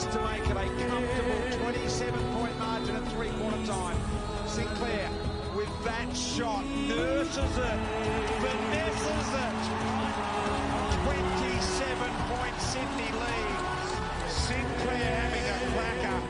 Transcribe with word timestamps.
this 0.00 0.14
to 0.14 0.24
make 0.24 0.44
it 0.44 0.56
a 0.56 0.66
comfortable 0.88 1.58
27 1.58 2.32
point 2.34 2.58
margin 2.58 2.96
at 2.96 3.06
three 3.12 3.28
quarter 3.30 3.66
time. 3.66 3.96
Sinclair 4.46 5.10
with 5.56 5.84
that 5.84 6.16
shot 6.16 6.64
nurses 6.64 7.36
it, 7.36 7.78
finesses 8.40 9.34
it. 9.34 9.54
27 11.04 12.12
point 12.28 12.60
Sydney 12.60 13.10
lead. 13.18 13.58
Sinclair 14.28 14.96
having 14.96 15.46
a 15.50 15.56
cracker. 15.74 16.20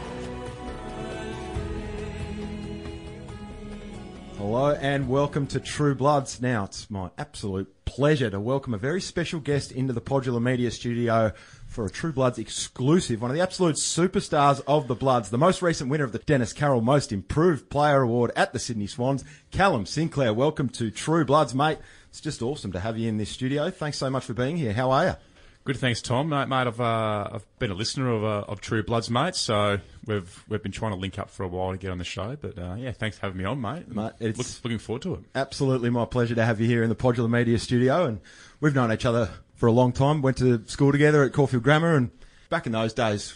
Hello 4.38 4.72
and 4.80 5.08
welcome 5.08 5.46
to 5.48 5.60
True 5.60 5.94
Bloods. 5.94 6.40
Now, 6.40 6.64
it's 6.64 6.90
my 6.90 7.10
absolute 7.18 7.84
pleasure 7.84 8.30
to 8.30 8.40
welcome 8.40 8.72
a 8.72 8.78
very 8.78 9.00
special 9.00 9.38
guest 9.40 9.70
into 9.70 9.92
the 9.92 10.00
Podular 10.00 10.40
Media 10.42 10.70
studio 10.70 11.32
for 11.70 11.86
a 11.86 11.90
True 11.90 12.12
Bloods 12.12 12.36
exclusive, 12.36 13.22
one 13.22 13.30
of 13.30 13.36
the 13.36 13.42
absolute 13.42 13.76
superstars 13.76 14.60
of 14.66 14.88
the 14.88 14.94
Bloods, 14.96 15.30
the 15.30 15.38
most 15.38 15.62
recent 15.62 15.88
winner 15.88 16.02
of 16.02 16.10
the 16.10 16.18
Dennis 16.18 16.52
Carroll 16.52 16.80
Most 16.80 17.12
Improved 17.12 17.70
Player 17.70 18.02
Award 18.02 18.32
at 18.34 18.52
the 18.52 18.58
Sydney 18.58 18.88
Swans, 18.88 19.24
Callum 19.52 19.86
Sinclair. 19.86 20.34
Welcome 20.34 20.68
to 20.70 20.90
True 20.90 21.24
Bloods, 21.24 21.54
mate. 21.54 21.78
It's 22.08 22.20
just 22.20 22.42
awesome 22.42 22.72
to 22.72 22.80
have 22.80 22.98
you 22.98 23.08
in 23.08 23.18
this 23.18 23.30
studio. 23.30 23.70
Thanks 23.70 23.98
so 23.98 24.10
much 24.10 24.24
for 24.24 24.34
being 24.34 24.56
here. 24.56 24.72
How 24.72 24.90
are 24.90 25.06
you? 25.06 25.14
Good, 25.62 25.76
thanks, 25.76 26.02
Tom. 26.02 26.28
Mate, 26.30 26.48
mate 26.48 26.66
I've, 26.66 26.80
uh, 26.80 27.28
I've 27.34 27.46
been 27.60 27.70
a 27.70 27.74
listener 27.74 28.10
of, 28.10 28.24
uh, 28.24 28.50
of 28.50 28.60
True 28.60 28.82
Bloods, 28.82 29.08
mate. 29.08 29.36
So 29.36 29.78
we've 30.06 30.44
we've 30.48 30.62
been 30.62 30.72
trying 30.72 30.90
to 30.92 30.98
link 30.98 31.20
up 31.20 31.30
for 31.30 31.44
a 31.44 31.48
while 31.48 31.70
to 31.70 31.78
get 31.78 31.92
on 31.92 31.98
the 31.98 32.04
show. 32.04 32.34
But 32.40 32.58
uh, 32.58 32.74
yeah, 32.78 32.90
thanks 32.90 33.16
for 33.18 33.26
having 33.26 33.38
me 33.38 33.44
on, 33.44 33.60
mate. 33.60 33.86
Mate, 33.86 34.12
it's- 34.18 34.38
Look, 34.38 34.64
looking 34.64 34.78
forward 34.78 35.02
to 35.02 35.14
it. 35.14 35.20
Absolutely 35.36 35.90
my 35.90 36.04
pleasure 36.04 36.34
to 36.34 36.44
have 36.44 36.60
you 36.60 36.66
here 36.66 36.82
in 36.82 36.88
the 36.88 36.96
Podular 36.96 37.30
Media 37.30 37.60
studio. 37.60 38.06
And 38.06 38.20
we've 38.60 38.74
known 38.74 38.90
each 38.92 39.04
other 39.04 39.30
for 39.60 39.66
a 39.66 39.72
long 39.72 39.92
time. 39.92 40.22
Went 40.22 40.38
to 40.38 40.66
school 40.66 40.90
together 40.90 41.22
at 41.22 41.34
Caulfield 41.34 41.62
Grammar. 41.62 41.94
And 41.94 42.10
back 42.48 42.64
in 42.66 42.72
those 42.72 42.94
days, 42.94 43.34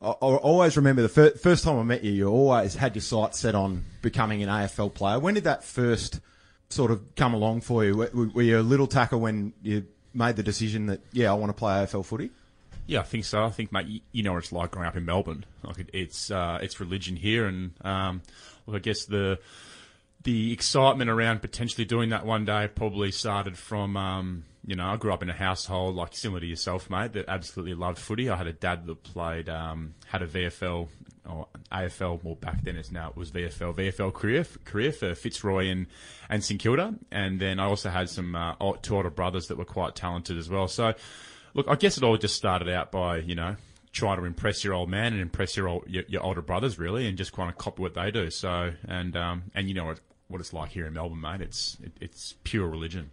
I, 0.00 0.10
I 0.10 0.12
always 0.36 0.76
remember 0.76 1.02
the 1.02 1.08
fir- 1.08 1.32
first 1.32 1.64
time 1.64 1.76
I 1.78 1.82
met 1.82 2.04
you, 2.04 2.12
you 2.12 2.28
always 2.28 2.76
had 2.76 2.94
your 2.94 3.02
sights 3.02 3.40
set 3.40 3.56
on 3.56 3.84
becoming 4.00 4.42
an 4.42 4.48
AFL 4.48 4.94
player. 4.94 5.18
When 5.18 5.34
did 5.34 5.44
that 5.44 5.64
first 5.64 6.20
sort 6.70 6.92
of 6.92 7.16
come 7.16 7.34
along 7.34 7.62
for 7.62 7.84
you? 7.84 7.96
Were, 7.96 8.10
were 8.12 8.42
you 8.42 8.60
a 8.60 8.62
little 8.62 8.86
tacker 8.86 9.18
when 9.18 9.52
you 9.62 9.86
made 10.14 10.36
the 10.36 10.44
decision 10.44 10.86
that, 10.86 11.00
yeah, 11.12 11.30
I 11.30 11.34
want 11.34 11.50
to 11.50 11.54
play 11.54 11.72
AFL 11.74 12.04
footy? 12.04 12.30
Yeah, 12.86 13.00
I 13.00 13.04
think 13.04 13.24
so. 13.24 13.42
I 13.42 13.50
think, 13.50 13.72
mate, 13.72 14.02
you, 14.12 14.22
know 14.22 14.34
what 14.34 14.44
it's 14.44 14.52
like 14.52 14.70
growing 14.70 14.86
up 14.86 14.96
in 14.96 15.04
Melbourne. 15.04 15.44
Like 15.64 15.78
it, 15.78 15.90
it's 15.92 16.30
uh, 16.30 16.58
it's 16.60 16.80
religion 16.80 17.16
here, 17.16 17.46
and 17.46 17.72
um, 17.82 18.20
well, 18.66 18.76
I 18.76 18.78
guess 18.78 19.06
the 19.06 19.38
the 20.22 20.52
excitement 20.52 21.08
around 21.08 21.40
potentially 21.40 21.86
doing 21.86 22.10
that 22.10 22.26
one 22.26 22.44
day 22.44 22.68
probably 22.74 23.10
started 23.10 23.56
from 23.56 23.96
um, 23.96 24.44
you 24.66 24.76
know 24.76 24.86
I 24.86 24.96
grew 24.96 25.12
up 25.12 25.22
in 25.22 25.30
a 25.30 25.34
household 25.34 25.94
like 25.94 26.14
similar 26.16 26.40
to 26.40 26.46
yourself, 26.46 26.90
mate, 26.90 27.12
that 27.12 27.26
absolutely 27.28 27.74
loved 27.74 27.98
footy. 27.98 28.28
I 28.30 28.36
had 28.36 28.46
a 28.46 28.52
dad 28.52 28.86
that 28.86 29.02
played 29.02 29.48
um, 29.48 29.94
had 30.06 30.22
a 30.22 30.26
VFL 30.26 30.88
or 31.28 31.48
AFL 31.72 32.22
more 32.22 32.36
back 32.36 32.62
then 32.62 32.76
as 32.76 32.92
now 32.92 33.08
it 33.08 33.16
was 33.16 33.30
VFL 33.30 33.74
VFL 33.74 34.12
career 34.12 34.46
career 34.64 34.92
for 34.92 35.14
Fitzroy 35.14 35.68
and 35.68 35.86
and 36.28 36.44
St 36.44 36.60
Kilda, 36.60 36.94
and 37.10 37.40
then 37.40 37.60
I 37.60 37.64
also 37.64 37.90
had 37.90 38.08
some 38.08 38.34
uh, 38.34 38.54
two 38.82 38.96
older 38.96 39.10
brothers 39.10 39.48
that 39.48 39.58
were 39.58 39.64
quite 39.64 39.94
talented 39.94 40.38
as 40.38 40.48
well. 40.48 40.68
So 40.68 40.94
look, 41.54 41.66
I 41.68 41.76
guess 41.76 41.96
it 41.96 42.04
all 42.04 42.16
just 42.16 42.36
started 42.36 42.68
out 42.68 42.92
by 42.92 43.18
you 43.18 43.34
know 43.34 43.56
trying 43.92 44.18
to 44.18 44.24
impress 44.24 44.64
your 44.64 44.74
old 44.74 44.90
man 44.90 45.12
and 45.12 45.22
impress 45.22 45.56
your 45.56 45.68
old, 45.68 45.84
your, 45.86 46.02
your 46.08 46.22
older 46.22 46.42
brothers 46.42 46.78
really, 46.78 47.06
and 47.06 47.16
just 47.16 47.32
kind 47.32 47.48
of 47.48 47.56
copy 47.56 47.80
what 47.80 47.94
they 47.94 48.10
do. 48.10 48.30
So 48.30 48.72
and 48.86 49.16
um, 49.16 49.44
and 49.54 49.68
you 49.68 49.74
know 49.74 49.86
what 49.86 50.00
what 50.28 50.40
it's 50.40 50.52
like 50.52 50.70
here 50.70 50.86
in 50.86 50.92
Melbourne, 50.92 51.20
mate. 51.20 51.40
It's 51.40 51.76
it, 51.82 51.92
it's 52.00 52.34
pure 52.44 52.68
religion. 52.68 53.10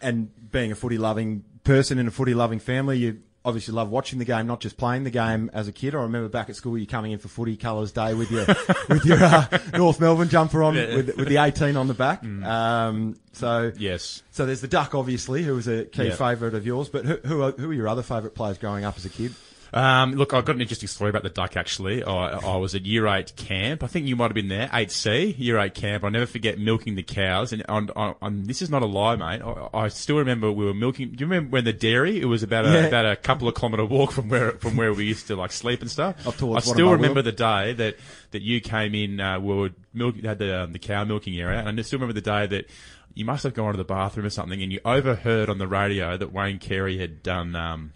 And 0.00 0.30
being 0.50 0.72
a 0.72 0.74
footy 0.74 0.98
loving 0.98 1.44
person 1.64 1.98
in 1.98 2.06
a 2.06 2.10
footy 2.10 2.34
loving 2.34 2.58
family, 2.58 2.98
you 2.98 3.20
obviously 3.44 3.72
love 3.72 3.88
watching 3.88 4.18
the 4.18 4.24
game, 4.24 4.46
not 4.46 4.60
just 4.60 4.76
playing 4.76 5.04
the 5.04 5.10
game 5.10 5.50
as 5.54 5.68
a 5.68 5.72
kid. 5.72 5.94
I 5.94 5.98
remember 6.02 6.28
back 6.28 6.50
at 6.50 6.56
school, 6.56 6.76
you 6.76 6.86
coming 6.86 7.12
in 7.12 7.18
for 7.18 7.28
footy 7.28 7.56
colours 7.56 7.92
day 7.92 8.12
with 8.14 8.30
your 8.30 8.44
with 8.88 9.04
your 9.06 9.22
uh, 9.22 9.46
North 9.74 10.00
Melbourne 10.00 10.28
jumper 10.28 10.62
on, 10.62 10.74
with, 10.74 11.16
with 11.16 11.28
the 11.28 11.38
18 11.38 11.76
on 11.76 11.86
the 11.88 11.94
back. 11.94 12.22
Um, 12.24 13.16
so 13.32 13.72
Yes. 13.78 14.22
so 14.30 14.44
there's 14.44 14.60
the 14.60 14.68
duck, 14.68 14.94
obviously, 14.94 15.44
who 15.44 15.54
was 15.54 15.68
a 15.68 15.84
key 15.84 16.08
Yeah. 16.08 16.14
favourite 16.16 16.54
of 16.54 16.66
yours. 16.66 16.88
But 16.88 17.04
who 17.06 17.16
who 17.24 17.42
are, 17.42 17.52
who 17.52 17.70
are 17.70 17.74
your 17.74 17.88
other 17.88 18.02
favourite 18.02 18.34
players 18.34 18.58
growing 18.58 18.84
up 18.84 18.96
as 18.96 19.04
a 19.04 19.10
kid? 19.10 19.34
Um, 19.72 20.12
look, 20.12 20.32
I've 20.32 20.44
got 20.44 20.56
an 20.56 20.62
interesting 20.62 20.88
story 20.88 21.10
about 21.10 21.22
the 21.24 21.28
duck. 21.30 21.56
Actually, 21.56 22.02
I, 22.02 22.38
I 22.38 22.56
was 22.56 22.74
at 22.74 22.86
year 22.86 23.06
eight 23.06 23.34
camp. 23.36 23.82
I 23.82 23.86
think 23.86 24.06
you 24.06 24.16
might 24.16 24.26
have 24.26 24.34
been 24.34 24.48
there, 24.48 24.70
eight 24.72 24.90
C, 24.90 25.34
year 25.38 25.58
eight 25.58 25.74
camp. 25.74 26.04
I'll 26.04 26.10
never 26.10 26.26
forget 26.26 26.58
milking 26.58 26.94
the 26.94 27.02
cows. 27.02 27.52
And 27.52 27.64
on, 27.68 27.90
on, 27.94 28.14
on 28.22 28.42
this 28.44 28.62
is 28.62 28.70
not 28.70 28.82
a 28.82 28.86
lie, 28.86 29.16
mate. 29.16 29.42
I, 29.42 29.68
I 29.74 29.88
still 29.88 30.16
remember 30.18 30.50
we 30.50 30.64
were 30.64 30.74
milking. 30.74 31.10
Do 31.10 31.16
you 31.22 31.26
remember 31.26 31.50
when 31.50 31.64
the 31.64 31.72
dairy? 31.72 32.20
It 32.20 32.24
was 32.26 32.42
about 32.42 32.64
a 32.64 32.70
Yeah. 32.72 32.84
about 32.86 33.06
a 33.06 33.16
couple 33.16 33.46
of 33.48 33.54
kilometre 33.54 33.84
walk 33.84 34.12
from 34.12 34.28
where 34.28 34.52
from 34.52 34.76
where 34.76 34.92
we 34.94 35.04
used 35.04 35.26
to 35.26 35.36
like 35.36 35.52
sleep 35.52 35.80
and 35.82 35.90
stuff. 35.90 36.26
Up 36.26 36.34
I 36.34 36.36
towards 36.38 36.64
still 36.66 36.88
Wonnamua. 36.88 36.92
remember 36.92 37.22
the 37.22 37.32
day 37.32 37.72
that 37.74 37.96
that 38.30 38.42
you 38.42 38.60
came 38.60 38.94
in. 38.94 39.20
Uh, 39.20 39.38
we 39.40 39.54
were 39.54 39.70
milk 39.92 40.16
had 40.22 40.38
the 40.38 40.62
um, 40.62 40.72
the 40.72 40.78
cow 40.78 41.04
milking 41.04 41.38
area, 41.38 41.58
and 41.58 41.78
I 41.78 41.82
still 41.82 41.98
remember 41.98 42.14
the 42.18 42.22
day 42.22 42.46
that. 42.46 42.66
You 43.14 43.24
must 43.24 43.42
have 43.42 43.54
gone 43.54 43.72
to 43.72 43.76
the 43.76 43.82
bathroom 43.82 44.26
or 44.26 44.30
something, 44.30 44.62
and 44.62 44.70
you 44.72 44.78
overheard 44.84 45.48
on 45.50 45.58
the 45.58 45.66
radio 45.66 46.16
that 46.16 46.32
Wayne 46.32 46.60
Carey 46.60 46.98
had 46.98 47.20
done 47.20 47.56
um, 47.56 47.92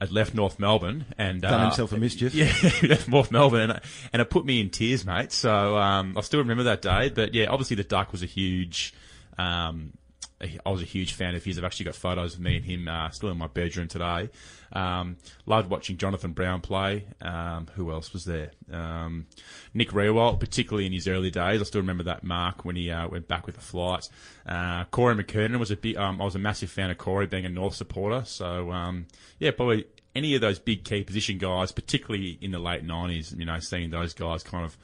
had- 0.00 0.12
left 0.12 0.34
North 0.34 0.58
Melbourne 0.58 1.04
and 1.18 1.42
Done 1.42 1.52
uh, 1.54 1.64
himself 1.64 1.92
a 1.92 1.96
mischief. 1.96 2.34
Yeah, 2.34 2.46
he 2.46 2.88
left 2.88 3.08
North 3.08 3.30
Melbourne, 3.30 3.70
and, 3.70 3.80
and 4.12 4.22
it 4.22 4.30
put 4.30 4.44
me 4.44 4.60
in 4.60 4.70
tears, 4.70 5.04
mate. 5.04 5.32
So 5.32 5.76
um, 5.76 6.16
I 6.16 6.20
still 6.22 6.40
remember 6.40 6.64
that 6.64 6.82
day. 6.82 7.10
But 7.10 7.34
yeah, 7.34 7.46
obviously 7.46 7.76
the 7.76 7.84
duck 7.84 8.12
was 8.12 8.22
a 8.22 8.26
huge. 8.26 8.94
Um, 9.38 9.92
I 10.64 10.70
was 10.70 10.82
a 10.82 10.86
huge 10.86 11.12
fan 11.12 11.34
of 11.34 11.44
his. 11.44 11.58
I've 11.58 11.64
actually 11.64 11.86
got 11.86 11.94
photos 11.94 12.34
of 12.34 12.40
me 12.40 12.56
and 12.56 12.64
him 12.64 12.88
uh, 12.88 13.10
still 13.10 13.30
in 13.30 13.38
my 13.38 13.46
bedroom 13.46 13.88
today. 13.88 14.30
Um, 14.72 15.16
loved 15.46 15.70
watching 15.70 15.96
Jonathan 15.96 16.32
Brown 16.32 16.60
play. 16.60 17.06
Um, 17.20 17.68
who 17.74 17.90
else 17.90 18.12
was 18.12 18.24
there? 18.24 18.50
Um, 18.72 19.26
Nick 19.72 19.90
Riewoldt, 19.90 20.40
particularly 20.40 20.86
in 20.86 20.92
his 20.92 21.06
early 21.08 21.30
days. 21.30 21.60
I 21.60 21.64
still 21.64 21.80
remember 21.80 22.04
that 22.04 22.24
mark 22.24 22.64
when 22.64 22.76
he 22.76 22.90
uh, 22.90 23.08
went 23.08 23.28
back 23.28 23.46
with 23.46 23.54
the 23.54 23.60
flight. 23.60 24.08
Uh, 24.46 24.84
Corey 24.84 25.14
McKernan 25.14 25.58
was 25.58 25.70
a 25.70 25.76
big. 25.76 25.96
Um, 25.96 26.20
I 26.20 26.24
was 26.24 26.34
a 26.34 26.40
massive 26.40 26.70
fan 26.70 26.90
of 26.90 26.98
Corey, 26.98 27.26
being 27.26 27.46
a 27.46 27.48
North 27.50 27.74
supporter. 27.74 28.24
So 28.26 28.72
um, 28.72 29.06
yeah, 29.38 29.50
probably 29.52 29.86
any 30.14 30.34
of 30.34 30.40
those 30.40 30.58
big 30.58 30.84
key 30.84 31.02
position 31.04 31.38
guys, 31.38 31.72
particularly 31.72 32.38
in 32.40 32.50
the 32.50 32.58
late 32.58 32.84
nineties. 32.84 33.34
You 33.36 33.44
know, 33.44 33.58
seeing 33.60 33.90
those 33.90 34.14
guys 34.14 34.42
kind 34.42 34.64
of 34.64 34.76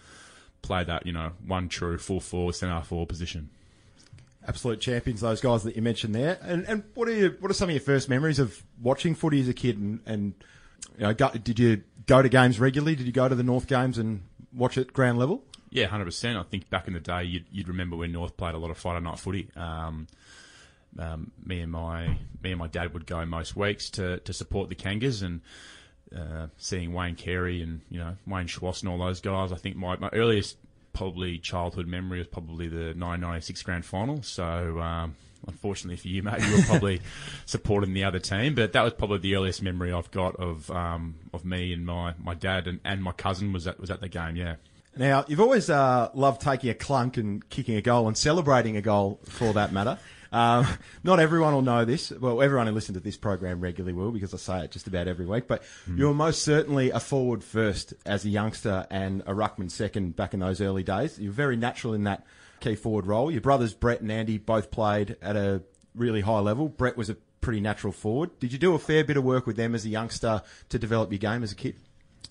play 0.63 0.85
that 0.85 1.07
you 1.07 1.13
know 1.13 1.33
one 1.47 1.69
true 1.69 1.99
full 1.99 2.21
forward, 2.21 2.55
centre 2.55 2.83
forward 2.83 3.09
position. 3.09 3.51
Absolute 4.51 4.81
champions, 4.81 5.21
those 5.21 5.41
guys 5.41 5.63
that 5.63 5.77
you 5.77 5.83
mentioned 5.83 6.13
there. 6.13 6.39
And 6.43 6.67
and 6.67 6.83
what 6.95 7.09
are 7.09 7.31
what 7.39 7.51
are 7.51 7.55
some 7.55 7.69
of 7.69 7.75
your 7.75 7.81
first 7.81 8.09
memories 8.09 8.41
of 8.41 8.63
watching 8.83 9.15
footy 9.15 9.41
as 9.41 9.49
a 9.49 9.55
kid? 9.55 9.79
And, 9.79 10.01
and 10.07 10.35
you 10.99 11.03
know, 11.03 11.15
go, 11.15 11.31
did 11.31 11.61
you 11.61 11.85
go 12.07 12.21
to 12.21 12.29
games 12.29 12.59
regularly? 12.59 12.97
Did 12.97 13.07
you 13.07 13.13
go 13.13 13.29
to 13.29 13.37
the 13.37 13.45
North 13.45 13.69
games 13.69 13.97
and 13.97 14.23
watch 14.53 14.77
at 14.77 14.93
ground 14.93 15.19
level? 15.19 15.45
Yeah, 15.71 15.87
hundred 15.87 16.07
percent. 16.07 16.37
I 16.37 16.43
think 16.43 16.69
back 16.69 16.89
in 16.89 16.95
the 16.95 17.01
day, 17.01 17.23
you'd, 17.23 17.45
you'd 17.53 17.69
remember 17.69 17.97
when 17.97 18.11
North 18.11 18.37
played 18.37 18.55
a 18.55 18.59
lot 18.59 18.73
of 18.73 18.79
Friday 18.79 19.05
night 19.05 19.21
footy. 19.21 19.49
Um, 19.55 20.09
um, 20.99 21.31
me 21.45 21.61
and 21.61 21.71
my 21.71 22.19
me 22.43 22.51
and 22.51 22.59
my 22.59 22.67
dad 22.67 22.93
would 22.93 23.07
go 23.07 23.25
most 23.25 23.55
weeks 23.55 23.91
to, 23.91 24.19
to 24.19 24.33
support 24.33 24.69
the 24.69 24.75
Kangas 24.75 25.23
and 25.23 25.41
uh, 26.17 26.49
seeing 26.57 26.93
Wayne 26.93 27.15
Carey 27.15 27.63
and 27.63 27.83
you 27.89 27.99
know 27.99 28.17
Wayne 28.27 28.49
Schwass 28.49 28.81
and 28.81 28.89
all 28.91 28.99
those 28.99 29.21
guys. 29.21 29.53
I 29.53 29.57
think 29.57 29.77
my, 29.77 29.97
my 29.97 30.11
earliest 30.13 30.57
probably 31.01 31.39
childhood 31.39 31.87
memory 31.87 32.19
was 32.19 32.27
probably 32.27 32.69
the 32.69 32.93
996 32.93 33.63
grand 33.63 33.87
final. 33.87 34.23
So 34.23 34.79
um, 34.81 35.17
unfortunately 35.49 35.97
for 35.97 36.09
you, 36.09 36.23
mate, 36.23 36.47
you 36.47 36.55
were 36.55 36.63
probably 36.65 37.01
supporting 37.47 37.95
the 37.95 38.05
other 38.05 38.19
team, 38.19 38.55
but 38.55 38.75
that 38.75 38.83
was 38.83 38.93
probably 38.93 39.17
the 39.17 39.35
earliest 39.35 39.63
memory 39.63 39.95
I've 39.95 40.11
got 40.11 40.37
of 40.37 40.71
um, 40.71 41.15
of 41.33 41.43
me 41.43 41.73
and 41.73 41.87
my, 41.87 42.13
my 42.23 42.35
dad 42.35 42.67
and, 42.67 42.81
and 42.85 43.03
my 43.03 43.13
cousin 43.13 43.51
was 43.51 43.67
at 43.67 43.81
was 43.81 43.91
at 43.91 44.03
the 44.03 44.11
game. 44.11 44.37
Yeah. 44.37 44.57
Now, 44.95 45.25
you've 45.27 45.41
always 45.41 45.71
uh, 45.71 46.11
loved 46.13 46.43
taking 46.43 46.69
a 46.69 46.75
clunk 46.75 47.17
and 47.17 47.49
kicking 47.49 47.77
a 47.77 47.81
goal 47.81 48.07
and 48.07 48.19
celebrating 48.19 48.77
a 48.77 48.83
goal 48.83 49.21
for 49.25 49.55
that 49.55 49.73
matter. 49.73 49.99
Um, 50.33 50.67
not 51.03 51.21
everyone 51.21 51.55
will 51.55 51.63
know 51.63 51.85
this. 51.85 52.11
Well, 52.11 52.43
everyone 52.43 52.67
who 52.67 52.73
listens 52.73 52.97
to 52.97 53.03
this 53.03 53.17
program 53.17 53.61
regularly 53.61 53.93
will 53.93 54.11
because 54.11 54.35
I 54.35 54.37
say 54.37 54.65
it 54.65 54.71
just 54.71 54.87
about 54.87 55.09
every 55.09 55.27
week. 55.27 55.47
But 55.47 55.63
you 55.95 56.07
were 56.07 56.15
most 56.15 56.43
certainly 56.43 56.91
a 56.91 57.01
forward 57.01 57.43
first 57.43 57.95
as 58.07 58.25
a 58.25 58.29
youngster 58.29 58.87
and 58.91 59.23
a 59.23 59.33
ruckman 59.33 59.71
second 59.71 60.17
back 60.17 60.35
in 60.35 60.41
those 60.41 60.61
early 60.61 60.83
days. 60.83 61.19
You're 61.19 61.33
very 61.33 61.57
natural 61.57 61.95
in 61.95 62.05
that 62.05 62.25
key 62.61 62.75
forward 62.75 63.07
role. 63.07 63.31
Your 63.31 63.41
brothers 63.41 63.75
Brett 63.75 64.01
and 64.01 64.13
Andy 64.13 64.39
both 64.39 64.71
played 64.71 65.17
at 65.23 65.37
a 65.37 65.63
really 65.95 66.21
high 66.21 66.41
level. 66.41 66.69
Brett 66.69 66.97
was 66.97 67.11
a 67.11 67.17
pretty 67.41 67.61
natural 67.61 67.93
forward. 67.93 68.39
Did 68.39 68.53
you 68.53 68.59
do 68.59 68.75
a 68.75 68.79
fair 68.79 69.03
bit 69.05 69.17
of 69.17 69.25
work 69.25 69.47
with 69.47 69.57
them 69.57 69.75
as 69.75 69.85
a 69.85 69.89
youngster 69.89 70.43
to 70.69 70.79
develop 70.79 71.11
your 71.11 71.19
game 71.19 71.43
as 71.43 71.53
a 71.53 71.57
kid? 71.57 71.77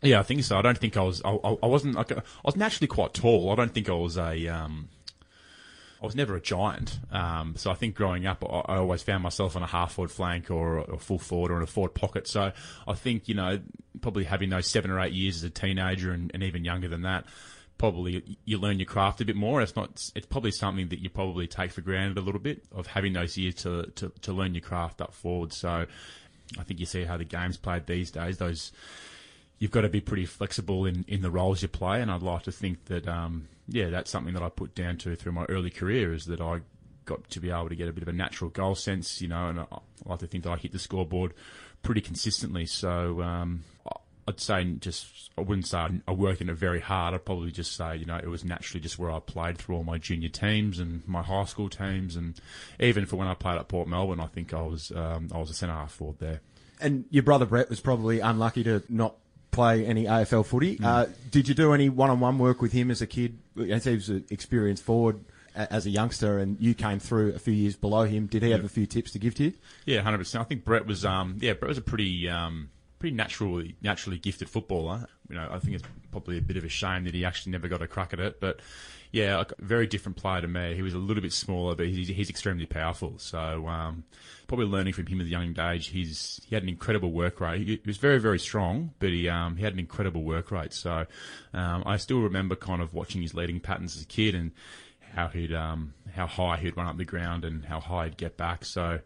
Yeah, 0.02 0.20
I 0.20 0.24
think 0.24 0.44
so. 0.44 0.58
I 0.58 0.62
don't 0.62 0.78
think 0.78 0.96
I 0.96 1.02
was. 1.02 1.22
I, 1.26 1.32
I 1.32 1.58
I 1.64 1.66
wasn't. 1.66 1.98
A, 1.98 2.18
I 2.18 2.22
was 2.46 2.56
naturally 2.56 2.88
quite 2.88 3.14
tall. 3.14 3.52
I 3.52 3.56
don't 3.56 3.74
think 3.74 3.90
I 3.90 3.94
was 3.94 4.18
a. 4.18 4.48
Um, 4.48 4.88
I 6.02 6.06
was 6.06 6.16
never 6.16 6.36
a 6.36 6.42
giant. 6.42 7.00
Um, 7.12 7.56
so 7.58 7.72
I 7.72 7.74
think 7.74 7.96
growing 7.96 8.26
up, 8.26 8.44
I, 8.44 8.74
I 8.74 8.78
always 8.78 9.04
found 9.04 9.22
myself 9.24 9.56
on 9.56 9.64
a 9.64 9.68
half 9.68 9.94
forward 9.94 10.12
flank 10.12 10.50
or 10.50 10.80
a 10.80 10.98
full 10.98 11.20
forward 11.20 11.52
or 11.52 11.58
in 11.58 11.64
a 11.64 11.68
forward 11.68 11.94
pocket. 11.94 12.28
So 12.28 12.52
I 12.88 12.94
think 12.94 13.28
you 13.28 13.36
know 13.36 13.60
probably 14.02 14.24
having 14.24 14.50
those 14.50 14.68
seven 14.68 14.92
or 14.92 15.00
eight 15.00 15.14
years 15.14 15.38
as 15.38 15.44
a 15.44 15.50
teenager 15.50 16.12
and, 16.12 16.32
and 16.34 16.44
even 16.44 16.64
younger 16.64 16.88
than 16.88 17.02
that. 17.02 17.26
Probably 17.78 18.38
you 18.44 18.58
learn 18.58 18.78
your 18.78 18.86
craft 18.86 19.22
a 19.22 19.26
bit 19.26 19.38
more. 19.38 19.62
It's 19.62 19.76
not. 19.76 20.12
It's 20.14 20.28
probably 20.28 20.52
something 20.52 20.90
that 20.90 21.00
you 21.00 21.10
probably 21.10 21.48
take 21.48 21.72
for 21.72 21.82
granted 21.82 22.18
a 22.18 22.22
little 22.22 22.42
bit 22.42 22.64
of 22.74 22.88
having 22.88 23.14
those 23.14 23.38
years 23.38 23.56
to 23.56 23.84
to, 23.96 24.12
to 24.22 24.34
learn 24.34 24.54
your 24.54 24.62
craft 24.62 25.02
up 25.02 25.14
forward. 25.14 25.54
So 25.54 25.86
I 26.58 26.64
think 26.64 26.80
you 26.80 26.86
see 26.86 27.04
how 27.04 27.18
the 27.18 27.24
game's 27.24 27.58
played 27.58 27.86
these 27.86 28.12
days. 28.12 28.38
Those 28.38 28.74
you've 29.60 29.72
got 29.72 29.82
to 29.82 29.90
be 29.90 30.02
pretty 30.02 30.26
flexible 30.26 30.86
in, 30.86 31.06
in 31.08 31.22
the 31.22 31.30
roles 31.30 31.62
you 31.62 31.68
play, 31.68 32.02
and 32.02 32.10
I'd 32.10 32.24
like 32.24 32.44
to 32.44 32.52
think 32.52 32.86
that 32.86 33.08
um, 33.08 33.48
yeah, 33.72 33.90
that's 33.90 34.10
something 34.10 34.34
that 34.34 34.44
I 34.44 34.50
put 34.50 34.76
down 34.76 34.98
to 34.98 35.16
through 35.16 35.34
my 35.34 35.46
early 35.46 35.70
career 35.70 36.14
is 36.14 36.26
that 36.26 36.42
I 36.42 36.62
got 37.06 37.30
to 37.32 37.40
be 37.40 37.50
able 37.50 37.70
to 37.70 37.76
get 37.76 37.88
a 37.88 37.94
bit 37.94 38.04
of 38.04 38.10
a 38.10 38.14
natural 38.14 38.50
goal 38.50 38.76
sense, 38.76 39.22
you 39.22 39.28
know, 39.28 39.48
and 39.48 39.60
I, 39.60 39.66
like 40.06 40.20
to 40.20 40.28
think 40.28 40.44
that 40.44 40.52
I 40.52 40.58
hit 40.58 40.72
the 40.72 40.80
scoreboard 40.80 41.34
pretty 41.82 42.02
consistently. 42.02 42.66
So 42.66 43.22
um, 43.22 43.64
I'd 44.28 44.40
say 44.40 44.64
just 44.80 45.32
I 45.38 45.42
wouldn't 45.42 45.68
say 45.68 45.88
I 46.08 46.12
worked 46.12 46.42
in 46.42 46.50
it 46.50 46.54
very 46.54 46.80
hard. 46.80 47.14
I'd 47.14 47.26
probably 47.26 47.52
just 47.52 47.76
say 47.76 47.98
you 47.98 48.06
know 48.06 48.18
it 48.18 48.28
was 48.28 48.46
naturally 48.46 48.80
just 48.80 49.00
where 49.00 49.12
I 49.12 49.20
played 49.20 49.58
through 49.58 49.78
all 49.78 49.84
my 49.84 49.98
junior 49.98 50.30
teams 50.30 50.80
and 50.80 51.06
my 51.08 51.24
high 51.24 51.46
school 51.46 51.70
teams, 51.70 52.16
and 52.16 52.40
even 52.80 53.06
for 53.06 53.16
when 53.16 53.28
I 53.28 53.34
played 53.34 53.58
at 53.58 53.68
Port 53.68 53.88
Melbourne, 53.88 54.20
I 54.20 54.28
think 54.28 54.54
I 54.54 54.62
was 54.62 54.92
um, 54.92 55.30
I 55.34 55.40
was 55.40 55.50
a 55.50 55.54
centre 55.54 55.74
half 55.74 55.94
forward 55.94 56.20
there. 56.20 56.42
And 56.80 57.06
your 57.10 57.24
brother 57.24 57.46
Brett 57.46 57.70
was 57.70 57.80
probably 57.80 58.20
unlucky 58.20 58.64
to 58.64 58.84
not 58.88 59.16
play 59.52 59.86
any 59.86 60.06
AFL 60.06 60.46
footy. 60.46 60.78
Mm. 60.78 60.86
Uh, 60.86 61.06
did 61.32 61.48
you 61.48 61.56
do 61.56 61.74
any 61.74 61.90
one-on-one 61.90 62.38
work 62.40 62.62
with 62.62 62.72
him 62.72 62.92
as 62.92 63.02
a 63.02 63.08
kid? 63.08 63.40
As 63.70 63.86
he 63.86 63.96
was 63.96 64.10
an 64.10 64.26
experienced 64.30 64.84
forward 64.84 65.24
as 65.56 65.86
a 65.86 65.90
youngster, 65.90 66.40
and 66.40 66.58
you 66.60 66.74
came 66.74 67.00
through 67.00 67.34
a 67.34 67.40
few 67.40 67.54
years 67.54 67.76
below 67.76 68.04
him. 68.04 68.28
Did 68.28 68.44
he 68.44 68.52
have 68.52 68.64
a 68.64 68.70
few 68.70 68.86
tips 68.86 69.12
to 69.12 69.20
give 69.20 69.36
to 69.36 69.46
you? 69.46 69.54
Yeah, 69.86 70.02
hundred 70.02 70.20
percent. 70.20 70.42
I 70.42 70.46
think 70.46 70.64
Brett 70.64 70.86
was, 70.86 71.04
um, 71.04 71.38
yeah, 71.40 71.54
Brett 71.54 71.70
was 71.70 71.78
a 71.78 71.82
pretty, 71.82 72.30
um, 72.30 72.70
pretty 73.00 73.16
naturally, 73.16 73.76
naturally 73.82 74.20
gifted 74.20 74.50
footballer. 74.50 75.08
You 75.30 75.36
know, 75.36 75.48
I 75.50 75.60
think 75.60 75.76
it's 75.76 75.88
probably 76.12 76.38
a 76.38 76.42
bit 76.42 76.58
of 76.58 76.64
a 76.64 76.70
shame 76.70 77.06
that 77.06 77.14
he 77.14 77.26
actually 77.26 77.54
never 77.54 77.68
got 77.68 77.82
a 77.82 77.88
crack 77.88 78.14
at 78.14 78.20
it, 78.20 78.40
but 78.40 78.60
yeah, 79.12 79.42
a 79.42 79.46
very 79.64 79.88
different 79.88 80.18
player 80.18 80.42
to 80.42 80.48
me. 80.48 80.76
He 80.76 80.82
was 80.84 80.94
a 80.94 81.00
little 81.00 81.24
bit 81.24 81.34
smaller, 81.34 81.76
but 81.76 81.88
he's, 81.88 82.10
he's 82.10 82.30
extremely 82.30 82.68
powerful. 82.68 83.14
So 83.18 83.68
um, 83.68 84.04
probably 84.48 84.68
learning 84.68 84.94
from 84.94 85.08
him 85.08 85.20
at 85.20 85.26
a 85.26 85.30
young 85.30 85.58
age. 85.60 85.88
He's 85.88 86.40
he 86.46 86.56
had 86.56 86.64
an 86.64 86.70
incredible 86.70 87.12
work 87.12 87.40
rate. 87.40 87.66
He, 87.66 87.82
was 87.86 87.98
very 87.98 88.20
very 88.20 88.38
strong, 88.38 88.92
but 89.00 89.10
he 89.10 89.28
um, 89.28 89.56
he 89.56 89.64
had 89.64 89.74
an 89.74 89.80
incredible 89.80 90.24
work 90.24 90.52
rate. 90.52 90.74
So 90.74 91.06
um, 91.54 91.84
I 91.86 91.98
still 91.98 92.20
remember 92.20 92.56
kind 92.56 92.82
of 92.82 92.94
watching 92.94 93.22
his 93.22 93.34
leading 93.34 93.60
patterns 93.60 93.96
as 93.96 94.04
a 94.04 94.08
kid 94.08 94.36
and 94.36 94.52
how 95.14 95.30
he'd 95.30 95.54
um, 95.54 95.94
how 96.14 96.28
high 96.28 96.58
he'd 96.58 96.78
run 96.78 96.88
up 96.88 96.98
the 96.98 97.06
ground 97.06 97.46
and 97.46 97.66
how 97.66 97.80
high 97.80 98.06
he'd 98.06 98.18
get 98.18 98.38
back. 98.38 98.64
So 98.64 99.00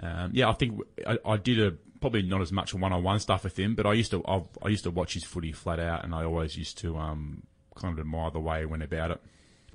um, 0.00 0.30
yeah, 0.32 0.48
I 0.48 0.52
think 0.52 0.80
I, 1.06 1.18
I 1.24 1.36
did 1.36 1.60
a 1.60 1.74
probably 2.04 2.20
not 2.20 2.42
as 2.42 2.52
much 2.52 2.74
one-on-one 2.74 3.18
stuff 3.18 3.44
with 3.44 3.58
him, 3.58 3.74
but 3.74 3.86
I 3.86 3.94
used 3.94 4.10
to 4.10 4.22
i 4.26 4.42
i 4.60 4.68
used 4.68 4.84
to 4.84 4.90
watch 4.90 5.14
his 5.14 5.24
footy 5.24 5.52
flat 5.52 5.80
out, 5.80 6.04
and 6.04 6.14
I 6.14 6.24
always 6.24 6.54
used 6.54 6.76
to 6.78 6.98
um, 6.98 7.44
kind 7.74 7.94
of 7.94 7.98
admire 7.98 8.30
the 8.30 8.40
way 8.40 8.60
he 8.60 8.66
went 8.66 8.82
about 8.82 9.10
it 9.10 9.22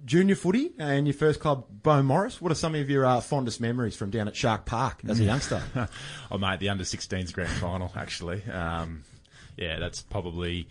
junior 0.05 0.35
footy 0.35 0.71
and 0.79 1.07
your 1.07 1.13
first 1.13 1.41
club, 1.41 1.65
Beaumaris. 1.81 2.39
What 2.39 2.53
are 2.53 2.55
some 2.55 2.73
of 2.75 2.89
your 2.89 3.05
uh, 3.05 3.19
fondest 3.19 3.59
memories 3.59 3.97
from 3.97 4.11
down 4.11 4.29
at 4.29 4.35
Shark 4.35 4.65
Park 4.65 5.01
as 5.09 5.19
a 5.19 5.25
youngster? 5.25 5.61
oh, 6.31 6.37
mate, 6.37 6.61
the 6.61 6.69
under 6.69 6.85
16s 6.85 7.33
grand 7.33 7.49
final, 7.49 7.91
actually. 7.97 8.41
Um, 8.45 9.03
yeah, 9.57 9.79
that's 9.79 10.01
probably 10.01 10.69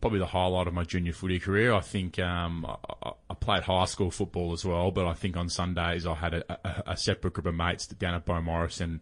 probably 0.00 0.20
the 0.20 0.26
highlight 0.26 0.66
of 0.66 0.72
my 0.72 0.84
junior 0.84 1.12
footy 1.12 1.38
career. 1.38 1.74
I 1.74 1.80
think 1.80 2.18
um, 2.18 2.66
I, 2.66 3.12
I, 3.30 3.34
played 3.34 3.62
high 3.62 3.84
school 3.84 4.10
football 4.10 4.52
as 4.52 4.64
well, 4.64 4.90
but 4.90 5.06
I 5.06 5.12
think 5.12 5.36
on 5.36 5.50
Sundays 5.50 6.06
I 6.06 6.14
had 6.14 6.34
a, 6.34 6.44
a, 6.50 6.82
a 6.92 6.96
separate 6.96 7.34
group 7.34 7.46
of 7.46 7.54
mates 7.54 7.86
down 7.86 8.14
at 8.14 8.24
Beaumaris 8.24 8.80
and 8.80 9.00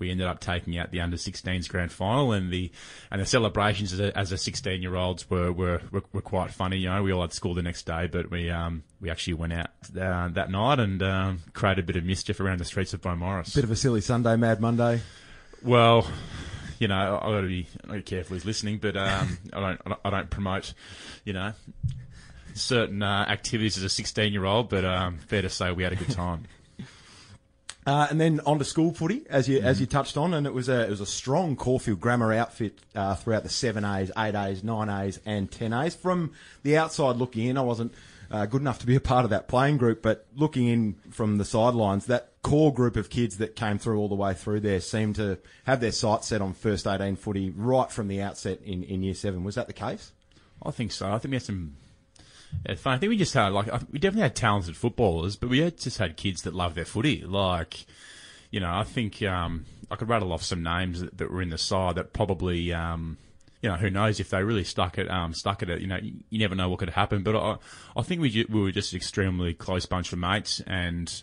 we 0.00 0.10
ended 0.10 0.26
up 0.26 0.40
taking 0.40 0.76
out 0.78 0.90
the 0.90 1.00
under 1.00 1.16
16s 1.16 1.68
grand 1.68 1.92
final 1.92 2.32
and 2.32 2.50
the 2.52 2.72
and 3.10 3.20
the 3.20 3.26
celebrations 3.26 3.92
as 3.92 4.00
a, 4.00 4.18
as 4.18 4.32
a 4.32 4.38
16 4.38 4.82
year 4.82 4.96
olds 4.96 5.28
were, 5.30 5.52
were, 5.52 5.80
were 5.92 6.22
quite 6.22 6.50
funny. 6.50 6.78
You 6.78 6.88
know, 6.88 7.02
we 7.02 7.12
all 7.12 7.20
had 7.20 7.32
school 7.32 7.54
the 7.54 7.62
next 7.62 7.84
day, 7.84 8.08
but 8.10 8.30
we 8.30 8.50
um 8.50 8.82
we 9.00 9.10
actually 9.10 9.34
went 9.34 9.52
out 9.52 9.68
uh, 10.00 10.28
that 10.28 10.50
night 10.50 10.80
and 10.80 11.02
um, 11.02 11.40
created 11.52 11.84
a 11.84 11.86
bit 11.86 11.96
of 11.96 12.04
mischief 12.04 12.40
around 12.40 12.58
the 12.58 12.64
streets 12.64 12.92
of 12.94 13.00
Beaumaris. 13.00 13.54
Bit 13.54 13.64
of 13.64 13.70
a 13.70 13.76
silly 13.76 14.00
Sunday, 14.00 14.36
Mad 14.36 14.60
Monday. 14.60 15.00
Well. 15.62 16.06
You 16.78 16.88
know, 16.88 17.20
I've 17.22 17.30
got 17.30 17.40
to 17.42 17.46
be, 17.46 17.66
be 17.92 18.00
careful 18.00 18.36
who's 18.36 18.46
listening, 18.46 18.78
but 18.78 18.96
um, 18.96 19.36
I 19.52 19.60
don't, 19.60 19.98
I 20.02 20.08
don't 20.08 20.30
promote, 20.30 20.72
you 21.26 21.34
know, 21.34 21.52
certain 22.54 23.02
uh, 23.02 23.26
activities 23.28 23.76
as 23.76 23.84
a 23.84 23.90
16 23.90 24.32
year 24.32 24.46
old, 24.46 24.70
but 24.70 24.86
um, 24.86 25.18
fair 25.18 25.42
to 25.42 25.50
say 25.50 25.72
we 25.72 25.82
had 25.82 25.92
a 25.92 25.96
good 25.96 26.10
time. 26.10 26.46
Uh, 27.90 28.06
and 28.08 28.20
then 28.20 28.40
on 28.46 28.56
to 28.56 28.64
school 28.64 28.92
footy, 28.94 29.24
as 29.28 29.48
you 29.48 29.58
mm-hmm. 29.58 29.66
as 29.66 29.80
you 29.80 29.86
touched 29.86 30.16
on, 30.16 30.32
and 30.32 30.46
it 30.46 30.54
was 30.54 30.68
a 30.68 30.82
it 30.82 30.90
was 30.90 31.00
a 31.00 31.06
strong 31.06 31.56
Caulfield 31.56 32.00
Grammar 32.00 32.32
outfit 32.32 32.78
uh, 32.94 33.16
throughout 33.16 33.42
the 33.42 33.48
seven 33.48 33.84
A's, 33.84 34.12
eight 34.16 34.36
A's, 34.36 34.62
nine 34.62 34.88
A's, 34.88 35.18
and 35.26 35.50
ten 35.50 35.72
A's. 35.72 35.96
From 35.96 36.30
the 36.62 36.76
outside 36.76 37.16
looking 37.16 37.46
in, 37.46 37.58
I 37.58 37.62
wasn't 37.62 37.92
uh, 38.30 38.46
good 38.46 38.60
enough 38.60 38.78
to 38.78 38.86
be 38.86 38.94
a 38.94 39.00
part 39.00 39.24
of 39.24 39.30
that 39.30 39.48
playing 39.48 39.78
group, 39.78 40.02
but 40.02 40.24
looking 40.36 40.68
in 40.68 40.94
from 41.10 41.38
the 41.38 41.44
sidelines, 41.44 42.06
that 42.06 42.28
core 42.42 42.72
group 42.72 42.94
of 42.94 43.10
kids 43.10 43.38
that 43.38 43.56
came 43.56 43.76
through 43.76 43.98
all 43.98 44.08
the 44.08 44.14
way 44.14 44.34
through 44.34 44.60
there 44.60 44.80
seemed 44.80 45.16
to 45.16 45.38
have 45.64 45.80
their 45.80 45.90
sights 45.90 46.28
set 46.28 46.40
on 46.40 46.52
first 46.52 46.86
eighteen 46.86 47.16
footy 47.16 47.50
right 47.50 47.90
from 47.90 48.06
the 48.06 48.22
outset 48.22 48.60
in, 48.62 48.84
in 48.84 49.02
year 49.02 49.14
seven. 49.14 49.42
Was 49.42 49.56
that 49.56 49.66
the 49.66 49.72
case? 49.72 50.12
I 50.64 50.70
think 50.70 50.92
so. 50.92 51.10
I 51.10 51.18
think 51.18 51.30
we 51.32 51.36
had 51.36 51.42
some 51.42 51.74
fun. 52.76 52.94
I 52.94 52.98
think 52.98 53.10
we 53.10 53.16
just 53.16 53.34
had 53.34 53.52
like 53.52 53.66
we 53.90 53.98
definitely 53.98 54.22
had 54.22 54.36
talented 54.36 54.76
footballers, 54.76 55.36
but 55.36 55.48
we 55.48 55.60
had 55.60 55.78
just 55.78 55.98
had 55.98 56.16
kids 56.16 56.42
that 56.42 56.54
love 56.54 56.74
their 56.74 56.84
footy. 56.84 57.22
Like, 57.24 57.86
you 58.50 58.60
know, 58.60 58.72
I 58.72 58.84
think 58.84 59.22
um, 59.22 59.64
I 59.90 59.96
could 59.96 60.08
rattle 60.08 60.32
off 60.32 60.42
some 60.42 60.62
names 60.62 61.00
that, 61.00 61.18
that 61.18 61.30
were 61.30 61.42
in 61.42 61.50
the 61.50 61.58
side 61.58 61.96
that 61.96 62.12
probably, 62.12 62.72
um, 62.72 63.18
you 63.62 63.68
know, 63.68 63.76
who 63.76 63.90
knows 63.90 64.20
if 64.20 64.30
they 64.30 64.42
really 64.42 64.64
stuck 64.64 64.98
it, 64.98 65.10
um, 65.10 65.34
stuck 65.34 65.62
at 65.62 65.70
it. 65.70 65.80
You 65.80 65.86
know, 65.86 65.98
you, 65.98 66.14
you, 66.30 66.38
never 66.38 66.54
know 66.54 66.68
what 66.68 66.78
could 66.78 66.90
happen. 66.90 67.22
But 67.22 67.36
I, 67.36 67.56
I 67.96 68.02
think 68.02 68.20
we 68.20 68.46
we 68.48 68.60
were 68.60 68.72
just 68.72 68.92
an 68.92 68.96
extremely 68.96 69.54
close 69.54 69.86
bunch 69.86 70.12
of 70.12 70.18
mates, 70.18 70.60
and 70.66 71.22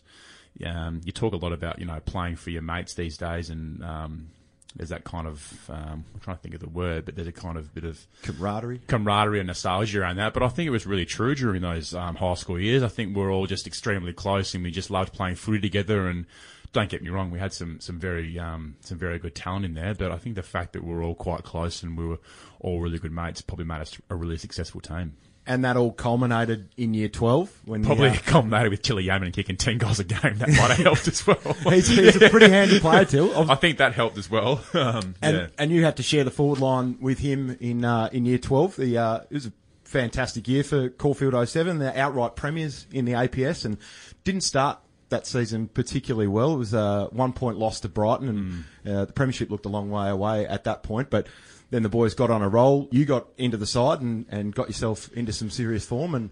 um, 0.66 1.02
you 1.04 1.12
talk 1.12 1.34
a 1.34 1.38
lot 1.38 1.54
about 1.54 1.80
you 1.80 1.86
know 1.86 2.00
playing 2.06 2.36
for 2.36 2.50
your 2.50 2.62
mates 2.62 2.94
these 2.94 3.18
days, 3.18 3.50
and 3.50 3.84
um, 3.84 4.30
there's 4.76 4.90
that 4.90 5.04
kind 5.04 5.28
of 5.28 5.70
um, 5.70 6.06
I'm 6.14 6.20
trying 6.22 6.38
to 6.38 6.42
think 6.42 6.56
of 6.56 6.62
the 6.62 6.70
word, 6.70 7.06
but 7.06 7.16
there's 7.16 7.28
a 7.28 7.32
kind 7.32 7.58
of 7.58 7.74
bit 7.74 7.84
of 7.84 8.06
camaraderie, 8.22 8.82
camaraderie 8.88 9.40
and 9.40 9.48
nostalgia 9.48 10.02
around 10.02 10.18
that. 10.18 10.34
But 10.34 10.44
I 10.44 10.50
think 10.50 10.68
it 10.68 10.72
was 10.72 10.86
really 10.86 11.06
true 11.06 11.36
during 11.36 11.62
those 11.62 11.94
um, 11.94 12.16
high 12.16 12.36
school 12.36 12.60
years. 12.60 12.84
I 12.84 12.88
think 12.88 13.16
we 13.16 13.24
are 13.24 13.32
all 13.32 13.48
just 13.48 13.68
extremely 13.68 14.14
close, 14.14 14.54
and 14.54 14.64
we 14.64 14.72
just 14.72 14.92
loved 14.92 15.14
playing 15.14 15.36
footy 15.36 15.60
together. 15.60 16.08
And 16.08 16.26
don't 16.74 16.90
get 16.90 17.02
me 17.02 17.10
wrong, 17.10 17.32
we 17.32 17.40
had 17.40 17.54
some 17.54 17.80
some 17.80 18.00
very 18.00 18.38
um, 18.38 18.76
some 18.82 18.98
very 18.98 19.20
good 19.20 19.36
talent 19.36 19.66
in 19.66 19.74
there. 19.74 19.94
But 19.94 20.12
I 20.12 20.18
think 20.18 20.36
the 20.36 20.44
fact 20.44 20.74
that 20.74 20.84
we 20.84 20.94
were 20.94 21.02
all 21.02 21.16
quite 21.16 21.44
close 21.44 21.82
and 21.82 21.98
we 21.98 22.06
were 22.06 22.20
all 22.60 22.80
really 22.80 23.00
good 23.00 23.12
mates 23.12 23.42
probably 23.42 23.66
made 23.66 23.82
us 23.82 23.98
a 24.10 24.16
really 24.16 24.38
successful 24.38 24.82
team 24.82 25.16
and 25.48 25.64
that 25.64 25.78
all 25.78 25.92
culminated 25.92 26.70
in 26.76 26.94
year 26.94 27.08
12 27.08 27.62
when 27.66 27.84
probably 27.84 28.10
uh, 28.10 28.16
culminated 28.26 28.70
with 28.70 28.82
Tilly 28.82 29.06
Yaman 29.06 29.32
kicking 29.32 29.56
10 29.56 29.78
goals 29.78 30.00
a 30.00 30.04
game. 30.04 30.38
That 30.38 30.50
might 30.50 30.72
have 30.72 30.78
helped 30.78 31.08
as 31.08 31.26
well. 31.26 31.38
He's, 31.70 31.88
he's 31.88 32.22
a 32.22 32.30
pretty 32.30 32.50
handy 32.50 32.80
player 32.80 33.06
too. 33.06 33.32
I 33.36 33.56
think 33.56 33.78
that 33.78 33.94
helped 33.94 34.18
as 34.18 34.30
well. 34.30 34.62
Um, 34.74 35.16
and, 35.22 35.38
yeah. 35.38 35.48
and 35.58 35.72
you 35.72 35.86
had 35.86 35.98
to 35.98 36.04
share 36.04 36.26
the 36.26 36.32
forward 36.32 36.60
line 36.60 36.98
with 37.00 37.20
him 37.20 37.58
in 37.62 37.86
uh, 37.86 38.10
in 38.12 38.26
year 38.26 38.38
12 38.38 38.76
the 38.76 38.98
uh, 38.98 39.20
it 39.30 39.34
was 39.34 39.46
a 39.46 39.54
fantastic 39.84 40.48
year 40.48 40.64
for 40.64 40.90
Caulfield 40.90 41.48
07 41.48 41.80
they're 41.80 41.96
outright 41.96 42.36
premiers 42.36 42.86
in 42.92 43.06
the 43.06 43.14
APS 43.14 43.64
and 43.64 43.78
didn't 44.26 44.42
start 44.42 44.80
that 45.10 45.26
season 45.26 45.70
particularly 45.70 46.28
well. 46.28 46.54
It 46.54 46.58
was 46.58 46.74
a 46.74 46.80
uh, 46.80 47.06
one 47.08 47.32
point 47.32 47.58
loss 47.58 47.80
to 47.82 47.90
Brighton 47.90 48.28
and 48.28 48.66
mm. 48.84 49.08
the 49.08 49.14
premiership 49.14 49.50
looked 49.50 49.66
a 49.66 49.70
long 49.70 49.90
way 49.90 50.10
away 50.10 50.46
at 50.46 50.66
that 50.66 50.84
point 50.84 51.10
but 51.10 51.28
then 51.70 51.84
the 51.84 51.90
boys 51.90 52.14
got 52.14 52.30
on 52.30 52.42
a 52.42 52.50
roll. 52.50 52.88
You 52.92 53.06
got 53.06 53.28
into 53.38 53.58
the 53.58 53.66
side 53.66 54.02
and, 54.02 54.26
and 54.30 54.54
got 54.54 54.68
yourself 54.68 55.12
into 55.14 55.34
some 55.34 55.50
serious 55.50 55.86
form 55.86 56.16
and 56.16 56.30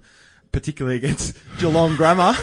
particularly 0.55 0.95
against 0.95 1.37
Geelong 1.59 1.97
Grammar. 1.97 2.33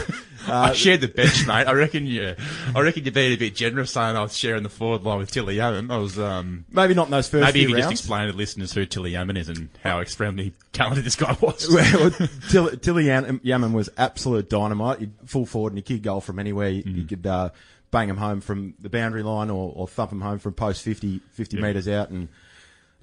Uh, 0.47 0.47
I 0.47 0.73
shared 0.73 1.01
the 1.01 1.07
bench, 1.07 1.47
mate. 1.47 1.65
I 1.65 1.73
reckon 1.73 2.05
you, 2.05 2.35
I 2.75 2.79
reckon 2.81 3.03
you're 3.03 3.11
being 3.11 3.33
a 3.33 3.37
bit 3.37 3.55
generous 3.55 3.91
saying 3.91 4.15
I 4.15 4.21
was 4.21 4.37
sharing 4.37 4.61
the 4.61 4.69
forward 4.69 5.01
line 5.01 5.17
with 5.17 5.31
Tilly 5.31 5.55
Yaman. 5.55 5.89
I 5.89 5.97
was, 5.97 6.19
um, 6.19 6.65
maybe 6.69 6.93
not 6.93 7.07
in 7.07 7.11
those 7.11 7.27
first 7.27 7.43
Maybe 7.43 7.61
you 7.61 7.67
could 7.67 7.77
rounds. 7.77 7.85
just 7.89 8.03
explain 8.03 8.29
to 8.29 8.37
listeners 8.37 8.71
who 8.71 8.85
Tilly 8.85 9.11
Yaman 9.11 9.35
is 9.35 9.49
and 9.49 9.69
how 9.83 9.99
extremely 9.99 10.53
talented 10.73 11.05
this 11.05 11.15
guy 11.15 11.35
was. 11.41 11.67
well, 11.73 12.11
Tilly, 12.49 12.77
Tilly 12.77 13.05
Yaman 13.07 13.73
was 13.73 13.89
absolute 13.97 14.47
dynamite. 14.47 14.99
He'd 14.99 15.13
full 15.25 15.47
forward 15.47 15.73
and 15.73 15.79
he 15.79 15.81
kick 15.81 16.03
goal 16.03 16.21
from 16.21 16.37
anywhere. 16.37 16.69
You, 16.69 16.83
mm. 16.83 17.09
could, 17.09 17.25
uh, 17.25 17.49
bang 17.89 18.09
him 18.09 18.17
home 18.17 18.41
from 18.41 18.73
the 18.79 18.89
boundary 18.89 19.23
line 19.23 19.49
or, 19.49 19.71
or 19.75 19.87
thump 19.87 20.11
him 20.11 20.21
home 20.21 20.39
from 20.39 20.53
post 20.53 20.83
50, 20.83 21.19
50 21.31 21.57
yep. 21.57 21.63
metres 21.63 21.87
out 21.87 22.09
and, 22.09 22.27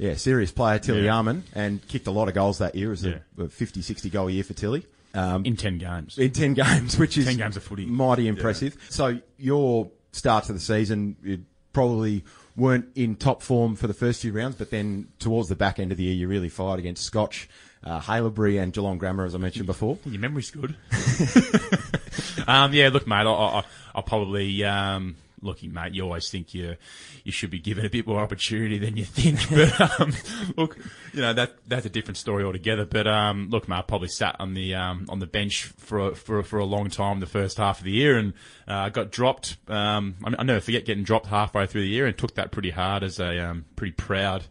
yeah, 0.01 0.15
serious 0.15 0.51
player, 0.51 0.79
Tilly 0.79 1.05
yeah. 1.05 1.17
Yaman, 1.17 1.45
and 1.55 1.87
kicked 1.87 2.07
a 2.07 2.11
lot 2.11 2.29
of 2.29 2.35
goals 2.35 2.59
that 2.59 2.75
year. 2.75 2.89
It 2.89 2.91
was 2.91 3.05
yeah. 3.05 3.19
a, 3.39 3.43
a 3.43 3.49
50, 3.51 3.83
60 3.83 4.09
goal 4.09 4.31
year 4.31 4.43
for 4.43 4.55
Tilly. 4.55 4.87
Um, 5.13 5.45
in 5.45 5.57
10 5.57 5.77
games. 5.77 6.17
In 6.17 6.31
10 6.31 6.55
games, 6.55 6.99
which 6.99 7.19
is 7.19 7.27
10 7.27 7.37
games 7.37 7.57
of 7.59 7.63
footy. 7.63 7.85
mighty 7.85 8.27
impressive. 8.27 8.75
Yeah. 8.75 8.87
So 8.89 9.19
your 9.37 9.91
start 10.13 10.45
to 10.45 10.55
the 10.55 10.61
season, 10.61 11.17
you 11.23 11.45
probably 11.75 12.25
weren't 12.57 12.87
in 12.95 13.15
top 13.15 13.43
form 13.43 13.77
for 13.77 13.89
the 13.89 13.95
first 13.95 14.23
few 14.23 14.33
rounds, 14.33 14.57
but 14.57 14.71
then 14.71 15.09
towards 15.19 15.51
the 15.51 15.57
back 15.57 15.79
end 15.79 15.93
of 15.93 15.99
the 15.99 16.05
year, 16.05 16.15
you 16.15 16.29
really 16.29 16.49
fired 16.49 16.79
against 16.79 17.05
Scotch, 17.05 17.51
uh, 17.85 18.01
Haileybury 18.01 18.63
and 18.63 18.73
Geelong 18.73 18.97
Grammar, 18.97 19.27
as 19.27 19.35
I 19.35 19.39
mentioned 19.39 19.67
before. 19.67 19.99
Your 20.07 20.21
memory's 20.21 20.51
good. 20.51 20.77
um, 22.49 22.73
yeah, 22.73 22.89
look, 22.89 23.07
mate, 23.07 23.27
I, 23.27 23.65
will 23.95 24.03
probably, 24.03 24.65
um, 24.65 25.17
looking, 25.43 25.73
mate, 25.73 25.95
you 25.95 26.03
always 26.03 26.29
think 26.31 26.55
you 26.55 26.77
you 27.25 27.33
should 27.33 27.51
be 27.51 27.59
given 27.59 27.85
a 27.85 27.91
bit 27.91 28.07
more 28.07 28.21
opportunity 28.21 28.79
than 28.79 28.97
you 28.97 29.05
think. 29.05 29.39
But 29.51 30.01
um, 30.01 30.13
look, 30.57 30.79
you 31.13 31.21
know 31.21 31.33
that 31.33 31.55
that's 31.67 31.87
a 31.87 31.91
different 31.91 32.17
story 32.17 32.45
altogether. 32.45 32.85
But 32.85 33.07
um, 33.07 33.49
look, 33.51 33.69
mate, 33.69 33.79
I 33.79 33.83
probably 33.83 34.09
sat 34.09 34.37
on 34.39 34.55
the 34.55 34.75
um, 34.75 35.07
on 35.09 35.19
the 35.19 35.27
bench 35.27 35.65
for 35.65 36.11
a, 36.11 36.15
for 36.15 36.43
for 36.43 36.59
a 36.59 36.65
long 36.65 36.91
time 36.91 37.21
the 37.21 37.27
first 37.27 37.59
half 37.59 37.79
of 37.79 37.85
the 37.85 37.93
year, 37.93 38.19
and 38.19 38.33
uh, 38.69 38.89
got 38.89 39.11
dropped. 39.11 39.57
Um, 39.69 40.17
I, 40.25 40.31
mean, 40.31 40.37
I 40.39 40.43
never 40.45 40.61
forget 40.61 40.85
getting 40.85 41.05
dropped 41.05 41.27
halfway 41.27 41.67
through 41.67 41.83
the 41.83 41.89
year, 41.89 42.07
and 42.07 42.17
took 42.17 42.35
that 42.37 42.53
pretty 42.53 42.71
hard 42.71 43.03
as 43.03 43.19
a 43.19 43.39
um, 43.39 43.65
pretty 43.77 43.93
proud, 43.93 44.45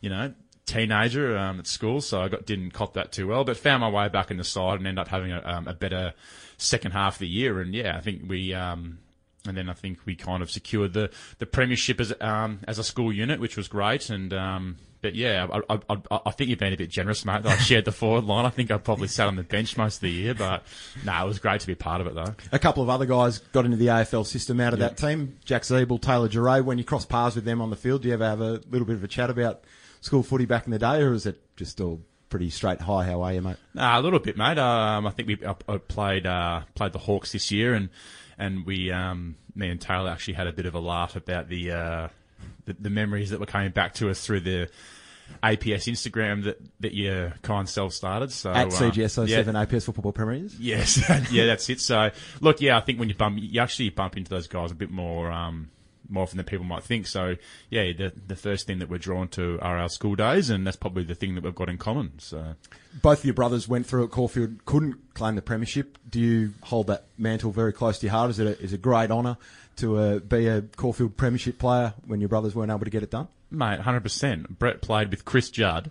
you 0.00 0.10
know, 0.10 0.32
teenager 0.66 1.36
um, 1.36 1.60
at 1.60 1.66
school, 1.66 2.00
so 2.00 2.20
I 2.20 2.28
got 2.28 2.44
didn't 2.44 2.72
cop 2.72 2.94
that 2.94 3.12
too 3.12 3.28
well. 3.28 3.44
But 3.44 3.56
found 3.56 3.80
my 3.80 3.88
way 3.88 4.08
back 4.08 4.30
in 4.30 4.36
the 4.36 4.44
side 4.44 4.78
and 4.78 4.86
ended 4.86 5.00
up 5.00 5.08
having 5.08 5.32
a, 5.32 5.42
um, 5.44 5.68
a 5.68 5.74
better 5.74 6.14
second 6.58 6.92
half 6.92 7.14
of 7.14 7.18
the 7.20 7.28
year. 7.28 7.60
And 7.60 7.74
yeah, 7.74 7.96
I 7.96 8.00
think 8.00 8.22
we. 8.28 8.52
Um, 8.52 8.98
and 9.48 9.56
then 9.56 9.68
I 9.68 9.74
think 9.74 9.98
we 10.04 10.14
kind 10.14 10.42
of 10.42 10.50
secured 10.50 10.92
the, 10.92 11.10
the 11.38 11.46
premiership 11.46 12.00
as 12.00 12.12
um, 12.20 12.60
as 12.66 12.78
a 12.78 12.84
school 12.84 13.12
unit, 13.12 13.40
which 13.40 13.56
was 13.56 13.68
great. 13.68 14.10
And 14.10 14.32
um, 14.32 14.76
but 15.02 15.14
yeah, 15.14 15.46
I, 15.68 15.80
I, 15.88 16.20
I, 16.26 16.30
think 16.32 16.50
you've 16.50 16.58
been 16.58 16.72
a 16.72 16.76
bit 16.76 16.90
generous, 16.90 17.24
mate. 17.24 17.46
I 17.46 17.56
shared 17.58 17.84
the 17.84 17.92
forward 17.92 18.24
line. 18.24 18.44
I 18.44 18.50
think 18.50 18.70
I 18.70 18.78
probably 18.78 19.08
sat 19.08 19.28
on 19.28 19.36
the 19.36 19.42
bench 19.42 19.76
most 19.76 19.96
of 19.96 20.00
the 20.00 20.10
year, 20.10 20.34
but 20.34 20.64
no, 21.04 21.12
nah, 21.12 21.24
it 21.24 21.28
was 21.28 21.38
great 21.38 21.60
to 21.60 21.66
be 21.66 21.74
part 21.74 22.00
of 22.00 22.06
it 22.06 22.14
though. 22.14 22.34
A 22.50 22.58
couple 22.58 22.82
of 22.82 22.88
other 22.88 23.06
guys 23.06 23.38
got 23.38 23.64
into 23.64 23.76
the 23.76 23.86
AFL 23.86 24.26
system 24.26 24.60
out 24.60 24.72
of 24.72 24.80
that 24.80 24.96
team. 24.96 25.38
Jack 25.44 25.62
Ziebell, 25.62 26.00
Taylor 26.00 26.28
Duryea. 26.28 26.64
When 26.64 26.78
you 26.78 26.84
cross 26.84 27.04
paths 27.04 27.36
with 27.36 27.44
them 27.44 27.60
on 27.60 27.70
the 27.70 27.76
field, 27.76 28.02
do 28.02 28.08
you 28.08 28.14
ever 28.14 28.24
have 28.24 28.40
a 28.40 28.60
little 28.70 28.86
bit 28.86 28.96
of 28.96 29.04
a 29.04 29.08
chat 29.08 29.30
about 29.30 29.62
school 30.00 30.22
footy 30.22 30.46
back 30.46 30.64
in 30.66 30.72
the 30.72 30.78
day, 30.78 31.02
or 31.02 31.12
is 31.12 31.26
it 31.26 31.40
just 31.56 31.80
all 31.80 32.00
pretty 32.28 32.50
straight? 32.50 32.80
Hi, 32.80 33.04
how 33.04 33.22
are 33.22 33.32
you, 33.32 33.42
mate? 33.42 33.56
Nah, 33.74 33.98
a 33.98 34.02
little 34.02 34.18
bit, 34.18 34.36
mate. 34.36 34.58
Um, 34.58 35.06
I 35.06 35.10
think 35.10 35.28
we 35.28 35.38
I, 35.46 35.54
I 35.68 35.78
played 35.78 36.26
uh, 36.26 36.62
played 36.74 36.92
the 36.92 36.98
Hawks 36.98 37.32
this 37.32 37.50
year, 37.52 37.74
and 37.74 37.90
and 38.38 38.66
we 38.66 38.90
um, 38.90 39.36
me 39.54 39.68
and 39.68 39.80
Taylor 39.80 40.10
actually 40.10 40.34
had 40.34 40.46
a 40.46 40.52
bit 40.52 40.66
of 40.66 40.74
a 40.74 40.80
laugh 40.80 41.16
about 41.16 41.48
the. 41.48 41.72
Uh, 41.72 42.08
the, 42.66 42.76
the 42.78 42.90
memories 42.90 43.30
that 43.30 43.40
were 43.40 43.46
coming 43.46 43.70
back 43.70 43.94
to 43.94 44.10
us 44.10 44.24
through 44.24 44.40
the 44.40 44.68
APS 45.42 45.90
Instagram 45.90 46.44
that, 46.44 46.58
that 46.80 46.94
your 46.94 47.34
kind 47.42 47.68
self 47.68 47.92
started. 47.92 48.30
So 48.32 48.50
At 48.50 48.68
CGS07 48.68 49.28
yeah. 49.28 49.42
APS 49.42 49.84
Football 49.84 50.12
Premiers. 50.12 50.58
Yes, 50.58 50.98
yeah, 51.30 51.46
that's 51.46 51.68
it. 51.70 51.80
So 51.80 52.10
look, 52.40 52.60
yeah, 52.60 52.76
I 52.76 52.80
think 52.80 52.98
when 52.98 53.08
you 53.08 53.14
bump, 53.14 53.38
you 53.40 53.60
actually 53.60 53.90
bump 53.90 54.16
into 54.16 54.30
those 54.30 54.48
guys 54.48 54.70
a 54.70 54.74
bit 54.74 54.90
more, 54.90 55.30
um, 55.30 55.70
more 56.08 56.22
often 56.22 56.36
than 56.36 56.46
people 56.46 56.64
might 56.64 56.82
think. 56.82 57.06
So 57.06 57.36
yeah, 57.70 57.92
the 57.92 58.12
the 58.26 58.36
first 58.36 58.66
thing 58.66 58.78
that 58.78 58.88
we're 58.88 58.98
drawn 58.98 59.28
to 59.28 59.58
are 59.60 59.78
our 59.78 59.88
school 59.88 60.14
days, 60.14 60.50
and 60.50 60.66
that's 60.66 60.76
probably 60.76 61.04
the 61.04 61.14
thing 61.14 61.34
that 61.34 61.44
we've 61.44 61.54
got 61.54 61.68
in 61.68 61.78
common. 61.78 62.12
So 62.18 62.54
Both 63.02 63.20
of 63.20 63.24
your 63.24 63.34
brothers 63.34 63.68
went 63.68 63.86
through 63.86 64.04
at 64.04 64.10
Caulfield, 64.10 64.64
couldn't 64.64 65.14
claim 65.14 65.34
the 65.34 65.42
premiership. 65.42 65.98
Do 66.08 66.20
you 66.20 66.54
hold 66.62 66.88
that 66.88 67.06
mantle 67.18 67.50
very 67.50 67.72
close 67.72 67.98
to 68.00 68.06
your 68.06 68.12
heart? 68.12 68.30
Is 68.30 68.38
it 68.38 68.46
a, 68.46 68.62
is 68.62 68.72
a 68.72 68.78
great 68.78 69.10
honour 69.10 69.36
to 69.76 69.96
uh, 69.98 70.18
be 70.20 70.46
a 70.46 70.62
Caulfield 70.62 71.16
premiership 71.16 71.58
player 71.58 71.94
when 72.06 72.20
your 72.20 72.28
brothers 72.28 72.54
weren't 72.54 72.70
able 72.70 72.84
to 72.84 72.90
get 72.90 73.02
it 73.02 73.10
done? 73.10 73.28
Mate, 73.50 73.80
hundred 73.80 74.00
percent. 74.02 74.58
Brett 74.58 74.82
played 74.82 75.10
with 75.10 75.24
Chris 75.24 75.50
Judd, 75.50 75.90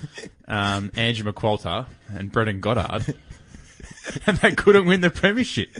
um, 0.48 0.92
Andrew 0.94 1.30
McQualter, 1.30 1.86
and 2.14 2.30
Brendan 2.30 2.60
Goddard, 2.60 3.16
and 4.26 4.36
they 4.38 4.52
couldn't 4.52 4.86
win 4.86 5.00
the 5.00 5.10
premiership. 5.10 5.76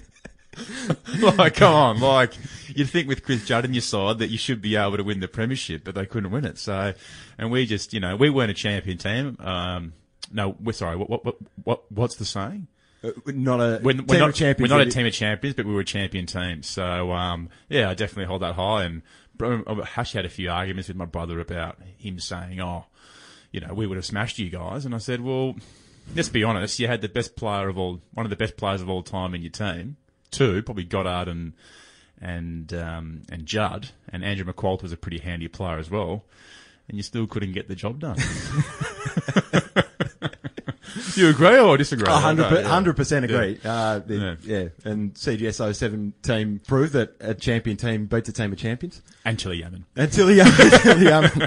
like, 1.20 1.54
come 1.54 1.74
on, 1.74 2.00
like 2.00 2.34
you'd 2.76 2.90
think 2.90 3.08
with 3.08 3.24
Chris 3.24 3.46
Judd 3.46 3.64
in 3.64 3.74
your 3.74 3.82
side 3.82 4.18
that 4.18 4.30
you 4.30 4.38
should 4.38 4.62
be 4.62 4.76
able 4.76 4.96
to 4.96 5.04
win 5.04 5.20
the 5.20 5.28
premiership, 5.28 5.84
but 5.84 5.94
they 5.94 6.06
couldn't 6.06 6.30
win 6.30 6.44
it. 6.44 6.58
So, 6.58 6.94
and 7.38 7.50
we 7.50 7.66
just, 7.66 7.92
you 7.92 8.00
know, 8.00 8.16
we 8.16 8.30
weren't 8.30 8.50
a 8.50 8.54
champion 8.54 8.98
team. 8.98 9.36
Um, 9.40 9.92
no, 10.32 10.56
we're 10.60 10.72
sorry. 10.72 10.96
What, 10.96 11.10
what, 11.10 11.24
what, 11.24 11.36
what 11.64 11.92
what's 11.92 12.16
the 12.16 12.24
saying? 12.24 12.68
Uh, 13.04 13.10
not 13.26 13.60
a 13.60 13.80
we're, 13.82 13.92
team 13.92 14.06
we're 14.06 14.18
not, 14.18 14.30
of 14.30 14.34
champions. 14.34 14.70
We're 14.70 14.78
not 14.78 14.86
a 14.86 14.90
team 14.90 15.06
of 15.06 15.12
champions, 15.12 15.56
but 15.56 15.66
we 15.66 15.74
were 15.74 15.80
a 15.80 15.84
champion 15.84 16.26
team. 16.26 16.62
So 16.62 17.12
um, 17.12 17.48
yeah, 17.68 17.90
I 17.90 17.94
definitely 17.94 18.26
hold 18.26 18.42
that 18.42 18.54
high. 18.54 18.84
And 18.84 19.02
actually 19.96 20.18
had 20.18 20.26
a 20.26 20.30
few 20.30 20.50
arguments 20.50 20.88
with 20.88 20.96
my 20.96 21.04
brother 21.04 21.40
about 21.40 21.78
him 21.98 22.18
saying, 22.20 22.60
"Oh, 22.60 22.86
you 23.50 23.60
know, 23.60 23.74
we 23.74 23.86
would 23.86 23.96
have 23.96 24.06
smashed 24.06 24.38
you 24.38 24.50
guys." 24.50 24.84
And 24.84 24.94
I 24.94 24.98
said, 24.98 25.20
"Well, 25.20 25.56
let's 26.14 26.28
be 26.28 26.44
honest. 26.44 26.78
You 26.78 26.88
had 26.88 27.00
the 27.00 27.08
best 27.08 27.36
player 27.36 27.68
of 27.68 27.78
all, 27.78 28.00
one 28.12 28.26
of 28.26 28.30
the 28.30 28.36
best 28.36 28.56
players 28.56 28.82
of 28.82 28.88
all 28.88 29.02
time 29.02 29.34
in 29.34 29.42
your 29.42 29.50
team. 29.50 29.96
Two, 30.30 30.62
probably 30.62 30.84
Goddard 30.84 31.30
and 31.30 31.52
and 32.22 32.72
um, 32.72 33.22
and 33.30 33.44
Judd, 33.44 33.90
and 34.08 34.24
Andrew 34.24 34.44
McQualter 34.50 34.82
was 34.82 34.92
a 34.92 34.96
pretty 34.96 35.18
handy 35.18 35.48
player 35.48 35.78
as 35.78 35.90
well." 35.90 36.24
And 36.88 36.96
you 36.96 37.02
still 37.02 37.26
couldn't 37.26 37.52
get 37.52 37.68
the 37.68 37.74
job 37.76 38.00
done. 38.00 38.16
Do 41.14 41.20
you 41.20 41.28
agree 41.28 41.58
or 41.58 41.76
disagree? 41.76 42.06
A 42.08 42.16
hundred 42.16 42.50
yeah. 42.52 42.92
percent 42.92 43.24
agree. 43.24 43.58
Uh, 43.64 44.00
the- 44.00 44.36
Yeah. 44.42 44.58
yeah. 44.58 44.68
and 44.90 45.14
CGS 45.14 45.74
07 45.74 46.12
team 46.22 46.60
proved 46.66 46.92
that 46.94 47.14
a 47.20 47.34
champion 47.34 47.76
team 47.76 48.06
beats 48.06 48.28
a 48.28 48.32
team 48.32 48.52
of 48.52 48.58
champions. 48.58 49.00
And 49.24 49.38
Tilly 49.38 49.58
Yaman. 49.60 49.84
Until 49.96 50.28
he, 50.28 50.40
until 50.40 50.98
he, 50.98 51.08
um, 51.08 51.24
uh, 51.34 51.46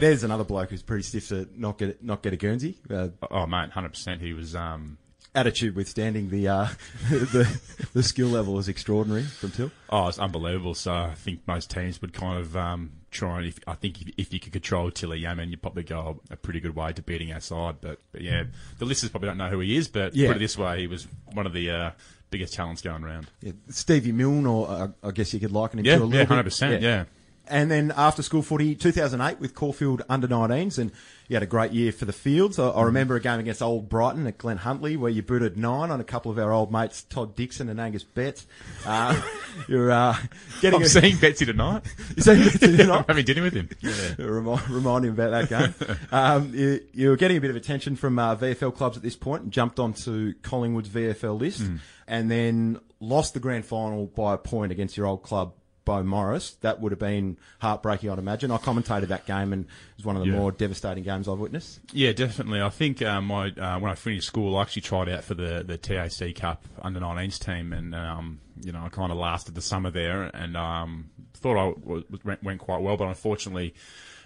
there's 0.00 0.24
another 0.24 0.44
bloke 0.44 0.70
who's 0.70 0.82
pretty 0.82 1.04
stiff 1.04 1.28
to 1.28 1.48
not 1.56 1.78
get 1.78 2.02
not 2.02 2.22
get 2.22 2.32
a 2.32 2.36
Guernsey. 2.36 2.78
Uh, 2.90 3.08
Oh 3.30 3.46
mate, 3.46 3.70
hundred 3.70 3.90
percent. 3.90 4.20
He 4.20 4.32
was. 4.32 4.54
Um, 4.56 4.98
attitude 5.36 5.76
withstanding 5.76 6.30
the 6.30 6.48
uh, 6.48 6.68
the 7.10 7.60
the 7.92 8.02
skill 8.02 8.28
level 8.28 8.58
is 8.58 8.68
extraordinary 8.68 9.22
from 9.22 9.50
Till. 9.52 9.70
oh, 9.90 10.08
it's 10.08 10.18
unbelievable. 10.18 10.74
So 10.74 10.92
I 10.92 11.14
think 11.14 11.40
most 11.46 11.70
teams 11.70 12.00
would 12.00 12.12
kind 12.12 12.38
of 12.40 12.56
um, 12.56 12.90
try 13.10 13.38
and. 13.38 13.46
If, 13.46 13.58
I 13.66 13.74
think 13.74 14.00
if, 14.02 14.08
if 14.16 14.32
you 14.32 14.40
could 14.40 14.52
control 14.52 14.90
Tilly 14.90 15.18
Yaman, 15.18 15.50
you'd 15.50 15.62
probably 15.62 15.82
go 15.84 16.20
a 16.30 16.36
pretty 16.36 16.60
good 16.60 16.74
way 16.74 16.92
to 16.92 17.02
beating 17.02 17.32
our 17.32 17.40
side. 17.40 17.76
But, 17.80 18.00
but 18.12 18.22
yeah, 18.22 18.44
the 18.78 18.84
listeners 18.84 19.10
probably 19.10 19.28
don't 19.28 19.38
know 19.38 19.48
who 19.50 19.60
he 19.60 19.76
is. 19.76 19.88
But 19.88 20.14
Yeah. 20.16 20.28
put 20.28 20.36
it 20.36 20.40
this 20.40 20.56
way, 20.58 20.80
he 20.80 20.86
was 20.86 21.06
one 21.32 21.46
of 21.46 21.52
the 21.52 21.70
uh, 21.70 21.90
biggest 22.30 22.54
talents 22.54 22.82
going 22.82 23.04
around. 23.04 23.28
Yeah, 23.42 23.52
Stevie 23.68 24.12
Milne, 24.12 24.46
or 24.46 24.68
uh, 24.68 24.88
I 25.04 25.10
guess 25.12 25.32
you 25.34 25.40
could 25.40 25.52
liken 25.52 25.78
him 25.80 25.84
Yeah, 25.86 25.96
to 25.96 25.98
a 25.98 26.04
little 26.04 26.14
yeah, 26.14 26.22
bit. 26.22 26.28
hundred 26.28 26.44
percent. 26.44 26.82
Yeah. 26.82 27.04
And 27.48 27.70
then 27.70 27.92
after 27.96 28.22
school 28.22 28.42
footy, 28.42 28.74
2008 28.74 29.40
with 29.40 29.54
Caulfield 29.54 30.02
under 30.08 30.26
19s, 30.26 30.78
and 30.78 30.90
you 31.28 31.34
had 31.34 31.42
a 31.42 31.46
great 31.46 31.72
year 31.72 31.92
for 31.92 32.04
the 32.04 32.12
Fields. 32.12 32.58
I, 32.58 32.68
I 32.68 32.82
remember 32.84 33.16
a 33.16 33.20
game 33.20 33.40
against 33.40 33.62
Old 33.62 33.88
Brighton 33.88 34.26
at 34.26 34.38
Glen 34.38 34.58
Huntly 34.58 34.96
where 34.96 35.10
you 35.10 35.22
booted 35.22 35.56
nine 35.56 35.90
on 35.90 36.00
a 36.00 36.04
couple 36.04 36.30
of 36.30 36.38
our 36.38 36.52
old 36.52 36.72
mates, 36.72 37.02
Todd 37.02 37.34
Dixon 37.34 37.68
and 37.68 37.80
Angus 37.80 38.04
Betts. 38.04 38.46
Uh, 38.84 39.20
you're 39.68 39.90
uh, 39.90 40.16
getting 40.60 40.80
I'm 40.80 40.86
a, 40.86 40.88
seeing 40.88 41.16
Betsy 41.18 41.46
tonight. 41.46 41.82
you 42.16 42.22
seeing 42.22 42.44
Betsy 42.44 42.58
tonight? 42.76 42.98
I'm 42.98 43.04
having 43.08 43.24
dinner 43.24 43.42
with 43.42 43.54
him. 43.54 43.68
Yeah. 43.80 43.92
remind, 44.18 44.68
remind 44.70 45.04
him 45.04 45.12
about 45.12 45.48
that 45.48 45.48
game. 45.48 45.98
Um, 46.12 46.52
you, 46.54 46.80
you 46.92 47.08
were 47.10 47.16
getting 47.16 47.36
a 47.36 47.40
bit 47.40 47.50
of 47.50 47.56
attention 47.56 47.96
from 47.96 48.18
uh, 48.18 48.36
VFL 48.36 48.74
clubs 48.74 48.96
at 48.96 49.02
this 49.02 49.16
point 49.16 49.44
and 49.44 49.52
jumped 49.52 49.78
onto 49.78 50.34
Collingwood's 50.42 50.88
VFL 50.88 51.38
list 51.38 51.62
and 52.08 52.30
then 52.30 52.78
lost 53.00 53.34
the 53.34 53.40
grand 53.40 53.64
final 53.64 54.06
by 54.06 54.34
a 54.34 54.38
point 54.38 54.72
against 54.72 54.96
your 54.96 55.06
old 55.06 55.22
club, 55.22 55.54
Beaumaris. 55.86 56.58
That 56.60 56.80
would 56.80 56.92
have 56.92 56.98
been 56.98 57.38
heartbreaking, 57.60 58.10
I'd 58.10 58.18
imagine. 58.18 58.50
I 58.50 58.58
commentated 58.58 59.08
that 59.08 59.24
game 59.24 59.52
and 59.54 59.64
it 59.64 59.70
was 59.96 60.04
one 60.04 60.16
of 60.16 60.22
the 60.24 60.28
Yeah. 60.30 60.36
more 60.36 60.52
devastating 60.52 61.04
games 61.04 61.28
I've 61.28 61.38
witnessed. 61.38 61.80
Yeah, 61.92 62.12
definitely. 62.12 62.60
I 62.60 62.68
think 62.68 63.00
uh, 63.00 63.20
my 63.22 63.48
uh, 63.50 63.78
when 63.78 63.90
I 63.90 63.94
finished 63.94 64.26
school, 64.26 64.56
I 64.58 64.62
actually 64.62 64.82
tried 64.82 65.08
out 65.08 65.24
for 65.24 65.34
the 65.34 65.64
the 65.66 65.78
TAC 65.78 66.34
Cup 66.34 66.64
under 66.82 67.00
19s 67.00 67.38
team, 67.38 67.72
and 67.72 67.94
um, 67.94 68.40
you 68.62 68.72
know 68.72 68.82
I 68.84 68.88
kind 68.90 69.10
of 69.12 69.16
lasted 69.18 69.54
the 69.54 69.62
summer 69.62 69.90
there, 69.90 70.24
and 70.24 70.56
um, 70.56 71.10
thought 71.34 71.56
I 71.56 71.72
w- 71.80 72.04
went, 72.24 72.42
went 72.42 72.60
quite 72.60 72.82
well, 72.82 72.96
but 72.96 73.06
unfortunately 73.08 73.72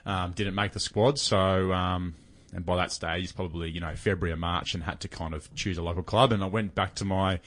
um, 0.06 0.32
didn't 0.32 0.54
make 0.56 0.72
the 0.72 0.80
squad. 0.80 1.18
So. 1.20 1.72
Um, 1.72 2.14
and 2.52 2.66
by 2.66 2.74
that 2.78 2.90
stage, 2.90 3.22
it's 3.22 3.32
probably 3.32 3.70
you 3.70 3.78
know 3.78 3.94
February 3.94 4.32
or 4.32 4.36
March, 4.36 4.74
and 4.74 4.82
had 4.82 4.98
to 5.02 5.08
kind 5.08 5.34
of 5.34 5.54
choose 5.54 5.78
a 5.78 5.82
local 5.82 6.02
club. 6.02 6.32
And 6.32 6.42
I 6.42 6.46
went 6.46 6.74
back 6.74 6.96
to 6.96 7.04
my 7.04 7.38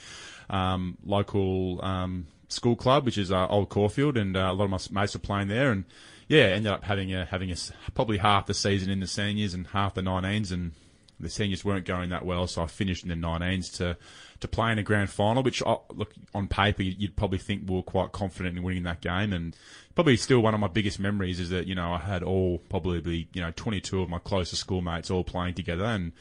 um, 0.49 0.97
local 1.05 1.83
um, 1.83 2.27
school 2.53 2.75
club, 2.75 3.05
which 3.05 3.17
is 3.17 3.31
uh, 3.31 3.47
Old 3.47 3.69
Caulfield, 3.69 4.17
and 4.17 4.35
uh, 4.35 4.49
a 4.51 4.53
lot 4.53 4.65
of 4.65 4.91
my 4.91 5.01
mates 5.01 5.13
were 5.13 5.19
playing 5.19 5.47
there. 5.47 5.71
And 5.71 5.85
yeah, 6.27 6.45
ended 6.45 6.71
up 6.71 6.83
having 6.83 7.13
a 7.13 7.25
having 7.25 7.51
a 7.51 7.55
probably 7.93 8.17
half 8.17 8.45
the 8.45 8.53
season 8.53 8.89
in 8.89 8.99
the 8.99 9.07
seniors 9.07 9.53
and 9.53 9.67
half 9.67 9.93
the 9.93 10.01
19s, 10.01 10.51
and 10.51 10.71
the 11.19 11.29
seniors 11.29 11.65
weren't 11.65 11.85
going 11.85 12.09
that 12.09 12.25
well, 12.25 12.47
so 12.47 12.63
I 12.63 12.67
finished 12.67 13.03
in 13.03 13.09
the 13.09 13.15
19s 13.15 13.75
to 13.77 13.97
to 14.39 14.47
play 14.47 14.71
in 14.71 14.79
a 14.79 14.83
grand 14.83 15.09
final, 15.09 15.41
which 15.41 15.63
uh, 15.63 15.77
look 15.91 16.13
on 16.33 16.47
paper 16.47 16.83
you'd 16.83 17.15
probably 17.15 17.37
think 17.37 17.63
we 17.67 17.75
were 17.75 17.81
quite 17.81 18.11
confident 18.11 18.57
in 18.57 18.63
winning 18.63 18.83
that 18.83 19.01
game, 19.01 19.33
and 19.33 19.55
probably 19.95 20.17
still 20.17 20.39
one 20.39 20.53
of 20.53 20.59
my 20.59 20.67
biggest 20.67 20.99
memories 20.99 21.39
is 21.39 21.49
that 21.49 21.65
you 21.65 21.75
know 21.75 21.93
I 21.93 21.99
had 21.99 22.23
all 22.23 22.59
probably 22.69 23.27
you 23.33 23.41
know 23.41 23.51
22 23.55 24.01
of 24.01 24.09
my 24.09 24.19
closest 24.19 24.61
schoolmates 24.61 25.09
all 25.09 25.23
playing 25.23 25.55
together, 25.55 25.85
and 25.85 26.11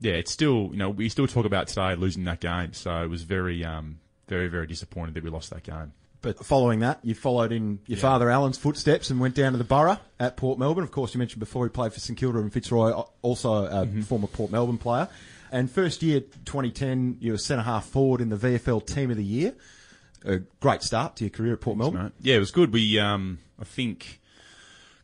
yeah, 0.00 0.14
it's 0.14 0.32
still 0.32 0.70
you 0.72 0.78
know 0.78 0.90
we 0.90 1.08
still 1.08 1.26
talk 1.26 1.44
about 1.44 1.68
today 1.68 1.94
losing 1.94 2.24
that 2.24 2.40
game, 2.40 2.72
so 2.72 3.02
it 3.02 3.10
was 3.10 3.22
very 3.22 3.64
um 3.64 4.00
very 4.28 4.48
very 4.48 4.66
disappointed 4.66 5.14
that 5.14 5.24
we 5.24 5.30
lost 5.30 5.50
that 5.50 5.62
game. 5.62 5.92
But 6.20 6.44
following 6.44 6.80
that, 6.80 6.98
you 7.04 7.14
followed 7.14 7.52
in 7.52 7.78
your 7.86 7.98
father 7.98 8.28
Alan's 8.28 8.58
footsteps 8.58 9.10
and 9.10 9.20
went 9.20 9.36
down 9.36 9.52
to 9.52 9.58
the 9.58 9.64
Borough 9.64 9.98
at 10.18 10.36
Port 10.36 10.58
Melbourne. 10.58 10.82
Of 10.82 10.90
course, 10.90 11.14
you 11.14 11.18
mentioned 11.18 11.38
before 11.38 11.64
he 11.64 11.70
played 11.70 11.92
for 11.92 12.00
St 12.00 12.18
Kilda 12.18 12.40
and 12.40 12.52
Fitzroy, 12.52 12.90
also 13.22 13.66
a 13.66 13.86
former 14.02 14.26
Port 14.26 14.50
Melbourne 14.50 14.78
player. 14.78 15.08
And 15.52 15.70
first 15.70 16.02
year, 16.02 16.20
2010, 16.20 17.18
you 17.20 17.32
were 17.32 17.38
centre 17.38 17.62
half 17.62 17.86
forward 17.86 18.20
in 18.20 18.30
the 18.30 18.36
VFL 18.36 18.84
Team 18.84 19.10
of 19.10 19.16
the 19.16 19.24
Year. 19.24 19.54
A 20.24 20.38
great 20.60 20.82
start 20.82 21.16
to 21.16 21.24
your 21.24 21.30
career 21.30 21.52
at 21.52 21.60
Port 21.60 21.78
Melbourne. 21.78 22.02
Right. 22.02 22.12
Yeah, 22.20 22.36
it 22.36 22.40
was 22.40 22.50
good. 22.50 22.72
We, 22.72 22.98
um, 22.98 23.38
I 23.58 23.64
think, 23.64 24.20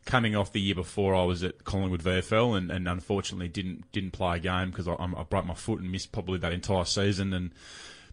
coming 0.05 0.35
off 0.35 0.51
the 0.51 0.59
year 0.59 0.75
before, 0.75 1.15
I 1.15 1.23
was 1.23 1.43
at 1.43 1.63
Collingwood 1.63 2.03
VFL, 2.03 2.57
and, 2.57 2.69
and 2.69 2.87
unfortunately 2.87 3.47
didn't 3.47 3.89
didn't 3.91 4.11
play 4.11 4.37
a 4.37 4.39
game 4.39 4.69
because 4.69 4.87
I, 4.87 4.93
I 4.95 5.23
broke 5.23 5.45
my 5.45 5.53
foot 5.53 5.79
and 5.79 5.91
missed 5.91 6.11
probably 6.11 6.37
that 6.39 6.51
entire 6.51 6.85
season, 6.85 7.33
and 7.33 7.51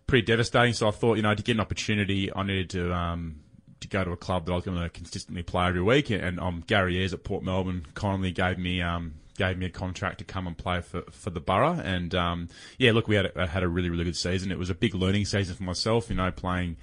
pretty 0.07 0.27
devastating. 0.27 0.75
So 0.75 0.89
I 0.89 0.91
thought, 0.91 1.17
you 1.17 1.23
know, 1.23 1.35
to 1.35 1.43
get 1.43 1.57
an 1.57 1.61
opportunity, 1.61 2.35
I 2.35 2.43
needed 2.43 2.71
to. 2.71 2.93
Um, 2.93 3.37
to 3.81 3.89
go 3.89 4.05
to 4.05 4.13
a 4.13 4.17
club 4.17 4.47
that 4.47 4.53
I 4.53 4.55
was 4.55 4.65
going 4.65 4.81
to 4.81 4.89
consistently 4.91 5.43
play 5.43 5.67
every 5.67 5.83
week, 5.83 6.09
and 6.11 6.39
um, 6.39 6.63
Gary 6.69 6.99
Ayres 6.99 7.13
at 7.13 7.25
Port 7.25 7.43
Melbourne 7.43 7.85
kindly 7.95 8.31
gave 8.31 8.57
me 8.57 8.81
um, 8.81 9.15
gave 9.37 9.59
me 9.59 9.67
a 9.67 9.71
contract 9.71 10.19
to 10.19 10.25
come 10.25 10.47
and 10.47 10.57
play 10.57 10.81
for, 10.81 11.03
for 11.11 11.31
the 11.31 11.41
Borough, 11.41 11.81
and 11.81 12.15
um, 12.15 12.49
yeah, 12.79 12.93
look, 12.93 13.09
we 13.09 13.17
had 13.17 13.33
a, 13.35 13.47
had 13.49 13.65
a 13.65 13.69
really 13.69 13.91
really 13.91 14.05
good 14.05 14.15
season. 14.15 14.53
It 14.53 14.59
was 14.59 14.71
a 14.71 14.75
big 14.75 14.95
learning 14.95 15.25
season 15.25 15.57
for 15.57 15.65
myself, 15.65 16.11
you 16.11 16.15
know, 16.15 16.31
playing 16.31 16.77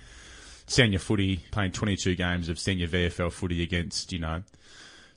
senior 0.69 0.99
footy, 0.99 1.37
playing 1.51 1.71
22 1.71 2.15
games 2.15 2.49
of 2.49 2.59
senior 2.59 2.87
VFL 2.87 3.31
footy 3.31 3.63
against, 3.63 4.11
you 4.11 4.19
know, 4.19 4.43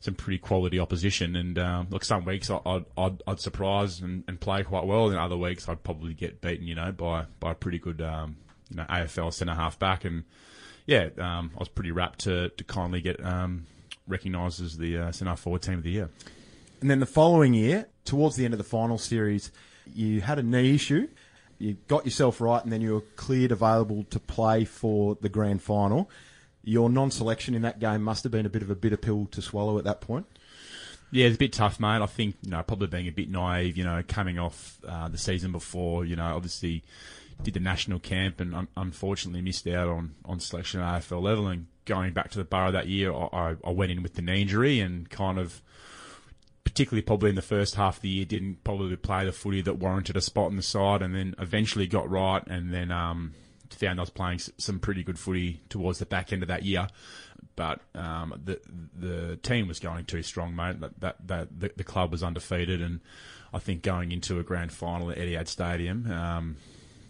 some 0.03 0.15
pretty 0.15 0.39
quality 0.39 0.79
opposition. 0.79 1.35
And 1.37 1.59
um, 1.59 1.87
look, 1.91 2.05
some 2.05 2.25
weeks 2.25 2.51
I- 2.51 2.61
I'd, 2.67 2.85
I'd, 2.99 3.23
I'd 3.27 3.41
surprise 3.41 4.01
and, 4.01 4.25
and 4.29 4.39
play 4.39 4.63
quite 4.65 4.85
well, 4.85 5.09
and 5.09 5.17
other 5.19 5.37
weeks 5.37 5.69
I'd 5.69 5.83
probably 5.83 6.13
get 6.13 6.41
beaten, 6.43 6.67
you 6.67 6.75
know, 6.75 6.93
by 6.93 7.27
by 7.41 7.53
a 7.53 7.55
pretty 7.55 7.79
good 7.79 8.03
um, 8.03 8.37
you 8.69 8.77
know 8.77 8.85
AFL 8.91 9.33
centre 9.33 9.55
half 9.55 9.79
back. 9.79 10.05
And 10.05 10.25
yeah, 10.87 11.09
um, 11.19 11.53
I 11.55 11.59
was 11.61 11.69
pretty 11.69 11.93
rapt 11.93 12.19
to 12.21 12.51
to 12.51 12.65
kindly 12.65 13.01
get 13.01 13.25
um, 13.25 13.67
recognised 14.07 14.61
as 14.63 14.77
the 14.77 14.99
uh, 14.99 15.13
centre 15.13 15.37
forward 15.37 15.63
team 15.63 15.79
of 15.79 15.85
the 15.85 15.91
year. 15.91 16.11
And 16.81 16.91
then 16.91 16.99
the 16.99 17.07
following 17.07 17.55
year, 17.55 17.87
towards 18.05 18.35
the 18.35 18.45
end 18.45 18.53
of 18.55 18.59
the 18.59 18.65
final 18.65 18.99
series, 18.99 19.53
you 19.95 20.21
had 20.21 20.39
a 20.41 20.43
knee 20.43 20.75
issue. 20.75 21.09
You 21.59 21.77
got 21.87 22.05
yourself 22.05 22.41
right, 22.41 22.61
and 22.61 22.73
then 22.73 22.81
you 22.81 22.95
were 22.95 23.05
cleared 23.15 23.53
available 23.53 24.03
to 24.11 24.19
play 24.19 24.65
for 24.65 25.17
the 25.21 25.29
grand 25.29 25.63
final. 25.63 26.11
Your 26.65 26.89
non-selection 26.91 27.55
in 27.55 27.63
that 27.63 27.81
game 27.81 28.03
must 28.03 28.23
have 28.23 28.33
been 28.33 28.47
a 28.47 28.51
bit 28.51 28.63
of 28.63 28.71
a 28.71 28.75
bitter 28.75 28.97
pill 28.97 29.27
to 29.33 29.43
swallow 29.43 29.79
at 29.79 29.85
that 29.85 30.01
point. 30.01 30.27
Yeah, 31.11 31.27
it's 31.27 31.35
a 31.37 31.39
bit 31.39 31.53
tough, 31.53 31.79
mate. 31.79 32.01
I 32.01 32.07
think, 32.07 32.37
you 32.43 32.51
know, 32.51 32.63
probably 32.63 32.87
being 32.87 33.07
a 33.09 33.13
bit 33.13 33.29
naive, 33.29 33.77
you 33.77 33.85
know, 33.85 34.03
coming 34.07 34.39
off 34.39 34.79
uh, 34.89 35.09
the 35.09 35.19
season 35.19 35.53
before, 35.53 36.05
you 36.05 36.17
know, 36.17 36.35
obviously 36.37 36.83
did 37.43 37.55
the 37.55 37.61
national 37.61 37.99
camp 37.99 38.41
and 38.41 38.55
un- 38.55 38.69
unfortunately 38.77 39.43
missed 39.43 39.67
out 39.67 39.89
on, 39.89 40.15
on 40.25 40.41
selection 40.41 40.81
at 40.81 41.03
AFL 41.03 41.21
level. 41.21 41.49
And 41.49 41.67
going 41.85 42.13
back 42.15 42.31
to 42.31 42.39
the 42.39 42.45
borough 42.45 42.73
that 42.73 42.87
year, 42.89 43.13
I, 43.13 43.57
I- 43.65 43.71
went 43.71 43.93
in 43.93 44.03
with 44.03 44.15
the 44.15 44.23
knee 44.23 44.41
injury 44.43 44.81
and 44.81 45.11
kind 45.11 45.39
of, 45.39 45.61
particularly 46.65 47.03
probably 47.03 47.29
in 47.31 47.37
the 47.37 47.43
first 47.43 47.75
half 47.75 47.97
of 47.97 48.03
the 48.03 48.09
year, 48.09 48.25
didn't 48.25 48.65
probably 48.65 48.97
play 48.97 49.27
the 49.27 49.33
footy 49.33 49.61
that 49.63 49.75
warranted 49.79 50.17
a 50.17 50.21
spot 50.23 50.51
in 50.51 50.57
the 50.57 50.63
side 50.63 51.03
and 51.03 51.15
then 51.15 51.35
eventually 51.39 51.87
got 51.87 52.09
right 52.09 52.43
and 52.47 52.73
then 52.73 52.91
um, 52.91 53.35
found 53.75 53.99
I 53.99 54.03
was 54.03 54.11
playing 54.11 54.41
some 54.59 54.79
pretty 54.79 55.03
good 55.03 55.19
footy 55.19 55.61
towards 55.69 55.99
the 55.99 56.07
back 56.07 56.33
end 56.33 56.43
of 56.43 56.49
that 56.49 56.65
year. 56.65 56.89
But 57.57 57.81
um, 57.95 58.41
the 58.45 58.61
the 58.99 59.37
team 59.37 59.69
was 59.69 59.79
going 59.79 60.07
too 60.07 60.23
strong, 60.23 60.57
mate. 60.57 60.81
That, 60.81 61.01
that, 61.01 61.29
that 61.29 61.61
the, 61.61 61.73
the 61.77 61.85
club 61.85 62.11
was 62.11 62.23
undefeated, 62.23 62.81
and 62.81 63.01
I 63.53 63.59
think 63.59 63.83
going 63.83 64.13
into 64.13 64.39
a 64.39 64.43
grand 64.43 64.73
final 64.73 65.11
at 65.11 65.19
Etihad 65.19 65.49
Stadium, 65.49 66.11
um, 66.11 66.57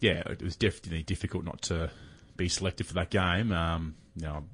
yeah, 0.01 0.23
it 0.27 0.43
was 0.43 0.57
definitely 0.57 1.05
difficult 1.05 1.45
not 1.45 1.63
to 1.63 1.91
be 2.37 2.49
selected 2.49 2.87
for 2.87 2.95
that 2.95 3.11
game. 3.11 3.53
Um, 3.53 3.95
you 4.17 4.25
know, 4.25 4.45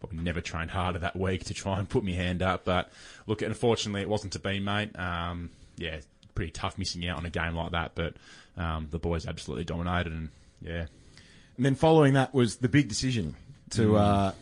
probably 0.00 0.18
never 0.18 0.40
trained 0.40 0.70
harder 0.70 0.98
that 0.98 1.16
week 1.16 1.44
to 1.44 1.54
try 1.54 1.78
and 1.78 1.88
put 1.88 2.04
my 2.04 2.12
hand 2.12 2.42
up. 2.42 2.64
But 2.64 2.90
look, 3.26 3.40
unfortunately, 3.40 4.02
it 4.02 4.08
wasn't 4.08 4.34
to 4.34 4.38
be, 4.38 4.60
mate. 4.60 4.98
Um, 4.98 5.50
yeah, 5.76 6.00
pretty 6.34 6.50
tough 6.50 6.76
missing 6.76 7.06
out 7.06 7.18
on 7.18 7.26
a 7.26 7.30
game 7.30 7.54
like 7.54 7.72
that. 7.72 7.92
But 7.94 8.14
um, 8.56 8.88
the 8.90 8.98
boys 8.98 9.26
absolutely 9.26 9.64
dominated, 9.64 10.12
and 10.12 10.28
yeah, 10.60 10.86
And 11.56 11.66
then 11.66 11.74
following 11.74 12.14
that 12.14 12.34
was 12.34 12.56
the 12.56 12.68
big 12.68 12.88
decision 12.88 13.34
to 13.70 13.96
uh, 13.96 14.32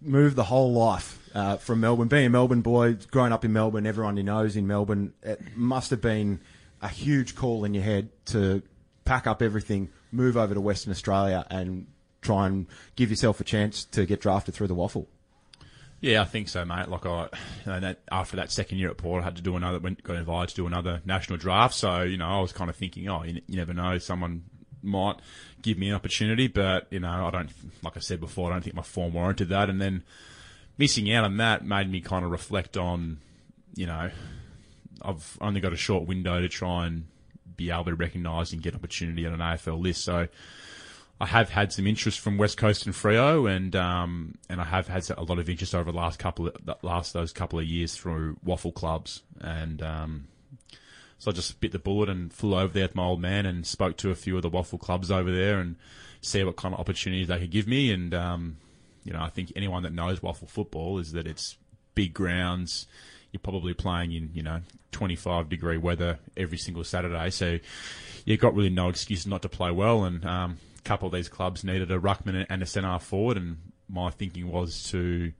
move 0.00 0.34
the 0.34 0.44
whole 0.44 0.72
life 0.72 1.18
uh, 1.34 1.56
from 1.56 1.80
Melbourne. 1.80 2.08
Being 2.08 2.26
a 2.26 2.30
Melbourne 2.30 2.60
boy, 2.60 2.96
growing 3.10 3.32
up 3.32 3.44
in 3.44 3.52
Melbourne, 3.52 3.86
everyone 3.86 4.16
you 4.16 4.22
knows 4.22 4.56
in 4.56 4.66
Melbourne, 4.66 5.12
it 5.22 5.40
must 5.56 5.90
have 5.90 6.00
been 6.00 6.40
a 6.82 6.88
huge 6.88 7.34
call 7.34 7.64
in 7.64 7.74
your 7.74 7.82
head 7.82 8.10
to 8.26 8.62
pack 9.04 9.26
up 9.26 9.42
everything, 9.42 9.90
move 10.12 10.36
over 10.36 10.54
to 10.54 10.60
Western 10.60 10.90
Australia, 10.90 11.46
and 11.50 11.86
try 12.20 12.46
and 12.46 12.66
give 12.96 13.10
yourself 13.10 13.40
a 13.40 13.44
chance 13.44 13.84
to 13.86 14.06
get 14.06 14.20
drafted 14.20 14.54
through 14.54 14.66
the 14.66 14.74
WAFL. 14.74 15.06
Yeah, 16.00 16.20
I 16.20 16.26
think 16.26 16.48
so, 16.48 16.64
mate. 16.66 16.88
Like 16.88 17.06
I, 17.06 17.22
you 17.22 17.72
know, 17.72 17.80
that, 17.80 18.00
after 18.12 18.36
that 18.36 18.52
second 18.52 18.76
year 18.76 18.90
at 18.90 18.98
Port, 18.98 19.22
I 19.22 19.24
had 19.24 19.36
to 19.36 19.42
do 19.42 19.56
another. 19.56 19.78
Went, 19.78 20.02
got 20.02 20.16
invited 20.16 20.50
to 20.50 20.56
do 20.56 20.66
another 20.66 21.00
national 21.06 21.38
draft. 21.38 21.74
So 21.74 22.02
you 22.02 22.18
know, 22.18 22.26
I 22.26 22.40
was 22.40 22.52
kind 22.52 22.68
of 22.68 22.76
thinking, 22.76 23.08
oh, 23.08 23.22
you, 23.22 23.40
you 23.46 23.56
never 23.56 23.72
know, 23.72 23.96
someone 23.96 24.44
might 24.84 25.16
give 25.62 25.78
me 25.78 25.88
an 25.88 25.94
opportunity. 25.94 26.46
But 26.46 26.86
you 26.90 27.00
know, 27.00 27.26
I 27.26 27.30
don't. 27.30 27.50
Like 27.82 27.96
I 27.96 28.00
said 28.00 28.20
before, 28.20 28.50
I 28.50 28.54
don't 28.54 28.62
think 28.62 28.76
my 28.76 28.82
form 28.82 29.14
warranted 29.14 29.48
that. 29.48 29.70
And 29.70 29.80
then 29.80 30.02
missing 30.78 31.12
out 31.12 31.24
on 31.24 31.36
that 31.38 31.64
made 31.64 31.90
me 31.90 32.00
kind 32.00 32.24
of 32.24 32.30
reflect 32.30 32.76
on, 32.76 33.18
you 33.74 33.86
know, 33.86 34.10
I've 35.02 35.38
only 35.40 35.60
got 35.60 35.72
a 35.72 35.76
short 35.76 36.06
window 36.06 36.40
to 36.40 36.48
try 36.48 36.86
and 36.86 37.06
be 37.56 37.70
able 37.70 37.84
to 37.84 37.94
recognise 37.94 38.52
and 38.52 38.62
get 38.62 38.74
opportunity 38.74 39.26
on 39.26 39.32
an 39.32 39.40
AFL 39.40 39.80
list. 39.80 40.04
So. 40.04 40.28
I 41.20 41.26
have 41.26 41.48
had 41.48 41.72
some 41.72 41.86
interest 41.86 42.18
from 42.18 42.38
West 42.38 42.58
Coast 42.58 42.86
and 42.86 42.94
Freo, 42.94 43.48
and 43.48 43.74
um, 43.76 44.34
and 44.48 44.60
I 44.60 44.64
have 44.64 44.88
had 44.88 45.08
a 45.16 45.22
lot 45.22 45.38
of 45.38 45.48
interest 45.48 45.72
over 45.72 45.92
the 45.92 45.96
last 45.96 46.18
couple 46.18 46.48
of 46.48 46.56
last 46.82 47.12
those 47.12 47.32
couple 47.32 47.60
of 47.60 47.64
years 47.64 47.96
through 47.96 48.36
WAFL 48.44 48.74
clubs, 48.74 49.22
and 49.40 49.80
um, 49.80 50.24
so 51.24 51.30
I 51.30 51.34
just 51.34 51.58
bit 51.58 51.72
the 51.72 51.78
bullet 51.78 52.10
and 52.10 52.30
flew 52.30 52.54
over 52.54 52.70
there 52.70 52.84
with 52.84 52.94
my 52.94 53.04
old 53.04 53.18
man 53.18 53.46
and 53.46 53.66
spoke 53.66 53.96
to 53.96 54.10
a 54.10 54.14
few 54.14 54.36
of 54.36 54.42
the 54.42 54.50
WAFL 54.50 54.78
clubs 54.78 55.10
over 55.10 55.32
there 55.32 55.58
and 55.58 55.76
see 56.20 56.44
what 56.44 56.56
kind 56.56 56.74
of 56.74 56.80
opportunities 56.80 57.28
they 57.28 57.38
could 57.38 57.50
give 57.50 57.66
me, 57.66 57.90
and 57.90 58.12
um, 58.12 58.58
you 59.04 59.12
know 59.14 59.22
I 59.22 59.30
think 59.30 59.50
anyone 59.56 59.84
that 59.84 59.94
knows 59.94 60.20
WAFL 60.20 60.46
football 60.50 60.98
is 60.98 61.12
that 61.12 61.26
it's 61.26 61.56
big 61.94 62.12
grounds. 62.12 62.86
You're 63.32 63.40
probably 63.40 63.72
playing 63.72 64.12
in 64.12 64.32
you 64.34 64.42
know 64.42 64.60
25 64.92 65.48
degree 65.48 65.78
weather 65.78 66.18
every 66.36 66.58
single 66.58 66.84
Saturday, 66.84 67.30
so 67.30 67.58
you've 68.26 68.40
got 68.40 68.54
really 68.54 68.68
no 68.68 68.90
excuse 68.90 69.26
not 69.26 69.40
to 69.42 69.48
play 69.48 69.70
well, 69.70 70.04
and 70.04 70.26
um, 70.26 70.58
a 70.78 70.82
couple 70.82 71.06
of 71.06 71.14
these 71.14 71.30
clubs 71.30 71.64
needed 71.64 71.90
a 71.90 71.98
ruckman 71.98 72.44
and 72.50 72.62
a 72.62 72.66
centre 72.66 72.98
forward, 72.98 73.38
and 73.38 73.56
my 73.88 74.10
thinking 74.10 74.52
was 74.52 74.90
to 74.90 75.32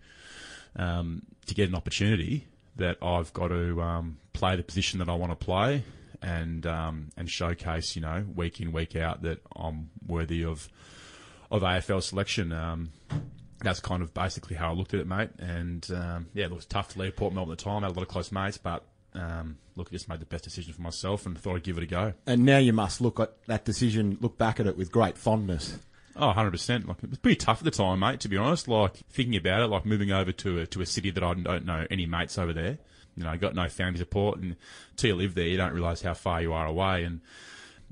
um, 0.76 1.24
to 1.44 1.54
get 1.54 1.68
an 1.68 1.74
opportunity 1.74 2.46
that 2.76 2.98
I've 3.02 3.32
got 3.32 3.48
to 3.48 3.80
um, 3.80 4.18
play 4.32 4.56
the 4.56 4.62
position 4.62 4.98
that 4.98 5.08
I 5.08 5.14
want 5.14 5.32
to 5.32 5.44
play 5.44 5.84
and 6.22 6.66
um, 6.66 7.10
and 7.16 7.28
showcase, 7.28 7.94
you 7.94 8.02
know, 8.02 8.24
week 8.34 8.60
in 8.60 8.72
week 8.72 8.96
out 8.96 9.22
that 9.22 9.40
I'm 9.54 9.90
worthy 10.06 10.44
of 10.44 10.68
of 11.50 11.62
AFL 11.62 12.02
selection. 12.02 12.52
Um, 12.52 12.92
that's 13.60 13.80
kind 13.80 14.02
of 14.02 14.12
basically 14.12 14.56
how 14.56 14.70
I 14.70 14.74
looked 14.74 14.94
at 14.94 15.00
it, 15.00 15.06
mate. 15.06 15.30
And 15.38 15.88
um, 15.90 16.26
yeah, 16.34 16.46
it 16.46 16.50
was 16.50 16.66
tough 16.66 16.88
to 16.94 16.98
leave 16.98 17.16
Port 17.16 17.32
Melbourne 17.32 17.52
at 17.52 17.58
the 17.58 17.64
time. 17.64 17.84
I 17.84 17.88
had 17.88 17.96
a 17.96 17.98
lot 17.98 18.02
of 18.02 18.08
close 18.08 18.30
mates, 18.30 18.58
but 18.58 18.84
um, 19.14 19.58
look, 19.76 19.88
I 19.88 19.92
just 19.92 20.08
made 20.08 20.20
the 20.20 20.26
best 20.26 20.44
decision 20.44 20.72
for 20.72 20.82
myself 20.82 21.24
and 21.24 21.38
thought 21.38 21.56
I'd 21.56 21.62
give 21.62 21.78
it 21.78 21.84
a 21.84 21.86
go. 21.86 22.14
And 22.26 22.44
now 22.44 22.58
you 22.58 22.72
must 22.72 23.00
look 23.00 23.20
at 23.20 23.32
that 23.46 23.64
decision, 23.64 24.18
look 24.20 24.36
back 24.36 24.60
at 24.60 24.66
it 24.66 24.76
with 24.76 24.90
great 24.90 25.16
fondness. 25.16 25.78
Oh, 26.16 26.32
100%. 26.32 26.86
Like, 26.86 27.02
it 27.02 27.10
was 27.10 27.18
pretty 27.18 27.36
tough 27.36 27.58
at 27.58 27.64
the 27.64 27.70
time, 27.70 27.98
mate, 27.98 28.20
to 28.20 28.28
be 28.28 28.36
honest. 28.36 28.68
Like, 28.68 28.96
thinking 29.10 29.36
about 29.36 29.62
it, 29.62 29.66
like 29.66 29.84
moving 29.84 30.12
over 30.12 30.32
to 30.32 30.60
a, 30.60 30.66
to 30.68 30.80
a 30.80 30.86
city 30.86 31.10
that 31.10 31.24
I 31.24 31.34
don't 31.34 31.66
know 31.66 31.86
any 31.90 32.06
mates 32.06 32.38
over 32.38 32.52
there. 32.52 32.78
You 33.16 33.24
know, 33.24 33.30
I 33.30 33.36
got 33.36 33.54
no 33.54 33.68
family 33.68 33.98
support, 33.98 34.38
and 34.38 34.56
until 34.90 35.10
you 35.10 35.14
live 35.16 35.34
there, 35.34 35.46
you 35.46 35.56
don't 35.56 35.72
realise 35.72 36.02
how 36.02 36.14
far 36.14 36.42
you 36.42 36.52
are 36.52 36.66
away. 36.66 37.04
And 37.04 37.20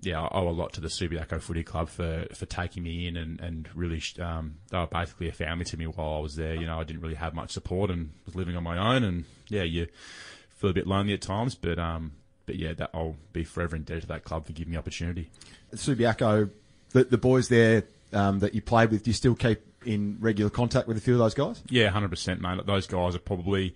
yeah, 0.00 0.20
I 0.20 0.28
owe 0.38 0.48
a 0.48 0.50
lot 0.50 0.72
to 0.74 0.80
the 0.80 0.88
Subiaco 0.88 1.40
Footy 1.40 1.62
Club 1.62 1.88
for, 1.88 2.26
for 2.34 2.46
taking 2.46 2.82
me 2.82 3.06
in 3.06 3.16
and, 3.16 3.40
and 3.40 3.68
really, 3.74 4.02
um, 4.20 4.56
they 4.70 4.78
were 4.78 4.86
basically 4.86 5.28
a 5.28 5.32
family 5.32 5.64
to 5.66 5.76
me 5.76 5.86
while 5.86 6.14
I 6.14 6.18
was 6.18 6.34
there. 6.34 6.54
You 6.54 6.66
know, 6.66 6.80
I 6.80 6.84
didn't 6.84 7.02
really 7.02 7.14
have 7.14 7.34
much 7.34 7.52
support 7.52 7.90
and 7.90 8.10
was 8.26 8.34
living 8.34 8.56
on 8.56 8.64
my 8.64 8.78
own. 8.78 9.04
And 9.04 9.24
yeah, 9.48 9.62
you 9.62 9.86
feel 10.56 10.70
a 10.70 10.72
bit 10.72 10.88
lonely 10.88 11.14
at 11.14 11.22
times, 11.22 11.54
but, 11.54 11.78
um, 11.78 12.12
but 12.46 12.56
yeah, 12.56 12.72
that 12.74 12.90
I'll 12.92 13.16
be 13.32 13.44
forever 13.44 13.76
indebted 13.76 14.02
to 14.02 14.08
that 14.08 14.24
club 14.24 14.46
for 14.46 14.52
giving 14.52 14.72
me 14.72 14.78
opportunity. 14.78 15.30
Subiaco, 15.72 16.50
the, 16.90 17.04
the 17.04 17.18
boys 17.18 17.48
there 17.48 17.84
um, 18.12 18.40
that 18.40 18.54
you 18.54 18.62
played 18.62 18.90
with, 18.90 19.04
do 19.04 19.10
you 19.10 19.14
still 19.14 19.34
keep 19.34 19.60
in 19.84 20.16
regular 20.20 20.50
contact 20.50 20.88
with 20.88 20.96
a 20.96 21.00
few 21.00 21.14
of 21.14 21.18
those 21.18 21.34
guys? 21.34 21.62
Yeah, 21.68 21.88
hundred 21.90 22.10
percent, 22.10 22.40
mate. 22.40 22.64
Those 22.66 22.86
guys 22.86 23.14
are 23.14 23.20
probably. 23.20 23.74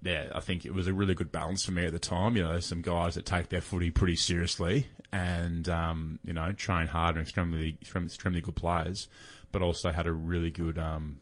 Yeah, 0.00 0.28
I 0.32 0.38
think 0.38 0.64
it 0.64 0.72
was 0.72 0.86
a 0.86 0.92
really 0.92 1.14
good 1.14 1.32
balance 1.32 1.64
for 1.64 1.72
me 1.72 1.84
at 1.84 1.92
the 1.92 1.98
time. 1.98 2.36
You 2.36 2.44
know, 2.44 2.60
some 2.60 2.82
guys 2.82 3.16
that 3.16 3.26
take 3.26 3.48
their 3.48 3.60
footy 3.60 3.90
pretty 3.90 4.14
seriously 4.14 4.86
and 5.10 5.68
um, 5.68 6.18
you 6.24 6.32
know 6.32 6.52
train 6.52 6.86
hard 6.86 7.16
and 7.16 7.22
extremely 7.22 7.78
extremely 7.80 8.40
good 8.40 8.54
players, 8.56 9.08
but 9.52 9.62
also 9.62 9.90
had 9.90 10.06
a 10.06 10.12
really 10.12 10.50
good. 10.50 10.78
Um, 10.78 11.20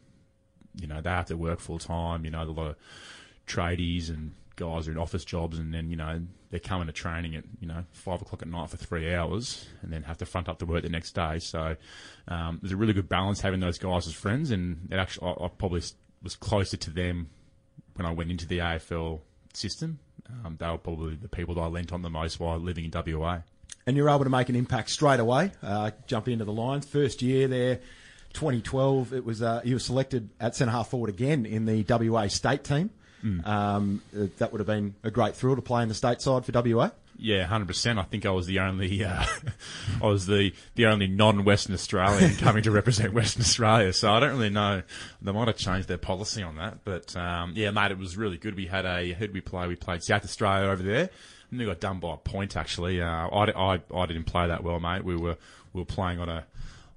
you 0.79 0.85
know, 0.85 1.01
they 1.01 1.09
have 1.09 1.25
to 1.27 1.37
work 1.37 1.59
full 1.59 1.79
time. 1.79 2.23
You 2.23 2.31
know, 2.31 2.43
a 2.43 2.45
lot 2.45 2.67
of 2.67 2.75
tradies 3.47 4.09
and 4.09 4.33
guys 4.57 4.87
are 4.87 4.91
in 4.91 4.97
office 4.97 5.23
jobs, 5.23 5.57
and 5.57 5.73
then 5.73 5.89
you 5.89 5.95
know 5.95 6.19
they're 6.49 6.59
coming 6.59 6.87
to 6.87 6.93
training 6.93 7.35
at 7.35 7.45
you 7.61 7.67
know 7.67 7.85
five 7.91 8.21
o'clock 8.21 8.41
at 8.41 8.49
night 8.49 8.69
for 8.69 8.77
three 8.77 9.15
hours, 9.15 9.65
and 9.81 9.93
then 9.93 10.03
have 10.03 10.17
to 10.17 10.25
front 10.25 10.49
up 10.49 10.59
to 10.59 10.65
work 10.65 10.83
the 10.83 10.89
next 10.89 11.15
day. 11.15 11.39
So 11.39 11.77
um, 12.27 12.59
there's 12.61 12.73
a 12.73 12.77
really 12.77 12.93
good 12.93 13.07
balance 13.07 13.39
having 13.39 13.61
those 13.61 13.77
guys 13.77 14.05
as 14.07 14.13
friends, 14.13 14.51
and 14.51 14.89
it 14.91 14.97
actually 14.97 15.29
I, 15.29 15.45
I 15.45 15.47
probably 15.47 15.81
was 16.21 16.35
closer 16.35 16.75
to 16.75 16.89
them 16.89 17.29
when 17.95 18.05
I 18.05 18.11
went 18.11 18.29
into 18.29 18.45
the 18.45 18.57
AFL 18.57 19.21
system. 19.53 19.99
Um, 20.43 20.57
they 20.59 20.67
were 20.67 20.77
probably 20.77 21.15
the 21.15 21.29
people 21.29 21.55
that 21.55 21.61
I 21.61 21.67
lent 21.67 21.93
on 21.93 22.01
the 22.01 22.09
most 22.09 22.39
while 22.39 22.57
living 22.57 22.85
in 22.85 22.91
WA. 23.15 23.39
And 23.85 23.95
you're 23.95 24.09
able 24.09 24.25
to 24.25 24.29
make 24.29 24.49
an 24.49 24.55
impact 24.55 24.89
straight 24.89 25.21
away. 25.21 25.51
Uh, 25.63 25.91
jump 26.07 26.27
into 26.27 26.43
the 26.43 26.51
Lions. 26.51 26.85
First 26.85 27.21
year 27.21 27.47
there, 27.47 27.79
2012, 28.33 29.13
it 29.13 29.23
was 29.23 29.41
uh, 29.41 29.61
you 29.63 29.75
were 29.75 29.79
selected 29.79 30.29
at 30.39 30.55
centre 30.55 30.71
half 30.71 30.89
forward 30.89 31.09
again 31.09 31.45
in 31.45 31.65
the 31.65 31.85
WA 31.87 32.27
state 32.27 32.63
team. 32.63 32.89
Um, 33.23 34.01
uh, 34.15 34.27
that 34.37 34.51
would 34.51 34.59
have 34.59 34.67
been 34.67 34.95
a 35.03 35.11
great 35.11 35.35
thrill 35.35 35.55
to 35.55 35.61
play 35.61 35.83
in 35.83 35.89
the 35.89 35.95
state 35.95 36.21
side 36.21 36.45
for 36.45 36.51
WA. 36.61 36.91
Yeah, 37.19 37.45
hundred 37.45 37.67
percent. 37.67 37.97
I 37.97 38.03
think 38.03 38.27
I 38.27 38.29
was 38.29 38.45
the 38.45 38.59
only, 38.59 39.03
uh, 39.03 39.25
I 40.03 40.05
was 40.05 40.27
the 40.27 40.53
the 40.75 40.85
only 40.85 41.07
non-Western 41.07 41.73
Australian 41.73 42.35
coming 42.37 42.61
to 42.63 42.71
represent 42.71 43.13
Western 43.13 43.41
Australia. 43.41 43.91
So 43.91 44.11
I 44.11 44.19
don't 44.19 44.31
really 44.31 44.51
know. 44.51 44.83
They 45.21 45.31
might 45.31 45.47
have 45.47 45.57
changed 45.57 45.87
their 45.87 45.97
policy 45.97 46.43
on 46.43 46.57
that, 46.57 46.85
but 46.85 47.15
um, 47.15 47.53
yeah, 47.55 47.71
mate, 47.71 47.91
it 47.91 47.97
was 47.97 48.17
really 48.17 48.37
good. 48.37 48.55
We 48.55 48.67
had 48.67 48.85
a 48.85 49.13
who 49.13 49.25
did 49.27 49.33
we 49.33 49.41
play? 49.41 49.67
We 49.67 49.75
played 49.75 50.03
South 50.03 50.23
Australia 50.23 50.69
over 50.69 50.83
there. 50.83 51.09
And 51.49 51.59
we 51.59 51.65
got 51.65 51.79
done 51.79 51.99
by 51.99 52.13
a 52.13 52.17
point 52.17 52.57
actually. 52.57 53.01
Uh, 53.01 53.07
I, 53.07 53.51
I, 53.51 53.81
I 53.95 54.05
didn't 54.05 54.25
play 54.25 54.47
that 54.47 54.63
well, 54.63 54.79
mate. 54.79 55.03
We 55.03 55.15
were 55.15 55.37
we 55.73 55.81
were 55.81 55.85
playing 55.85 56.19
on 56.19 56.29
a 56.29 56.45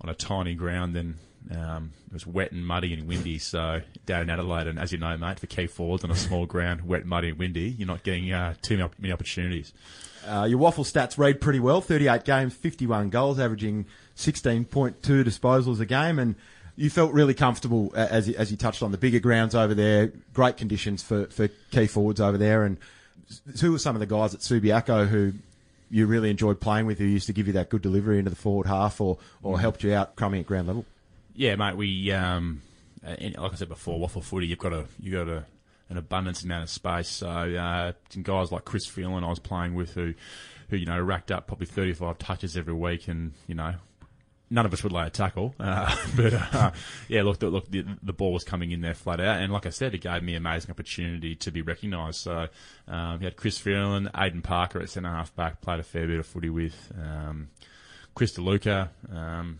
on 0.01 0.11
a 0.11 0.15
tiny 0.15 0.55
ground, 0.55 0.97
and 0.97 1.17
um, 1.55 1.93
it 2.07 2.13
was 2.13 2.27
wet 2.27 2.53
and 2.53 2.67
muddy 2.67 2.93
and 2.93 3.09
windy. 3.09 3.39
So 3.39 3.81
down 4.07 4.23
in 4.23 4.31
Adelaide, 4.31 4.67
and 4.67 4.79
as 4.79 4.93
you 4.93 4.99
know, 4.99 5.17
mate, 5.17 5.41
for 5.41 5.47
key 5.47 5.67
forwards 5.67 6.05
on 6.05 6.11
a 6.11 6.17
small 6.17 6.47
ground, 6.47 6.87
wet, 6.87 7.05
muddy, 7.07 7.31
and 7.31 7.39
windy, 7.39 7.75
you're 7.77 7.89
not 7.89 8.03
getting 8.03 8.33
uh, 8.33 8.55
too 8.63 8.77
many, 8.99 9.13
opportunities. 9.13 9.73
Uh, 10.27 10.47
your 10.49 10.59
WAFL 10.59 10.85
stats 10.85 11.19
read 11.19 11.41
pretty 11.41 11.61
well. 11.61 11.81
38 11.81 12.25
games, 12.25 12.55
51 12.55 13.11
goals, 13.11 13.41
averaging 13.41 13.87
16.2 14.17 14.97
disposals 15.01 15.81
a 15.81 15.87
game, 15.87 16.19
and 16.19 16.35
you 16.77 16.91
felt 16.91 17.13
really 17.13 17.35
comfortable 17.35 17.93
as 17.95 18.29
you, 18.29 18.35
as 18.37 18.51
you 18.51 18.57
touched 18.57 18.83
on 18.83 18.93
the 18.93 18.99
bigger 18.99 19.19
grounds 19.19 19.55
over 19.55 19.75
there. 19.75 20.13
Great 20.35 20.57
conditions 20.57 21.03
for, 21.03 21.27
for 21.27 21.49
key 21.71 21.87
forwards 21.87 22.21
over 22.21 22.39
there, 22.39 22.65
and 22.65 22.77
who 23.61 23.73
were 23.73 23.79
some 23.79 23.97
of 23.97 24.01
the 24.01 24.07
guys 24.07 24.35
at 24.35 24.41
Subiaco 24.41 25.09
who 25.09 25.33
you 25.91 26.07
really 26.07 26.31
enjoyed 26.31 26.61
playing 26.61 26.87
with, 26.87 26.99
who 26.99 27.05
used 27.05 27.27
to 27.27 27.33
give 27.33 27.47
you 27.47 27.53
that 27.55 27.69
good 27.69 27.83
delivery 27.83 28.19
into 28.19 28.31
the 28.31 28.37
forward 28.37 28.67
half, 28.67 29.01
or 29.01 29.19
or 29.43 29.59
helped 29.59 29.83
you 29.83 29.93
out 29.93 30.17
coming 30.17 30.41
at 30.41 30.47
ground 30.47 30.69
level? 30.69 30.85
Yeah, 31.35 31.57
mate. 31.57 31.77
We 31.77 32.12
um, 32.12 32.62
uh, 33.07 33.16
like 33.38 33.53
I 33.53 33.57
said 33.57 33.69
before, 33.69 33.99
WAFL 33.99 34.23
footy. 34.23 34.47
You've 34.47 34.59
got 34.59 34.73
a 34.73 34.87
you 34.99 35.12
got 35.12 35.29
a 35.29 35.45
an 35.88 35.97
abundance 35.97 36.45
amount 36.45 36.62
of 36.62 36.71
space. 36.71 37.09
So 37.09 37.29
uh, 37.29 37.93
guys 38.23 38.53
like 38.53 38.64
Chris 38.64 38.87
Phelan 38.87 39.25
I 39.25 39.29
was 39.29 39.40
playing 39.40 39.75
with 39.75 39.95
who, 39.95 40.14
who 40.69 40.77
you 40.77 40.87
know 40.87 41.01
racked 41.01 41.31
up 41.31 41.49
probably 41.49 41.66
35 41.66 42.19
touches 42.19 42.57
every 42.57 42.75
week, 42.75 43.09
and 43.09 43.33
you 43.47 43.55
know 43.55 43.75
none 44.51 44.66
of 44.66 44.73
us 44.73 44.83
would 44.83 44.93
lay 44.93 45.07
a 45.07 45.11
tackle. 45.11 45.55
Uh, 45.61 45.95
but 46.16 46.35
uh, 46.35 46.71
yeah, 47.09 47.23
look, 47.23 47.43
look, 47.43 47.71
the, 47.71 47.85
the, 48.03 48.12
ball 48.12 48.33
was 48.33 48.45
coming 48.45 48.73
in 48.73 48.81
there 48.81 48.95
flat 48.95 49.21
out, 49.21 49.40
and 49.40 49.53
like 49.53 49.66
I 49.66 49.71
said, 49.71 49.95
it 49.95 50.01
gave 50.01 50.23
me 50.23 50.35
amazing 50.35 50.71
opportunity 50.71 51.37
to 51.37 51.51
be 51.51 51.62
recognised. 51.62 52.21
So 52.21 52.49
um, 52.88 53.21
had 53.21 53.37
Chris 53.37 53.59
Phelan, 53.59 54.11
Aidan 54.16 54.43
Parker 54.43 54.81
at 54.81 54.90
centre 54.90 55.09
half 55.09 55.35
back, 55.35 55.61
played 55.61 55.81
a 55.81 55.85
fair 55.85 56.07
bit 56.07 56.19
of 56.19 56.27
footy 56.27 56.51
with 56.51 56.93
um, 57.01 57.51
Chris 58.14 58.37
DeLuca. 58.37 58.88
Um, 59.12 59.59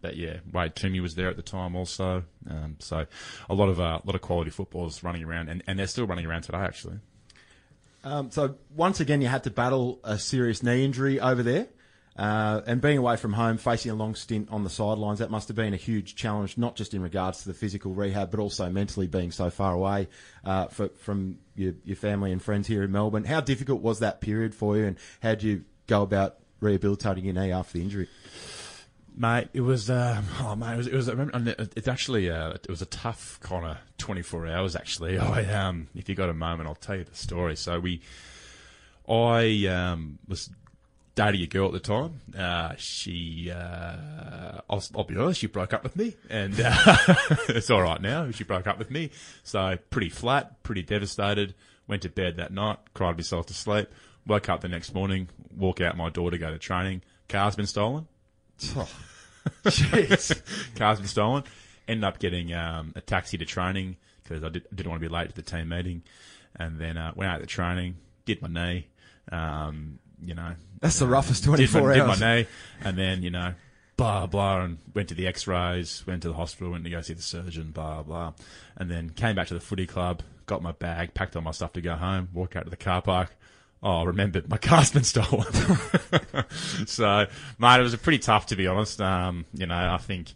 but 0.00 0.16
yeah, 0.16 0.38
Wade 0.52 0.74
Toomey 0.74 1.00
was 1.00 1.14
there 1.14 1.28
at 1.28 1.36
the 1.36 1.42
time 1.42 1.76
also. 1.76 2.24
Um, 2.48 2.76
so 2.78 3.06
a 3.48 3.54
lot 3.54 3.68
of 3.68 3.80
uh, 3.80 4.00
a 4.02 4.06
lot 4.06 4.14
of 4.14 4.20
quality 4.20 4.50
footballers 4.50 5.02
running 5.02 5.24
around, 5.24 5.48
and, 5.48 5.62
and 5.66 5.78
they're 5.78 5.86
still 5.86 6.06
running 6.06 6.26
around 6.26 6.42
today 6.42 6.58
actually. 6.58 6.98
Um, 8.02 8.30
so 8.30 8.56
once 8.74 9.00
again, 9.00 9.20
you 9.20 9.28
had 9.28 9.44
to 9.44 9.50
battle 9.50 10.00
a 10.04 10.18
serious 10.18 10.62
knee 10.62 10.84
injury 10.84 11.20
over 11.20 11.42
there. 11.42 11.68
Uh, 12.16 12.60
and 12.66 12.82
being 12.82 12.98
away 12.98 13.16
from 13.16 13.32
home, 13.32 13.56
facing 13.56 13.90
a 13.90 13.94
long 13.94 14.14
stint 14.14 14.48
on 14.50 14.64
the 14.64 14.68
sidelines, 14.68 15.20
that 15.20 15.30
must 15.30 15.48
have 15.48 15.56
been 15.56 15.72
a 15.72 15.78
huge 15.78 16.16
challenge, 16.16 16.58
not 16.58 16.76
just 16.76 16.92
in 16.92 17.00
regards 17.00 17.42
to 17.42 17.48
the 17.48 17.54
physical 17.54 17.94
rehab, 17.94 18.30
but 18.30 18.40
also 18.40 18.68
mentally 18.68 19.06
being 19.06 19.30
so 19.30 19.48
far 19.48 19.72
away 19.72 20.08
uh, 20.44 20.66
for, 20.66 20.88
from 20.98 21.38
your, 21.54 21.72
your, 21.84 21.96
family 21.96 22.32
and 22.32 22.42
friends 22.42 22.66
here 22.66 22.82
in 22.82 22.92
Melbourne. 22.92 23.24
How 23.24 23.40
difficult 23.40 23.80
was 23.80 24.00
that 24.00 24.20
period 24.20 24.54
for 24.54 24.76
you, 24.76 24.84
and 24.84 24.98
how 25.22 25.30
did 25.30 25.44
you 25.44 25.64
go 25.86 26.02
about 26.02 26.36
rehabilitating 26.60 27.24
your 27.24 27.34
knee 27.34 27.52
after 27.52 27.78
the 27.78 27.84
injury? 27.84 28.08
Mate, 29.20 29.48
it 29.52 29.60
was 29.60 29.90
um, 29.90 30.24
oh 30.40 30.56
mate, 30.56 30.72
it 30.72 30.76
was, 30.78 30.86
it 30.86 30.94
was 30.94 31.08
I 31.10 31.12
remember, 31.12 31.54
it's 31.76 31.88
actually 31.88 32.30
uh, 32.30 32.52
it 32.52 32.70
was 32.70 32.80
a 32.80 32.86
tough 32.86 33.38
kind 33.42 33.66
of 33.66 33.76
twenty 33.98 34.22
four 34.22 34.46
hours 34.46 34.74
actually. 34.74 35.18
I 35.18 35.44
um, 35.52 35.88
if 35.94 36.08
you 36.08 36.14
got 36.14 36.30
a 36.30 36.34
moment, 36.34 36.66
I'll 36.66 36.74
tell 36.74 36.96
you 36.96 37.04
the 37.04 37.14
story. 37.14 37.54
So 37.54 37.78
we, 37.80 38.00
I 39.06 39.66
um, 39.66 40.18
was 40.26 40.48
dating 41.16 41.42
a 41.42 41.46
girl 41.46 41.66
at 41.66 41.72
the 41.72 41.80
time. 41.80 42.22
Uh, 42.34 42.72
she, 42.78 43.52
uh, 43.54 44.62
I'll, 44.70 44.82
I'll, 44.96 45.04
be 45.04 45.18
honest, 45.18 45.40
she 45.40 45.48
broke 45.48 45.74
up 45.74 45.82
with 45.82 45.96
me, 45.96 46.16
and 46.30 46.58
uh, 46.58 46.72
it's 47.50 47.68
all 47.68 47.82
right 47.82 48.00
now. 48.00 48.30
She 48.30 48.44
broke 48.44 48.66
up 48.66 48.78
with 48.78 48.90
me, 48.90 49.10
so 49.42 49.76
pretty 49.90 50.08
flat, 50.08 50.62
pretty 50.62 50.82
devastated. 50.82 51.54
Went 51.86 52.00
to 52.02 52.08
bed 52.08 52.38
that 52.38 52.54
night, 52.54 52.78
cried 52.94 53.18
myself 53.18 53.44
to 53.46 53.54
sleep. 53.54 53.90
Woke 54.26 54.48
up 54.48 54.62
the 54.62 54.68
next 54.68 54.94
morning, 54.94 55.28
walk 55.54 55.82
out 55.82 55.94
my 55.94 56.08
door 56.08 56.30
to 56.30 56.38
go 56.38 56.50
to 56.50 56.58
training. 56.58 57.02
Car's 57.28 57.54
been 57.54 57.66
stolen. 57.66 58.06
Oh, 58.76 58.88
jeez. 59.64 60.40
Car's 60.76 60.98
been 60.98 61.08
stolen. 61.08 61.44
Ended 61.88 62.04
up 62.04 62.18
getting 62.18 62.52
um, 62.52 62.92
a 62.96 63.00
taxi 63.00 63.38
to 63.38 63.44
training 63.44 63.96
because 64.22 64.44
I 64.44 64.48
did, 64.48 64.64
not 64.72 64.86
want 64.86 65.02
to 65.02 65.08
be 65.08 65.12
late 65.12 65.28
to 65.28 65.34
the 65.34 65.42
team 65.42 65.68
meeting. 65.68 66.02
And 66.56 66.78
then 66.78 66.96
uh, 66.96 67.12
went 67.14 67.30
out 67.30 67.40
to 67.40 67.46
training, 67.46 67.96
did 68.24 68.42
my 68.42 68.48
knee. 68.48 68.86
Um, 69.30 69.98
you 70.22 70.34
know, 70.34 70.54
that's 70.80 70.98
the 70.98 71.06
roughest 71.06 71.44
24 71.44 71.80
did 71.80 71.98
my, 71.98 72.02
hours. 72.02 72.18
Did 72.18 72.24
my 72.24 72.34
knee, 72.34 72.46
and 72.82 72.98
then 72.98 73.22
you 73.22 73.30
know, 73.30 73.54
blah 73.96 74.26
blah, 74.26 74.62
and 74.62 74.78
went 74.94 75.08
to 75.08 75.14
the 75.14 75.26
X-rays, 75.26 76.04
went 76.06 76.22
to 76.22 76.28
the 76.28 76.34
hospital, 76.34 76.72
went 76.72 76.84
to 76.84 76.90
go 76.90 77.00
see 77.00 77.14
the 77.14 77.22
surgeon, 77.22 77.70
blah 77.70 78.02
blah, 78.02 78.32
and 78.76 78.90
then 78.90 79.10
came 79.10 79.36
back 79.36 79.48
to 79.48 79.54
the 79.54 79.60
footy 79.60 79.86
club, 79.86 80.22
got 80.46 80.62
my 80.62 80.72
bag, 80.72 81.14
packed 81.14 81.36
all 81.36 81.42
my 81.42 81.52
stuff 81.52 81.72
to 81.74 81.80
go 81.80 81.94
home, 81.94 82.28
walk 82.32 82.56
out 82.56 82.64
to 82.64 82.70
the 82.70 82.76
car 82.76 83.00
park, 83.02 83.36
Oh, 83.82 84.02
I 84.02 84.04
remembered 84.04 84.48
my 84.48 84.58
car's 84.58 84.90
been 84.90 85.04
stolen. 85.04 85.46
so, 86.86 87.26
mate, 87.58 87.80
it 87.80 87.82
was 87.82 87.96
pretty 87.96 88.18
tough 88.18 88.46
to 88.46 88.56
be 88.56 88.66
honest. 88.66 89.00
Um, 89.00 89.46
you 89.54 89.66
know, 89.66 89.74
I 89.74 89.96
think, 89.96 90.32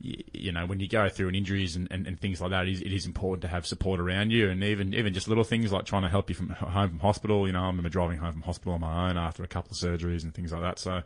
you, 0.00 0.52
know, 0.52 0.66
when 0.66 0.80
you 0.80 0.88
go 0.88 1.08
through 1.08 1.28
an 1.28 1.34
injuries 1.34 1.76
and, 1.76 1.88
and, 1.90 2.06
and 2.06 2.20
things 2.20 2.40
like 2.40 2.50
that, 2.50 2.66
it 2.66 2.72
is, 2.72 2.80
it 2.80 2.92
is, 2.92 3.06
important 3.06 3.42
to 3.42 3.48
have 3.48 3.66
support 3.66 4.00
around 4.00 4.30
you, 4.30 4.50
and 4.50 4.62
even 4.64 4.94
even 4.94 5.14
just 5.14 5.28
little 5.28 5.44
things 5.44 5.72
like 5.72 5.84
trying 5.84 6.02
to 6.02 6.08
help 6.08 6.28
you 6.28 6.34
from 6.34 6.50
home 6.50 6.90
from 6.90 6.98
hospital. 6.98 7.46
You 7.46 7.52
know, 7.52 7.62
I 7.62 7.66
remember 7.66 7.88
driving 7.88 8.18
home 8.18 8.32
from 8.32 8.42
hospital 8.42 8.74
on 8.74 8.80
my 8.80 9.10
own 9.10 9.16
after 9.16 9.42
a 9.44 9.48
couple 9.48 9.70
of 9.70 9.78
surgeries 9.78 10.24
and 10.24 10.34
things 10.34 10.52
like 10.52 10.62
that. 10.62 10.78
So, 10.78 11.02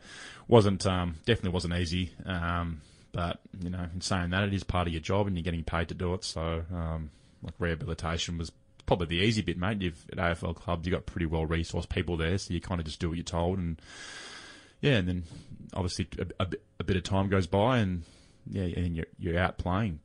wasn't 0.49 0.87
um, 0.87 1.17
definitely 1.27 1.51
wasn't 1.51 1.75
easy. 1.75 2.13
Um, 2.25 2.81
but 3.13 3.41
you 3.63 3.71
know, 3.71 3.87
in 3.93 4.01
saying 4.01 4.31
that, 4.31 4.45
it 4.45 4.55
is 4.55 4.65
part 4.65 4.87
of 4.87 4.93
your 4.93 5.03
job, 5.03 5.27
and 5.27 5.37
you're 5.37 5.45
getting 5.45 5.65
paid 5.65 5.89
to 5.89 5.95
do 5.95 6.15
it. 6.15 6.25
So, 6.25 6.65
um, 6.73 7.11
like 7.43 7.55
rehabilitation 7.59 8.39
was 8.39 8.51
probably 8.91 9.07
the 9.07 9.25
easy 9.25 9.41
bit, 9.41 9.57
mate. 9.57 9.81
You've 9.81 10.05
at 10.11 10.19
AFL 10.19 10.57
clubs, 10.57 10.85
you've 10.85 10.93
got 10.93 11.07
pretty 11.07 11.27
well 11.27 11.47
resourced 11.47 11.89
people 11.89 12.17
there, 12.17 12.37
so 12.39 12.53
you 12.53 12.61
kind 12.61 12.81
of 12.81 12.87
just 12.87 12.99
do 12.99 13.09
what 13.09 13.17
you're 13.17 13.23
told, 13.23 13.57
and 13.57 13.81
yeah, 14.81 14.95
and 14.95 15.07
then 15.07 15.23
obviously 15.73 16.09
a, 16.19 16.43
a, 16.43 16.49
a 16.81 16.83
bit 16.85 16.97
of 16.97 17.05
time 17.05 17.29
goes 17.29 17.47
by, 17.47 17.79
and 17.79 18.03
yeah, 18.51 18.65
and 18.65 18.97
you're, 18.97 19.07
you're 19.17 19.39
out 19.39 19.59
playing. 19.59 20.01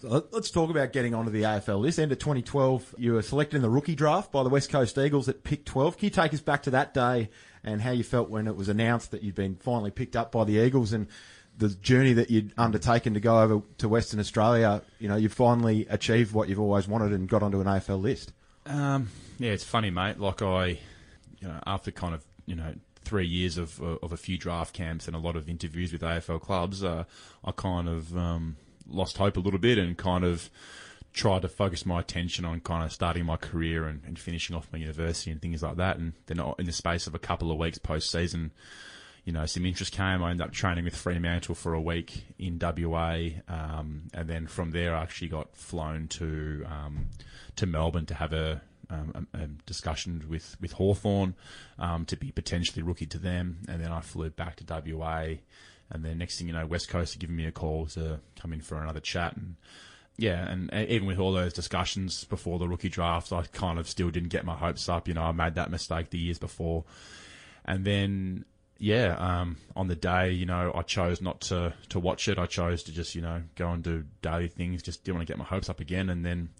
Let's 0.00 0.52
talk 0.52 0.70
about 0.70 0.92
getting 0.92 1.12
onto 1.12 1.32
the 1.32 1.42
AFL 1.42 1.80
list. 1.80 1.98
End 1.98 2.12
of 2.12 2.20
2012, 2.20 2.94
you 2.98 3.14
were 3.14 3.22
selected 3.22 3.56
in 3.56 3.62
the 3.62 3.70
rookie 3.70 3.96
draft 3.96 4.30
by 4.30 4.44
the 4.44 4.48
West 4.48 4.70
Coast 4.70 4.96
Eagles 4.96 5.28
at 5.28 5.42
pick 5.42 5.64
12. 5.64 5.96
Can 5.96 6.04
you 6.04 6.10
take 6.10 6.32
us 6.32 6.40
back 6.40 6.62
to 6.64 6.70
that 6.70 6.94
day 6.94 7.30
and 7.64 7.80
how 7.82 7.90
you 7.90 8.04
felt 8.04 8.30
when 8.30 8.46
it 8.46 8.54
was 8.54 8.68
announced 8.68 9.10
that 9.10 9.24
you'd 9.24 9.34
been 9.34 9.56
finally 9.56 9.90
picked 9.90 10.14
up 10.14 10.30
by 10.30 10.44
the 10.44 10.58
Eagles 10.58 10.92
and 10.92 11.08
the 11.56 11.68
journey 11.68 12.12
that 12.14 12.30
you'd 12.30 12.52
undertaken 12.58 13.14
to 13.14 13.20
go 13.20 13.40
over 13.40 13.62
to 13.78 13.88
Western 13.88 14.20
Australia, 14.20 14.82
you 14.98 15.08
know, 15.08 15.16
you 15.16 15.28
finally 15.28 15.86
achieved 15.88 16.32
what 16.32 16.48
you've 16.48 16.60
always 16.60 16.88
wanted 16.88 17.12
and 17.12 17.28
got 17.28 17.42
onto 17.42 17.60
an 17.60 17.66
AFL 17.66 18.00
list. 18.00 18.32
Um, 18.66 19.10
yeah, 19.38 19.52
it's 19.52 19.64
funny, 19.64 19.90
mate. 19.90 20.18
Like 20.18 20.42
I, 20.42 20.78
you 21.40 21.48
know, 21.48 21.60
after 21.66 21.90
kind 21.90 22.14
of 22.14 22.24
you 22.46 22.56
know 22.56 22.74
three 23.04 23.26
years 23.26 23.58
of 23.58 23.80
of 23.80 24.12
a 24.12 24.16
few 24.16 24.38
draft 24.38 24.74
camps 24.74 25.06
and 25.06 25.14
a 25.14 25.18
lot 25.18 25.36
of 25.36 25.48
interviews 25.48 25.92
with 25.92 26.02
AFL 26.02 26.40
clubs, 26.40 26.82
uh, 26.82 27.04
I 27.44 27.52
kind 27.52 27.88
of 27.88 28.16
um, 28.16 28.56
lost 28.88 29.18
hope 29.18 29.36
a 29.36 29.40
little 29.40 29.60
bit 29.60 29.78
and 29.78 29.96
kind 29.96 30.24
of 30.24 30.50
tried 31.12 31.42
to 31.42 31.48
focus 31.48 31.86
my 31.86 32.00
attention 32.00 32.44
on 32.44 32.58
kind 32.60 32.84
of 32.84 32.92
starting 32.92 33.24
my 33.24 33.36
career 33.36 33.86
and, 33.86 34.02
and 34.04 34.18
finishing 34.18 34.56
off 34.56 34.66
my 34.72 34.78
university 34.80 35.30
and 35.30 35.40
things 35.40 35.62
like 35.62 35.76
that. 35.76 35.96
And 35.96 36.14
then 36.26 36.40
in 36.58 36.66
the 36.66 36.72
space 36.72 37.06
of 37.06 37.14
a 37.14 37.20
couple 37.20 37.52
of 37.52 37.58
weeks 37.58 37.78
post 37.78 38.10
season 38.10 38.50
you 39.24 39.32
know, 39.32 39.46
some 39.46 39.64
interest 39.64 39.92
came. 39.92 40.22
I 40.22 40.30
ended 40.30 40.46
up 40.46 40.52
training 40.52 40.84
with 40.84 40.94
Fremantle 40.94 41.54
for 41.54 41.72
a 41.72 41.80
week 41.80 42.24
in 42.38 42.58
WA, 42.60 43.18
um, 43.48 44.02
and 44.12 44.28
then 44.28 44.46
from 44.46 44.72
there, 44.72 44.94
I 44.94 45.02
actually 45.02 45.28
got 45.28 45.56
flown 45.56 46.08
to 46.08 46.64
um, 46.68 47.06
to 47.56 47.66
Melbourne 47.66 48.04
to 48.06 48.14
have 48.14 48.34
a, 48.34 48.60
um, 48.90 49.26
a, 49.32 49.44
a 49.44 49.46
discussion 49.64 50.24
with 50.28 50.56
with 50.60 50.72
Hawthorn 50.72 51.34
um, 51.78 52.04
to 52.06 52.16
be 52.16 52.32
potentially 52.32 52.82
rookie 52.82 53.06
to 53.06 53.18
them, 53.18 53.60
and 53.66 53.82
then 53.82 53.90
I 53.90 54.00
flew 54.00 54.28
back 54.28 54.56
to 54.56 54.94
WA, 54.94 55.36
and 55.90 56.04
then 56.04 56.18
next 56.18 56.38
thing 56.38 56.48
you 56.48 56.52
know, 56.52 56.66
West 56.66 56.90
Coast 56.90 57.16
are 57.16 57.18
giving 57.18 57.36
me 57.36 57.46
a 57.46 57.52
call 57.52 57.86
to 57.86 58.20
come 58.38 58.52
in 58.52 58.60
for 58.60 58.80
another 58.80 59.00
chat 59.00 59.36
and. 59.36 59.56
Yeah, 60.16 60.48
and 60.48 60.72
even 60.72 61.08
with 61.08 61.18
all 61.18 61.32
those 61.32 61.52
discussions 61.52 62.22
before 62.22 62.60
the 62.60 62.68
rookie 62.68 62.88
draft, 62.88 63.32
I 63.32 63.42
kind 63.50 63.80
of 63.80 63.88
still 63.88 64.10
didn't 64.10 64.28
get 64.28 64.44
my 64.44 64.54
hopes 64.54 64.88
up. 64.88 65.08
You 65.08 65.14
know, 65.14 65.22
I 65.22 65.32
made 65.32 65.56
that 65.56 65.72
mistake 65.72 66.10
the 66.10 66.18
years 66.18 66.38
before. 66.38 66.84
And 67.64 67.84
then 67.84 68.44
yeah, 68.84 69.16
um, 69.18 69.56
on 69.74 69.88
the 69.88 69.96
day, 69.96 70.32
you 70.32 70.44
know, 70.44 70.70
I 70.74 70.82
chose 70.82 71.22
not 71.22 71.40
to, 71.42 71.72
to 71.88 71.98
watch 71.98 72.28
it. 72.28 72.38
I 72.38 72.44
chose 72.44 72.82
to 72.82 72.92
just, 72.92 73.14
you 73.14 73.22
know, 73.22 73.40
go 73.54 73.70
and 73.70 73.82
do 73.82 74.04
daily 74.20 74.48
things. 74.48 74.82
Just 74.82 75.04
didn't 75.04 75.16
want 75.16 75.26
to 75.26 75.32
get 75.32 75.38
my 75.38 75.44
hopes 75.46 75.70
up 75.70 75.80
again. 75.80 76.10
And 76.10 76.22
then 76.22 76.50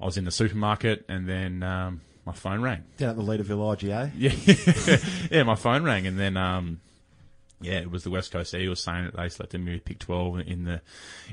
I 0.00 0.06
was 0.06 0.16
in 0.16 0.24
the 0.24 0.30
supermarket, 0.30 1.04
and 1.10 1.28
then 1.28 1.62
um, 1.62 2.00
my 2.24 2.32
phone 2.32 2.62
rang. 2.62 2.84
Down 2.96 3.10
at 3.10 3.16
the 3.16 3.22
Leederville 3.22 3.76
IGA. 3.76 4.12
Yeah, 4.16 4.96
yeah, 5.36 5.42
my 5.42 5.56
phone 5.56 5.84
rang, 5.84 6.06
and 6.06 6.18
then 6.18 6.38
um, 6.38 6.80
yeah, 7.60 7.80
it 7.80 7.90
was 7.90 8.02
the 8.02 8.10
West 8.10 8.32
Coast 8.32 8.54
Eagles 8.54 8.82
saying 8.82 9.04
that 9.04 9.16
they 9.16 9.28
selected 9.28 9.60
me 9.60 9.78
pick 9.78 9.98
twelve 9.98 10.40
in 10.40 10.64
the 10.64 10.80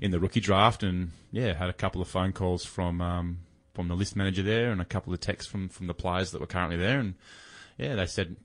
in 0.02 0.12
the 0.12 0.20
rookie 0.20 0.42
draft, 0.42 0.84
and 0.84 1.12
yeah, 1.32 1.54
had 1.54 1.70
a 1.70 1.74
couple 1.74 2.02
of 2.02 2.10
phone 2.10 2.34
calls 2.34 2.66
from 2.66 3.00
um, 3.00 3.40
from 3.74 3.88
the 3.88 3.96
list 3.96 4.18
manager 4.18 4.44
there, 4.44 4.72
and 4.72 4.82
a 4.82 4.86
couple 4.86 5.14
of 5.14 5.22
texts 5.22 5.50
from 5.50 5.70
from 5.70 5.88
the 5.88 5.94
players 5.94 6.32
that 6.32 6.42
were 6.42 6.48
currently 6.48 6.78
there, 6.78 7.00
and 7.00 7.14
yeah, 7.78 7.96
they 7.96 8.06
said 8.06 8.36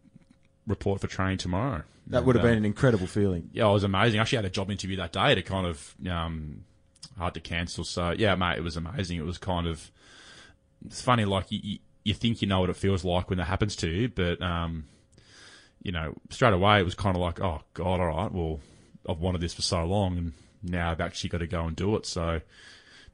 report 0.71 1.01
for 1.01 1.07
training 1.07 1.39
tomorrow. 1.39 1.83
That 2.07 2.25
would 2.25 2.35
have 2.35 2.43
been 2.43 2.57
an 2.57 2.65
incredible 2.65 3.07
feeling. 3.07 3.51
Yeah, 3.53 3.69
it 3.69 3.73
was 3.73 3.85
amazing. 3.85 4.19
I 4.19 4.23
actually 4.23 4.37
had 4.37 4.45
a 4.47 4.51
job 4.51 4.71
interview 4.71 4.97
that 4.97 5.13
day 5.13 5.35
to 5.35 5.43
kind 5.43 5.67
of 5.67 5.95
um, 6.09 6.65
hard 7.17 7.35
to 7.35 7.41
cancel. 7.41 7.85
So 7.85 8.13
yeah, 8.17 8.35
mate, 8.35 8.59
it 8.59 8.65
was 8.65 8.77
amazing. 8.77 9.19
It 9.19 9.25
was 9.25 9.39
kind 9.39 9.67
of 9.67 9.91
it's 10.87 11.03
funny. 11.03 11.25
Like 11.25 11.47
you, 11.51 11.79
you 12.05 12.15
think 12.15 12.43
you 12.43 12.49
know 12.49 12.61
what 12.61 12.71
it 12.71 12.77
feels 12.77 13.05
like 13.05 13.31
when 13.31 13.39
that 13.39 13.47
happens 13.47 13.77
to 13.77 13.89
you, 13.89 14.09
but 14.09 14.43
um, 14.43 14.87
you 15.83 15.93
know, 15.93 16.15
straight 16.31 16.53
away 16.53 16.81
it 16.81 16.85
was 16.85 16.95
kind 16.95 17.17
of 17.17 17.23
like, 17.23 17.41
oh 17.41 17.61
god, 17.75 18.01
all 18.01 18.07
right, 18.07 18.33
well, 18.33 18.61
I've 19.09 19.21
wanted 19.21 19.41
this 19.41 19.55
for 19.55 19.63
so 19.63 19.85
long, 19.85 20.19
and 20.19 20.33
now 20.63 20.91
I've 20.91 21.01
actually 21.01 21.31
got 21.31 21.39
to 21.39 21.47
go 21.47 21.65
and 21.65 21.77
do 21.77 21.95
it. 21.97 22.07
So 22.07 22.41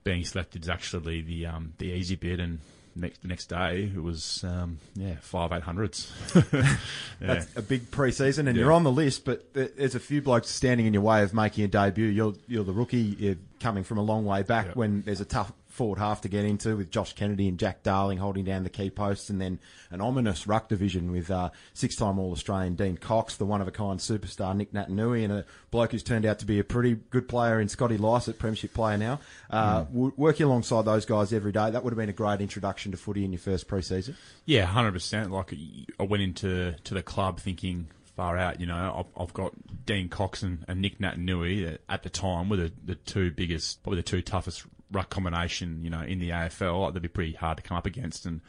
being 0.05 0.25
selected 0.25 0.63
is 0.63 0.69
actually 0.69 1.21
the 1.23 1.47
um, 1.47 1.75
the 1.79 1.87
easy 1.87 2.17
bit, 2.17 2.41
and 2.41 2.61
next 2.97 3.23
the 3.23 3.29
next 3.29 3.47
day 3.47 3.91
it 3.95 4.03
was 4.03 4.43
um, 4.45 4.79
yeah 4.95 5.17
five 5.21 5.53
eight 5.53 5.63
hundreds. 5.63 6.13
That's 7.21 7.47
a 7.57 7.63
big 7.63 7.91
pre-season, 7.91 8.49
and 8.49 8.57
Yeah. 8.57 8.65
you're 8.65 8.73
on 8.73 8.85
the 8.85 8.93
list. 8.93 9.25
But 9.25 9.53
there- 9.55 9.71
there's 9.77 9.95
a 9.95 10.01
few 10.01 10.21
blokes 10.23 10.49
standing 10.49 10.87
in 10.87 10.93
your 10.95 11.03
way 11.03 11.23
of 11.23 11.33
making 11.35 11.65
a 11.65 11.69
debut. 11.69 12.07
You're 12.07 12.35
you're 12.47 12.65
the 12.65 12.73
rookie. 12.73 12.99
You're 13.19 13.37
coming 13.61 13.85
from 13.85 13.99
a 13.99 14.03
long 14.03 14.25
way 14.25 14.43
back. 14.43 14.67
Yeah. 14.67 14.73
When 14.75 15.03
there's 15.03 15.21
a 15.21 15.25
tough 15.25 15.53
forward 15.77 15.99
half 15.99 16.23
to 16.23 16.29
get 16.29 16.45
into 16.45 16.77
with 16.77 16.91
Josh 16.91 17.13
Kennedy 17.13 17.47
and 17.49 17.59
Jack 17.59 17.83
Darling 17.83 18.19
holding 18.19 18.45
down 18.45 18.65
the 18.65 18.71
key 18.71 18.91
posts, 18.91 19.31
and 19.31 19.41
then 19.41 19.59
an 19.91 20.01
ominous 20.01 20.47
ruck 20.47 20.69
division 20.69 21.13
with 21.13 21.31
uh, 21.31 21.51
six-time 21.75 22.19
All-Australian 22.19 22.75
Dean 22.75 22.97
Cox, 22.97 23.37
the 23.37 23.45
one-of-a-kind 23.47 24.01
superstar 24.01 24.57
Nick 24.57 24.73
Naitanui, 24.73 25.23
and 25.23 25.33
a 25.33 25.45
bloke 25.71 25.93
who's 25.93 26.03
turned 26.03 26.27
out 26.27 26.39
to 26.41 26.47
be 26.47 26.59
a 26.59 26.65
pretty 26.65 26.95
good 27.11 27.29
player 27.29 27.61
in 27.61 27.69
Scotty 27.69 27.97
Lycett, 27.99 28.39
Premiership 28.39 28.75
player 28.75 28.97
now. 28.99 29.21
Uh, 29.51 29.85
Mm. 29.85 29.87
w- 29.93 30.13
working 30.17 30.47
alongside 30.47 30.85
those 30.87 31.05
guys 31.07 31.33
every 31.33 31.53
day, 31.53 31.71
that 31.71 31.85
would 31.85 31.93
have 31.93 31.99
been 31.99 32.09
a 32.09 32.13
great 32.13 32.41
introduction 32.41 32.91
to 32.93 32.99
footy 32.99 33.25
in 33.25 33.33
your 33.33 33.39
first 33.39 33.69
pre-season. 33.69 34.17
Yeah, 34.45 34.65
hundred 34.65 34.93
percent. 34.93 35.31
Like 35.31 35.53
I 36.01 36.03
went 36.03 36.23
into 36.23 36.73
to 36.85 36.95
the 36.95 37.03
club 37.03 37.39
thinking 37.39 37.89
far 38.17 38.39
out. 38.39 38.61
You 38.61 38.67
know, 38.67 39.05
I've, 39.17 39.23
I've 39.23 39.35
got 39.35 39.53
Dean 39.85 40.09
Cox 40.09 40.43
and, 40.43 40.65
and 40.67 40.81
Nick 40.81 40.99
Naitanui 41.01 41.77
at 41.89 42.03
the 42.03 42.09
time 42.11 42.49
were 42.49 42.57
the, 42.57 42.73
the 42.85 42.95
two 42.95 43.31
biggest, 43.31 43.83
probably 43.83 43.99
the 44.01 44.05
two 44.09 44.23
toughest 44.23 44.65
ruck 44.91 45.11
combination. 45.11 45.85
You 45.85 45.91
know, 45.91 46.01
in 46.03 46.19
the 46.19 46.31
AFL, 46.31 46.83
like, 46.83 46.95
they'd 46.95 47.03
be 47.03 47.09
pretty 47.09 47.33
hard 47.33 47.57
to 47.59 47.63
come 47.63 47.77
up 47.77 47.87
against. 47.87 48.27
And 48.27 48.41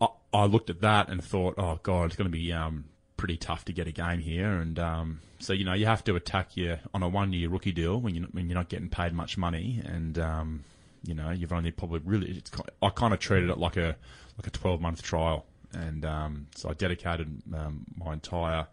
I, 0.00 0.08
I 0.32 0.44
looked 0.46 0.70
at 0.70 0.80
that 0.80 1.08
and 1.08 1.22
thought, 1.22 1.54
oh 1.58 1.80
god, 1.82 2.06
it's 2.06 2.16
going 2.16 2.30
to 2.30 2.36
be 2.36 2.52
um, 2.52 2.84
pretty 3.16 3.36
tough 3.36 3.64
to 3.66 3.72
get 3.72 3.86
a 3.86 3.92
game 3.92 4.20
here. 4.20 4.58
And 4.58 4.78
um, 4.78 5.20
so 5.38 5.52
you 5.52 5.64
know, 5.64 5.74
you 5.74 5.86
have 5.86 6.04
to 6.04 6.16
attack 6.16 6.56
your 6.56 6.80
on 6.94 7.02
a 7.02 7.08
one 7.08 7.32
year 7.32 7.48
rookie 7.48 7.72
deal 7.72 8.00
when 8.00 8.14
you 8.14 8.28
when 8.32 8.48
you're 8.48 8.58
not 8.58 8.68
getting 8.68 8.88
paid 8.88 9.12
much 9.12 9.36
money 9.38 9.82
and. 9.84 10.18
Um, 10.18 10.64
you 11.02 11.14
know, 11.14 11.30
you've 11.30 11.52
only 11.52 11.70
probably 11.70 12.00
really. 12.04 12.30
It's, 12.32 12.50
I 12.82 12.90
kind 12.90 13.14
of 13.14 13.20
treated 13.20 13.50
it 13.50 13.58
like 13.58 13.76
a 13.76 13.96
like 14.36 14.46
a 14.46 14.50
twelve 14.50 14.80
month 14.80 15.02
trial, 15.02 15.46
and 15.72 16.04
um, 16.04 16.46
so 16.54 16.68
I 16.68 16.74
dedicated 16.74 17.42
um, 17.54 17.86
my 17.96 18.12
entire, 18.12 18.66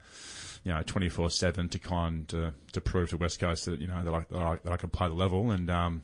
you 0.63 0.73
know, 0.73 0.81
twenty 0.83 1.09
four 1.09 1.29
seven 1.29 1.69
to 1.69 1.79
kind 1.79 2.27
to 2.29 2.53
to 2.73 2.81
prove 2.81 3.09
to 3.11 3.17
West 3.17 3.39
Coast 3.39 3.65
that 3.65 3.79
you 3.79 3.87
know 3.87 4.03
that 4.03 4.13
I 4.13 4.25
that 4.31 4.41
I, 4.41 4.57
that 4.63 4.73
I 4.73 4.77
could 4.77 4.91
play 4.91 5.07
the 5.07 5.13
level, 5.13 5.51
and 5.51 5.69
um, 5.69 6.03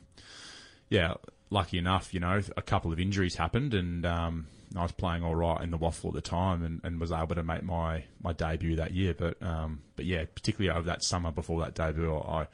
yeah, 0.94 1.14
lucky 1.50 1.76
enough, 1.76 2.14
you 2.14 2.20
know, 2.20 2.40
a 2.56 2.62
couple 2.62 2.92
of 2.92 3.00
injuries 3.00 3.34
happened, 3.34 3.74
and 3.74 4.06
um, 4.06 4.46
I 4.76 4.82
was 4.82 4.92
playing 4.92 5.24
all 5.24 5.34
right 5.34 5.60
in 5.60 5.72
the 5.72 5.78
WAFL 5.78 6.08
at 6.08 6.14
the 6.14 6.20
time, 6.20 6.62
and, 6.62 6.80
and 6.84 7.00
was 7.00 7.10
able 7.10 7.34
to 7.34 7.42
make 7.42 7.64
my, 7.64 8.04
my 8.22 8.32
debut 8.32 8.76
that 8.76 8.92
year. 8.92 9.12
But 9.12 9.42
um, 9.42 9.82
but 9.96 10.04
yeah, 10.04 10.24
particularly 10.32 10.76
over 10.76 10.86
that 10.86 11.02
summer 11.02 11.32
before 11.32 11.60
that 11.62 11.74
debut, 11.74 12.14
I 12.16 12.46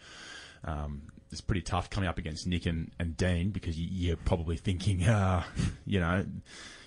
um, 0.65 1.03
it's 1.31 1.43
pretty 1.43 1.61
tough 1.61 1.91
coming 1.91 2.09
up 2.09 2.17
against 2.17 2.47
Nick 2.47 2.65
and, 2.65 2.91
and 2.99 3.15
Dean 3.15 3.51
because 3.51 3.79
you, 3.79 3.89
you're 3.91 4.17
probably 4.17 4.57
thinking, 4.57 5.05
uh, 5.09 5.45
you 5.85 6.01
know, 6.01 6.25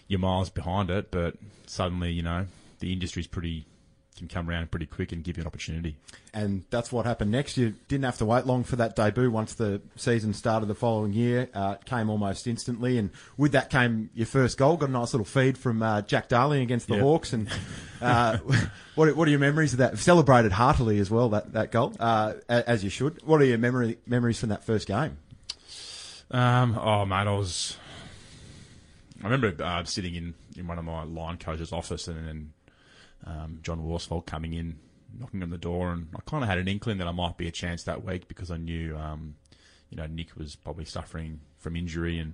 you're 0.07 0.19
miles 0.19 0.49
behind 0.49 0.89
it, 0.89 1.11
but 1.11 1.35
suddenly, 1.67 2.11
you 2.11 2.23
know, 2.23 2.47
the 2.79 2.91
industry's 2.91 3.27
pretty 3.27 3.67
can 4.17 4.27
come 4.27 4.49
around 4.49 4.69
pretty 4.71 4.85
quick 4.85 5.11
and 5.11 5.23
give 5.23 5.37
you 5.37 5.41
an 5.41 5.47
opportunity. 5.47 5.95
and 6.33 6.63
that's 6.69 6.91
what 6.91 7.05
happened 7.05 7.31
next. 7.31 7.57
You 7.57 7.73
didn't 7.87 8.05
have 8.05 8.17
to 8.19 8.25
wait 8.25 8.45
long 8.45 8.63
for 8.63 8.75
that 8.75 8.95
debut. 8.95 9.29
Once 9.31 9.53
the 9.55 9.81
season 9.95 10.33
started 10.33 10.67
the 10.67 10.75
following 10.75 11.13
year, 11.13 11.49
uh, 11.53 11.75
it 11.79 11.85
came 11.85 12.09
almost 12.09 12.45
instantly, 12.47 12.97
and 12.97 13.09
with 13.37 13.51
that 13.53 13.69
came 13.69 14.09
your 14.13 14.27
first 14.27 14.57
goal. 14.57 14.77
Got 14.77 14.89
a 14.89 14.91
nice 14.91 15.13
little 15.13 15.25
feed 15.25 15.57
from 15.57 15.81
uh, 15.81 16.01
Jack 16.03 16.27
Darling 16.29 16.61
against 16.61 16.87
the 16.87 16.95
Yeah. 16.95 17.01
Hawks, 17.01 17.33
and 17.33 17.49
uh, 18.01 18.37
what 18.95 19.15
what 19.15 19.27
are 19.27 19.31
your 19.31 19.39
memories 19.39 19.73
of 19.73 19.79
that? 19.79 19.97
Celebrated 19.97 20.51
heartily 20.51 20.99
as 20.99 21.09
well 21.11 21.29
that 21.29 21.53
that 21.53 21.71
goal, 21.71 21.93
uh, 21.99 22.33
as 22.47 22.83
you 22.83 22.89
should. 22.89 23.21
What 23.25 23.41
are 23.41 23.45
your 23.45 23.57
memory 23.57 23.97
memories 24.05 24.39
from 24.39 24.49
that 24.49 24.63
first 24.63 24.87
game? 24.87 25.17
Um, 26.31 26.77
oh 26.77 27.05
mate, 27.05 27.27
I 27.27 27.31
was. 27.31 27.77
I 29.21 29.27
remember 29.29 29.63
uh, 29.63 29.83
sitting 29.85 30.15
in, 30.15 30.33
in 30.57 30.67
one 30.67 30.77
of 30.77 30.83
my 30.83 31.03
line 31.03 31.37
coach's 31.37 31.71
office, 31.71 32.07
and 32.07 32.27
then 32.27 32.53
um, 33.25 33.59
John 33.61 33.83
Worsfold 33.83 34.25
coming 34.25 34.53
in, 34.53 34.77
knocking 35.17 35.43
on 35.43 35.49
the 35.49 35.57
door, 35.57 35.91
and 35.91 36.07
I 36.15 36.19
kind 36.29 36.43
of 36.43 36.49
had 36.49 36.57
an 36.57 36.67
inkling 36.67 36.97
that 36.99 37.07
I 37.07 37.11
might 37.11 37.37
be 37.37 37.47
a 37.47 37.51
chance 37.51 37.83
that 37.83 38.03
week 38.03 38.27
because 38.27 38.51
I 38.51 38.57
knew, 38.57 38.97
um, 38.97 39.35
you 39.89 39.97
know, 39.97 40.07
Nick 40.07 40.35
was 40.35 40.55
probably 40.55 40.85
suffering 40.85 41.39
from 41.57 41.75
injury, 41.75 42.19
and, 42.19 42.33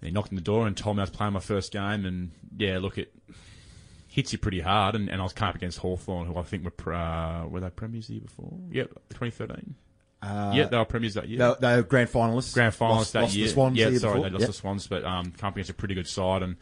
and 0.00 0.08
he 0.08 0.10
knocked 0.10 0.30
on 0.30 0.36
the 0.36 0.42
door 0.42 0.66
and 0.66 0.76
told 0.76 0.96
me 0.96 1.00
I 1.00 1.04
was 1.04 1.10
playing 1.10 1.32
my 1.32 1.40
first 1.40 1.72
game, 1.72 2.04
and 2.04 2.30
yeah, 2.56 2.78
look, 2.78 2.98
it 2.98 3.12
hits 4.08 4.32
you 4.32 4.38
pretty 4.38 4.60
hard, 4.60 4.94
and, 4.96 5.08
and 5.08 5.20
I 5.20 5.24
was 5.24 5.32
coming 5.32 5.50
up 5.50 5.54
against 5.56 5.78
Hawthorn, 5.78 6.26
who 6.26 6.36
I 6.36 6.42
think 6.42 6.64
were 6.64 6.92
uh, 6.92 7.46
were 7.46 7.60
they 7.60 7.70
premiers 7.70 8.08
the 8.08 8.14
year 8.14 8.22
before? 8.22 8.52
Yep, 8.72 8.88
2013. 9.10 9.74
Uh, 10.22 10.52
yeah, 10.54 10.66
they 10.66 10.76
were 10.76 10.84
premiers 10.84 11.14
that 11.14 11.28
year 11.30 11.38
they, 11.38 11.54
they 11.66 11.76
were 11.76 11.82
grand 11.82 12.10
finalists. 12.10 12.52
grand 12.52 12.74
finalists 12.74 12.96
lost, 12.96 13.12
that 13.14 13.22
lost 13.22 13.34
year. 13.36 13.46
The 13.46 13.52
Swans 13.54 13.78
yeah, 13.78 13.84
the 13.86 13.90
year 13.92 14.00
sorry, 14.00 14.14
before. 14.16 14.24
they 14.28 14.32
lost 14.34 14.40
Yep. 14.42 14.48
the 14.48 14.52
Swans, 14.54 14.86
but 14.86 15.04
um, 15.04 15.32
come 15.38 15.52
against 15.54 15.70
a 15.70 15.74
pretty 15.74 15.94
good 15.94 16.06
side, 16.08 16.42
and 16.42 16.56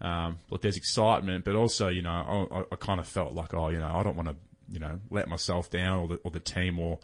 um, 0.00 0.38
look, 0.48 0.62
there's 0.62 0.76
excitement, 0.76 1.44
but 1.44 1.54
also, 1.54 1.88
you 1.88 2.02
know, 2.02 2.10
I, 2.10 2.58
I, 2.58 2.64
I 2.72 2.76
kind 2.76 3.00
of 3.00 3.06
felt 3.06 3.34
like, 3.34 3.52
oh, 3.52 3.68
you 3.68 3.78
know, 3.78 3.92
I 3.94 4.02
don't 4.02 4.16
want 4.16 4.28
to, 4.28 4.36
you 4.70 4.78
know, 4.78 4.98
let 5.10 5.28
myself 5.28 5.70
down 5.70 6.00
or 6.00 6.08
the, 6.08 6.14
or 6.24 6.30
the 6.30 6.40
team, 6.40 6.78
or, 6.78 6.98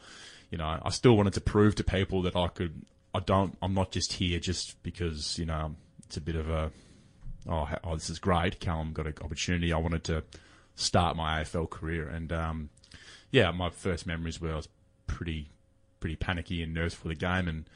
you 0.50 0.58
know, 0.58 0.80
I 0.82 0.90
still 0.90 1.16
wanted 1.16 1.34
to 1.34 1.40
prove 1.40 1.74
to 1.76 1.84
people 1.84 2.22
that 2.22 2.36
I 2.36 2.48
could. 2.48 2.86
I 3.14 3.20
don't. 3.20 3.56
I'm 3.62 3.74
not 3.74 3.92
just 3.92 4.14
here 4.14 4.38
just 4.38 4.82
because, 4.82 5.38
you 5.38 5.46
know, 5.46 5.74
it's 6.04 6.16
a 6.16 6.20
bit 6.20 6.36
of 6.36 6.48
a, 6.48 6.70
oh, 7.48 7.68
oh 7.84 7.94
this 7.94 8.08
is 8.08 8.18
great. 8.18 8.60
Callum 8.60 8.92
got 8.92 9.06
an 9.06 9.14
opportunity. 9.22 9.72
I 9.72 9.78
wanted 9.78 10.04
to 10.04 10.22
start 10.74 11.16
my 11.16 11.42
AFL 11.42 11.68
career, 11.68 12.08
and 12.08 12.32
um, 12.32 12.70
yeah, 13.30 13.50
my 13.50 13.70
first 13.70 14.06
memories 14.06 14.40
were 14.40 14.52
I 14.52 14.56
was 14.56 14.68
pretty 15.06 15.50
pretty 16.00 16.16
panicky 16.16 16.62
and 16.62 16.72
nervous 16.72 16.94
for 16.94 17.08
the 17.08 17.14
game, 17.14 17.48
and 17.48 17.68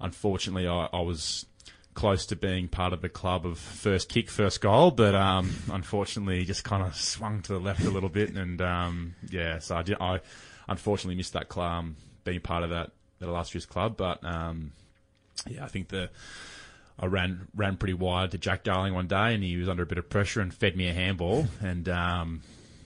unfortunately, 0.00 0.68
I, 0.68 0.88
I 0.92 1.00
was 1.00 1.46
close 1.94 2.26
to 2.26 2.36
being 2.36 2.68
part 2.68 2.92
of 2.92 3.00
the 3.00 3.08
club 3.08 3.46
of 3.46 3.58
first 3.58 4.08
kick, 4.08 4.28
first 4.28 4.60
goal, 4.60 4.90
but 4.90 5.14
um, 5.14 5.54
unfortunately, 5.72 6.44
just 6.44 6.64
kind 6.64 6.82
of 6.82 6.94
swung 6.96 7.42
to 7.42 7.52
the 7.52 7.60
left 7.60 7.84
a 7.84 7.90
little 7.90 8.08
bit, 8.08 8.34
and 8.34 8.60
um, 8.60 9.14
yeah, 9.30 9.58
so 9.60 9.76
I, 9.76 9.82
did, 9.82 9.96
I 10.00 10.20
unfortunately 10.68 11.14
missed 11.14 11.32
that 11.34 11.48
club, 11.48 11.64
um, 11.64 11.96
being 12.24 12.40
part 12.40 12.64
of 12.64 12.70
that 12.70 12.90
that 13.20 13.28
illustrious 13.28 13.64
club, 13.64 13.96
but 13.96 14.24
um, 14.24 14.72
yeah, 15.48 15.64
I 15.64 15.68
think 15.68 15.88
the. 15.88 16.10
I 16.96 17.06
ran 17.06 17.48
ran 17.56 17.76
pretty 17.76 17.94
wide 17.94 18.30
to 18.30 18.38
Jack 18.38 18.62
Darling 18.62 18.94
one 18.94 19.08
day, 19.08 19.34
and 19.34 19.42
he 19.42 19.56
was 19.56 19.68
under 19.68 19.82
a 19.82 19.86
bit 19.86 19.98
of 19.98 20.08
pressure 20.08 20.40
and 20.40 20.54
fed 20.54 20.76
me 20.76 20.88
a 20.88 20.92
handball, 20.92 21.44
and 21.60 21.88
um, 21.88 22.42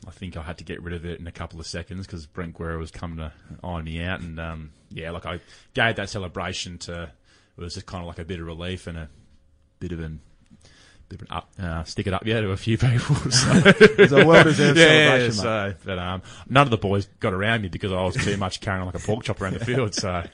I 0.07 0.11
think 0.13 0.35
I 0.35 0.41
had 0.41 0.57
to 0.59 0.65
get 0.65 0.83
rid 0.83 0.95
of 0.95 1.05
it 1.05 1.21
in 1.21 1.27
a 1.27 1.31
couple 1.33 1.61
of 1.61 1.67
seconds 1.67 2.07
because 2.07 2.25
Brent 2.25 2.57
Guerra 2.57 2.79
was 2.79 2.91
coming 2.91 3.19
to 3.19 3.33
iron 3.63 3.85
me 3.85 4.03
out, 4.03 4.21
and 4.21 4.41
um, 4.41 4.71
yeah, 4.91 5.11
like 5.11 5.27
I 5.27 5.41
gave 5.75 5.97
that 5.97 6.09
celebration 6.09 6.79
to 6.79 7.13
it 7.59 7.65
was 7.65 7.75
just 7.75 7.87
kind 7.87 8.03
of 8.03 8.07
like 8.09 8.19
a 8.19 8.25
bit 8.25 8.41
of 8.41 8.47
relief 8.47 8.87
and 8.87 8.99
a 8.99 9.09
bit 9.81 9.93
of 9.93 10.01
an 10.01 10.21
bit 11.09 11.23
of 11.23 11.29
an 11.29 11.37
up, 11.37 11.51
uh, 11.61 11.85
stick 11.85 12.07
it 12.07 12.13
up, 12.13 12.27
yeah, 12.27 12.41
to 12.41 12.51
a 12.51 12.57
few 12.57 12.77
people. 12.79 13.17
So. 13.31 13.51
It's 13.99 14.13
a 14.13 14.25
well-deserved 14.25 14.79
yeah, 14.79 14.85
celebration, 14.85 15.27
mate. 15.29 15.33
so, 15.35 15.75
but 15.85 15.99
um, 15.99 16.23
none 16.49 16.67
of 16.67 16.71
the 16.71 16.77
boys 16.77 17.07
got 17.21 17.33
around 17.33 17.63
me 17.63 17.69
because 17.69 17.93
I 17.93 18.03
was 18.03 18.15
too 18.15 18.37
much 18.37 18.61
carrying 18.61 18.83
on 18.83 18.87
like 18.87 18.95
a 18.95 19.05
pork 19.05 19.25
chop 19.25 19.41
around 19.41 19.55
the 19.55 19.65
field. 19.65 19.95
So 19.95 20.25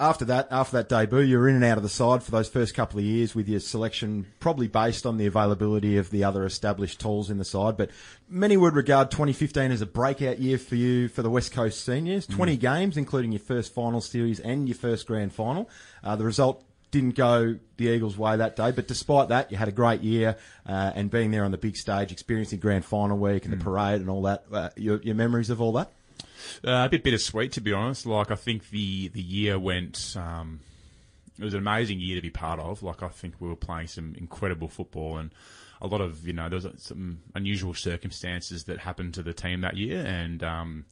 after 0.00 0.24
that, 0.24 0.48
after 0.50 0.78
that 0.78 0.88
debut, 0.88 1.20
you 1.20 1.38
were 1.38 1.48
in 1.48 1.54
and 1.54 1.64
out 1.64 1.76
of 1.76 1.82
the 1.82 1.88
side 1.88 2.22
for 2.22 2.30
those 2.30 2.48
first 2.48 2.74
couple 2.74 2.98
of 2.98 3.04
years 3.04 3.34
with 3.34 3.48
your 3.48 3.60
selection 3.60 4.26
probably 4.40 4.66
based 4.66 5.04
on 5.04 5.18
the 5.18 5.26
availability 5.26 5.98
of 5.98 6.10
the 6.10 6.24
other 6.24 6.46
established 6.46 7.00
tools 7.00 7.30
in 7.30 7.36
the 7.36 7.44
side. 7.44 7.76
But 7.76 7.90
many 8.28 8.56
would 8.56 8.74
regard 8.74 9.10
2015 9.10 9.70
as 9.70 9.82
a 9.82 9.86
breakout 9.86 10.38
year 10.38 10.56
for 10.56 10.74
you 10.74 11.08
for 11.08 11.22
the 11.22 11.28
West 11.28 11.52
Coast 11.52 11.84
seniors. 11.84 12.26
20 12.26 12.56
games, 12.56 12.96
including 12.96 13.30
your 13.30 13.40
first 13.40 13.74
final 13.74 14.00
series 14.00 14.40
and 14.40 14.66
your 14.66 14.76
first 14.76 15.06
grand 15.06 15.34
final. 15.34 15.68
Uh, 16.02 16.16
the 16.16 16.24
result 16.24 16.64
didn't 16.90 17.14
go 17.14 17.58
the 17.76 17.88
Eagles' 17.88 18.16
way 18.16 18.36
that 18.36 18.56
day, 18.56 18.72
but 18.72 18.88
despite 18.88 19.28
that, 19.28 19.52
you 19.52 19.58
had 19.58 19.68
a 19.68 19.72
great 19.72 20.00
year 20.00 20.36
uh, 20.66 20.92
and 20.94 21.10
being 21.10 21.30
there 21.30 21.44
on 21.44 21.50
the 21.50 21.58
big 21.58 21.76
stage, 21.76 22.10
experiencing 22.10 22.58
grand 22.58 22.84
final 22.84 23.18
week 23.18 23.44
and 23.44 23.52
the 23.52 23.62
parade 23.62 24.00
and 24.00 24.08
all 24.08 24.22
that. 24.22 24.44
Uh, 24.50 24.70
your, 24.76 25.00
your 25.02 25.14
memories 25.14 25.50
of 25.50 25.60
all 25.60 25.72
that? 25.72 25.92
Uh, 26.64 26.84
a 26.84 26.88
bit 26.88 27.02
bittersweet, 27.02 27.52
to 27.52 27.60
be 27.60 27.72
honest. 27.72 28.06
Like 28.06 28.30
I 28.30 28.36
think 28.36 28.70
the 28.70 29.08
the 29.08 29.22
year 29.22 29.58
went. 29.58 30.14
Um, 30.16 30.60
it 31.38 31.44
was 31.44 31.54
an 31.54 31.60
amazing 31.60 32.00
year 32.00 32.16
to 32.16 32.22
be 32.22 32.30
part 32.30 32.60
of. 32.60 32.82
Like 32.82 33.02
I 33.02 33.08
think 33.08 33.34
we 33.40 33.48
were 33.48 33.56
playing 33.56 33.86
some 33.86 34.14
incredible 34.18 34.68
football 34.68 35.16
and 35.16 35.30
a 35.80 35.86
lot 35.86 36.00
of 36.00 36.26
you 36.26 36.32
know 36.32 36.48
there 36.48 36.58
was 36.58 36.68
some 36.76 37.20
unusual 37.34 37.74
circumstances 37.74 38.64
that 38.64 38.78
happened 38.78 39.14
to 39.14 39.22
the 39.22 39.32
team 39.32 39.62
that 39.62 39.76
year, 39.76 40.04
and 40.04 40.42
um, 40.42 40.84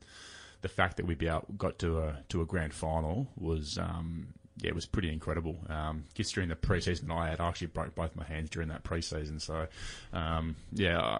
the 0.63 0.69
fact 0.69 0.97
that 0.97 1.07
we 1.07 1.15
got 1.15 1.79
to 1.81 1.99
a 1.99 2.19
to 2.29 2.41
a 2.41 2.47
grand 2.47 2.75
final 2.75 3.29
was. 3.37 3.79
Um, 3.79 4.29
yeah, 4.61 4.71
it 4.71 4.75
was 4.75 4.87
pretty 4.87 5.13
incredible. 5.13 5.57
Um, 5.69 6.03
just 6.15 6.35
during 6.35 6.49
the 6.49 6.57
preseason 6.57 7.13
I 7.13 7.29
had, 7.29 7.41
I 7.41 7.47
actually 7.47 7.69
broke 7.69 7.95
both 7.95 8.17
my 8.17 8.25
hands 8.25 8.51
during 8.51 8.71
that 8.71 8.83
preseason. 8.83 9.41
So, 9.41 9.69
um, 10.13 10.57
yeah, 10.73 11.19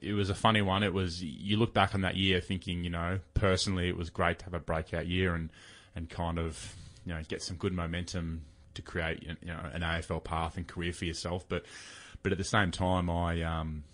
it 0.00 0.12
was 0.12 0.30
a 0.30 0.34
funny 0.34 0.62
one. 0.62 0.82
It 0.82 0.92
was 0.92 1.22
you 1.22 1.56
look 1.56 1.72
back 1.72 1.94
on 1.94 2.00
that 2.02 2.16
year 2.16 2.40
thinking, 2.40 2.84
you 2.84 2.90
know, 2.90 3.20
personally 3.34 3.88
it 3.88 3.96
was 3.96 4.10
great 4.10 4.38
to 4.40 4.44
have 4.46 4.54
a 4.54 4.60
breakout 4.60 5.06
year 5.06 5.34
and 5.34 5.50
and 5.94 6.10
kind 6.10 6.38
of 6.38 6.74
you 7.04 7.14
know 7.14 7.22
get 7.28 7.42
some 7.42 7.56
good 7.56 7.72
momentum 7.72 8.42
to 8.74 8.82
create 8.82 9.22
you 9.22 9.48
know 9.48 9.60
an 9.72 9.82
AFL 9.82 10.22
path 10.22 10.56
and 10.56 10.66
career 10.66 10.92
for 10.92 11.04
yourself. 11.04 11.44
But 11.48 11.64
but 12.22 12.32
at 12.32 12.38
the 12.38 12.44
same 12.44 12.70
time, 12.70 13.08
I 13.08 13.42
um, 13.42 13.84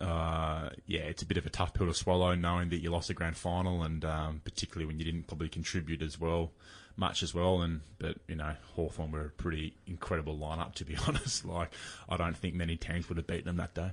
uh, 0.00 0.70
yeah, 0.86 1.00
it's 1.00 1.22
a 1.22 1.26
bit 1.26 1.36
of 1.36 1.46
a 1.46 1.50
tough 1.50 1.74
pill 1.74 1.86
to 1.86 1.94
swallow, 1.94 2.34
knowing 2.34 2.68
that 2.70 2.78
you 2.78 2.90
lost 2.90 3.08
the 3.08 3.14
grand 3.14 3.36
final, 3.36 3.82
and 3.82 4.04
um, 4.04 4.40
particularly 4.44 4.86
when 4.86 4.98
you 4.98 5.04
didn't 5.04 5.26
probably 5.26 5.48
contribute 5.48 6.02
as 6.02 6.20
well, 6.20 6.52
much 6.96 7.22
as 7.22 7.34
well. 7.34 7.62
And 7.62 7.80
but 7.98 8.16
you 8.28 8.36
know, 8.36 8.54
Hawthorn 8.74 9.12
were 9.12 9.26
a 9.26 9.30
pretty 9.30 9.74
incredible 9.86 10.36
lineup, 10.36 10.74
to 10.74 10.84
be 10.84 10.96
honest. 11.06 11.44
Like, 11.44 11.72
I 12.08 12.16
don't 12.16 12.36
think 12.36 12.54
many 12.54 12.76
teams 12.76 13.08
would 13.08 13.18
have 13.18 13.26
beaten 13.26 13.46
them 13.46 13.56
that 13.56 13.74
day. 13.74 13.92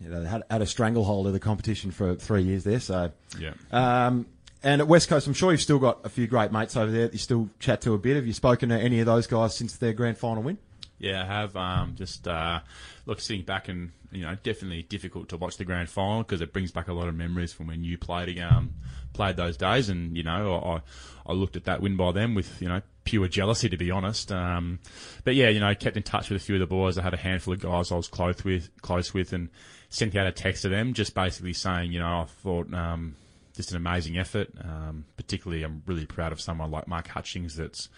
Yeah, 0.00 0.18
they 0.20 0.26
had, 0.28 0.42
had 0.50 0.62
a 0.62 0.66
stranglehold 0.66 1.26
of 1.26 1.32
the 1.32 1.40
competition 1.40 1.90
for 1.90 2.14
three 2.14 2.42
years 2.42 2.64
there. 2.64 2.80
So, 2.80 3.12
Yeah. 3.38 3.52
um, 3.70 4.26
and 4.62 4.80
at 4.80 4.88
West 4.88 5.08
Coast, 5.08 5.26
I'm 5.26 5.34
sure 5.34 5.50
you've 5.52 5.60
still 5.60 5.78
got 5.78 6.00
a 6.04 6.08
few 6.08 6.26
great 6.26 6.52
mates 6.52 6.76
over 6.76 6.90
there 6.90 7.02
that 7.06 7.12
you 7.12 7.18
still 7.18 7.48
chat 7.60 7.80
to 7.82 7.92
a 7.94 7.98
bit. 7.98 8.16
Have 8.16 8.26
you 8.26 8.32
spoken 8.32 8.70
to 8.70 8.78
any 8.78 9.00
of 9.00 9.06
those 9.06 9.26
guys 9.26 9.54
since 9.54 9.76
their 9.76 9.92
grand 9.92 10.18
final 10.18 10.42
win? 10.42 10.58
Yeah, 10.98 11.22
I 11.22 11.26
have. 11.26 11.56
Um, 11.56 11.94
just 11.96 12.28
uh, 12.28 12.60
look, 13.06 13.20
sitting 13.20 13.44
back 13.44 13.68
and 13.68 13.92
you 14.12 14.22
know, 14.22 14.36
definitely 14.42 14.82
difficult 14.82 15.28
to 15.30 15.36
watch 15.36 15.56
the 15.56 15.64
grand 15.64 15.88
final 15.88 16.22
because 16.22 16.40
it 16.42 16.52
brings 16.52 16.72
back 16.72 16.88
a 16.88 16.92
lot 16.92 17.08
of 17.08 17.14
memories 17.14 17.52
from 17.52 17.68
when 17.68 17.84
you 17.84 17.96
played 17.96 18.38
um, 18.40 18.74
played 19.14 19.36
those 19.36 19.56
days. 19.56 19.88
And 19.88 20.14
you 20.16 20.22
know, 20.22 20.56
I 20.56 21.30
I 21.30 21.32
looked 21.32 21.56
at 21.56 21.64
that 21.64 21.80
win 21.80 21.96
by 21.96 22.12
them 22.12 22.34
with 22.34 22.60
you 22.60 22.68
know 22.68 22.82
pure 23.04 23.28
jealousy, 23.28 23.70
to 23.70 23.78
be 23.78 23.90
honest. 23.90 24.30
Um, 24.30 24.78
but 25.24 25.34
yeah, 25.36 25.48
you 25.48 25.60
know, 25.60 25.74
kept 25.74 25.96
in 25.96 26.02
touch 26.02 26.28
with 26.28 26.42
a 26.42 26.44
few 26.44 26.56
of 26.56 26.60
the 26.60 26.66
boys. 26.66 26.98
I 26.98 27.02
had 27.02 27.14
a 27.14 27.18
handful 27.18 27.54
of 27.54 27.60
guys 27.60 27.90
I 27.90 27.96
was 27.96 28.08
close 28.08 28.44
with, 28.44 28.68
close 28.82 29.14
with, 29.14 29.32
and 29.32 29.48
sent 29.90 30.16
out 30.16 30.26
a 30.26 30.32
text 30.32 30.62
to 30.62 30.70
them, 30.70 30.94
just 30.94 31.14
basically 31.14 31.52
saying, 31.52 31.92
you 31.92 32.00
know, 32.00 32.20
I 32.20 32.24
thought. 32.24 32.72
Um, 32.72 33.16
just 33.54 33.72
an 33.72 33.76
amazing 33.76 34.18
effort. 34.18 34.48
Um, 34.62 35.04
particularly, 35.16 35.62
I'm 35.62 35.82
really 35.86 36.06
proud 36.06 36.32
of 36.32 36.40
someone 36.40 36.70
like 36.70 36.88
Mark 36.88 37.08
Hutchings 37.08 37.56
that's 37.56 37.88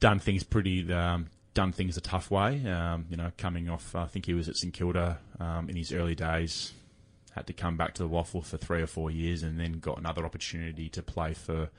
done 0.00 0.18
things 0.18 0.42
pretty 0.42 0.92
um, 0.92 1.28
done 1.54 1.72
things 1.72 1.96
a 1.96 2.00
tough 2.00 2.30
way. 2.30 2.66
Um, 2.68 3.06
you 3.08 3.16
know, 3.16 3.32
coming 3.38 3.68
off, 3.68 3.94
I 3.94 4.06
think 4.06 4.26
he 4.26 4.34
was 4.34 4.48
at 4.48 4.56
St 4.56 4.72
Kilda 4.72 5.18
um, 5.40 5.68
in 5.68 5.76
his 5.76 5.92
early 5.92 6.14
days, 6.14 6.72
had 7.34 7.46
to 7.46 7.52
come 7.52 7.76
back 7.76 7.94
to 7.94 8.02
the 8.02 8.08
WAFL 8.08 8.44
for 8.44 8.56
three 8.56 8.82
or 8.82 8.86
four 8.86 9.10
years, 9.10 9.42
and 9.42 9.58
then 9.58 9.74
got 9.74 9.98
another 9.98 10.24
opportunity 10.24 10.88
to 10.90 11.02
play 11.02 11.34
for 11.34 11.70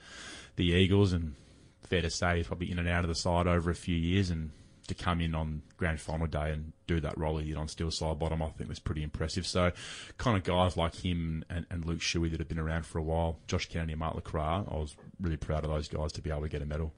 the 0.56 0.64
Eagles. 0.64 1.12
And 1.12 1.34
fair 1.82 2.02
to 2.02 2.10
say, 2.10 2.38
he's 2.38 2.46
probably 2.46 2.70
in 2.70 2.78
and 2.78 2.88
out 2.88 3.04
of 3.04 3.08
the 3.08 3.14
side 3.14 3.46
over 3.46 3.70
a 3.70 3.74
few 3.74 3.96
years, 3.96 4.30
and 4.30 4.50
to 4.86 4.94
come 4.94 5.20
in 5.20 5.34
on 5.34 5.62
grand 5.76 6.00
final 6.00 6.26
day 6.26 6.52
and 6.52 6.72
do 6.86 7.00
that 7.00 7.16
role 7.16 7.38
he 7.38 7.48
did 7.48 7.56
on 7.56 7.68
Steele 7.68 7.88
Sidebottom, 7.88 8.42
I 8.42 8.50
think 8.50 8.68
was 8.68 8.78
pretty 8.78 9.02
impressive. 9.02 9.46
So, 9.46 9.72
kind 10.18 10.36
of 10.36 10.44
guys 10.44 10.76
like 10.76 10.94
him 10.94 11.44
and, 11.48 11.66
and 11.70 11.84
Luke 11.84 12.00
Shuey 12.00 12.30
that 12.30 12.40
have 12.40 12.48
been 12.48 12.58
around 12.58 12.86
for 12.86 12.98
a 12.98 13.02
while, 13.02 13.38
Josh 13.46 13.68
Kennedy 13.68 13.92
and 13.92 14.00
Mark 14.00 14.22
LeCras, 14.22 14.70
I 14.70 14.76
was 14.76 14.96
really 15.20 15.36
proud 15.36 15.64
of 15.64 15.70
those 15.70 15.88
guys 15.88 16.12
to 16.12 16.22
be 16.22 16.30
able 16.30 16.42
to 16.42 16.48
get 16.48 16.62
a 16.62 16.66
medal. 16.66 16.92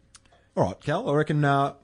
All 0.57 0.65
right, 0.65 0.81
Cal. 0.81 1.09
I 1.09 1.15
reckon 1.15 1.45
uh, 1.45 1.75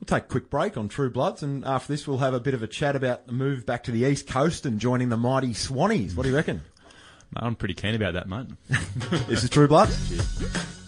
we'll 0.00 0.06
take 0.06 0.24
a 0.24 0.26
quick 0.26 0.50
break 0.50 0.76
on 0.76 0.88
True 0.88 1.10
Bloods, 1.10 1.42
and 1.42 1.64
after 1.64 1.92
this, 1.92 2.06
we'll 2.06 2.18
have 2.18 2.34
a 2.34 2.40
bit 2.40 2.54
of 2.54 2.62
a 2.62 2.66
chat 2.66 2.96
about 2.96 3.26
the 3.26 3.32
move 3.32 3.64
back 3.64 3.84
to 3.84 3.90
the 3.90 4.04
East 4.04 4.26
Coast 4.26 4.66
and 4.66 4.80
joining 4.80 5.08
the 5.08 5.16
mighty 5.16 5.54
Swannies. 5.54 6.16
What 6.16 6.24
do 6.24 6.30
you 6.30 6.36
reckon? 6.36 6.62
I'm 7.36 7.56
pretty 7.56 7.74
keen 7.74 7.94
about 7.94 8.14
that, 8.14 8.28
mate. 8.28 8.46
this 9.26 9.42
is 9.44 9.50
True 9.50 9.68
Bloods. 9.68 10.85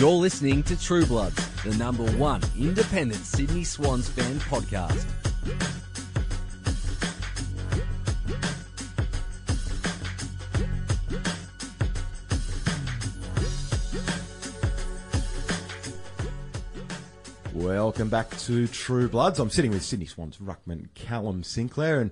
You're 0.00 0.12
listening 0.12 0.62
to 0.62 0.80
True 0.80 1.04
Bloods, 1.04 1.46
the 1.62 1.76
number 1.76 2.04
one 2.12 2.40
independent 2.58 3.22
Sydney 3.22 3.64
Swans 3.64 4.08
fan 4.08 4.36
podcast. 4.36 5.04
Welcome 17.52 18.08
back 18.08 18.30
to 18.38 18.66
True 18.68 19.06
Bloods. 19.06 19.38
I'm 19.38 19.50
sitting 19.50 19.70
with 19.70 19.82
Sydney 19.82 20.06
Swans 20.06 20.38
ruckman 20.38 20.88
Callum 20.94 21.42
Sinclair, 21.44 22.00
and 22.00 22.10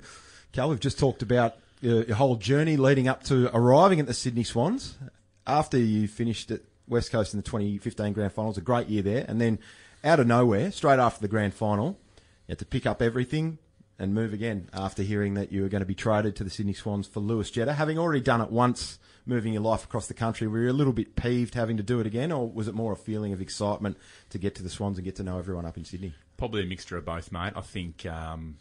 Cal, 0.53 0.69
we've 0.69 0.79
just 0.79 0.99
talked 0.99 1.23
about 1.23 1.55
your, 1.81 2.15
whole 2.17 2.37
journey 2.37 2.77
leading 2.77 3.09
up 3.09 3.23
to 3.25 3.49
arriving 3.57 3.99
at 3.99 4.07
the 4.07 4.13
Sydney 4.13 4.45
Swans. 4.45 4.99
After 5.47 5.79
you 5.79 6.07
finished 6.07 6.51
at 6.51 6.61
West 6.89 7.11
Coast 7.11 7.35
in 7.35 7.39
the 7.39 7.45
2015 7.45 8.13
Grand 8.13 8.33
Finals, 8.33 8.59
a 8.59 8.61
great 8.61 8.89
year 8.89 9.03
there, 9.03 9.25
and 9.29 9.41
then 9.41 9.59
out 10.05 10.21
of 10.21 10.27
nowhere, 10.27 10.71
straight 10.71 10.99
after 10.99 11.21
the 11.21 11.29
Grand 11.29 11.55
Final, 11.55 11.99
you 12.47 12.53
had 12.53 12.59
to 12.59 12.65
pick 12.65 12.87
up 12.87 13.03
everything 13.03 13.59
and 13.99 14.15
move 14.15 14.33
again 14.33 14.69
after 14.73 15.03
hearing 15.03 15.35
that 15.35 15.51
you 15.51 15.63
were 15.63 15.69
going 15.69 15.81
to 15.81 15.87
be 15.87 15.95
traded 15.95 16.37
to 16.37 16.45
the 16.45 16.51
Sydney 16.51 16.73
Swans 16.73 17.07
for 17.07 17.21
Lewis 17.21 17.51
Jetta. 17.51 17.73
Having 17.73 17.99
already 17.99 18.21
done 18.21 18.41
it 18.41 18.51
once, 18.51 18.99
moving 19.27 19.53
your 19.53 19.63
life 19.63 19.85
across 19.85 20.07
the 20.07 20.15
country, 20.15 20.47
were 20.47 20.63
you 20.63 20.71
a 20.71 20.73
little 20.73 20.93
bit 20.93 21.17
peeved 21.17 21.55
having 21.55 21.77
to 21.77 21.83
do 21.83 21.99
it 21.99 22.07
again, 22.07 22.31
or 22.31 22.49
was 22.49 22.69
it 22.69 22.75
more 22.75 22.93
a 22.93 22.97
feeling 22.97 23.33
of 23.33 23.41
excitement 23.41 23.97
to 24.31 24.39
get 24.39 24.55
to 24.55 24.63
the 24.63 24.71
Swans 24.71 24.99
and 24.99 25.05
get 25.05 25.17
to 25.17 25.23
know 25.23 25.39
everyone 25.39 25.67
up 25.67 25.77
in 25.77 25.85
Sydney? 25.85 26.15
Probably 26.37 26.63
a 26.63 26.67
mixture 26.67 26.97
of 26.97 27.05
both, 27.05 27.33
mate. 27.33 27.53
I 27.57 27.61
think. 27.61 28.07
Um, 28.07 28.57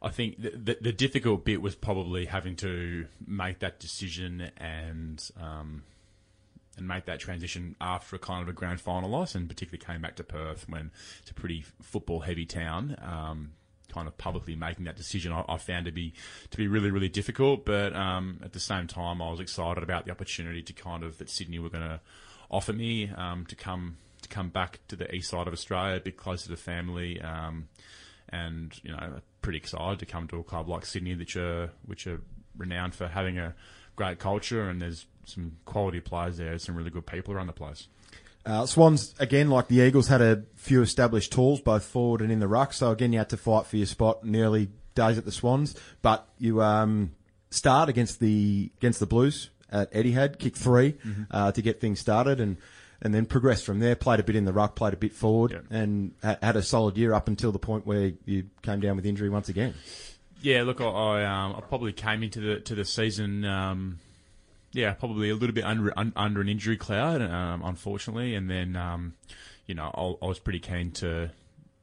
I 0.00 0.10
think 0.10 0.40
the, 0.40 0.50
the, 0.50 0.78
the 0.80 0.92
difficult 0.92 1.44
bit 1.44 1.60
was 1.60 1.74
probably 1.74 2.26
having 2.26 2.54
to 2.56 3.06
make 3.26 3.58
that 3.58 3.80
decision 3.80 4.52
and 4.56 5.28
um, 5.40 5.82
and 6.78 6.88
make 6.88 7.04
that 7.06 7.20
transition 7.20 7.76
after 7.80 8.16
a 8.16 8.18
kind 8.18 8.42
of 8.42 8.48
a 8.48 8.52
grand 8.52 8.80
final 8.80 9.10
loss, 9.10 9.34
and 9.34 9.48
particularly 9.48 9.84
came 9.84 10.00
back 10.00 10.16
to 10.16 10.24
Perth 10.24 10.68
when 10.68 10.90
it's 11.20 11.30
a 11.30 11.34
pretty 11.34 11.64
football 11.82 12.20
heavy 12.20 12.46
town. 12.46 12.96
Um, 13.02 13.52
kind 13.92 14.06
of 14.06 14.18
publicly 14.18 14.54
making 14.54 14.84
that 14.84 14.96
decision, 14.96 15.32
I, 15.32 15.44
I, 15.48 15.56
found 15.56 15.86
to 15.86 15.92
be 15.92 16.12
to 16.50 16.56
be 16.58 16.68
really 16.68 16.90
really 16.90 17.08
difficult. 17.08 17.64
But 17.64 17.96
um, 17.96 18.40
at 18.42 18.52
the 18.52 18.60
same 18.60 18.86
time, 18.86 19.22
I 19.22 19.30
was 19.30 19.40
excited 19.40 19.82
about 19.82 20.04
the 20.04 20.10
opportunity 20.10 20.62
to 20.62 20.72
kind 20.72 21.02
of 21.02 21.18
that 21.18 21.30
Sydney 21.30 21.58
were 21.58 21.70
going 21.70 21.88
to 21.88 22.00
offer 22.50 22.72
me 22.72 23.10
um, 23.10 23.46
to 23.46 23.56
come 23.56 23.96
to 24.22 24.28
come 24.28 24.48
back 24.48 24.80
to 24.88 24.96
the 24.96 25.12
east 25.14 25.30
side 25.30 25.46
of 25.46 25.52
Australia, 25.52 25.96
a 25.96 26.00
bit 26.00 26.16
closer 26.16 26.48
to 26.48 26.56
family, 26.56 27.20
um, 27.20 27.68
and 28.28 28.78
you 28.82 28.92
know 28.92 29.20
pretty 29.42 29.58
excited 29.58 29.98
to 29.98 30.06
come 30.06 30.28
to 30.28 30.38
a 30.38 30.44
club 30.44 30.68
like 30.68 30.84
Sydney, 30.84 31.14
which 31.14 31.36
are 31.36 31.70
which 31.86 32.06
are 32.06 32.20
renowned 32.56 32.94
for 32.94 33.08
having 33.08 33.38
a 33.38 33.54
great 33.98 34.18
culture 34.18 34.70
and 34.70 34.80
there's 34.80 35.06
some 35.24 35.56
quality 35.66 36.00
players 36.00 36.38
there, 36.38 36.58
some 36.58 36.74
really 36.76 36.90
good 36.90 37.04
people 37.04 37.34
around 37.34 37.48
the 37.48 37.52
place. 37.52 37.88
Uh, 38.46 38.64
Swans, 38.64 39.14
again, 39.18 39.50
like 39.50 39.68
the 39.68 39.80
Eagles, 39.80 40.08
had 40.08 40.22
a 40.22 40.44
few 40.54 40.80
established 40.80 41.32
tools, 41.32 41.60
both 41.60 41.84
forward 41.84 42.22
and 42.22 42.32
in 42.32 42.38
the 42.38 42.48
ruck. 42.48 42.72
So, 42.72 42.90
again, 42.90 43.12
you 43.12 43.18
had 43.18 43.28
to 43.30 43.36
fight 43.36 43.66
for 43.66 43.76
your 43.76 43.86
spot 43.86 44.20
in 44.22 44.32
the 44.32 44.40
early 44.40 44.70
days 44.94 45.18
at 45.18 45.26
the 45.26 45.32
Swans. 45.32 45.74
But 46.00 46.26
you 46.38 46.62
um, 46.62 47.14
start 47.50 47.90
against 47.90 48.20
the 48.20 48.70
against 48.78 49.00
the 49.00 49.06
Blues 49.06 49.50
at 49.70 49.92
Etihad, 49.92 50.38
kick 50.38 50.56
3 50.56 50.92
mm-hmm. 50.92 51.22
uh, 51.30 51.52
to 51.52 51.60
get 51.60 51.80
things 51.80 52.00
started, 52.00 52.40
and 52.40 52.56
and 53.02 53.14
then 53.14 53.26
progressed 53.26 53.66
from 53.66 53.80
there. 53.80 53.94
Played 53.94 54.20
a 54.20 54.22
bit 54.22 54.36
in 54.36 54.46
the 54.46 54.52
ruck, 54.52 54.76
played 54.76 54.94
a 54.94 54.96
bit 54.96 55.12
forward, 55.12 55.50
yep. 55.50 55.64
and 55.70 56.14
ha- 56.22 56.38
had 56.40 56.56
a 56.56 56.62
solid 56.62 56.96
year 56.96 57.12
up 57.12 57.28
until 57.28 57.52
the 57.52 57.58
point 57.58 57.86
where 57.86 58.12
you 58.24 58.44
came 58.62 58.80
down 58.80 58.96
with 58.96 59.04
injury 59.04 59.28
once 59.28 59.50
again. 59.50 59.74
Yeah, 60.40 60.62
look, 60.62 60.80
I, 60.80 60.84
I, 60.84 61.24
um, 61.24 61.56
I 61.56 61.60
probably 61.60 61.92
came 61.92 62.22
into 62.22 62.40
the 62.40 62.60
to 62.60 62.74
the 62.74 62.84
season. 62.84 63.44
Um, 63.44 63.98
yeah, 64.72 64.92
probably 64.92 65.30
a 65.30 65.34
little 65.34 65.54
bit 65.54 65.64
under 65.64 65.96
un, 65.98 66.12
under 66.14 66.40
an 66.40 66.48
injury 66.48 66.76
cloud, 66.76 67.22
um, 67.22 67.62
unfortunately, 67.64 68.34
and 68.34 68.48
then 68.48 68.76
um, 68.76 69.14
you 69.66 69.74
know 69.74 69.90
I, 69.94 70.24
I, 70.24 70.28
was 70.28 70.38
pretty 70.38 70.60
keen 70.60 70.92
to, 70.92 71.30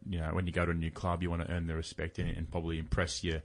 you 0.09 0.19
know, 0.19 0.29
when 0.33 0.47
you 0.47 0.53
go 0.53 0.65
to 0.65 0.71
a 0.71 0.75
new 0.75 0.91
club, 0.91 1.21
you 1.21 1.29
want 1.29 1.45
to 1.45 1.51
earn 1.51 1.67
the 1.67 1.75
respect 1.75 2.19
and, 2.19 2.29
and 2.29 2.49
probably 2.49 2.79
impress 2.79 3.23
your 3.23 3.41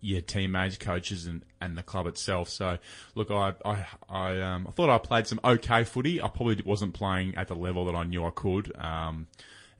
your 0.00 0.20
teammates, 0.20 0.76
coaches, 0.76 1.26
and, 1.26 1.42
and 1.62 1.78
the 1.78 1.82
club 1.82 2.06
itself. 2.06 2.48
So, 2.48 2.78
look, 3.14 3.30
I 3.30 3.54
I 3.64 3.86
I, 4.08 4.40
um, 4.40 4.66
I 4.68 4.70
thought 4.70 4.90
I 4.90 4.98
played 4.98 5.26
some 5.26 5.40
okay 5.42 5.82
footy. 5.82 6.22
I 6.22 6.28
probably 6.28 6.62
wasn't 6.64 6.94
playing 6.94 7.34
at 7.36 7.48
the 7.48 7.56
level 7.56 7.86
that 7.86 7.96
I 7.96 8.04
knew 8.04 8.24
I 8.24 8.30
could. 8.30 8.72
Um, 8.76 9.26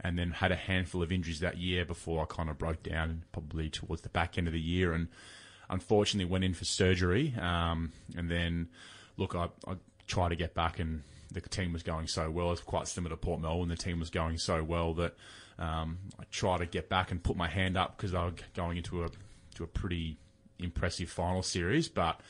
and 0.05 0.19
then 0.19 0.31
had 0.31 0.53
a 0.53 0.57
handful 0.57 1.03
of 1.03 1.11
injuries 1.11 1.41
that 1.41 1.57
year 1.57 1.87
before 1.87 2.23
I 2.23 2.27
kind 2.27 2.51
of 2.51 2.59
broke 2.59 2.83
down, 2.83 3.25
probably 3.33 3.71
towards 3.71 4.03
the 4.03 4.11
back 4.11 4.37
end 4.37 4.47
of 4.47 4.53
the 4.53 4.61
year, 4.61 4.93
and 4.93 5.09
unfortunately 5.71 6.31
went 6.31 6.45
in 6.45 6.53
for 6.53 6.67
surgery. 6.67 7.35
Um, 7.41 7.93
and 8.15 8.31
then 8.31 8.69
look, 9.17 9.35
I, 9.35 9.49
I 9.67 9.77
tried 10.07 10.29
to 10.29 10.37
get 10.37 10.55
back, 10.55 10.79
and 10.79 11.03
the 11.33 11.41
team 11.41 11.73
was 11.73 11.83
going 11.83 12.07
so 12.07 12.31
well. 12.31 12.53
It's 12.53 12.61
quite 12.61 12.87
similar 12.87 13.17
to 13.17 13.17
Port 13.17 13.41
Melbourne. 13.41 13.71
The 13.71 13.77
team 13.77 13.99
was 13.99 14.11
going 14.11 14.37
so 14.37 14.63
well 14.63 14.93
that 14.95 15.17
um, 15.59 15.99
I 16.21 16.25
tried 16.31 16.59
to 16.59 16.67
get 16.67 16.91
back 16.91 17.11
and 17.11 17.23
put 17.23 17.37
my 17.37 17.49
hand 17.49 17.79
up 17.79 17.97
because 17.97 18.13
they 18.13 18.19
were 18.19 18.35
going 18.55 18.77
into 18.77 19.05
a 19.05 19.09
to 19.55 19.65
a 19.65 19.69
pretty 19.69 20.19
impressive 20.59 21.09
final 21.09 21.43
series. 21.43 21.89
But 21.89 22.21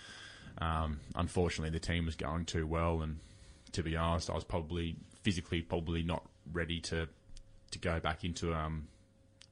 um, 0.58 1.00
unfortunately, 1.16 1.70
the 1.76 1.84
team 1.84 2.06
was 2.06 2.14
going 2.14 2.44
too 2.44 2.68
well, 2.68 3.02
and 3.02 3.18
to 3.72 3.82
be 3.82 3.96
honest, 3.96 4.30
I 4.30 4.34
was 4.34 4.44
probably 4.44 4.94
physically 5.22 5.60
probably 5.60 6.04
not 6.04 6.24
ready 6.52 6.78
to 6.78 7.08
to 7.74 7.78
go 7.78 8.00
back 8.00 8.24
into 8.24 8.54
um 8.54 8.88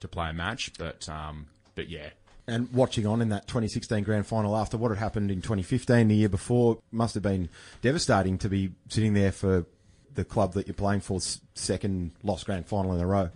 to 0.00 0.08
play 0.08 0.30
a 0.30 0.32
match. 0.32 0.72
But 0.78 1.08
um, 1.08 1.46
but 1.74 1.88
yeah, 1.88 2.10
and 2.46 2.72
watching 2.72 3.06
on 3.06 3.22
in 3.22 3.28
that 3.30 3.46
2016 3.46 4.04
grand 4.04 4.26
final 4.26 4.56
after 4.56 4.76
what 4.76 4.90
had 4.90 4.98
happened 4.98 5.30
in 5.30 5.40
2015 5.42 6.08
the 6.08 6.16
year 6.16 6.28
before 6.28 6.78
must 6.90 7.14
have 7.14 7.22
been 7.22 7.48
devastating 7.80 8.38
to 8.38 8.48
be 8.48 8.72
sitting 8.88 9.14
there 9.14 9.32
for 9.32 9.66
the 10.14 10.24
club 10.24 10.52
that 10.54 10.66
you're 10.66 10.74
playing 10.74 11.00
for 11.00 11.20
second 11.54 12.10
lost 12.22 12.46
grand 12.46 12.66
final 12.66 12.92
in 12.92 13.00
a 13.00 13.06
row 13.06 13.30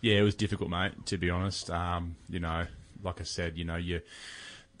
yeah 0.00 0.16
it 0.16 0.22
was 0.22 0.34
difficult 0.34 0.70
mate 0.70 0.92
to 1.06 1.16
be 1.16 1.30
honest 1.30 1.70
um, 1.70 2.16
you 2.28 2.40
know 2.40 2.66
like 3.04 3.20
i 3.20 3.24
said 3.24 3.56
you 3.56 3.64
know 3.64 3.76
you 3.76 4.00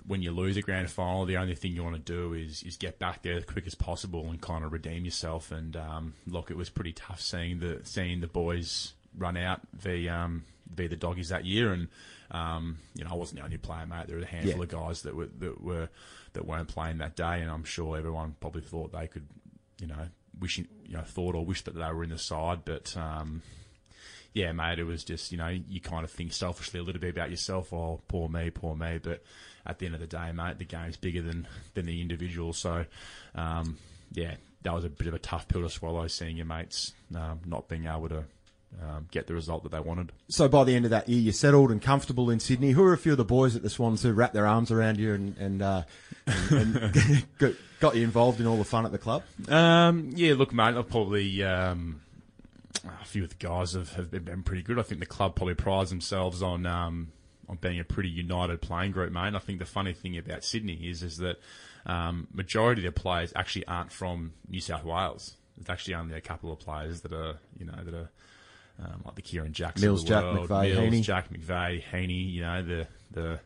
when 0.06 0.22
you 0.22 0.30
lose 0.30 0.56
a 0.56 0.62
grand 0.62 0.90
final, 0.90 1.26
the 1.26 1.36
only 1.36 1.54
thing 1.54 1.72
you 1.72 1.84
want 1.84 1.94
to 1.94 2.12
do 2.12 2.32
is 2.32 2.62
is 2.62 2.76
get 2.76 2.98
back 2.98 3.22
there 3.22 3.34
as 3.34 3.44
quick 3.44 3.66
as 3.66 3.74
possible 3.74 4.28
and 4.30 4.40
kind 4.40 4.64
of 4.64 4.72
redeem 4.72 5.04
yourself. 5.04 5.52
And 5.52 5.76
um, 5.76 6.14
look, 6.26 6.50
it 6.50 6.56
was 6.56 6.70
pretty 6.70 6.94
tough 6.94 7.20
seeing 7.20 7.60
the 7.60 7.80
seeing 7.84 8.20
the 8.20 8.26
boys 8.26 8.94
run 9.18 9.36
out 9.36 9.60
the 9.82 10.08
um, 10.08 10.44
the 10.74 10.88
doggies 10.88 11.28
that 11.30 11.44
year. 11.44 11.72
And 11.72 11.88
um, 12.30 12.78
you 12.94 13.04
know, 13.04 13.10
I 13.10 13.14
wasn't 13.14 13.40
the 13.40 13.44
only 13.44 13.58
player, 13.58 13.86
mate. 13.86 14.06
There 14.06 14.16
were 14.16 14.22
a 14.22 14.26
handful 14.26 14.56
Yeah. 14.58 14.62
of 14.62 14.68
guys 14.68 15.02
that 15.02 15.14
were 15.14 15.28
that 15.38 15.60
were 15.62 15.88
that 16.34 16.46
weren't 16.46 16.68
playing 16.68 16.98
that 16.98 17.16
day, 17.16 17.40
and 17.40 17.50
I'm 17.50 17.64
sure 17.64 17.96
everyone 17.96 18.36
probably 18.40 18.62
thought 18.62 18.92
they 18.92 19.06
could, 19.06 19.26
you 19.80 19.86
know, 19.86 20.08
wishing 20.38 20.68
you 20.86 20.94
know 20.96 21.02
thought 21.02 21.34
or 21.34 21.44
wished 21.44 21.64
that 21.66 21.74
they 21.74 21.92
were 21.92 22.04
in 22.04 22.10
the 22.10 22.18
side, 22.18 22.60
but. 22.64 22.96
Um, 22.96 23.42
yeah, 24.34 24.52
mate, 24.52 24.78
it 24.78 24.84
was 24.84 25.02
just, 25.04 25.32
you 25.32 25.38
know, 25.38 25.48
you 25.48 25.80
kind 25.80 26.04
of 26.04 26.10
think 26.12 26.32
selfishly 26.32 26.78
a 26.78 26.82
little 26.82 27.00
bit 27.00 27.10
about 27.10 27.30
yourself. 27.30 27.72
Oh, 27.72 28.02
poor 28.08 28.28
me, 28.28 28.50
poor 28.50 28.76
me. 28.76 28.98
But 29.02 29.24
at 29.66 29.78
the 29.78 29.86
end 29.86 29.94
of 29.96 30.00
the 30.02 30.06
day, 30.06 30.30
mate, 30.32 30.58
the 30.58 30.64
game's 30.66 30.98
bigger 30.98 31.22
than, 31.22 31.48
than 31.74 31.86
the 31.86 32.00
individual. 32.00 32.52
So, 32.52 32.84
um, 33.34 33.78
yeah, 34.12 34.34
that 34.62 34.74
was 34.74 34.84
a 34.84 34.90
bit 34.90 35.08
of 35.08 35.14
a 35.14 35.18
tough 35.18 35.48
pill 35.48 35.62
to 35.62 35.70
swallow, 35.70 36.06
seeing 36.08 36.36
your 36.36 36.46
mates 36.46 36.92
um, 37.16 37.40
not 37.46 37.68
being 37.68 37.86
able 37.86 38.10
to 38.10 38.24
um, 38.82 39.08
get 39.10 39.26
the 39.26 39.34
result 39.34 39.62
that 39.64 39.72
they 39.72 39.80
wanted. 39.80 40.12
So 40.28 40.48
by 40.48 40.64
the 40.64 40.74
end 40.74 40.84
of 40.84 40.90
that 40.90 41.08
year, 41.08 41.20
you're 41.20 41.32
settled 41.32 41.70
and 41.70 41.80
comfortable 41.80 42.30
in 42.30 42.40
Sydney. 42.40 42.72
Who 42.72 42.84
are 42.84 42.92
a 42.92 42.98
few 42.98 43.12
of 43.12 43.18
the 43.18 43.24
boys 43.24 43.56
at 43.56 43.62
the 43.62 43.70
Swans 43.70 44.02
who 44.02 44.12
wrapped 44.12 44.34
their 44.34 44.46
arms 44.46 44.70
around 44.70 44.98
you 44.98 45.14
and, 45.14 45.36
and, 45.38 45.62
uh, 45.62 45.82
and, 46.26 46.76
and 46.76 47.26
got, 47.38 47.52
got 47.80 47.96
you 47.96 48.04
involved 48.04 48.40
in 48.40 48.46
all 48.46 48.56
the 48.56 48.64
fun 48.64 48.84
at 48.86 48.92
the 48.92 48.98
club? 48.98 49.22
Um, 49.48 50.10
yeah, 50.14 50.34
look, 50.34 50.52
mate, 50.52 50.76
I've 50.76 50.88
probably 50.88 51.42
um, 51.42 52.02
a 52.84 53.04
few 53.04 53.24
of 53.24 53.30
the 53.30 53.36
guys 53.36 53.72
have, 53.72 53.92
have 53.94 54.10
been, 54.10 54.24
been 54.24 54.42
pretty 54.42 54.62
good. 54.62 54.78
I 54.78 54.82
think 54.82 55.00
the 55.00 55.06
club 55.06 55.34
probably 55.34 55.54
prides 55.54 55.90
themselves 55.90 56.42
on 56.42 56.66
um, 56.66 57.12
on 57.48 57.56
being 57.56 57.80
a 57.80 57.84
pretty 57.84 58.10
united 58.10 58.60
playing 58.60 58.92
group, 58.92 59.12
mate. 59.12 59.28
And 59.28 59.36
I 59.36 59.40
think 59.40 59.58
the 59.58 59.64
funny 59.64 59.92
thing 59.92 60.16
about 60.18 60.44
Sydney 60.44 60.74
is 60.74 61.02
is 61.02 61.16
that 61.18 61.40
um, 61.86 62.28
majority 62.32 62.86
of 62.86 62.94
the 62.94 63.00
players 63.00 63.32
actually 63.34 63.66
aren't 63.66 63.92
from 63.92 64.34
New 64.48 64.60
South 64.60 64.84
Wales. 64.84 65.34
There's 65.56 65.70
actually 65.70 65.94
only 65.94 66.14
a 66.14 66.20
couple 66.20 66.52
of 66.52 66.58
players 66.58 67.00
that 67.00 67.12
are 67.12 67.36
you 67.58 67.66
know 67.66 67.82
that 67.82 67.94
are 67.94 68.10
um, 68.82 69.02
like 69.04 69.16
the 69.16 69.22
Kieran 69.22 69.52
Jacks, 69.52 69.80
Mills, 69.80 70.02
of 70.02 70.08
the 70.08 70.14
Jack 70.14 70.24
world, 70.24 70.48
McVeigh, 70.48 70.74
Mills, 70.74 70.94
Heaney. 70.94 71.02
Jack 71.02 71.32
McVeigh, 71.32 71.82
Heaney. 71.92 72.32
You 72.32 72.42
know 72.42 72.62
the 72.62 72.86
the 73.10 73.40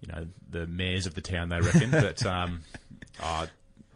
you 0.00 0.12
know 0.12 0.26
the 0.48 0.66
mayors 0.66 1.06
of 1.06 1.14
the 1.14 1.20
town. 1.20 1.48
They 1.48 1.60
reckon, 1.60 1.90
but 1.90 2.24
um, 2.24 2.62
uh, 3.22 3.46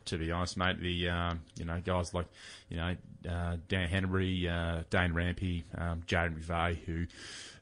to 0.06 0.18
be 0.18 0.30
honest, 0.30 0.56
mate, 0.56 0.80
the 0.80 1.08
um, 1.08 1.40
you 1.56 1.64
know 1.64 1.80
guys 1.84 2.12
like 2.12 2.26
you 2.68 2.76
know 2.76 2.96
uh, 3.28 3.56
Dan 3.68 3.88
Hannebery, 3.88 4.46
uh, 4.48 4.82
Dane 4.90 5.12
Rampe, 5.12 5.64
um, 5.76 6.02
Jarrad 6.06 6.38
McVeigh, 6.38 6.78
who 6.84 7.06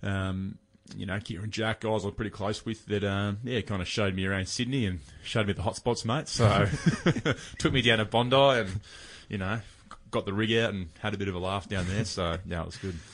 um, 0.06 0.58
you 0.96 1.06
know 1.06 1.18
Kieran 1.20 1.50
Jack 1.50 1.80
guys 1.80 2.04
I'm 2.04 2.12
pretty 2.12 2.30
close 2.30 2.64
with 2.64 2.84
that 2.86 3.04
um, 3.04 3.38
yeah 3.44 3.60
kind 3.60 3.80
of 3.80 3.88
showed 3.88 4.14
me 4.14 4.26
around 4.26 4.48
Sydney 4.48 4.86
and 4.86 5.00
showed 5.22 5.46
me 5.46 5.52
the 5.52 5.62
hot 5.62 5.76
spots, 5.76 6.04
mate. 6.04 6.28
So 6.28 6.66
took 7.58 7.72
me 7.72 7.82
down 7.82 7.98
to 7.98 8.04
Bondi 8.04 8.36
and 8.36 8.80
you 9.28 9.38
know 9.38 9.60
got 10.12 10.26
the 10.26 10.32
rig 10.32 10.52
out 10.52 10.72
and 10.72 10.88
had 11.00 11.14
a 11.14 11.18
bit 11.18 11.26
of 11.26 11.34
a 11.34 11.40
laugh 11.40 11.68
down 11.68 11.88
there. 11.88 12.04
So 12.04 12.36
yeah, 12.46 12.62
it 12.62 12.66
was 12.66 12.76
good. 12.76 12.94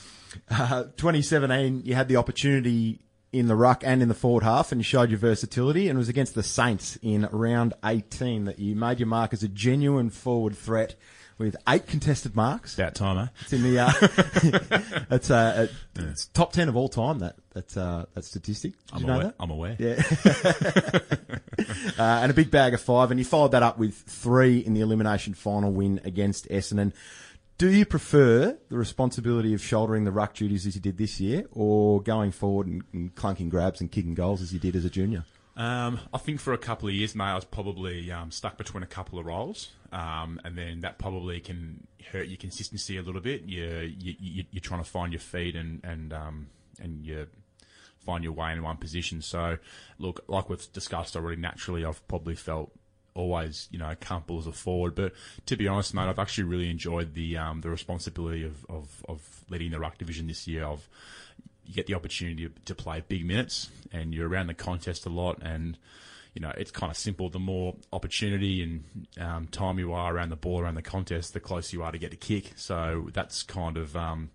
Uh, 0.47 0.83
2017, 0.83 1.81
you 1.85 1.95
had 1.95 2.07
the 2.07 2.17
opportunity 2.17 2.99
in 3.33 3.47
the 3.47 3.55
ruck 3.55 3.81
and 3.83 4.03
in 4.03 4.09
the 4.09 4.13
forward 4.13 4.43
half, 4.43 4.71
and 4.71 4.77
you 4.77 4.83
showed 4.83 5.09
your 5.09 5.17
versatility. 5.17 5.89
And 5.89 5.97
it 5.97 5.99
was 5.99 6.07
against 6.07 6.35
the 6.35 6.43
Saints 6.43 6.99
in 7.01 7.27
round 7.31 7.73
18 7.83 8.45
that 8.45 8.59
you 8.59 8.75
made 8.75 8.99
your 8.99 9.07
mark 9.07 9.33
as 9.33 9.41
a 9.41 9.47
genuine 9.47 10.11
forward 10.11 10.55
threat 10.55 10.93
with 11.39 11.55
eight 11.67 11.87
contested 11.87 12.35
marks. 12.35 12.75
About 12.77 12.93
time, 12.93 13.17
eh? 13.17 13.27
It's 13.41 13.53
in 13.53 13.63
the 13.63 13.79
uh, 13.79 13.91
it's, 15.09 15.31
uh, 15.31 15.67
it's 15.95 16.27
top 16.27 16.51
10 16.53 16.69
of 16.69 16.75
all 16.75 16.89
time. 16.89 17.19
That 17.19 17.37
that 17.53 17.75
uh, 17.75 18.05
that 18.13 18.25
statistic. 18.25 18.73
Did 18.73 18.93
I'm 18.93 19.01
you 19.01 19.07
know 19.07 19.13
aware. 19.13 19.25
that? 19.25 19.35
I'm 19.39 19.49
aware. 19.49 19.75
Yeah. 19.79 20.03
uh, 21.97 22.19
and 22.21 22.29
a 22.29 22.35
big 22.35 22.51
bag 22.51 22.75
of 22.75 22.81
five, 22.81 23.09
and 23.09 23.19
you 23.19 23.25
followed 23.25 23.53
that 23.53 23.63
up 23.63 23.79
with 23.79 23.95
three 23.95 24.59
in 24.59 24.75
the 24.75 24.81
elimination 24.81 25.33
final 25.33 25.71
win 25.71 26.01
against 26.03 26.47
Essendon. 26.49 26.93
Do 27.57 27.69
you 27.69 27.85
prefer 27.85 28.57
the 28.69 28.77
responsibility 28.77 29.53
of 29.53 29.61
shouldering 29.61 30.05
the 30.05 30.11
ruck 30.11 30.33
duties 30.33 30.65
as 30.65 30.75
you 30.75 30.81
did 30.81 30.97
this 30.97 31.19
year, 31.19 31.45
or 31.51 32.01
going 32.01 32.31
forward 32.31 32.67
and, 32.67 32.83
and 32.93 33.15
clunking 33.15 33.49
grabs 33.49 33.81
and 33.81 33.91
kicking 33.91 34.13
goals 34.13 34.41
as 34.41 34.53
you 34.53 34.59
did 34.59 34.75
as 34.75 34.85
a 34.85 34.89
junior? 34.89 35.25
Um, 35.59 35.99
I 36.13 36.17
think 36.17 36.39
for 36.39 36.53
a 36.53 36.57
couple 36.57 36.87
of 36.87 36.95
years, 36.95 37.13
mate, 37.13 37.25
I 37.25 37.35
was 37.35 37.43
probably 37.43 38.09
um, 38.13 38.31
stuck 38.31 38.57
between 38.57 38.81
a 38.81 38.87
couple 38.87 39.19
of 39.19 39.25
roles, 39.25 39.67
um, 39.91 40.39
and 40.45 40.57
then 40.57 40.79
that 40.81 40.97
probably 40.97 41.41
can 41.41 41.85
hurt 42.13 42.29
your 42.29 42.37
consistency 42.37 42.95
a 42.97 43.01
little 43.01 43.19
bit. 43.19 43.43
You're, 43.45 43.83
you, 43.83 44.45
you're 44.51 44.61
trying 44.61 44.81
to 44.81 44.89
find 44.89 45.11
your 45.11 45.19
feet 45.19 45.57
and 45.57 45.81
and 45.83 46.13
um, 46.13 46.47
and 46.79 47.05
you 47.05 47.27
find 47.99 48.23
your 48.23 48.31
way 48.31 48.53
in 48.53 48.63
one 48.63 48.77
position. 48.77 49.21
So, 49.21 49.57
look, 49.97 50.23
like 50.29 50.49
we've 50.49 50.71
discussed 50.71 51.17
already, 51.17 51.41
naturally, 51.41 51.83
I've 51.83 52.07
probably 52.07 52.35
felt 52.35 52.71
always, 53.13 53.67
you 53.69 53.79
know, 53.79 53.93
comfortable 53.99 54.39
as 54.39 54.47
a 54.47 54.53
forward. 54.53 54.95
But 54.95 55.11
to 55.47 55.57
be 55.57 55.67
honest, 55.67 55.93
mate, 55.93 56.07
I've 56.07 56.19
actually 56.19 56.45
really 56.45 56.69
enjoyed 56.69 57.15
the 57.15 57.37
um, 57.37 57.59
the 57.59 57.69
responsibility 57.69 58.45
of, 58.45 58.65
of, 58.69 59.03
of 59.09 59.43
leading 59.49 59.71
the 59.71 59.79
ruck 59.79 59.97
division 59.97 60.27
this 60.27 60.47
year. 60.47 60.65
I've 60.65 60.87
you 61.69 61.75
get 61.75 61.85
the 61.85 61.93
opportunity 61.93 62.49
to 62.65 62.75
play 62.75 63.03
big 63.07 63.23
minutes 63.23 63.69
and 63.93 64.13
you're 64.13 64.27
around 64.27 64.47
the 64.47 64.55
contest 64.55 65.05
a 65.05 65.09
lot 65.09 65.37
and 65.43 65.77
you 66.33 66.41
know 66.41 66.51
it's 66.57 66.71
kind 66.71 66.89
of 66.91 66.97
simple. 66.97 67.29
The 67.29 67.39
more 67.39 67.75
opportunity 67.93 68.63
and 68.63 69.07
um, 69.19 69.47
time 69.47 69.77
you 69.77 69.93
are 69.93 70.13
around 70.13 70.29
the 70.29 70.35
ball 70.35 70.61
around 70.61 70.75
the 70.75 70.81
contest 70.81 71.33
the 71.33 71.39
closer 71.39 71.77
you 71.77 71.83
are 71.83 71.91
to 71.91 71.99
get 71.99 72.11
a 72.11 72.17
kick. 72.17 72.53
So 72.55 73.09
that's 73.13 73.43
kind 73.43 73.77
of 73.77 73.95
um, 73.95 74.31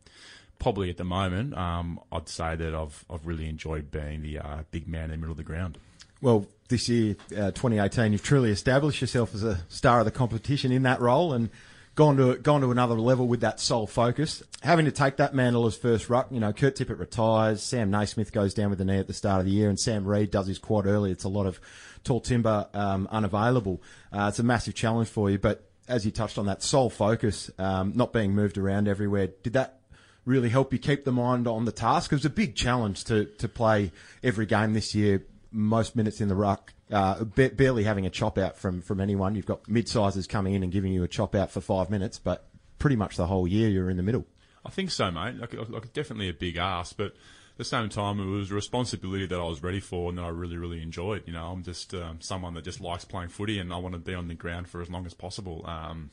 probably 0.60 0.90
at 0.90 0.96
the 0.96 1.04
moment 1.04 1.58
um, 1.58 1.98
I'd 2.12 2.28
say 2.28 2.54
that 2.54 2.72
I've, 2.72 3.04
I've 3.10 3.26
really 3.26 3.48
enjoyed 3.48 3.90
being 3.90 4.22
the 4.22 4.38
uh, 4.38 4.62
big 4.70 4.86
man 4.86 5.04
in 5.04 5.10
the 5.10 5.16
middle 5.16 5.32
of 5.32 5.36
the 5.36 5.42
ground. 5.42 5.76
Well, 6.20 6.46
this 6.68 6.88
year, 6.88 7.16
uh, 7.32 7.50
2018, 7.50 8.12
you've 8.12 8.22
truly 8.22 8.50
established 8.50 9.00
yourself 9.00 9.34
as 9.34 9.42
a 9.42 9.58
star 9.68 9.98
of 9.98 10.04
the 10.04 10.10
competition 10.10 10.72
in 10.72 10.84
that 10.84 11.00
role 11.00 11.34
and 11.34 11.50
gone 11.94 12.16
to 12.16 12.36
gone 12.36 12.60
to 12.60 12.70
another 12.70 12.94
level 12.94 13.26
with 13.26 13.40
that 13.40 13.60
sole 13.60 13.86
focus. 13.86 14.42
Having 14.62 14.86
to 14.86 14.92
take 14.92 15.16
that 15.18 15.34
mantle 15.34 15.66
as 15.66 15.76
first 15.76 16.10
ruck, 16.10 16.28
you 16.30 16.40
know, 16.40 16.52
Kurt 16.52 16.76
Tippett 16.76 16.98
retires, 16.98 17.62
Sam 17.62 17.90
Naismith 17.90 18.32
goes 18.32 18.54
down 18.54 18.70
with 18.70 18.78
the 18.78 18.84
knee 18.84 18.98
at 18.98 19.06
the 19.06 19.12
start 19.12 19.40
of 19.40 19.46
the 19.46 19.52
year, 19.52 19.68
and 19.68 19.78
Sam 19.78 20.04
Reid 20.04 20.30
does 20.30 20.46
his 20.46 20.58
quad 20.58 20.86
early. 20.86 21.10
It's 21.10 21.24
a 21.24 21.28
lot 21.28 21.46
of 21.46 21.60
tall 22.02 22.20
timber 22.20 22.66
um, 22.74 23.08
unavailable. 23.10 23.82
Uh, 24.12 24.26
it's 24.28 24.38
a 24.38 24.42
massive 24.42 24.74
challenge 24.74 25.08
for 25.08 25.30
you, 25.30 25.38
but 25.38 25.64
as 25.88 26.04
you 26.04 26.10
touched 26.10 26.38
on 26.38 26.46
that 26.46 26.62
sole 26.62 26.90
focus, 26.90 27.50
um, 27.58 27.92
not 27.94 28.12
being 28.12 28.34
moved 28.34 28.58
around 28.58 28.88
everywhere, 28.88 29.28
did 29.42 29.52
that 29.52 29.80
really 30.24 30.48
help 30.48 30.72
you 30.72 30.78
keep 30.78 31.04
the 31.04 31.12
mind 31.12 31.46
on 31.46 31.64
the 31.64 31.72
task? 31.72 32.10
It 32.12 32.16
was 32.16 32.24
a 32.24 32.30
big 32.30 32.54
challenge 32.54 33.04
to, 33.04 33.26
to 33.26 33.48
play 33.48 33.92
every 34.22 34.46
game 34.46 34.72
this 34.72 34.94
year, 34.94 35.22
most 35.54 35.96
minutes 35.96 36.20
in 36.20 36.28
the 36.28 36.34
ruck, 36.34 36.74
uh, 36.90 37.24
ba- 37.24 37.50
barely 37.50 37.84
having 37.84 38.04
a 38.04 38.10
chop 38.10 38.36
out 38.36 38.56
from, 38.56 38.82
from 38.82 39.00
anyone. 39.00 39.34
You've 39.34 39.46
got 39.46 39.68
mid 39.68 39.88
sizes 39.88 40.26
coming 40.26 40.54
in 40.54 40.62
and 40.62 40.72
giving 40.72 40.92
you 40.92 41.04
a 41.04 41.08
chop 41.08 41.34
out 41.34 41.50
for 41.50 41.60
five 41.60 41.88
minutes, 41.88 42.18
but 42.18 42.46
pretty 42.78 42.96
much 42.96 43.16
the 43.16 43.26
whole 43.26 43.46
year 43.46 43.68
you're 43.68 43.88
in 43.88 43.96
the 43.96 44.02
middle. 44.02 44.26
I 44.66 44.70
think 44.70 44.90
so, 44.90 45.10
mate. 45.10 45.36
Like, 45.36 45.54
like 45.70 45.92
definitely 45.92 46.28
a 46.28 46.34
big 46.34 46.56
ask, 46.56 46.96
but 46.96 47.06
at 47.06 47.58
the 47.58 47.64
same 47.64 47.88
time, 47.88 48.18
it 48.18 48.24
was 48.24 48.50
a 48.50 48.54
responsibility 48.54 49.26
that 49.26 49.38
I 49.38 49.44
was 49.44 49.62
ready 49.62 49.80
for 49.80 50.08
and 50.08 50.18
that 50.18 50.24
I 50.24 50.28
really, 50.28 50.56
really 50.56 50.82
enjoyed. 50.82 51.22
You 51.26 51.34
know, 51.34 51.46
I'm 51.46 51.62
just 51.62 51.94
um, 51.94 52.20
someone 52.20 52.54
that 52.54 52.64
just 52.64 52.80
likes 52.80 53.04
playing 53.04 53.28
footy, 53.28 53.58
and 53.60 53.72
I 53.72 53.76
want 53.76 53.94
to 53.94 54.00
be 54.00 54.14
on 54.14 54.26
the 54.26 54.34
ground 54.34 54.68
for 54.68 54.80
as 54.80 54.90
long 54.90 55.06
as 55.06 55.14
possible. 55.14 55.64
Um, 55.66 56.10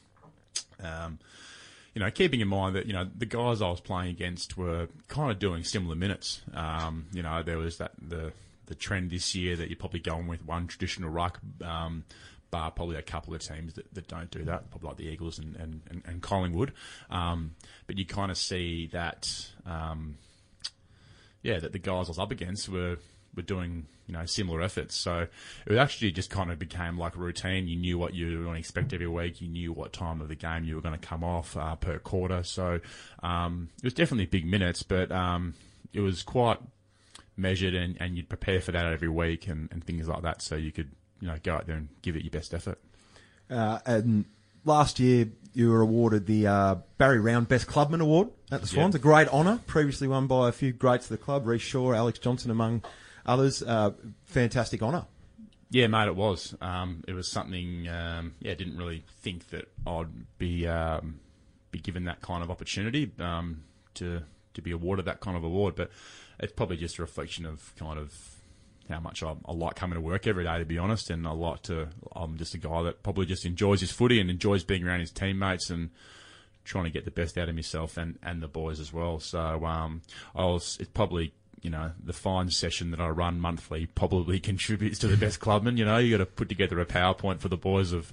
um, 0.84 1.20
you 1.96 2.00
know, 2.02 2.12
keeping 2.12 2.42
in 2.42 2.48
mind 2.48 2.76
that 2.76 2.86
you 2.86 2.94
know 2.94 3.08
the 3.18 3.26
guys 3.26 3.62
I 3.62 3.70
was 3.70 3.82
playing 3.82 4.12
against 4.12 4.58
were 4.58 4.88
kind 5.08 5.32
of 5.32 5.40
doing 5.40 5.64
similar 5.64 5.96
minutes. 5.96 6.42
Um, 6.54 7.08
you 7.12 7.24
know, 7.24 7.42
there 7.42 7.58
was 7.58 7.78
that 7.80 7.92
the 8.00 8.34
the 8.72 8.76
trend 8.76 9.12
this 9.12 9.36
year 9.36 9.58
that 9.58 9.70
you're 9.70 9.78
probably 9.78 10.00
going 10.00 10.28
with 10.28 10.46
one 10.46 10.66
traditional 10.66 11.10
ruck. 11.10 11.42
Um, 11.62 12.06
bar 12.52 12.72
probably 12.72 12.98
a 12.98 13.02
couple 13.02 13.34
of 13.34 13.42
teams 13.42 13.74
that, 13.74 13.94
that 13.94 14.08
don't 14.08 14.30
do 14.32 14.44
that, 14.44 14.70
probably 14.70 14.88
like 14.88 14.98
the 14.98 15.08
Eagles 15.08 15.40
and, 15.40 15.56
and, 15.56 15.82
and, 15.90 16.04
and 16.06 16.22
Collingwood. 16.22 16.74
Um, 17.10 17.56
but 17.88 17.98
you 17.98 18.06
kind 18.06 18.30
of 18.30 18.38
see 18.38 18.88
that, 18.88 19.50
um, 19.66 20.18
yeah, 21.42 21.60
that 21.60 21.72
the 21.72 21.80
guys 21.80 22.08
I 22.08 22.10
was 22.10 22.20
up 22.20 22.32
against 22.32 22.70
were, 22.70 22.98
were 23.36 23.42
doing, 23.42 23.88
you 24.08 24.14
know, 24.14 24.26
similar 24.26 24.62
efforts. 24.62 24.96
So 24.96 25.28
it 25.66 25.78
actually 25.78 26.12
just 26.12 26.30
kind 26.30 26.52
of 26.52 26.60
became 26.60 26.98
like 26.98 27.16
a 27.16 27.20
routine. 27.20 27.68
You 27.68 27.78
knew 27.78 27.98
what 27.98 28.14
you 28.14 28.38
were 28.38 28.44
going 28.44 28.56
to 28.56 28.60
expect 28.60 28.94
every 28.94 29.08
week. 29.08 29.42
You 29.42 29.48
knew 29.48 29.72
what 29.72 29.94
time 29.94 30.20
of 30.20 30.28
the 30.28 30.36
game 30.36 30.66
you 30.66 30.76
were 30.76 30.82
going 30.82 31.00
to 31.00 31.08
come 31.08 31.24
off 31.24 31.56
uh, 31.56 31.76
per 31.76 32.00
quarter. 32.00 32.44
So 32.44 32.82
um, 33.24 33.70
it 33.78 33.86
was 33.86 33.94
definitely 33.94 34.26
big 34.26 34.46
minutes, 34.46 34.84
but 34.84 35.10
um, 35.12 35.54
it 35.94 36.02
was 36.02 36.22
quite 36.22 36.60
measured 37.38 37.74
and, 37.74 37.98
and 38.00 38.16
you'd 38.18 38.30
prepare 38.30 38.62
for 38.62 38.72
that 38.72 38.86
every 38.86 39.10
week 39.10 39.48
and, 39.48 39.70
and 39.72 39.84
things 39.84 40.08
like 40.08 40.22
that 40.24 40.42
so 40.42 40.56
you 40.56 40.72
could, 40.72 40.92
you 41.20 41.28
know, 41.28 41.36
go 41.44 41.54
out 41.54 41.66
there 41.68 41.76
and 41.78 41.90
give 42.02 42.16
it 42.16 42.24
your 42.24 42.32
best 42.32 42.54
effort. 42.54 42.80
Uh, 43.50 43.80
and 43.86 44.26
last 44.66 45.00
year 45.00 45.28
you 45.54 45.70
were 45.70 45.82
awarded 45.82 46.26
the 46.28 46.48
uh, 46.48 46.76
Barry 46.98 47.20
Round 47.20 47.48
Best 47.48 47.68
Clubman 47.68 48.02
Award 48.02 48.30
at 48.52 48.62
the 48.62 48.68
Swans, 48.68 48.96
Yeah. 48.96 49.00
a 49.00 49.02
great 49.02 49.28
honour, 49.30 49.60
previously 49.68 50.08
won 50.08 50.28
by 50.28 50.50
a 50.50 50.52
few 50.52 50.72
greats 50.72 51.06
of 51.06 51.18
the 51.18 51.24
club, 51.24 51.46
Rhyce 51.46 51.60
Shaw, 51.62 51.94
Alex 51.94 52.20
Johnson, 52.20 52.52
among 52.52 52.84
others. 53.26 53.62
Uh, 53.62 53.92
fantastic 54.26 54.82
honour. 54.82 55.06
Yeah, 55.70 55.88
mate, 55.88 56.08
it 56.08 56.16
was. 56.16 56.54
Um, 56.62 57.04
it 57.08 57.14
was 57.14 57.30
something. 57.30 57.88
Um, 57.88 58.34
yeah, 58.42 58.54
didn't 58.56 58.78
really 58.78 59.04
think 59.22 59.50
that 59.52 59.70
I'd 59.88 60.38
be 60.38 60.68
um, 60.68 61.20
be 61.72 61.80
given 61.80 62.04
that 62.06 62.22
kind 62.22 62.44
of 62.44 62.52
opportunity 62.52 63.10
um, 63.20 63.64
to 63.96 64.22
to 64.54 64.62
be 64.62 64.72
awarded 64.72 65.06
that 65.06 65.22
kind 65.22 65.38
of 65.38 65.46
award, 65.46 65.76
but 65.76 65.90
it's 66.42 66.54
probably 66.54 66.78
just 66.78 66.98
a 67.00 67.02
reflection 67.02 67.46
of 67.46 67.74
kind 67.78 68.00
of 68.00 68.14
how 68.90 69.00
much 69.00 69.24
I, 69.24 69.36
I 69.46 69.54
like 69.54 69.76
coming 69.76 69.96
to 69.96 70.02
work 70.02 70.28
every 70.28 70.44
day, 70.44 70.58
to 70.58 70.66
be 70.66 70.78
honest. 70.78 71.10
And 71.10 71.28
I 71.28 71.32
like 71.32 71.62
to. 71.64 71.90
I'm 72.16 72.38
just 72.38 72.54
a 72.54 72.58
guy 72.58 72.84
that 72.84 73.04
probably 73.04 73.26
just 73.26 73.46
enjoys 73.46 73.82
his 73.82 73.92
footy 73.92 74.20
and 74.20 74.30
enjoys 74.30 74.64
being 74.64 74.86
around 74.86 75.00
his 75.00 75.12
teammates 75.12 75.70
and 75.70 75.92
trying 76.64 76.84
to 76.84 76.90
get 76.90 77.06
the 77.06 77.12
best 77.12 77.38
out 77.38 77.50
of 77.50 77.56
myself 77.56 77.98
and, 77.98 78.20
and 78.22 78.42
the 78.42 78.48
boys 78.48 78.80
as 78.80 78.94
well. 78.94 79.20
So 79.20 79.66
um, 79.66 80.02
I 80.36 80.46
was. 80.46 80.78
It's 80.80 80.90
probably 80.90 81.34
you 81.62 81.70
know 81.70 81.92
the 82.04 82.14
fine 82.14 82.50
session 82.50 82.90
that 82.92 83.00
I 83.00 83.10
run 83.10 83.40
monthly 83.40 83.86
probably 83.86 84.40
contributes 84.52 85.00
to 85.00 85.08
the 85.08 85.18
best 85.18 85.40
clubman. 85.40 85.78
You 85.78 85.86
know, 85.86 85.98
you 85.98 86.12
got 86.12 86.24
to 86.24 86.26
put 86.26 86.50
together 86.50 86.80
a 86.80 86.86
PowerPoint 86.86 87.40
for 87.40 87.50
the 87.50 87.58
boys 87.58 87.92
of 87.92 88.12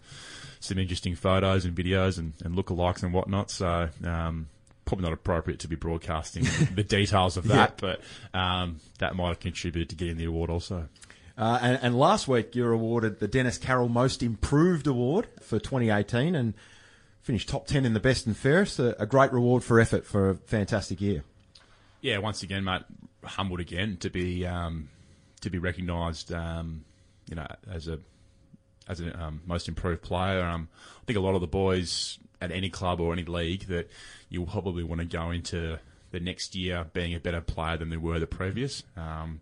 some 0.60 0.78
interesting 0.78 1.14
photos 1.14 1.64
and 1.64 1.76
videos 1.76 2.18
and, 2.18 2.32
and 2.44 2.54
lookalikes 2.54 3.02
and 3.02 3.12
whatnot. 3.12 3.50
So 3.50 3.88
um, 4.04 4.48
probably 4.88 5.04
not 5.04 5.12
appropriate 5.12 5.60
to 5.60 5.68
be 5.68 5.76
broadcasting 5.76 6.44
the 6.74 6.82
details 6.82 7.36
of 7.36 7.48
that, 7.48 7.76
but 7.76 8.00
um, 8.32 8.80
that 8.98 9.14
might 9.14 9.28
have 9.28 9.40
contributed 9.40 9.90
to 9.90 9.96
getting 9.96 10.16
the 10.16 10.24
award 10.24 10.48
also. 10.48 10.88
Uh, 11.36 11.58
and, 11.60 11.78
and 11.82 11.98
last 11.98 12.26
week 12.26 12.56
you 12.56 12.64
were 12.64 12.72
awarded 12.72 13.20
the 13.20 13.28
Dennis 13.28 13.58
Carroll 13.58 13.90
Most 13.90 14.22
Improved 14.22 14.86
Award 14.86 15.28
for 15.42 15.58
2018 15.58 16.34
and 16.34 16.54
finished 17.20 17.50
top 17.50 17.66
10 17.66 17.84
in 17.84 17.92
the 17.92 18.00
best 18.00 18.26
and 18.26 18.34
fairest. 18.34 18.78
A, 18.78 19.00
a 19.00 19.04
great 19.04 19.30
reward 19.30 19.62
for 19.62 19.78
effort 19.78 20.06
for 20.06 20.30
a 20.30 20.34
fantastic 20.34 21.02
year. 21.02 21.22
Yeah, 22.00 22.18
once 22.18 22.42
again, 22.42 22.64
mate, 22.64 22.82
humbled 23.22 23.60
again 23.60 23.98
to 23.98 24.08
be 24.08 24.46
um, 24.46 24.88
to 25.42 25.50
be 25.50 25.58
recognised, 25.58 26.32
um, 26.32 26.84
you 27.28 27.36
know, 27.36 27.46
as 27.70 27.88
a 27.88 27.98
as 28.88 29.00
a 29.00 29.22
um, 29.22 29.42
most 29.46 29.68
improved 29.68 30.02
player. 30.02 30.42
Um, 30.42 30.68
I 31.02 31.04
think 31.04 31.18
a 31.18 31.22
lot 31.22 31.34
of 31.34 31.40
the 31.40 31.46
boys 31.46 32.18
at 32.40 32.50
any 32.50 32.70
club 32.70 33.00
or 33.00 33.12
any 33.12 33.24
league 33.24 33.66
that 33.66 33.90
you'll 34.28 34.46
probably 34.46 34.82
want 34.82 35.00
to 35.00 35.06
go 35.06 35.30
into 35.30 35.78
the 36.10 36.20
next 36.20 36.54
year 36.54 36.86
being 36.92 37.14
a 37.14 37.20
better 37.20 37.40
player 37.40 37.76
than 37.76 37.90
they 37.90 37.96
were 37.96 38.18
the 38.18 38.26
previous. 38.26 38.82
Um, 38.96 39.40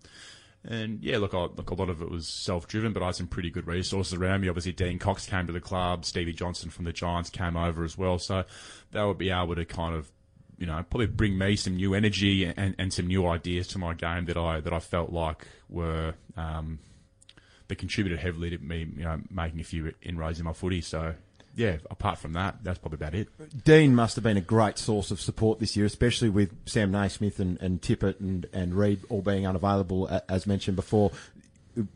and 0.68 1.02
yeah, 1.02 1.18
look, 1.18 1.32
I, 1.32 1.42
look, 1.42 1.70
a 1.70 1.74
lot 1.74 1.88
of 1.88 2.02
it 2.02 2.10
was 2.10 2.26
self-driven, 2.26 2.92
but 2.92 3.02
I 3.02 3.06
had 3.06 3.14
some 3.14 3.28
pretty 3.28 3.50
good 3.50 3.68
resources 3.68 4.14
around 4.14 4.40
me. 4.40 4.48
Obviously, 4.48 4.72
Dean 4.72 4.98
Cox 4.98 5.26
came 5.26 5.46
to 5.46 5.52
the 5.52 5.60
club, 5.60 6.04
Stevie 6.04 6.32
Johnson 6.32 6.70
from 6.70 6.84
the 6.84 6.92
Giants 6.92 7.30
came 7.30 7.56
over 7.56 7.84
as 7.84 7.96
well, 7.96 8.18
so 8.18 8.44
they 8.90 9.04
would 9.04 9.18
be 9.18 9.30
able 9.30 9.54
to 9.54 9.64
kind 9.64 9.94
of, 9.94 10.10
you 10.58 10.66
know, 10.66 10.84
probably 10.90 11.06
bring 11.06 11.38
me 11.38 11.54
some 11.54 11.76
new 11.76 11.94
energy 11.94 12.44
and, 12.44 12.74
and 12.78 12.92
some 12.92 13.06
new 13.06 13.28
ideas 13.28 13.68
to 13.68 13.78
my 13.78 13.94
game 13.94 14.24
that 14.24 14.36
I 14.36 14.60
that 14.60 14.72
I 14.72 14.80
felt 14.80 15.12
like 15.12 15.46
were 15.68 16.14
um, 16.36 16.80
that 17.68 17.76
contributed 17.76 18.18
heavily 18.18 18.50
to 18.50 18.58
me, 18.58 18.86
you 18.96 19.04
know, 19.04 19.20
making 19.30 19.60
a 19.60 19.64
few 19.64 19.92
inroads 20.02 20.38
in 20.38 20.44
my 20.44 20.52
footy. 20.52 20.80
So 20.80 21.14
yeah, 21.54 21.78
apart 21.90 22.18
from 22.18 22.34
that, 22.34 22.62
that's 22.62 22.78
probably 22.78 22.96
about 22.96 23.14
it. 23.14 23.64
Dean 23.64 23.94
must 23.94 24.16
have 24.16 24.22
been 24.22 24.36
a 24.36 24.42
great 24.42 24.76
source 24.78 25.10
of 25.10 25.20
support 25.20 25.58
this 25.58 25.76
year, 25.76 25.86
especially 25.86 26.28
with 26.28 26.54
Sam 26.68 26.90
Naismith 26.90 27.40
and, 27.40 27.60
and 27.62 27.80
Tippett 27.80 28.20
and, 28.20 28.46
and 28.52 28.74
Reid 28.74 29.00
all 29.08 29.22
being 29.22 29.46
unavailable, 29.46 30.20
as 30.28 30.46
mentioned 30.46 30.76
before. 30.76 31.12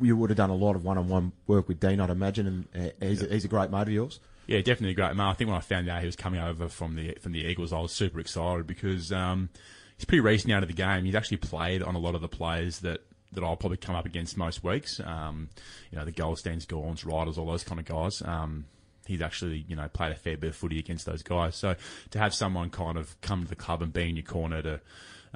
You 0.00 0.16
would 0.16 0.30
have 0.30 0.36
done 0.36 0.50
a 0.50 0.54
lot 0.54 0.76
of 0.76 0.84
one-on-one 0.84 1.32
work 1.46 1.68
with 1.68 1.80
Dean, 1.80 2.00
I'd 2.00 2.10
imagine, 2.10 2.68
and 2.74 2.86
uh, 2.86 3.06
he's, 3.06 3.22
a, 3.22 3.26
he's 3.26 3.44
a 3.44 3.48
great 3.48 3.70
mate 3.70 3.82
of 3.82 3.90
yours. 3.90 4.20
Yeah, 4.46 4.58
definitely 4.58 4.90
a 4.90 4.94
great 4.94 5.14
mate. 5.14 5.24
I 5.24 5.32
think 5.34 5.48
when 5.48 5.56
I 5.56 5.60
found 5.60 5.88
out 5.88 6.00
he 6.00 6.06
was 6.06 6.16
coming 6.16 6.40
over 6.40 6.68
from 6.68 6.96
the 6.96 7.16
from 7.20 7.32
the 7.32 7.44
Eagles, 7.44 7.72
I 7.72 7.80
was 7.80 7.92
super 7.92 8.18
excited 8.18 8.66
because 8.66 9.12
um, 9.12 9.48
he's 9.96 10.04
pretty 10.04 10.20
recent 10.20 10.52
out 10.52 10.62
of 10.62 10.68
the 10.68 10.74
game. 10.74 11.04
He's 11.04 11.14
actually 11.14 11.36
played 11.36 11.82
on 11.82 11.94
a 11.94 11.98
lot 11.98 12.14
of 12.14 12.20
the 12.20 12.28
players 12.28 12.80
that, 12.80 13.00
that 13.32 13.44
I'll 13.44 13.56
probably 13.56 13.76
come 13.76 13.94
up 13.94 14.06
against 14.06 14.36
most 14.36 14.64
weeks. 14.64 15.00
Um, 15.04 15.48
you 15.90 15.98
know, 15.98 16.04
the 16.04 16.12
Goldsteins, 16.12 16.66
Gawns, 16.66 17.04
Ryders, 17.04 17.38
all 17.38 17.46
those 17.46 17.64
kind 17.64 17.78
of 17.78 17.86
guys. 17.86 18.22
Um, 18.22 18.66
he's 19.06 19.22
actually, 19.22 19.64
you 19.68 19.76
know, 19.76 19.88
played 19.88 20.12
a 20.12 20.16
fair 20.16 20.36
bit 20.36 20.50
of 20.50 20.56
footy 20.56 20.78
against 20.78 21.06
those 21.06 21.22
guys. 21.22 21.56
So 21.56 21.76
to 22.10 22.18
have 22.18 22.34
someone 22.34 22.70
kind 22.70 22.96
of 22.96 23.20
come 23.20 23.42
to 23.42 23.48
the 23.48 23.56
club 23.56 23.82
and 23.82 23.92
be 23.92 24.08
in 24.08 24.16
your 24.16 24.24
corner 24.24 24.62
to 24.62 24.80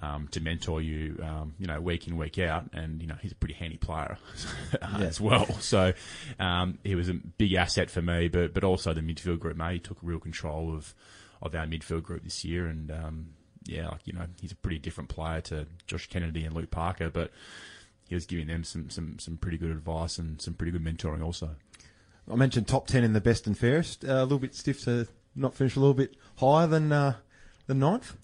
um, 0.03 0.27
to 0.33 0.41
mentor 0.41 0.83
you, 0.83 1.21
um, 1.23 1.55
you 1.59 1.69
know, 1.69 1.81
week 1.81 2.09
in 2.09 2.17
week 2.17 2.39
out, 2.39 2.65
and 2.73 3.01
you 3.01 3.07
know 3.07 3.15
he's 3.23 3.31
a 3.31 3.37
pretty 3.37 3.55
handy 3.55 3.77
player 3.77 4.19
uh, 4.83 4.99
as 5.03 5.21
well. 5.21 5.47
So 5.61 5.93
um, 6.41 6.79
he 6.83 6.97
was 6.97 7.09
a 7.09 7.15
big 7.15 7.53
asset 7.55 7.91
for 7.91 8.03
me, 8.03 8.29
but 8.29 8.55
but 8.55 8.65
also 8.65 8.93
the 8.93 9.03
midfield 9.03 9.39
group, 9.39 9.57
mate. 9.57 9.75
He 9.75 9.79
took 9.79 9.99
real 10.03 10.19
control 10.19 10.75
of 10.75 10.95
of 11.41 11.55
our 11.55 11.67
midfield 11.67 12.03
group 12.03 12.25
this 12.25 12.45
year, 12.45 12.67
and 12.67 12.91
um, 12.91 13.27
yeah, 13.67 13.89
like, 13.89 14.01
you 14.05 14.13
know, 14.13 14.27
he's 14.41 14.53
a 14.53 14.57
pretty 14.57 14.79
different 14.79 15.11
player 15.11 15.41
to 15.43 15.67
Josh 15.87 16.09
Kennedy 16.09 16.45
and 16.45 16.55
Luke 16.55 16.71
Parker, 16.71 17.09
but 17.09 17.31
he 18.09 18.15
was 18.15 18.27
giving 18.27 18.47
them 18.47 18.65
some 18.65 18.91
some 18.91 19.19
some 19.19 19.37
pretty 19.37 19.59
good 19.59 19.71
advice 19.71 20.19
and 20.19 20.41
some 20.41 20.55
pretty 20.55 20.73
good 20.73 20.85
mentoring 20.85 21.23
also. 21.23 21.57
I 22.31 22.37
mentioned 22.37 22.67
top 22.67 22.87
10 22.87 23.05
in 23.05 23.13
the 23.13 23.21
best 23.21 23.47
and 23.47 23.57
fairest. 23.57 24.05
Uh, 24.05 24.13
a 24.13 24.23
little 24.23 24.39
bit 24.39 24.55
stiff 24.55 24.83
to 24.85 25.07
not 25.37 25.53
finish 25.53 25.77
a 25.77 25.81
little 25.81 25.95
bit 25.95 26.17
higher 26.37 26.67
than 26.67 26.91
uh, 26.91 27.17
the 27.67 27.75
ninth. 27.75 28.17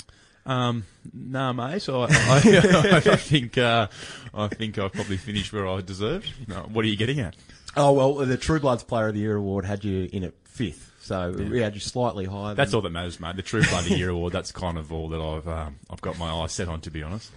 Um, 0.46 0.84
no, 1.12 1.52
mate. 1.52 1.86
I, 1.88 1.92
I, 1.92 2.06
I 2.08 3.16
think 3.16 3.58
uh, 3.58 3.88
I 4.32 4.48
think 4.48 4.78
I 4.78 4.88
probably 4.88 5.18
finished 5.18 5.52
where 5.52 5.68
I 5.68 5.80
deserved. 5.80 6.30
No, 6.48 6.62
what 6.72 6.84
are 6.84 6.88
you 6.88 6.96
getting 6.96 7.20
at? 7.20 7.36
Oh, 7.76 7.92
well, 7.92 8.14
the 8.14 8.36
True 8.36 8.58
Bloods 8.58 8.82
Player 8.82 9.08
of 9.08 9.14
the 9.14 9.20
Year 9.20 9.36
award 9.36 9.64
had 9.64 9.84
you 9.84 10.08
in 10.12 10.24
at 10.24 10.34
fifth. 10.44 10.90
So 11.02 11.32
we 11.32 11.60
had 11.60 11.74
you 11.74 11.80
slightly 11.80 12.24
higher. 12.24 12.54
That's 12.54 12.70
than, 12.70 12.78
all 12.78 12.82
that 12.82 12.90
matters, 12.90 13.20
mate. 13.20 13.36
The 13.36 13.42
True 13.42 13.62
Blood 13.62 13.82
of 13.84 13.88
the 13.88 13.98
Year 13.98 14.08
award. 14.10 14.32
That's 14.32 14.52
kind 14.52 14.78
of 14.78 14.92
all 14.92 15.08
that 15.08 15.20
I've 15.20 15.48
um, 15.48 15.76
I've 15.88 16.00
got 16.00 16.18
my 16.18 16.30
eyes 16.30 16.52
set 16.52 16.68
on, 16.68 16.80
to 16.82 16.90
be 16.90 17.02
honest. 17.02 17.30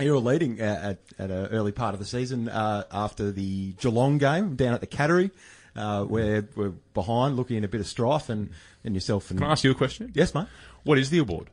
You 0.00 0.12
were 0.12 0.18
leading 0.18 0.60
at, 0.60 0.82
at, 0.82 0.98
at 1.18 1.30
an 1.30 1.46
early 1.46 1.72
part 1.72 1.94
of 1.94 2.00
the 2.00 2.06
season 2.06 2.48
uh, 2.48 2.84
after 2.92 3.30
the 3.30 3.72
Geelong 3.74 4.18
game 4.18 4.56
down 4.56 4.74
at 4.74 4.80
the 4.80 4.86
Cattery, 4.86 5.30
uh, 5.76 6.04
where 6.04 6.46
we're 6.56 6.72
behind, 6.94 7.36
looking 7.36 7.56
in 7.56 7.64
a 7.64 7.68
bit 7.68 7.80
of 7.80 7.86
strife, 7.86 8.28
and, 8.28 8.50
and 8.84 8.94
yourself 8.94 9.30
and 9.30 9.38
Can 9.40 9.48
I 9.48 9.52
ask 9.52 9.64
you 9.64 9.70
a 9.70 9.74
question? 9.74 10.10
yes, 10.14 10.34
mate. 10.34 10.46
What 10.84 10.98
is 10.98 11.10
the 11.10 11.18
award? 11.18 11.48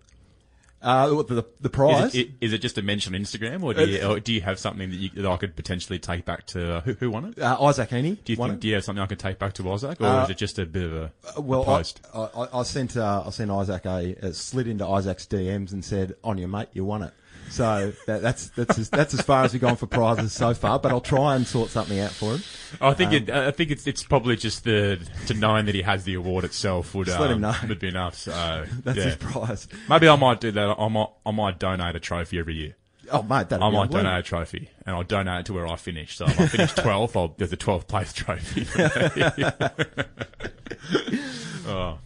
Uh, 0.79 1.23
the 1.23 1.43
the 1.59 1.69
prize. 1.71 2.13
Is 2.13 2.21
it, 2.21 2.29
is 2.39 2.53
it 2.53 2.59
just 2.59 2.77
a 2.77 2.83
mention 2.83 3.15
on 3.15 3.21
Instagram, 3.21 3.63
or 3.63 3.73
do 3.73 3.83
you, 3.87 4.03
or 4.05 4.19
do 4.19 4.31
you 4.31 4.41
have 4.41 4.59
something 4.59 4.91
that, 4.91 4.95
you, 4.95 5.09
that 5.15 5.25
I 5.25 5.35
could 5.35 5.55
potentially 5.55 5.97
take 5.97 6.23
back 6.23 6.45
to 6.47 6.75
uh, 6.75 6.81
who, 6.81 6.93
who 6.93 7.09
won 7.09 7.25
it? 7.25 7.39
uh, 7.39 7.57
Isaac 7.63 7.89
Heaney. 7.89 8.23
Do 8.23 8.31
you 8.31 8.35
think 8.37 8.53
it. 8.53 8.59
do 8.59 8.67
you 8.67 8.75
have 8.75 8.83
something 8.83 9.01
I 9.01 9.07
could 9.07 9.17
take 9.17 9.39
back 9.39 9.53
to 9.53 9.71
Isaac, 9.71 9.99
or 9.99 10.05
Uh, 10.05 10.23
is 10.25 10.29
it 10.29 10.37
just 10.37 10.59
a 10.59 10.67
bit 10.67 10.83
of 10.83 10.93
a, 10.93 11.11
a 11.35 11.41
Well, 11.41 11.63
I, 11.63 11.65
post? 11.65 12.05
I, 12.13 12.19
I- 12.19 12.59
I 12.59 12.63
sent 12.63 12.95
uh, 12.95 13.23
I 13.25 13.29
sent 13.31 13.49
Isaac 13.49 13.85
a, 13.87 14.15
a 14.21 14.33
slid 14.33 14.67
into 14.67 14.87
Isaac's 14.87 15.25
DMs 15.25 15.71
and 15.73 15.83
said, 15.83 16.15
"On 16.23 16.37
your 16.37 16.47
mate, 16.47 16.69
you 16.73 16.85
won 16.85 17.01
it." 17.01 17.13
So 17.49 17.93
that, 18.07 18.21
that's 18.21 18.49
that's 18.49 18.77
as, 18.77 18.89
that's 18.89 19.13
as 19.13 19.21
far 19.21 19.43
as 19.45 19.53
we've 19.53 19.61
gone 19.61 19.77
for 19.77 19.87
prizes 19.87 20.33
so 20.33 20.53
far. 20.53 20.79
But 20.79 20.91
I'll 20.91 20.99
try 21.01 21.35
and 21.35 21.47
sort 21.47 21.69
something 21.69 21.99
out 21.99 22.11
for 22.11 22.33
him. 22.35 22.43
I 22.81 22.93
think 22.93 23.13
it, 23.13 23.29
I 23.29 23.51
think 23.51 23.71
it's 23.71 23.87
it's 23.87 24.03
probably 24.03 24.35
just 24.35 24.63
the 24.65 24.99
to 25.27 25.33
knowing 25.33 25.65
that 25.67 25.75
he 25.75 25.81
has 25.81 26.03
the 26.03 26.15
award 26.15 26.43
itself 26.45 26.93
would 26.93 27.07
Just 27.07 27.19
let 27.19 27.31
him 27.31 27.43
um, 27.43 27.55
know. 27.61 27.67
would 27.69 27.79
be 27.79 27.87
enough. 27.87 28.15
So 28.15 28.65
That's 28.83 28.97
yeah. 28.97 29.03
his 29.05 29.15
prize. 29.15 29.67
Maybe 29.89 30.07
I 30.09 30.15
might 30.17 30.41
do 30.41 30.51
that. 30.51 30.75
I 30.77 30.87
might 30.89 31.09
I 31.25 31.31
might 31.31 31.57
donate 31.59 31.95
a 31.95 31.99
trophy 31.99 32.39
every 32.39 32.55
year. 32.55 32.75
Oh 33.09 33.23
mate, 33.23 33.47
that 33.49 33.63
I 33.63 33.69
might 33.69 33.89
donate 33.89 34.19
a 34.19 34.23
trophy, 34.23 34.69
and 34.85 34.93
I'll 34.93 35.03
donate 35.03 35.39
it 35.39 35.45
to 35.45 35.53
where 35.53 35.65
I 35.65 35.77
finish. 35.77 36.17
So 36.17 36.25
if 36.25 36.39
I 36.41 36.47
finish 36.47 36.73
12th, 36.73 37.15
I'll, 37.15 37.33
there's 37.37 37.53
a 37.53 37.57
12th 37.57 37.87
place 37.87 38.11
trophy. 38.11 38.67
oh, 41.67 41.97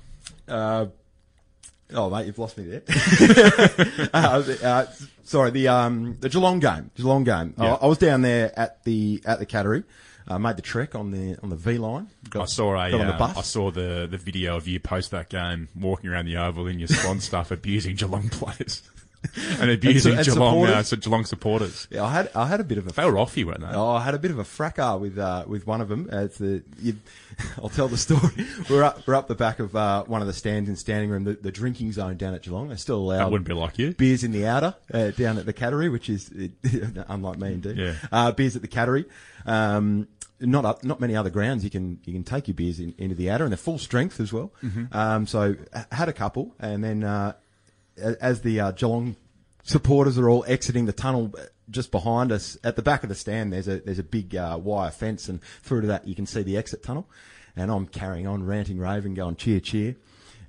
Uh, 0.47 0.85
oh 1.93 2.09
mate, 2.11 2.27
you've 2.27 2.37
lost 2.37 2.55
me 2.57 2.65
there. 2.65 2.83
uh, 4.13 4.43
uh, 4.63 4.85
sorry, 5.23 5.51
the 5.51 5.67
um 5.67 6.17
the 6.19 6.29
Geelong 6.29 6.59
game, 6.59 6.91
Geelong 6.95 7.23
game. 7.23 7.53
Yeah. 7.57 7.73
I, 7.75 7.85
I 7.85 7.87
was 7.87 7.97
down 7.97 8.21
there 8.21 8.57
at 8.57 8.83
the 8.83 9.21
at 9.25 9.39
the 9.39 9.45
Cattery. 9.45 9.83
Uh, 10.27 10.37
made 10.37 10.55
the 10.55 10.61
trek 10.61 10.93
on 10.95 11.11
the 11.11 11.35
on 11.41 11.49
the 11.49 11.55
V/Line. 11.55 12.07
Got- 12.29 12.43
I 12.43 12.45
saw 12.45 12.73
a, 12.73 12.91
got 12.91 13.01
on 13.01 13.07
the 13.07 13.15
uh, 13.15 13.17
bus. 13.19 13.37
I 13.37 13.41
saw 13.41 13.71
the, 13.71 14.07
the 14.09 14.17
video 14.17 14.55
of 14.55 14.67
you 14.67 14.79
post 14.79 15.11
that 15.11 15.29
game, 15.29 15.67
walking 15.75 16.09
around 16.09 16.25
the 16.25 16.37
oval 16.37 16.67
in 16.67 16.77
your 16.79 16.87
swan 16.87 17.19
stuff, 17.21 17.49
abusing 17.51 17.95
Geelong 17.95 18.29
players 18.29 18.83
and 19.59 19.69
abusing 19.69 20.15
and 20.17 20.25
Geelong 20.25 20.63
uh, 20.65 20.83
supporters. 20.83 20.87
so 20.89 20.97
Geelong 20.97 21.25
supporters. 21.25 21.87
Yeah, 21.91 22.03
I 22.03 22.11
had 22.11 22.31
I 22.35 22.47
had 22.47 22.59
a 22.59 22.63
bit 22.63 22.77
of 22.77 22.87
a 22.87 22.91
They 22.91 23.05
were 23.05 23.17
off 23.17 23.37
you, 23.37 23.47
weren't 23.47 23.61
they? 23.61 23.67
Oh, 23.67 23.91
I 23.91 24.01
had 24.01 24.13
a 24.15 24.19
bit 24.19 24.31
of 24.31 24.39
a 24.39 24.43
fracas 24.43 24.99
with 24.99 25.17
uh, 25.17 25.45
with 25.47 25.67
one 25.67 25.79
of 25.81 25.89
them. 25.89 26.09
Uh, 26.11 26.21
it's 26.21 26.37
the, 26.39 26.63
you, 26.79 26.95
I'll 27.61 27.69
tell 27.69 27.87
the 27.87 27.97
story. 27.97 28.31
We're 28.69 28.83
up 28.83 29.05
we're 29.07 29.15
up 29.15 29.27
the 29.27 29.35
back 29.35 29.59
of 29.59 29.75
uh, 29.75 30.03
one 30.05 30.21
of 30.21 30.27
the 30.27 30.33
stands 30.33 30.69
in 30.69 30.75
standing 30.75 31.09
room, 31.09 31.23
the, 31.23 31.33
the 31.33 31.51
drinking 31.51 31.91
zone 31.93 32.17
down 32.17 32.33
at 32.33 32.43
Geelong. 32.43 32.69
They're 32.69 32.77
still 32.77 32.97
allow 32.97 33.17
That 33.19 33.31
wouldn't 33.31 33.47
be 33.47 33.53
like 33.53 33.77
you. 33.77 33.93
beers 33.93 34.23
in 34.23 34.31
the 34.31 34.45
outer 34.47 34.75
uh, 34.93 35.11
down 35.11 35.37
at 35.37 35.45
the 35.45 35.53
Cattery, 35.53 35.91
which 35.91 36.09
is 36.09 36.31
unlike 37.07 37.37
me 37.37 37.53
indeed. 37.53 37.77
Yeah. 37.77 37.93
Uh, 38.11 38.31
beers 38.31 38.55
at 38.55 38.61
the 38.61 38.67
Cattery. 38.67 39.05
Um, 39.45 40.07
not 40.39 40.65
up, 40.65 40.83
not 40.83 40.99
many 40.99 41.15
other 41.15 41.29
grounds 41.29 41.63
you 41.63 41.69
can 41.69 41.99
you 42.03 42.13
can 42.13 42.23
take 42.23 42.47
your 42.47 42.55
beers 42.55 42.79
in, 42.79 42.95
into 42.97 43.13
the 43.13 43.29
outer, 43.29 43.43
and 43.43 43.51
they're 43.51 43.57
full 43.57 43.77
strength 43.77 44.19
as 44.19 44.33
well. 44.33 44.51
Um, 44.91 45.27
so 45.27 45.55
had 45.91 46.09
a 46.09 46.13
couple, 46.13 46.55
and 46.59 46.83
then 46.83 47.03
uh, 47.03 47.33
as 47.97 48.41
the 48.41 48.59
uh, 48.59 48.71
Geelong 48.71 49.15
supporters 49.63 50.17
are 50.17 50.29
all 50.29 50.43
exiting 50.47 50.85
the 50.85 50.93
tunnel 50.93 51.33
uh, 51.37 51.43
just 51.69 51.91
behind 51.91 52.31
us 52.31 52.57
at 52.63 52.75
the 52.75 52.81
back 52.81 53.03
of 53.03 53.09
the 53.09 53.15
stand 53.15 53.53
there's 53.53 53.67
a 53.67 53.79
there's 53.79 53.99
a 53.99 54.03
big 54.03 54.35
uh, 54.35 54.59
wire 54.61 54.91
fence 54.91 55.29
and 55.29 55.41
through 55.61 55.81
to 55.81 55.87
that 55.87 56.07
you 56.07 56.15
can 56.15 56.25
see 56.25 56.41
the 56.43 56.57
exit 56.57 56.83
tunnel. 56.83 57.07
And 57.55 57.69
I'm 57.69 57.87
carrying 57.87 58.27
on 58.27 58.45
ranting 58.45 58.77
raving 58.77 59.13
going 59.13 59.35
cheer 59.35 59.59
cheer 59.59 59.95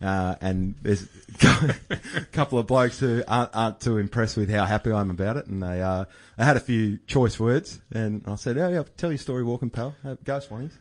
uh, 0.03 0.37
and 0.41 0.75
there's 0.83 1.07
a 1.91 2.25
couple 2.33 2.59
of 2.59 2.67
blokes 2.67 2.99
who 2.99 3.23
aren't, 3.27 3.51
aren't 3.55 3.81
too 3.81 3.99
impressed 3.99 4.37
with 4.37 4.51
how 4.51 4.65
happy 4.65 4.93
I'm 4.93 5.11
about 5.11 5.37
it 5.37 5.47
and 5.47 5.63
they 5.63 5.81
uh, 5.81 6.05
they 6.37 6.45
had 6.45 6.57
a 6.57 6.61
few 6.61 6.99
choice 7.07 7.39
words 7.39 7.81
and 7.93 8.23
I 8.27 8.35
said 8.35 8.59
oh 8.59 8.69
yeah 8.69 8.83
tell 8.97 9.11
your 9.11 9.19
story 9.19 9.45
walking 9.45 9.71
pal 9.71 9.95
go 10.25 10.39
Swannies 10.39 10.73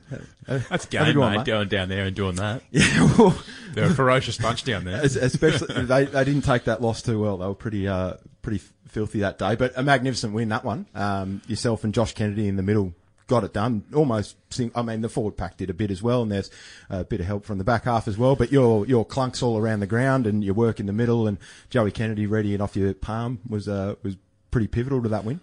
Uh, 0.48 0.60
That's 0.70 0.86
game, 0.86 1.06
good 1.06 1.18
one, 1.18 1.38
mate, 1.38 1.46
Going 1.46 1.68
down 1.68 1.90
there 1.90 2.06
and 2.06 2.16
doing 2.16 2.36
that. 2.36 2.62
yeah 2.72 3.10
well 3.18 3.38
They're 3.74 3.86
a 3.86 3.94
ferocious 3.94 4.38
bunch 4.38 4.64
down 4.64 4.84
there. 4.86 5.02
Especially 5.04 5.84
they, 5.86 6.06
they 6.06 6.24
didn't 6.24 6.44
take 6.44 6.66
that 6.66 6.82
loss 6.82 7.02
too 7.02 7.20
well. 7.20 7.38
They 7.38 7.46
were 7.46 7.56
pretty 7.56 7.88
uh, 7.88 8.16
pretty 8.42 8.62
filthy 8.88 9.20
that 9.22 9.38
day, 9.38 9.56
but 9.56 9.72
a 9.76 9.84
magnificent 9.84 10.34
win 10.34 10.50
that 10.50 10.66
one. 10.66 10.86
Um, 10.94 11.42
yourself 11.48 11.84
and 11.84 11.94
Josh 11.94 12.14
Kennedy 12.14 12.48
in 12.48 12.56
the 12.58 12.64
middle 12.64 12.94
got 13.32 13.44
it 13.44 13.54
done. 13.54 13.84
Almost, 13.96 14.36
sing, 14.52 14.72
I 14.76 14.82
mean, 14.84 15.02
the 15.02 15.10
forward 15.10 15.38
pack 15.38 15.58
did 15.58 15.70
a 15.70 15.74
bit 15.74 15.90
as 15.90 16.04
well, 16.04 16.22
and 16.22 16.32
there's 16.32 16.52
a 16.90 17.04
bit 17.04 17.20
of 17.22 17.26
help 17.26 17.46
from 17.46 17.58
the 17.58 17.64
back 17.64 17.86
half 17.86 18.08
as 18.08 18.18
well. 18.18 18.36
But 18.36 18.52
your 18.52 18.86
your 18.86 19.06
clunks 19.06 19.42
all 19.42 19.58
around 19.58 19.80
the 19.80 19.88
ground 19.88 20.28
and 20.28 20.44
your 20.44 20.54
work 20.54 20.80
in 20.80 20.86
the 20.86 20.94
middle, 20.94 21.28
and 21.28 21.38
Joey 21.70 21.92
Kennedy 21.92 22.28
ready 22.28 22.54
and 22.54 22.62
off 22.62 22.76
your 22.76 22.94
palm 22.94 23.40
was 23.50 23.68
uh, 23.68 23.96
was 24.04 24.18
pretty 24.52 24.68
pivotal 24.68 25.02
to 25.02 25.10
that 25.10 25.24
win. 25.26 25.40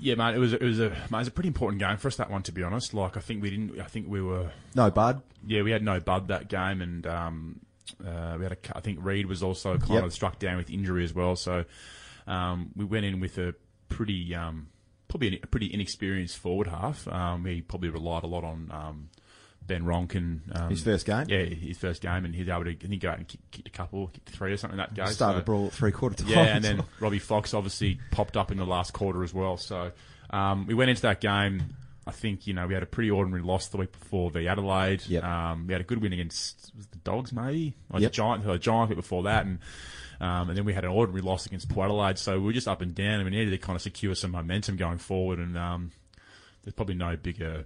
Yeah, 0.00 0.14
mate, 0.14 0.36
it 0.36 0.38
was 0.38 0.52
it 0.52 0.62
was 0.62 0.78
a 0.78 0.90
mate, 0.90 0.96
it 1.12 1.12
was 1.18 1.28
a 1.28 1.32
pretty 1.32 1.48
important 1.48 1.80
game 1.80 1.96
for 1.96 2.06
us 2.08 2.14
that 2.16 2.30
one 2.30 2.42
to 2.44 2.52
be 2.52 2.62
honest. 2.62 2.94
Like 2.94 3.16
I 3.16 3.20
think 3.20 3.42
we 3.42 3.50
didn't. 3.50 3.80
I 3.80 3.84
think 3.86 4.06
we 4.08 4.22
were 4.22 4.50
No, 4.74 4.90
Bud. 4.90 5.22
yeah 5.46 5.62
we 5.62 5.72
had 5.72 5.82
no 5.82 5.98
bud 5.98 6.28
that 6.28 6.48
game, 6.48 6.80
and 6.80 7.04
um, 7.06 7.60
uh, 8.06 8.36
we 8.38 8.44
had 8.44 8.52
a. 8.52 8.56
I 8.76 8.80
think 8.80 9.00
Reid 9.02 9.26
was 9.26 9.42
also 9.42 9.76
kind 9.76 9.94
Yep. 9.94 10.04
of 10.04 10.12
struck 10.12 10.38
down 10.38 10.56
with 10.56 10.70
injury 10.70 11.02
as 11.02 11.12
well. 11.12 11.34
So 11.34 11.64
um, 12.28 12.70
we 12.76 12.84
went 12.84 13.06
in 13.06 13.18
with 13.18 13.38
a 13.38 13.54
pretty 13.88 14.34
um, 14.36 14.68
probably 15.08 15.40
a 15.42 15.46
pretty 15.46 15.72
inexperienced 15.72 16.36
forward 16.38 16.66
half. 16.68 17.08
Um, 17.08 17.42
we 17.42 17.62
probably 17.62 17.88
relied 17.90 18.22
a 18.22 18.26
lot 18.26 18.44
on 18.44 18.70
um, 18.72 19.08
Ben 19.66 19.82
Ronke. 19.84 20.40
Um, 20.58 20.70
His 20.70 20.82
first 20.82 21.06
game? 21.06 21.26
yeah, 21.28 21.44
his 21.44 21.78
first 21.78 22.00
game, 22.02 22.24
and 22.24 22.34
he's 22.34 22.48
able 22.48 22.64
to. 22.64 22.70
I 22.70 22.74
think 22.76 23.02
go 23.02 23.10
out 23.10 23.18
and 23.18 23.28
kick, 23.28 23.40
kick 23.50 23.66
a 23.66 23.70
couple, 23.70 24.08
kick 24.08 24.22
three 24.26 24.52
or 24.52 24.56
something 24.56 24.78
that 24.78 24.94
game. 24.94 25.06
Started 25.08 25.34
so- 25.34 25.38
the 25.40 25.44
brawl 25.44 25.66
at 25.66 25.72
three 25.72 25.92
quarter 25.92 26.16
time. 26.16 26.28
yeah, 26.28 26.44
and 26.56 26.64
then 26.64 26.84
Robbie 27.00 27.18
Fox 27.18 27.54
obviously 27.54 28.00
popped 28.10 28.36
up 28.36 28.50
in 28.50 28.58
the 28.58 28.66
last 28.66 28.92
quarter 28.92 29.22
as 29.24 29.32
well. 29.34 29.56
So 29.56 29.92
um, 30.30 30.66
we 30.66 30.74
went 30.74 30.90
into 30.90 31.02
that 31.02 31.20
game. 31.20 31.74
I 32.06 32.10
think 32.10 32.46
you 32.46 32.54
know 32.54 32.66
we 32.66 32.72
had 32.72 32.82
a 32.82 32.86
pretty 32.86 33.10
ordinary 33.10 33.42
loss 33.42 33.68
the 33.68 33.76
week 33.76 33.92
before 33.92 34.30
the 34.30 34.48
Adelaide. 34.48 35.02
Yep. 35.06 35.22
Um, 35.24 35.66
we 35.66 35.74
had 35.74 35.82
a 35.82 35.84
good 35.84 36.00
win 36.00 36.14
against 36.14 36.72
the 36.92 36.98
Dogs 37.04 37.34
maybe 37.34 37.74
or 37.90 38.00
Yep. 38.00 38.10
the 38.12 38.14
Giant, 38.16 38.46
or 38.46 38.52
the 38.52 38.58
Giant 38.58 38.96
before 38.96 39.24
that, 39.24 39.44
and 39.44 39.58
um, 40.20 40.48
and 40.48 40.56
then 40.56 40.64
we 40.64 40.72
had 40.72 40.84
an 40.84 40.90
ordinary 40.90 41.22
loss 41.22 41.46
against 41.46 41.68
Port 41.68 41.86
Adelaide. 41.86 42.18
So 42.18 42.38
we 42.38 42.46
were 42.46 42.52
just 42.52 42.68
up 42.68 42.80
and 42.80 42.94
down, 42.94 43.20
and 43.20 43.24
we 43.24 43.30
needed 43.30 43.50
to 43.50 43.58
kind 43.58 43.76
of 43.76 43.82
secure 43.82 44.14
some 44.14 44.32
momentum 44.32 44.76
going 44.76 44.98
forward. 44.98 45.38
And 45.38 45.56
um, 45.56 45.92
there's 46.62 46.74
probably 46.74 46.96
no 46.96 47.16
bigger 47.16 47.64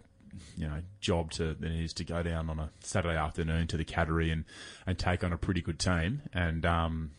you 0.56 0.66
know 0.66 0.80
job 1.00 1.30
to 1.30 1.54
than 1.54 1.72
it 1.72 1.84
is 1.84 1.92
to 1.92 2.04
go 2.04 2.22
down 2.22 2.48
on 2.48 2.58
a 2.58 2.70
Saturday 2.80 3.16
afternoon 3.16 3.66
to 3.66 3.76
the 3.76 3.84
Cattery 3.84 4.32
and 4.32 4.44
and 4.86 4.98
take 4.98 5.24
on 5.24 5.32
a 5.32 5.38
pretty 5.38 5.60
good 5.60 5.78
team. 5.78 6.22
And 6.32 6.64
um, 6.64 7.10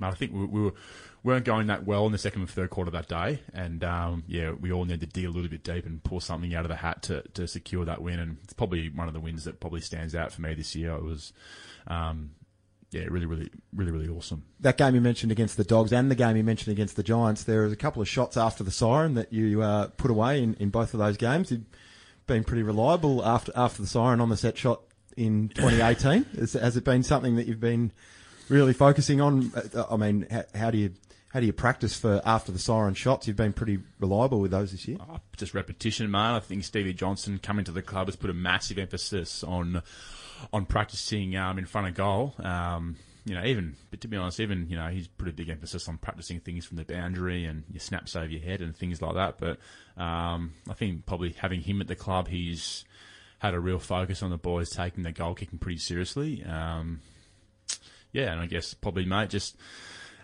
I 0.00 0.10
think 0.12 0.32
we, 0.32 0.44
we 0.44 0.60
were, 0.62 0.74
weren't 1.22 1.44
going 1.44 1.66
that 1.66 1.84
well 1.84 2.06
in 2.06 2.12
the 2.12 2.18
second 2.18 2.42
and 2.42 2.50
third 2.50 2.70
quarter 2.70 2.90
that 2.92 3.08
day, 3.08 3.40
and 3.52 3.82
um, 3.84 4.24
yeah, 4.26 4.52
we 4.52 4.72
all 4.72 4.84
need 4.84 5.00
to 5.00 5.06
dig 5.06 5.24
a 5.24 5.30
little 5.30 5.50
bit 5.50 5.64
deep 5.64 5.86
and 5.86 6.02
pull 6.02 6.20
something 6.20 6.54
out 6.54 6.64
of 6.64 6.68
the 6.68 6.76
hat 6.76 7.02
to, 7.02 7.22
to 7.34 7.46
secure 7.46 7.84
that 7.84 8.00
win. 8.00 8.18
And 8.18 8.38
it's 8.44 8.52
probably 8.52 8.88
one 8.88 9.08
of 9.08 9.14
the 9.14 9.20
wins 9.20 9.44
that 9.44 9.60
probably 9.60 9.80
stands 9.80 10.14
out 10.14 10.32
for 10.32 10.42
me 10.42 10.54
this 10.54 10.74
year. 10.74 10.94
It 10.94 11.04
was, 11.04 11.32
um, 11.86 12.30
yeah, 12.90 13.04
really, 13.08 13.26
really, 13.26 13.50
really, 13.72 13.92
really 13.92 14.08
awesome. 14.08 14.44
that 14.60 14.76
game 14.76 14.94
you 14.94 15.00
mentioned 15.00 15.30
against 15.30 15.56
the 15.56 15.64
Dogs 15.64 15.92
and 15.92 16.10
the 16.10 16.16
game 16.16 16.36
you 16.36 16.44
mentioned 16.44 16.72
against 16.72 16.96
the 16.96 17.02
Giants, 17.02 17.44
there 17.44 17.62
was 17.62 17.72
a 17.72 17.76
couple 17.76 18.02
of 18.02 18.08
shots 18.08 18.36
after 18.36 18.64
the 18.64 18.70
siren 18.70 19.14
that 19.14 19.32
you 19.32 19.62
uh, 19.62 19.88
put 19.96 20.10
away 20.10 20.42
in, 20.42 20.54
in 20.54 20.70
both 20.70 20.92
of 20.92 20.98
those 20.98 21.16
games. 21.16 21.52
You've 21.52 21.64
been 22.26 22.44
pretty 22.44 22.62
reliable 22.62 23.24
after 23.24 23.52
after 23.54 23.82
the 23.82 23.88
siren 23.88 24.20
on 24.20 24.28
the 24.28 24.36
set 24.36 24.58
shot 24.58 24.82
in 25.16 25.48
2018. 25.54 26.24
has, 26.38 26.54
has 26.54 26.76
it 26.76 26.84
been 26.84 27.02
something 27.02 27.36
that 27.36 27.46
you've 27.46 27.60
been 27.60 27.92
really 28.48 28.72
focusing 28.72 29.20
on? 29.20 29.52
Uh, 29.54 29.84
I 29.90 29.96
mean, 29.96 30.26
how, 30.30 30.44
how 30.54 30.70
do 30.70 30.78
you 30.78 30.92
how 31.28 31.38
do 31.38 31.46
you 31.46 31.52
practice 31.52 31.96
for 31.96 32.20
after 32.24 32.50
the 32.50 32.58
siren 32.58 32.94
shots? 32.94 33.28
You've 33.28 33.36
been 33.36 33.52
pretty 33.52 33.78
reliable 34.00 34.40
with 34.40 34.50
those 34.50 34.72
this 34.72 34.88
year. 34.88 34.98
Oh, 35.00 35.20
just 35.36 35.54
repetition, 35.54 36.10
man. 36.10 36.34
I 36.34 36.40
think 36.40 36.64
Stevie 36.64 36.92
Johnson 36.92 37.38
coming 37.40 37.64
to 37.66 37.72
the 37.72 37.82
club 37.82 38.08
has 38.08 38.16
put 38.16 38.30
a 38.30 38.34
massive 38.34 38.78
emphasis 38.78 39.44
on 39.44 39.82
on 40.52 40.66
practicing 40.66 41.36
um, 41.36 41.58
in 41.58 41.66
front 41.66 41.88
of 41.88 41.94
goal. 41.94 42.34
Um, 42.38 42.96
you 43.24 43.34
know, 43.34 43.44
even 43.44 43.76
but 43.90 44.00
to 44.00 44.08
be 44.08 44.16
honest, 44.16 44.40
even 44.40 44.68
you 44.68 44.76
know 44.76 44.88
he's 44.88 45.06
put 45.08 45.28
a 45.28 45.32
big 45.32 45.48
emphasis 45.48 45.88
on 45.88 45.98
practicing 45.98 46.40
things 46.40 46.64
from 46.64 46.76
the 46.76 46.84
boundary 46.84 47.44
and 47.44 47.64
your 47.70 47.80
snaps 47.80 48.16
over 48.16 48.26
your 48.26 48.42
head 48.42 48.60
and 48.60 48.76
things 48.76 49.02
like 49.02 49.14
that. 49.14 49.38
But 49.38 49.58
um, 50.02 50.54
I 50.68 50.74
think 50.74 51.06
probably 51.06 51.32
having 51.32 51.60
him 51.60 51.80
at 51.80 51.88
the 51.88 51.96
club, 51.96 52.28
he's 52.28 52.84
had 53.38 53.54
a 53.54 53.60
real 53.60 53.78
focus 53.78 54.22
on 54.22 54.30
the 54.30 54.38
boys 54.38 54.70
taking 54.70 55.02
the 55.02 55.12
goal 55.12 55.34
kicking 55.34 55.58
pretty 55.58 55.78
seriously. 55.78 56.44
Um, 56.44 57.00
yeah, 58.12 58.32
and 58.32 58.40
I 58.40 58.46
guess 58.46 58.74
probably 58.74 59.04
mate 59.04 59.30
just. 59.30 59.56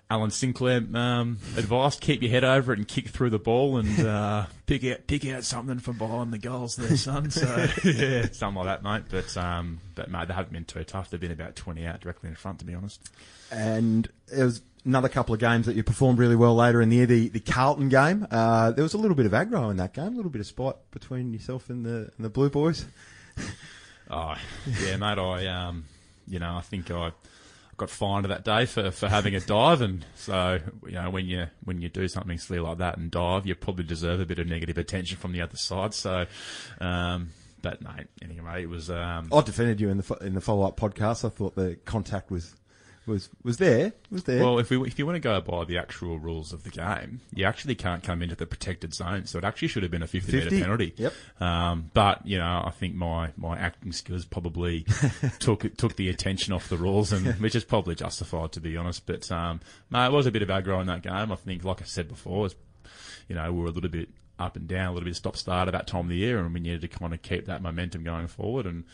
Alan 0.08 0.30
Sinclair 0.30 0.82
um, 0.94 1.38
advice: 1.56 1.98
keep 1.98 2.22
your 2.22 2.30
head 2.30 2.44
over 2.44 2.72
it 2.72 2.78
and 2.78 2.86
kick 2.86 3.08
through 3.08 3.30
the 3.30 3.38
ball, 3.38 3.76
and 3.78 4.00
uh, 4.06 4.46
pick 4.66 4.84
out 4.84 5.06
pick 5.06 5.26
out 5.26 5.42
something 5.44 5.78
from 5.80 5.98
behind 5.98 6.32
the 6.32 6.38
goals 6.38 6.76
there, 6.76 6.96
son. 6.96 7.30
So 7.30 7.66
yeah, 7.84 8.26
something 8.30 8.64
like 8.64 8.66
that, 8.66 8.82
mate. 8.84 9.04
But 9.10 9.36
um, 9.36 9.80
but 9.94 10.10
mate, 10.10 10.28
they 10.28 10.34
haven't 10.34 10.52
been 10.52 10.64
too 10.64 10.84
tough. 10.84 11.10
They've 11.10 11.20
been 11.20 11.32
about 11.32 11.56
twenty 11.56 11.84
out 11.86 12.00
directly 12.00 12.28
in 12.28 12.36
front, 12.36 12.60
to 12.60 12.64
be 12.64 12.74
honest. 12.74 13.00
and 13.50 14.08
there 14.28 14.44
was 14.44 14.62
another 14.84 15.08
couple 15.08 15.34
of 15.34 15.40
games 15.40 15.66
that 15.66 15.74
you 15.74 15.82
performed 15.82 16.20
really 16.20 16.36
well 16.36 16.54
later 16.54 16.80
in 16.80 16.88
the 16.88 16.96
year. 16.96 17.06
The, 17.06 17.28
the 17.28 17.40
Carlton 17.40 17.88
game, 17.88 18.24
uh, 18.30 18.70
there 18.70 18.84
was 18.84 18.94
a 18.94 18.98
little 18.98 19.16
bit 19.16 19.26
of 19.26 19.32
aggro 19.32 19.68
in 19.72 19.76
that 19.78 19.92
game, 19.92 20.12
a 20.12 20.16
little 20.16 20.30
bit 20.30 20.40
of 20.40 20.46
spite 20.46 20.76
between 20.92 21.32
yourself 21.32 21.68
and 21.68 21.84
the 21.84 22.12
and 22.16 22.24
the 22.24 22.30
Blue 22.30 22.48
Boys. 22.50 22.86
Oh 24.08 24.36
yeah, 24.84 24.96
mate. 24.98 25.18
I 25.18 25.46
um, 25.48 25.84
you 26.28 26.38
know, 26.38 26.54
I 26.56 26.60
think 26.60 26.92
I 26.92 27.10
got 27.76 27.90
fined 27.90 28.24
that 28.26 28.44
day 28.44 28.66
for, 28.66 28.90
for 28.90 29.08
having 29.08 29.34
a 29.34 29.40
dive, 29.40 29.80
and 29.80 30.04
so 30.14 30.58
you 30.86 30.92
know 30.92 31.10
when 31.10 31.26
you 31.26 31.46
when 31.64 31.80
you 31.80 31.88
do 31.88 32.08
something 32.08 32.38
silly 32.38 32.60
like 32.60 32.78
that 32.78 32.96
and 32.98 33.10
dive, 33.10 33.46
you 33.46 33.54
probably 33.54 33.84
deserve 33.84 34.20
a 34.20 34.26
bit 34.26 34.38
of 34.38 34.46
negative 34.46 34.78
attention 34.78 35.16
from 35.16 35.32
the 35.32 35.40
other 35.40 35.56
side. 35.56 35.94
So, 35.94 36.26
um, 36.80 37.30
but 37.62 37.82
mate, 37.82 38.06
anyway, 38.22 38.62
it 38.62 38.68
was 38.68 38.90
um, 38.90 39.28
I 39.32 39.40
defended 39.42 39.80
you 39.80 39.90
in 39.90 39.98
the 39.98 40.14
in 40.22 40.34
the 40.34 40.40
follow 40.40 40.66
up 40.66 40.78
podcast. 40.78 41.24
I 41.24 41.28
thought 41.28 41.54
the 41.54 41.76
contact 41.84 42.30
was 42.30 42.54
was 43.06 43.30
was 43.42 43.58
there, 43.58 43.92
was 44.10 44.24
there. 44.24 44.42
Well, 44.42 44.58
if 44.58 44.70
we 44.70 44.80
if 44.86 44.98
you 44.98 45.06
want 45.06 45.16
to 45.16 45.20
go 45.20 45.40
by 45.40 45.64
the 45.64 45.78
actual 45.78 46.18
rules 46.18 46.52
of 46.52 46.64
the 46.64 46.70
game, 46.70 47.20
you 47.34 47.44
actually 47.44 47.74
can't 47.74 48.02
come 48.02 48.22
into 48.22 48.34
the 48.34 48.46
protected 48.46 48.94
zone, 48.94 49.26
so 49.26 49.38
it 49.38 49.44
actually 49.44 49.68
should 49.68 49.82
have 49.82 49.92
been 49.92 50.02
a 50.02 50.06
50, 50.06 50.32
50? 50.32 50.50
meter 50.50 50.64
penalty. 50.64 50.94
Yep. 50.96 51.12
Um, 51.40 51.90
but 51.94 52.26
you 52.26 52.38
know, 52.38 52.62
I 52.64 52.70
think 52.70 52.94
my, 52.94 53.32
my 53.36 53.56
acting 53.58 53.92
skills 53.92 54.24
probably 54.24 54.86
took 55.38 55.76
took 55.76 55.96
the 55.96 56.08
attention 56.08 56.52
off 56.52 56.68
the 56.68 56.76
rules, 56.76 57.12
and 57.12 57.26
which 57.40 57.54
is 57.54 57.64
probably 57.64 57.94
justified 57.94 58.52
to 58.52 58.60
be 58.60 58.76
honest. 58.76 59.06
But 59.06 59.30
um, 59.30 59.60
no, 59.90 60.04
it 60.04 60.12
was 60.12 60.26
a 60.26 60.30
bit 60.30 60.42
of 60.42 60.48
aggro 60.48 60.80
in 60.80 60.86
that 60.88 61.02
game. 61.02 61.32
I 61.32 61.36
think, 61.36 61.64
like 61.64 61.82
I 61.82 61.84
said 61.84 62.08
before, 62.08 62.46
it's, 62.46 62.56
you 63.28 63.34
know, 63.34 63.52
we 63.52 63.60
were 63.60 63.68
a 63.68 63.72
little 63.72 63.90
bit 63.90 64.08
up 64.38 64.56
and 64.56 64.68
down, 64.68 64.88
a 64.88 64.92
little 64.92 65.06
bit 65.06 65.16
stop 65.16 65.36
start 65.36 65.68
at 65.68 65.72
that 65.72 65.86
time 65.86 66.02
of 66.02 66.08
the 66.08 66.16
year, 66.16 66.38
and 66.38 66.52
we 66.52 66.60
needed 66.60 66.82
to 66.82 66.88
kind 66.88 67.14
of 67.14 67.22
keep 67.22 67.46
that 67.46 67.62
momentum 67.62 68.04
going 68.04 68.26
forward. 68.26 68.66
And 68.66 68.84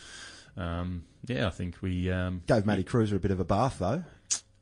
um, 0.56 1.04
yeah, 1.26 1.46
I 1.46 1.50
think 1.50 1.76
we 1.80 2.10
um, 2.10 2.42
Gave 2.46 2.66
Matty 2.66 2.84
Kreuzer 2.84 3.16
a 3.16 3.18
bit 3.18 3.30
of 3.30 3.40
a 3.40 3.44
bath 3.44 3.78
though. 3.78 4.02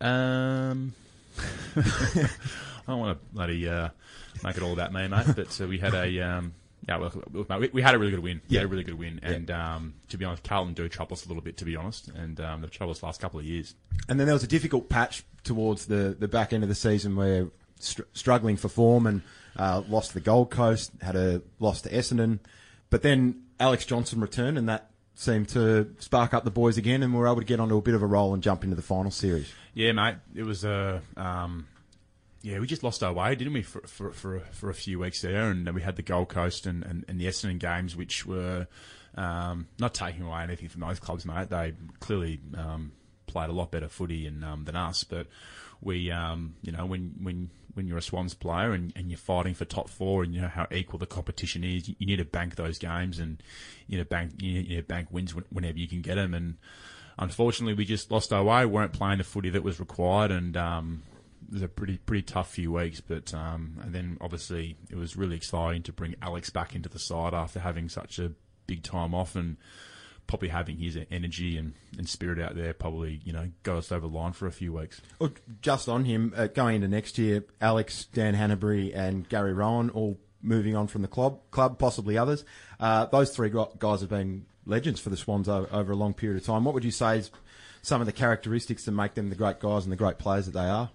um, 0.01 0.93
I 1.77 2.29
don't 2.87 2.99
want 3.01 3.19
to 3.19 3.35
bloody 3.35 3.69
uh, 3.69 3.89
make 4.43 4.57
it 4.57 4.63
all 4.63 4.73
about 4.73 4.93
me, 4.93 5.09
mate. 5.09 5.27
But 5.35 5.61
uh, 5.61 5.67
we 5.67 5.79
had 5.79 5.95
a 5.95 6.21
um, 6.21 6.55
yeah, 6.89 6.97
well, 6.97 7.13
we, 7.59 7.69
we 7.69 7.83
had 7.83 7.95
a 7.95 7.99
really 7.99 8.11
good 8.11 8.21
win. 8.21 8.41
We 8.49 8.57
had 8.57 8.65
a 8.65 8.69
really 8.69 8.85
good 8.85 8.99
win, 8.99 9.21
and 9.23 9.51
um, 9.51 9.95
to 10.09 10.17
be 10.17 10.25
honest, 10.25 10.43
Carlton 10.43 10.75
do 10.75 10.89
trouble 10.89 11.15
us 11.15 11.25
a 11.25 11.29
little 11.29 11.43
bit. 11.43 11.57
To 11.59 11.65
be 11.65 11.77
honest, 11.77 12.09
and 12.09 12.41
um, 12.41 12.61
they've 12.61 12.71
troubled 12.71 12.97
us 12.97 13.01
the 13.01 13.07
last 13.07 13.21
couple 13.21 13.39
of 13.39 13.47
years. 13.47 13.75
And 14.09 14.19
then 14.19 14.27
there 14.27 14.35
was 14.35 14.45
a 14.45 14.49
difficult 14.49 14.89
patch 14.89 15.25
towards 15.45 15.87
the, 15.87 16.17
the 16.19 16.29
back 16.29 16.53
end 16.53 16.63
of 16.63 16.69
the 16.69 16.75
season 16.75 17.17
where 17.17 17.49
str- 17.79 18.03
struggling 18.13 18.57
for 18.57 18.69
form 18.69 19.07
and 19.07 19.23
uh, 19.57 19.83
lost 19.89 20.09
to 20.09 20.15
the 20.15 20.21
Gold 20.21 20.51
Coast, 20.51 20.93
had 21.01 21.17
a 21.17 21.43
loss 21.59 21.83
to 21.83 21.91
Essendon. 21.91 22.39
But 22.91 23.03
then 23.03 23.43
Alex 23.59 23.85
Johnson 23.85 24.21
returned 24.21 24.59
and 24.59 24.69
that 24.69 24.90
seemed 25.21 25.51
to 25.51 25.95
spark 25.99 26.33
up 26.33 26.45
the 26.45 26.51
boys 26.51 26.79
again 26.79 27.03
and 27.03 27.13
we 27.13 27.21
were 27.21 27.27
able 27.27 27.41
to 27.41 27.45
get 27.45 27.61
onto 27.61 27.77
a 27.77 27.83
bit 27.83 27.95
of 27.95 28.03
a 28.03 28.07
roll 28.07 28.33
and 28.33 28.43
jump 28.43 28.65
into 28.65 28.75
the 28.75 28.81
final 28.83 29.11
series. 29.11 29.53
Yeah, 29.75 29.93
mate. 29.93 30.17
It 30.35 30.45
was 30.45 30.65
a. 30.65 31.03
Um, 31.17 31.67
yeah, 32.43 32.59
we 32.59 32.67
just 32.67 32.83
lost 32.83 33.03
our 33.03 33.13
way, 33.13 33.35
didn't 33.35 33.53
we, 33.53 33.61
for 33.63 33.81
for 33.87 34.13
for, 34.13 34.37
a- 34.37 34.41
for 34.41 34.71
a 34.71 34.75
few 34.75 34.99
weeks 34.99 35.21
there, 35.21 35.51
and 35.51 35.69
we 35.75 35.83
had 35.83 35.97
the 35.97 36.03
Gold 36.03 36.31
Coast 36.31 36.65
and, 36.67 36.83
and, 36.85 37.05
and 37.07 37.21
the 37.21 37.27
Essendon 37.27 37.59
games, 37.59 37.95
which 37.95 38.25
were 38.25 38.67
um, 39.15 39.67
not 39.79 39.93
taking 39.93 40.23
away 40.23 40.43
anything 40.43 40.69
from 40.71 40.81
those 40.81 40.99
clubs, 40.99 41.27
mate. 41.27 41.51
They 41.51 41.75
clearly 42.01 42.41
um, 42.57 42.93
played 43.27 43.51
a 43.51 43.53
lot 43.53 43.71
better 43.71 43.89
footy 43.89 44.27
and, 44.27 44.43
um, 44.43 44.65
than 44.65 44.75
us, 44.75 45.05
but 45.05 45.27
we, 45.83 46.11
um, 46.11 46.55
you 46.63 46.73
know, 46.73 46.87
when 46.87 47.15
when 47.23 47.51
when 47.75 47.87
you're 47.87 47.99
a 47.99 48.03
Swans 48.03 48.35
player 48.35 48.73
and, 48.73 48.93
and 48.97 49.11
you're 49.11 49.19
fighting 49.19 49.55
for 49.55 49.65
top 49.65 49.89
four, 49.89 50.23
and 50.23 50.35
you 50.35 50.41
know 50.41 50.49
how 50.49 50.67
equal 50.71 50.99
the 50.99 51.07
competition 51.07 51.65
is, 51.65 51.89
you, 51.89 52.07
need 52.07 52.17
to 52.17 52.25
bank 52.25 52.57
those 52.57 52.79
games, 52.79 53.19
and 53.19 53.43
you 53.87 53.99
know 53.99 54.05
bank 54.05 54.33
you 54.39 54.77
to 54.77 54.83
bank 54.83 55.09
wins 55.11 55.35
whenever 55.51 55.79
you 55.79 55.89
can 55.89 56.03
get 56.03 56.17
them, 56.17 56.35
and 56.35 56.57
unfortunately, 57.19 57.75
we 57.75 57.85
just 57.85 58.11
lost 58.11 58.33
our 58.33 58.43
way. 58.43 58.65
We 58.65 58.73
weren't 58.73 58.93
playing 58.93 59.19
the 59.19 59.25
footy 59.25 59.51
that 59.51 59.63
was 59.63 59.79
required, 59.79 60.31
and 60.31 60.57
um, 60.57 61.03
it 61.49 61.55
was 61.55 61.63
a 61.63 61.69
pretty 61.69 61.99
pretty 61.99 62.23
tough 62.23 62.51
few 62.51 62.73
weeks. 62.73 63.01
But 63.01 63.33
um, 63.33 63.79
and 63.83 63.95
then 63.95 64.19
obviously 64.21 64.77
it 64.91 64.97
was 64.97 65.17
really 65.17 65.37
exciting 65.37 65.83
to 65.85 65.93
bring 65.93 66.17
Alex 66.21 66.51
back 66.51 66.75
into 66.75 66.89
the 66.89 66.99
side 66.99 67.35
after 67.35 67.61
having 67.61 67.89
such 67.89 68.19
a 68.19 68.33
big 68.67 68.83
time 68.83 69.15
off, 69.15 69.37
and 69.37 69.57
probably 70.31 70.49
having 70.49 70.79
his 70.79 70.97
energy 71.11 71.57
and, 71.59 71.75
and 71.99 72.09
spirit 72.09 72.41
out 72.41 72.55
there 72.55 72.73
probably 72.73 73.21
you 73.25 73.33
know 73.33 73.51
got 73.65 73.77
us 73.77 73.91
over 73.91 74.07
the 74.07 74.15
line 74.15 74.33
for 74.33 74.47
a 74.47 74.53
few 74.53 74.73
weeks. 74.73 75.01
Well, 75.19 75.33
just 75.61 75.89
on 75.89 76.05
him, 76.05 76.33
uh, 76.37 76.47
going 76.47 76.77
into 76.77 76.87
next 76.89 77.19
year, 77.19 77.45
Alex, 77.61 78.07
Dan 78.13 78.37
Hannebery, 78.37 78.97
and 78.97 79.29
Gary 79.29 79.53
Rohan 79.53 79.91
all 79.91 80.19
moving 80.41 80.77
on 80.77 80.87
from 80.87 81.03
the 81.03 81.09
club, 81.09 81.41
club 81.51 81.81
possibly 81.81 82.17
others. 82.17 82.45
Uh, 82.79 83.07
those 83.07 83.35
three 83.35 83.51
guys 83.51 84.01
have 84.01 84.09
been 84.09 84.47
legends 84.67 85.01
for 85.01 85.11
the 85.11 85.17
Swans 85.17 85.49
over, 85.49 85.69
over 85.73 85.93
a 85.93 85.97
long 85.97 86.15
period 86.15 86.41
of 86.41 86.47
time. 86.47 86.65
What 86.65 86.75
would 86.75 86.85
you 86.85 86.93
say 86.93 87.19
is 87.19 87.33
some 87.83 88.01
of 88.01 88.07
the 88.07 88.13
characteristics 88.13 88.85
that 88.85 88.93
make 88.93 89.15
them 89.15 89.31
the 89.31 89.37
great 89.37 89.59
guys 89.59 89.83
and 89.83 89.93
the 89.93 89.97
great 89.97 90.19
players 90.19 90.47
that 90.47 90.53
they 90.53 90.61
are? 90.61 90.91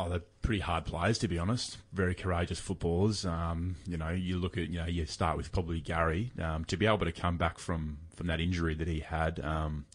Oh, 0.00 0.08
they're 0.08 0.22
pretty 0.42 0.60
hard 0.60 0.84
players, 0.84 1.18
to 1.18 1.28
be 1.28 1.40
honest. 1.40 1.76
Very 1.92 2.14
courageous 2.14 2.60
footballers. 2.60 3.26
Um, 3.26 3.74
you 3.84 3.96
know, 3.96 4.10
you 4.10 4.38
look 4.38 4.56
at, 4.56 4.68
you 4.68 4.78
know, 4.78 4.86
you 4.86 5.04
start 5.06 5.36
with 5.36 5.50
probably 5.50 5.80
Gary. 5.80 6.30
Um, 6.40 6.64
to 6.66 6.76
be 6.76 6.86
able 6.86 6.98
to 6.98 7.10
come 7.10 7.36
back 7.36 7.58
from, 7.58 7.98
from 8.14 8.28
that 8.28 8.40
injury 8.40 8.74
that 8.76 8.86
he 8.86 9.00
had 9.00 9.40
um, 9.40 9.86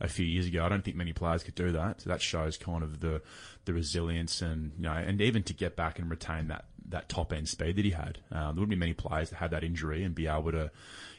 a 0.00 0.08
few 0.08 0.26
years 0.26 0.46
ago, 0.46 0.64
I 0.64 0.68
don't 0.68 0.84
think 0.84 0.96
many 0.96 1.12
players 1.12 1.44
could 1.44 1.54
do 1.54 1.70
that. 1.70 2.00
So 2.00 2.10
that 2.10 2.20
shows 2.20 2.56
kind 2.56 2.82
of 2.82 2.98
the 2.98 3.22
the 3.64 3.72
resilience 3.72 4.42
and, 4.42 4.72
you 4.76 4.82
know, 4.82 4.94
and 4.94 5.20
even 5.20 5.44
to 5.44 5.54
get 5.54 5.76
back 5.76 6.00
and 6.00 6.10
retain 6.10 6.48
that, 6.48 6.64
that 6.88 7.08
top 7.08 7.32
end 7.32 7.48
speed 7.48 7.76
that 7.76 7.84
he 7.84 7.92
had. 7.92 8.18
Um, 8.32 8.56
there 8.56 8.62
wouldn't 8.62 8.70
be 8.70 8.76
many 8.76 8.94
players 8.94 9.30
that 9.30 9.36
had 9.36 9.52
that 9.52 9.62
injury 9.62 10.02
and 10.02 10.12
be 10.12 10.26
able 10.26 10.50
to, 10.50 10.72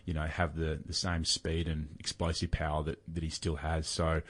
you 0.06 0.14
know, 0.14 0.24
have 0.24 0.56
the, 0.56 0.80
the 0.86 0.94
same 0.94 1.24
speed 1.24 1.68
and 1.68 1.88
explosive 2.00 2.52
power 2.52 2.84
that, 2.84 3.02
that 3.14 3.24
he 3.24 3.30
still 3.30 3.56
has. 3.56 3.88
So, 3.88 4.22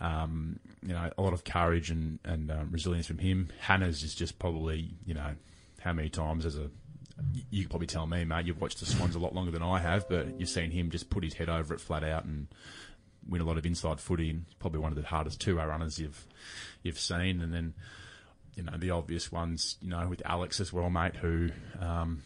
um, 0.00 0.60
you 0.82 0.92
know, 0.92 1.10
a 1.16 1.22
lot 1.22 1.32
of 1.32 1.44
courage 1.44 1.90
and, 1.90 2.18
and 2.24 2.50
um, 2.50 2.68
resilience 2.70 3.06
from 3.06 3.18
him. 3.18 3.48
Hanners 3.60 4.02
is 4.02 4.14
just 4.14 4.38
probably, 4.38 4.90
you 5.06 5.14
know, 5.14 5.30
how 5.80 5.92
many 5.92 6.10
times 6.10 6.44
as 6.44 6.56
a, 6.56 6.70
you 7.50 7.62
could 7.62 7.70
probably 7.70 7.86
tell 7.86 8.06
me, 8.06 8.24
mate, 8.24 8.46
you've 8.46 8.60
watched 8.60 8.80
the 8.80 8.86
Swans 8.86 9.14
a 9.14 9.18
lot 9.18 9.34
longer 9.34 9.50
than 9.50 9.62
I 9.62 9.78
have, 9.78 10.08
but 10.08 10.38
you've 10.38 10.48
seen 10.48 10.70
him 10.70 10.90
just 10.90 11.08
put 11.08 11.24
his 11.24 11.34
head 11.34 11.48
over 11.48 11.72
it 11.72 11.80
flat 11.80 12.04
out 12.04 12.24
and 12.24 12.48
win 13.28 13.40
a 13.40 13.44
lot 13.44 13.56
of 13.56 13.64
inside 13.64 14.00
footy 14.00 14.40
probably 14.58 14.80
one 14.80 14.90
of 14.90 15.00
the 15.00 15.06
hardest 15.06 15.40
two-way 15.40 15.64
runners 15.64 15.98
you've, 15.98 16.26
you've 16.82 16.98
seen. 16.98 17.40
And 17.40 17.54
then, 17.54 17.74
you 18.54 18.64
know, 18.64 18.76
the 18.76 18.90
obvious 18.90 19.32
ones, 19.32 19.76
you 19.80 19.88
know, 19.88 20.06
with 20.08 20.20
Alex 20.26 20.60
as 20.60 20.72
well, 20.72 20.90
mate, 20.90 21.16
who, 21.16 21.50
um, 21.80 22.22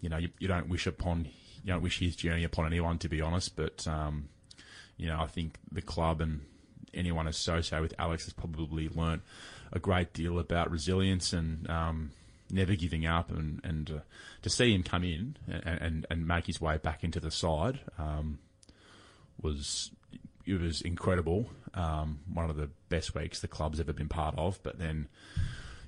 you 0.00 0.08
know, 0.08 0.16
you, 0.16 0.30
you 0.38 0.48
don't 0.48 0.68
wish 0.68 0.86
upon 0.86 1.28
you 1.64 1.72
don't 1.72 1.82
wish 1.82 1.98
his 1.98 2.16
journey 2.16 2.44
upon 2.44 2.66
anyone, 2.66 2.98
to 2.98 3.08
be 3.08 3.20
honest. 3.20 3.56
But 3.56 3.86
um, 3.86 4.28
you 4.96 5.06
know, 5.06 5.20
I 5.20 5.26
think 5.26 5.58
the 5.70 5.82
club 5.82 6.20
and 6.20 6.40
anyone 6.94 7.28
associated 7.28 7.82
with 7.82 7.94
Alex 7.98 8.24
has 8.24 8.32
probably 8.32 8.88
learnt 8.88 9.22
a 9.72 9.78
great 9.78 10.12
deal 10.12 10.38
about 10.38 10.70
resilience 10.70 11.32
and 11.32 11.68
um, 11.70 12.10
never 12.50 12.74
giving 12.74 13.06
up, 13.06 13.30
and 13.30 13.60
and 13.64 13.90
uh, 13.90 14.00
to 14.42 14.50
see 14.50 14.74
him 14.74 14.82
come 14.82 15.04
in 15.04 15.36
and, 15.46 15.80
and, 15.80 16.06
and 16.10 16.26
make 16.26 16.46
his 16.46 16.60
way 16.60 16.78
back 16.78 17.04
into 17.04 17.20
the 17.20 17.30
side 17.30 17.80
um, 17.98 18.38
was 19.40 19.90
it 20.46 20.60
was 20.60 20.80
incredible. 20.80 21.50
Um, 21.74 22.20
one 22.32 22.48
of 22.48 22.56
the 22.56 22.70
best 22.88 23.14
weeks 23.14 23.40
the 23.40 23.48
club's 23.48 23.80
ever 23.80 23.92
been 23.92 24.08
part 24.08 24.34
of. 24.38 24.58
But 24.62 24.78
then, 24.78 25.08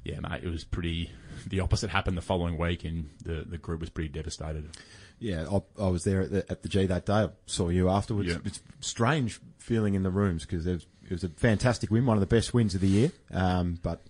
yeah, 0.05 0.21
mate, 0.21 0.45
it 0.45 0.51
was 0.51 0.65
pretty. 0.65 1.11
The 1.47 1.61
opposite 1.61 1.91
happened 1.91 2.17
the 2.17 2.23
following 2.23 2.59
week, 2.59 2.85
and 2.85 3.11
the 3.25 3.45
the 3.49 3.59
group 3.59 3.81
was 3.81 3.91
pretty 3.91 4.11
devastated. 4.11 4.69
Yeah, 5.21 5.47
I, 5.51 5.85
I 5.85 5.89
was 5.89 6.03
there 6.05 6.23
at 6.23 6.31
the, 6.31 6.51
at 6.51 6.63
the 6.63 6.69
G 6.69 6.87
that 6.87 7.07
day. 7.07 7.13
I 7.13 7.29
saw 7.47 7.69
you 7.69 7.89
afterwards. 7.89 8.31
Yeah. 8.31 8.39
It's 8.45 8.61
strange 8.81 9.39
feeling 9.59 9.95
in 9.95 10.03
the 10.03 10.11
rooms 10.11 10.45
because 10.47 10.67
it, 10.67 10.85
was 11.11 11.23
a 11.25 11.29
fantastic 11.29 11.91
win, 11.91 12.07
one 12.07 12.17
of 12.17 12.21
the 12.21 12.27
best 12.27 12.55
wins 12.55 12.75
of 12.75 12.81
the 12.81 12.89
year. 12.89 13.13
Um, 13.33 13.79
but 13.83 14.01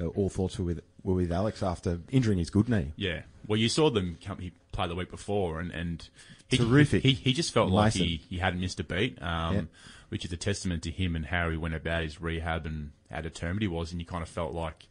uh, 0.00 0.06
all 0.06 0.28
thoughts 0.28 0.58
were 0.58 0.64
with 0.64 0.80
were 1.02 1.14
with 1.14 1.30
Alex 1.32 1.62
after 1.62 2.00
injuring 2.10 2.38
his 2.38 2.50
good 2.50 2.68
knee. 2.68 2.92
Yeah. 2.96 3.22
Well, 3.46 3.58
you 3.58 3.68
saw 3.68 3.90
them 3.90 4.18
come, 4.24 4.38
he 4.38 4.52
play 4.72 4.88
the 4.88 4.94
week 4.94 5.10
before, 5.10 5.60
and, 5.60 5.70
and 5.70 6.08
he, 6.48 6.56
Terrific. 6.58 7.02
He, 7.02 7.12
he 7.12 7.32
just 7.32 7.52
felt 7.52 7.70
like 7.70 7.92
he, 7.94 8.22
he 8.28 8.38
hadn't 8.38 8.60
missed 8.60 8.80
a 8.80 8.84
beat, 8.84 9.20
um, 9.22 9.54
Yeah. 9.54 9.62
which 10.08 10.24
is 10.24 10.32
a 10.32 10.36
testament 10.36 10.82
to 10.84 10.90
him 10.90 11.14
and 11.16 11.26
how 11.26 11.50
he 11.50 11.56
went 11.56 11.74
about 11.74 12.02
his 12.02 12.20
rehab 12.20 12.66
and 12.66 12.92
how 13.10 13.20
determined 13.20 13.62
he 13.62 13.68
was. 13.68 13.90
And 13.92 14.00
you 14.00 14.06
kind 14.06 14.22
of 14.22 14.28
felt 14.28 14.52
like 14.54 14.86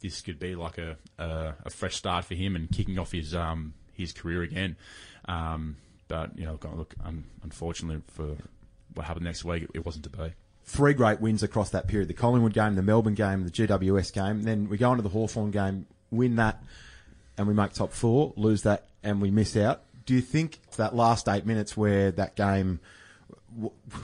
this 0.00 0.20
could 0.22 0.38
be 0.38 0.54
like 0.54 0.78
a, 0.78 0.96
a, 1.18 1.54
a 1.66 1.70
fresh 1.70 1.96
start 1.96 2.24
for 2.24 2.34
him 2.34 2.56
and 2.56 2.70
kicking 2.70 2.98
off 2.98 3.12
his 3.12 3.34
um, 3.34 3.74
his 3.98 4.12
career 4.12 4.42
again. 4.42 4.76
Um, 5.26 5.76
but 6.06 6.38
you 6.38 6.46
know, 6.46 6.58
look, 6.74 6.94
un- 7.04 7.24
unfortunately 7.42 8.02
for 8.08 8.36
what 8.94 9.06
happened 9.06 9.26
next 9.26 9.44
week, 9.44 9.64
it, 9.64 9.70
it 9.74 9.86
wasn't 9.86 10.04
to 10.04 10.10
be. 10.10 10.32
Three 10.64 10.94
great 10.94 11.20
wins 11.20 11.42
across 11.42 11.70
that 11.70 11.88
period: 11.88 12.08
the 12.08 12.14
Collingwood 12.14 12.54
game, 12.54 12.74
the 12.74 12.82
Melbourne 12.82 13.14
game, 13.14 13.44
the 13.44 13.50
GWS 13.50 14.12
game. 14.12 14.42
Then 14.42 14.68
we 14.68 14.78
go 14.78 14.90
into 14.90 15.02
the 15.02 15.08
Hawthorn 15.10 15.50
game, 15.50 15.86
win 16.10 16.36
that, 16.36 16.62
and 17.36 17.46
we 17.46 17.54
make 17.54 17.72
top 17.72 17.92
four. 17.92 18.32
Lose 18.36 18.62
that, 18.62 18.86
and 19.02 19.20
we 19.20 19.30
miss 19.30 19.56
out. 19.56 19.82
Do 20.06 20.14
you 20.14 20.20
think 20.22 20.58
that 20.76 20.94
last 20.94 21.28
eight 21.28 21.44
minutes 21.44 21.76
where 21.76 22.10
that 22.12 22.34
game 22.34 22.80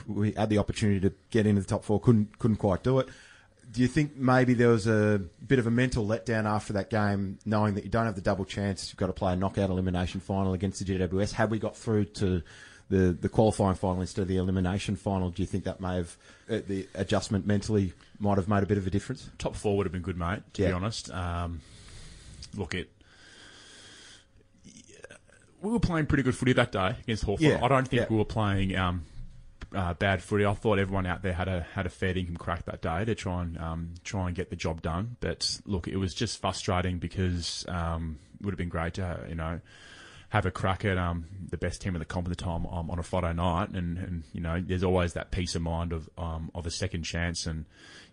we 0.07 0.33
had 0.33 0.49
the 0.49 0.59
opportunity 0.59 1.01
to 1.01 1.15
get 1.31 1.47
into 1.47 1.61
the 1.61 1.67
top 1.67 1.85
four, 1.85 2.01
couldn't 2.01 2.39
couldn't 2.39 2.57
quite 2.57 2.83
do 2.83 2.99
it? 2.99 3.09
Do 3.75 3.83
you 3.83 3.89
think 3.89 4.17
maybe 4.17 4.55
there 4.55 4.69
was 4.69 4.87
a 4.87 5.21
bit 5.45 5.59
of 5.59 5.67
a 5.67 5.71
mental 5.71 6.07
letdown 6.07 6.45
after 6.45 6.73
that 6.75 6.91
game, 6.91 7.39
knowing 7.45 7.75
that 7.75 7.83
you 7.83 7.91
don't 7.91 8.07
have 8.07 8.15
the 8.15 8.21
double 8.21 8.45
chance? 8.45 8.89
You've 8.91 8.99
got 8.99 9.09
to 9.09 9.13
play 9.13 9.33
a 9.33 9.37
knockout 9.37 9.69
elimination 9.69 10.21
final 10.21 10.53
against 10.53 10.79
the 10.79 10.97
GWS. 10.97 11.33
Had 11.33 11.51
we 11.51 11.59
got 11.59 11.77
through 11.77 12.05
to 12.05 12.41
the, 12.89 12.97
the 13.21 13.29
qualifying 13.29 13.75
final 13.75 14.01
instead 14.01 14.23
of 14.23 14.29
the 14.29 14.37
elimination 14.37 14.95
final, 14.95 15.31
do 15.31 15.43
you 15.43 15.47
think 15.47 15.65
that 15.65 15.81
may 15.81 15.97
have 15.97 16.17
uh, 16.49 16.61
the 16.69 16.87
adjustment 16.95 17.49
mentally 17.49 17.93
might 18.21 18.39
have 18.39 18.47
made 18.47 18.63
a 18.63 18.67
bit 18.67 18.79
of 18.79 18.87
a 18.87 18.91
difference? 18.91 19.29
top 19.39 19.57
four 19.57 19.77
would 19.77 19.87
have 19.87 19.93
been 19.93 20.03
good, 20.03 20.17
mate. 20.17 20.43
To 20.55 20.63
Yeah. 20.63 20.69
be 20.69 20.75
honest, 20.75 21.11
um, 21.11 21.61
look 22.55 22.75
it. 22.77 22.91
We 25.61 25.73
were 25.73 25.81
playing 25.81 26.07
pretty 26.07 26.23
good 26.23 26.37
footy 26.37 26.53
that 26.53 26.71
day 26.71 26.95
against 27.03 27.25
Hawthorn. 27.25 27.51
Yeah, 27.51 27.65
I 27.65 27.67
don't 27.67 27.89
think 27.89 28.03
yeah. 28.03 28.07
we 28.09 28.17
were 28.19 28.25
playing 28.25 28.77
um, 28.77 29.05
uh, 29.75 29.95
bad 29.95 30.23
footy. 30.23 30.45
I 30.47 30.55
thought 30.55 30.79
everyone 30.79 31.07
out 31.07 31.23
there 31.23 31.33
had 31.33 31.49
a 31.49 31.67
had 31.75 31.87
a 31.87 31.91
fair 31.91 32.17
income 32.17 32.37
crack 32.37 32.65
that 32.67 32.83
day 32.83 33.05
to 33.05 33.15
try 33.15 33.43
and 33.43 33.59
um, 33.59 33.95
try 34.05 34.27
and 34.27 34.37
get 34.37 34.51
the 34.51 34.57
job 34.57 34.83
done. 34.83 35.17
But 35.21 35.61
look, 35.67 35.89
it 35.89 35.97
was 35.97 36.15
just 36.15 36.41
frustrating 36.41 36.99
because 36.99 37.65
um, 37.69 38.19
it 38.39 38.45
would 38.45 38.53
have 38.53 38.59
been 38.59 38.69
great 38.69 38.95
to 38.95 39.21
you 39.29 39.35
know 39.35 39.61
have 40.31 40.47
a 40.47 40.51
crack 40.51 40.85
at 40.85 40.99
um, 40.99 41.27
the 41.51 41.57
best 41.57 41.81
team 41.81 41.95
of 41.95 42.01
the 42.01 42.05
comp 42.05 42.27
at 42.27 42.37
the 42.37 42.45
time 42.45 42.67
um, 42.67 42.91
on 42.91 42.99
a 42.99 43.05
Friday 43.05 43.33
night, 43.33 43.71
and, 43.71 43.99
and 43.99 44.23
you 44.33 44.41
know 44.41 44.61
there's 44.61 44.83
always 44.83 45.13
that 45.13 45.31
peace 45.31 45.55
of 45.55 45.63
mind 45.63 45.93
of 45.93 46.09
um, 46.19 46.51
of 46.55 46.67
a 46.67 46.71
second 46.71 47.05
chance, 47.05 47.47
and 47.47 47.65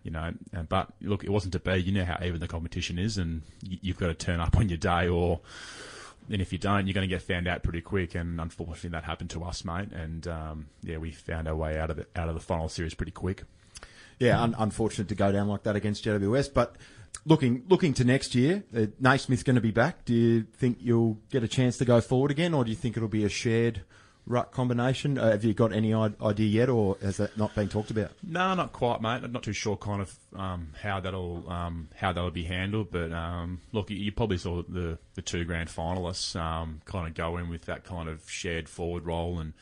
you 0.02 0.10
know, 0.10 0.32
and, 0.52 0.68
but 0.68 0.92
look, 1.00 1.24
it 1.24 1.30
wasn't 1.30 1.52
to 1.52 1.58
be. 1.60 1.78
You 1.78 1.92
know 1.92 2.04
how 2.04 2.18
even 2.24 2.40
the 2.40 2.48
competition 2.48 2.98
is, 2.98 3.18
and 3.18 3.42
you, 3.62 3.78
you've 3.82 3.98
got 3.98 4.06
to 4.06 4.14
turn 4.14 4.40
up 4.40 4.56
on 4.56 4.68
your 4.68 4.78
day, 4.78 5.08
or 5.08 5.40
and 6.30 6.40
if 6.40 6.52
you 6.52 6.58
don't, 6.58 6.86
you're 6.86 6.94
going 6.94 7.08
to 7.08 7.14
get 7.14 7.22
found 7.22 7.48
out 7.48 7.62
pretty 7.62 7.80
quick. 7.80 8.14
And 8.14 8.40
unfortunately, 8.40 8.90
that 8.90 9.04
happened 9.04 9.30
to 9.30 9.44
us, 9.44 9.64
mate. 9.64 9.92
And 9.92 10.26
um, 10.26 10.66
yeah, 10.82 10.98
we 10.98 11.10
found 11.10 11.48
our 11.48 11.56
way 11.56 11.78
out 11.78 11.90
of 11.90 11.98
it 11.98 12.10
out 12.16 12.28
of 12.28 12.34
the 12.34 12.40
final 12.40 12.68
series 12.68 12.94
pretty 12.94 13.12
quick. 13.12 13.44
Yeah, 14.18 14.40
un- 14.40 14.54
unfortunate 14.58 15.08
to 15.08 15.14
go 15.14 15.32
down 15.32 15.48
like 15.48 15.64
that 15.64 15.74
against 15.74 16.04
GWS, 16.04 16.54
But 16.54 16.76
looking 17.24 17.64
looking 17.68 17.92
to 17.94 18.04
next 18.04 18.34
year, 18.34 18.62
uh, 18.76 18.86
Naismith's 19.00 19.42
going 19.42 19.56
to 19.56 19.62
be 19.62 19.70
back. 19.70 20.04
Do 20.04 20.14
you 20.14 20.42
think 20.42 20.78
you'll 20.80 21.18
get 21.30 21.42
a 21.42 21.48
chance 21.48 21.76
to 21.78 21.84
go 21.84 22.00
forward 22.00 22.30
again, 22.30 22.54
or 22.54 22.64
do 22.64 22.70
you 22.70 22.76
think 22.76 22.96
it'll 22.96 23.08
be 23.08 23.24
a 23.24 23.28
shared 23.28 23.82
ruck 24.26 24.52
combination? 24.52 25.18
Uh, 25.18 25.30
have 25.30 25.44
you 25.44 25.54
got 25.54 25.72
any 25.72 25.92
idea 25.94 26.46
yet, 26.46 26.68
or 26.68 26.96
has 27.02 27.16
that 27.16 27.36
not 27.36 27.54
been 27.54 27.68
talked 27.68 27.90
about? 27.90 28.10
No, 28.22 28.54
not 28.54 28.72
quite, 28.72 29.00
mate. 29.00 29.20
I'm 29.24 29.32
not 29.32 29.42
too 29.42 29.52
sure 29.52 29.76
kind 29.76 30.02
of 30.02 30.14
um, 30.36 30.68
how 30.80 31.00
that'll 31.00 31.50
um, 31.50 31.88
how 31.94 32.12
that'll 32.12 32.30
be 32.30 32.44
handled. 32.44 32.90
But 32.90 33.12
um, 33.12 33.60
look, 33.72 33.90
you, 33.90 33.96
you 33.96 34.12
probably 34.12 34.38
saw 34.38 34.62
the 34.62 34.98
the 35.14 35.22
two 35.22 35.44
grand 35.44 35.68
finalists 35.68 36.38
um, 36.38 36.80
kind 36.84 37.08
of 37.08 37.14
go 37.14 37.36
in 37.36 37.48
with 37.48 37.66
that 37.66 37.84
kind 37.84 38.08
of 38.08 38.28
shared 38.30 38.68
forward 38.68 39.04
role 39.04 39.38
and 39.38 39.52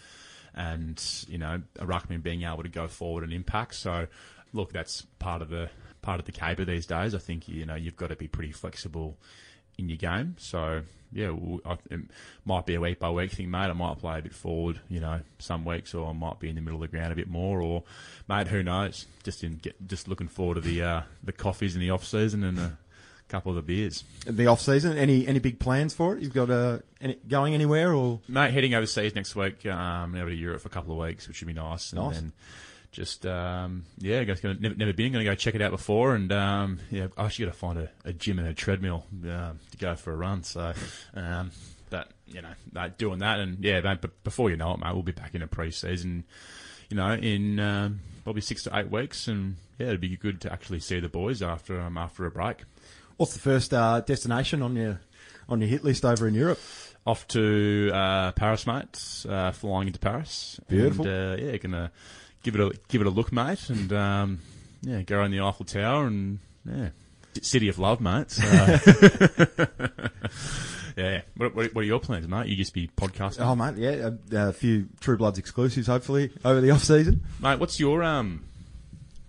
and 0.55 1.25
you 1.29 1.39
know 1.39 1.63
a 1.79 1.87
ruckman 1.87 2.23
being 2.23 2.43
able 2.43 2.63
to 2.63 2.69
go 2.69 2.89
forward 2.89 3.25
and 3.25 3.33
impact. 3.33 3.75
So 3.75 4.07
look, 4.53 4.73
that's 4.73 5.03
part 5.19 5.43
of 5.43 5.49
the 5.49 5.71
part 6.03 6.21
of 6.21 6.27
the 6.27 6.33
caper 6.33 6.65
these 6.65 6.87
days. 6.87 7.15
I 7.15 7.19
think 7.19 7.49
you 7.49 7.67
know 7.67 7.75
you've 7.75 7.97
got 7.97 8.09
to 8.09 8.17
be 8.17 8.29
pretty 8.29 8.53
flexible 8.53 9.19
in 9.81 9.89
your 9.89 9.99
game. 9.99 10.37
So 10.39 10.83
yeah, 11.13 11.35
I- 11.65 11.79
it 11.91 12.01
might 12.45 12.67
be 12.67 12.75
a 12.77 12.81
week 12.81 13.01
by 13.01 13.11
week 13.11 13.33
thing, 13.33 13.51
mate. 13.51 13.67
I 13.67 13.73
might 13.73 13.99
play 13.99 14.21
a 14.21 14.23
bit 14.23 14.33
forward, 14.35 14.81
you 14.89 15.01
know, 15.01 15.21
some 15.41 15.65
weeks, 15.65 15.93
or 15.95 16.09
I 16.09 16.13
might 16.13 16.39
be 16.39 16.49
in 16.49 16.55
the 16.55 16.61
middle 16.61 16.83
of 16.83 16.89
the 16.91 16.97
ground 16.97 17.13
a 17.13 17.17
bit 17.17 17.29
more, 17.29 17.61
or 17.61 17.83
mate, 18.29 18.47
who 18.47 18.63
knows? 18.63 19.07
Just 19.25 19.43
in 19.43 19.57
get, 19.57 19.75
just 19.89 20.07
looking 20.07 20.29
forward 20.29 20.55
to 20.55 20.61
the 20.61 20.83
uh, 20.83 21.03
the 21.25 21.33
coffees 21.33 21.75
in 21.75 21.81
the 21.81 21.91
off 21.91 22.05
season 22.07 22.45
and 22.45 22.59
a 22.61 22.79
couple 23.29 23.51
of 23.51 23.57
the 23.57 23.63
beers, 23.63 24.03
The 24.27 24.47
off 24.47 24.61
season, 24.61 24.97
any 24.97 25.27
any 25.27 25.39
big 25.41 25.59
plans 25.59 25.95
for 25.95 26.17
it? 26.17 26.23
You've 26.23 26.33
got 26.35 26.49
uh, 26.51 26.79
any, 27.01 27.17
going 27.29 27.55
anywhere, 27.55 27.93
or 27.93 28.21
mate. 28.29 28.53
Heading 28.53 28.75
overseas 28.75 29.15
next 29.17 29.35
week, 29.35 29.67
um, 29.67 30.15
over 30.15 30.31
to 30.31 30.37
Europe 30.37 30.61
for 30.63 30.69
a 30.69 30.71
couple 30.71 30.93
of 30.93 30.99
weeks, 31.09 31.27
which 31.27 31.37
should 31.39 31.49
be 31.49 31.55
nice. 31.55 31.93
And 31.93 32.03
Nice. 32.03 32.15
then 32.21 32.33
just 32.93 33.25
um, 33.25 33.85
yeah, 33.99 34.25
gonna, 34.25 34.41
gonna, 34.41 34.59
never, 34.59 34.75
never 34.75 34.93
been. 34.93 35.13
Going 35.13 35.25
to 35.25 35.31
go 35.31 35.35
check 35.35 35.55
it 35.55 35.63
out 35.63 35.71
before, 35.71 36.15
and 36.15 36.33
um, 36.33 36.81
yeah, 36.91 37.07
I 37.17 37.27
actually 37.27 37.47
got 37.47 37.53
to 37.53 37.59
find 37.59 37.79
a, 37.79 37.91
a 38.05 38.13
gym 38.13 38.39
and 38.39 38.49
a 38.49 38.55
treadmill 38.55 39.05
um, 39.25 39.61
to 39.71 39.77
go 39.79 39.95
for 39.95 40.13
a 40.13 40.17
run. 40.17 40.43
So, 40.43 40.73
um, 41.15 41.53
but 41.89 42.09
you 42.27 42.43
know, 42.43 42.89
doing 42.99 43.21
that, 43.21 43.39
and 43.39 43.65
yeah, 43.65 43.81
mate, 43.81 43.99
but 44.01 44.23
before 44.25 44.51
you 44.51 44.57
know 44.57 44.75
it, 44.75 44.81
mate, 44.81 44.93
we'll 44.93 45.03
be 45.03 45.13
back 45.13 45.35
in 45.35 45.43
a 45.43 45.47
pre-season. 45.47 46.25
You 46.89 46.97
know, 46.97 47.13
in 47.13 47.61
um, 47.61 48.01
probably 48.25 48.43
six 48.43 48.65
to 48.65 48.77
eight 48.77 48.91
weeks, 48.91 49.29
and 49.29 49.57
yeah, 49.79 49.89
it'd 49.89 50.01
be 50.01 50.17
good 50.17 50.41
to 50.43 50.53
actually 50.53 50.81
see 50.81 50.99
the 50.99 51.09
boys 51.09 51.43
after 51.43 51.81
um, 51.81 51.97
after 51.97 52.27
a 52.27 52.31
break. 52.31 52.65
what's 53.17 53.35
the 53.35 53.39
first 53.39 53.73
uh, 53.73 54.01
destination 54.01 54.63
on 54.63 54.75
your 54.75 55.01
on 55.49 55.61
your 55.61 55.71
hit 55.71 55.85
list 55.85 56.05
over 56.05 56.27
in 56.27 56.35
Europe? 56.35 56.59
Off 57.07 57.27
to 57.29 57.91
uh, 57.95 58.33
Paris, 58.33 58.67
mate. 58.67 59.25
Uh, 59.29 59.53
flying 59.53 59.87
into 59.87 60.01
Paris. 60.01 60.61
Beautiful. 60.69 61.07
And, 61.07 61.41
uh, 61.41 61.43
yeah, 61.43 61.57
gonna 61.59 61.93
give 62.43 62.55
it 62.55 62.61
a 62.61 62.73
give 62.89 63.01
it 63.01 63.07
a 63.07 63.11
look, 63.11 63.33
mate, 63.33 63.69
and 63.71 63.93
um, 63.93 64.39
yeah, 64.83 65.03
go 65.03 65.19
around 65.19 65.31
the 65.33 65.41
Eiffel 65.41 65.65
Tower 65.67 66.07
and 66.07 66.39
yeah, 66.65 66.89
city 67.43 67.69
of 67.69 67.79
love, 67.79 68.01
mate. 68.01 68.31
So, 68.31 68.43
yeah. 70.97 71.23
What, 71.37 71.55
what, 71.55 71.75
what 71.75 71.83
are 71.83 71.87
your 71.87 72.01
plans, 72.01 72.29
mate? 72.29 72.47
You 72.49 72.57
just 72.57 72.75
be 72.75 72.89
podcasting, 72.89 73.41
Oh, 73.41 73.55
mate, 73.55 73.77
yeah, 73.77 74.11
a, 74.33 74.49
a 74.49 74.53
few 74.53 74.89
True 75.01 75.17
Bloods 75.17 75.39
exclusives, 75.39 75.87
hopefully 75.87 76.31
over 76.45 76.61
the 76.61 76.71
off 76.71 76.83
season. 76.85 77.23
mate. 77.41 77.59
What's 77.59 77.79
your 77.81 78.03
um? 78.03 78.45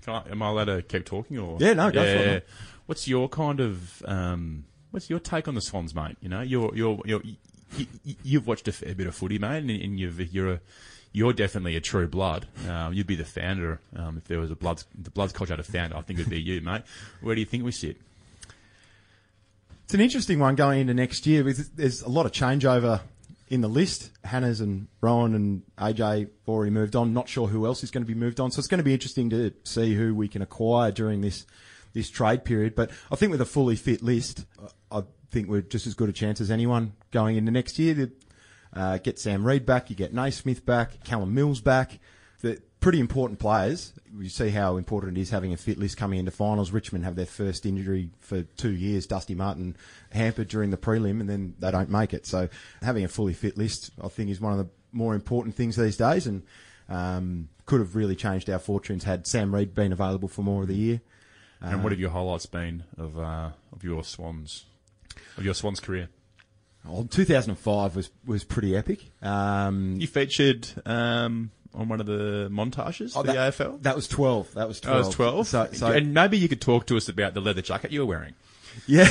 Can 0.04 0.16
I, 0.16 0.32
am 0.32 0.42
I 0.42 0.50
allowed 0.50 0.66
to 0.66 0.82
keep 0.82 1.06
talking 1.06 1.38
or? 1.38 1.58
Yeah, 1.60 1.74
no, 1.74 1.92
go 1.92 2.02
for 2.02 2.08
it. 2.30 2.48
What's 2.88 3.08
your 3.08 3.30
kind 3.30 3.60
of 3.60 4.04
um, 4.06 4.66
what's 4.90 5.10
your 5.10 5.20
take 5.20 5.48
on 5.48 5.56
the 5.56 5.62
Swans, 5.62 5.94
mate? 5.96 6.18
You 6.22 6.30
know, 6.30 6.42
you're 6.42 6.76
you're 6.76 7.00
you're 7.06 7.22
you, 7.24 7.86
you, 8.04 8.16
you've 8.24 8.48
watched 8.48 8.68
a 8.68 8.72
fair 8.72 8.96
bit 8.96 9.08
of 9.08 9.16
footy, 9.16 9.38
mate, 9.38 9.60
and, 9.60 9.70
and 9.70 10.00
you've 10.00 10.34
you're 10.34 10.54
a 10.54 10.60
you're 11.14 11.34
definitely 11.34 11.76
a 11.76 11.82
true 11.82 12.08
blood. 12.08 12.48
Um, 12.68 12.94
you'd 12.94 13.08
be 13.08 13.16
the 13.16 13.26
founder 13.26 13.80
um, 13.96 14.18
if 14.18 14.26
there 14.26 14.40
was 14.40 14.52
a 14.52 14.56
bloods 14.56 14.86
the 14.98 15.10
bloods 15.10 15.34
culture 15.34 15.54
a 15.54 15.64
founder. 15.64 15.98
I 15.98 16.02
think 16.02 16.20
it'd 16.20 16.30
be 16.30 16.42
you, 16.42 16.62
mate. 16.62 16.84
Where 17.22 17.36
do 17.36 17.42
you 17.42 17.46
think 17.46 17.64
we 17.64 17.72
sit? 17.72 17.98
It's 19.86 19.94
an 19.94 20.02
interesting 20.02 20.40
one 20.40 20.56
going 20.56 20.80
into 20.80 20.94
next 20.94 21.28
year. 21.28 21.44
There's 21.44 22.02
a 22.02 22.10
lot 22.10 22.26
of 22.26 22.32
changeover 22.32 23.02
in 23.50 23.60
the 23.60 23.68
list. 23.68 24.10
Hanners 24.24 24.62
and 24.62 24.88
Rohan 25.02 25.36
and 25.36 25.64
AJ 25.78 26.30
already 26.48 26.72
moved 26.72 26.96
on. 26.96 27.14
Not 27.14 27.28
sure 27.28 27.48
who 27.48 27.66
else 27.66 27.84
is 27.84 27.92
going 27.92 28.04
to 28.04 28.08
be 28.08 28.18
moved 28.18 28.40
on. 28.40 28.50
So 28.52 28.60
it's 28.60 28.70
going 28.70 28.78
to 28.78 28.86
be 28.86 28.94
interesting 28.94 29.30
to 29.32 29.54
see 29.66 29.94
who 29.94 30.16
we 30.16 30.30
can 30.30 30.42
acquire 30.42 30.92
during 30.92 31.22
this 31.22 31.46
this 31.94 32.10
trade 32.10 32.46
period. 32.46 32.74
But 32.74 32.92
I 33.12 33.18
think 33.18 33.32
with 33.32 33.42
a 33.42 33.46
fully 33.46 33.76
fit 33.76 34.02
list, 34.02 34.46
I 34.90 35.04
think 35.30 35.50
we're 35.50 35.62
just 35.62 35.86
as 35.86 35.94
good 35.94 36.08
a 36.08 36.14
chance 36.14 36.40
as 36.40 36.50
anyone 36.50 36.94
going 37.12 37.36
into 37.36 37.52
next 37.52 37.78
year. 37.78 37.96
To, 37.96 38.12
uh, 38.74 38.98
get 38.98 39.20
Sam 39.20 39.46
Reid 39.46 39.66
back, 39.66 39.90
you 39.90 39.96
get 39.96 40.14
Naismith 40.14 40.66
back, 40.66 41.04
Callum 41.04 41.34
Mills 41.34 41.62
back. 41.62 42.00
The 42.42 42.62
pretty 42.80 43.00
important 43.00 43.40
players. 43.40 43.94
You 44.18 44.28
see 44.28 44.50
how 44.50 44.76
important 44.76 45.18
it 45.18 45.22
is 45.22 45.30
having 45.30 45.54
a 45.54 45.58
fit 45.58 45.78
list 45.78 45.96
coming 45.96 46.20
into 46.20 46.32
finals. 46.32 46.72
Richmond 46.72 47.06
have 47.06 47.16
their 47.16 47.26
first 47.26 47.66
injury 47.66 48.10
for 48.20 48.42
two 48.42 48.72
years. 48.72 49.06
Dusty 49.06 49.36
Martin 49.36 49.78
hampered 50.12 50.50
during 50.50 50.72
the 50.72 50.78
prelim, 50.78 51.22
and 51.22 51.30
then 51.30 51.56
they 51.60 51.72
don't 51.72 51.90
make 51.90 52.14
it. 52.14 52.26
So 52.26 52.50
having 52.82 53.06
a 53.06 53.08
fully 53.08 53.34
fit 53.34 53.58
list, 53.58 53.92
I 54.04 54.10
think, 54.10 54.30
is 54.30 54.42
one 54.42 54.52
of 54.52 54.60
the 54.60 54.70
more 54.92 55.16
important 55.16 55.56
things 55.56 55.76
these 55.78 55.96
days, 55.96 56.28
and 56.28 56.44
um, 56.90 57.48
could 57.66 57.80
have 57.80 57.96
really 57.96 58.16
changed 58.16 58.50
our 58.50 58.60
fortunes 58.60 59.06
had 59.06 59.26
Sam 59.26 59.54
Reid 59.56 59.74
been 59.74 59.94
available 59.94 60.28
for 60.28 60.42
more 60.42 60.64
of 60.64 60.68
the 60.68 60.76
year. 60.76 61.02
and 61.62 61.84
what 61.84 61.92
have 61.92 62.00
your 62.00 62.10
highlights 62.10 62.48
been 62.48 62.84
of 62.98 63.18
uh, 63.18 63.52
of 63.72 63.84
your 63.84 64.04
Swans 64.04 64.66
of 65.38 65.46
your 65.46 65.54
Swans 65.54 65.80
career? 65.80 66.10
Well, 66.86 67.06
2005 67.06 67.96
was 67.96 68.10
was 68.26 68.44
pretty 68.44 68.76
epic. 68.76 69.12
Um, 69.22 69.98
You 70.00 70.08
featured 70.08 70.68
um, 70.86 71.52
on 71.74 71.90
one 71.90 72.00
of 72.00 72.08
the 72.08 72.50
montages 72.52 73.14
oh, 73.16 73.22
for 73.22 73.28
the 73.28 73.34
that, 73.34 73.54
AFL. 73.54 73.84
That 73.84 73.96
was 73.96 74.08
12. 74.08 74.56
That 74.56 74.68
was 74.68 74.80
12. 74.82 74.98
That 74.98 75.08
was 75.08 75.16
twelve. 75.16 75.48
So, 75.48 75.70
so 75.74 75.88
and 75.88 76.14
maybe 76.14 76.38
you 76.38 76.50
could 76.50 76.62
talk 76.62 76.88
to 76.88 76.98
us 76.98 77.08
about 77.08 77.34
the 77.34 77.42
leather 77.42 77.62
jacket 77.62 77.92
you 77.92 78.00
were 78.02 78.06
wearing. 78.08 78.34
yeah, 78.88 79.06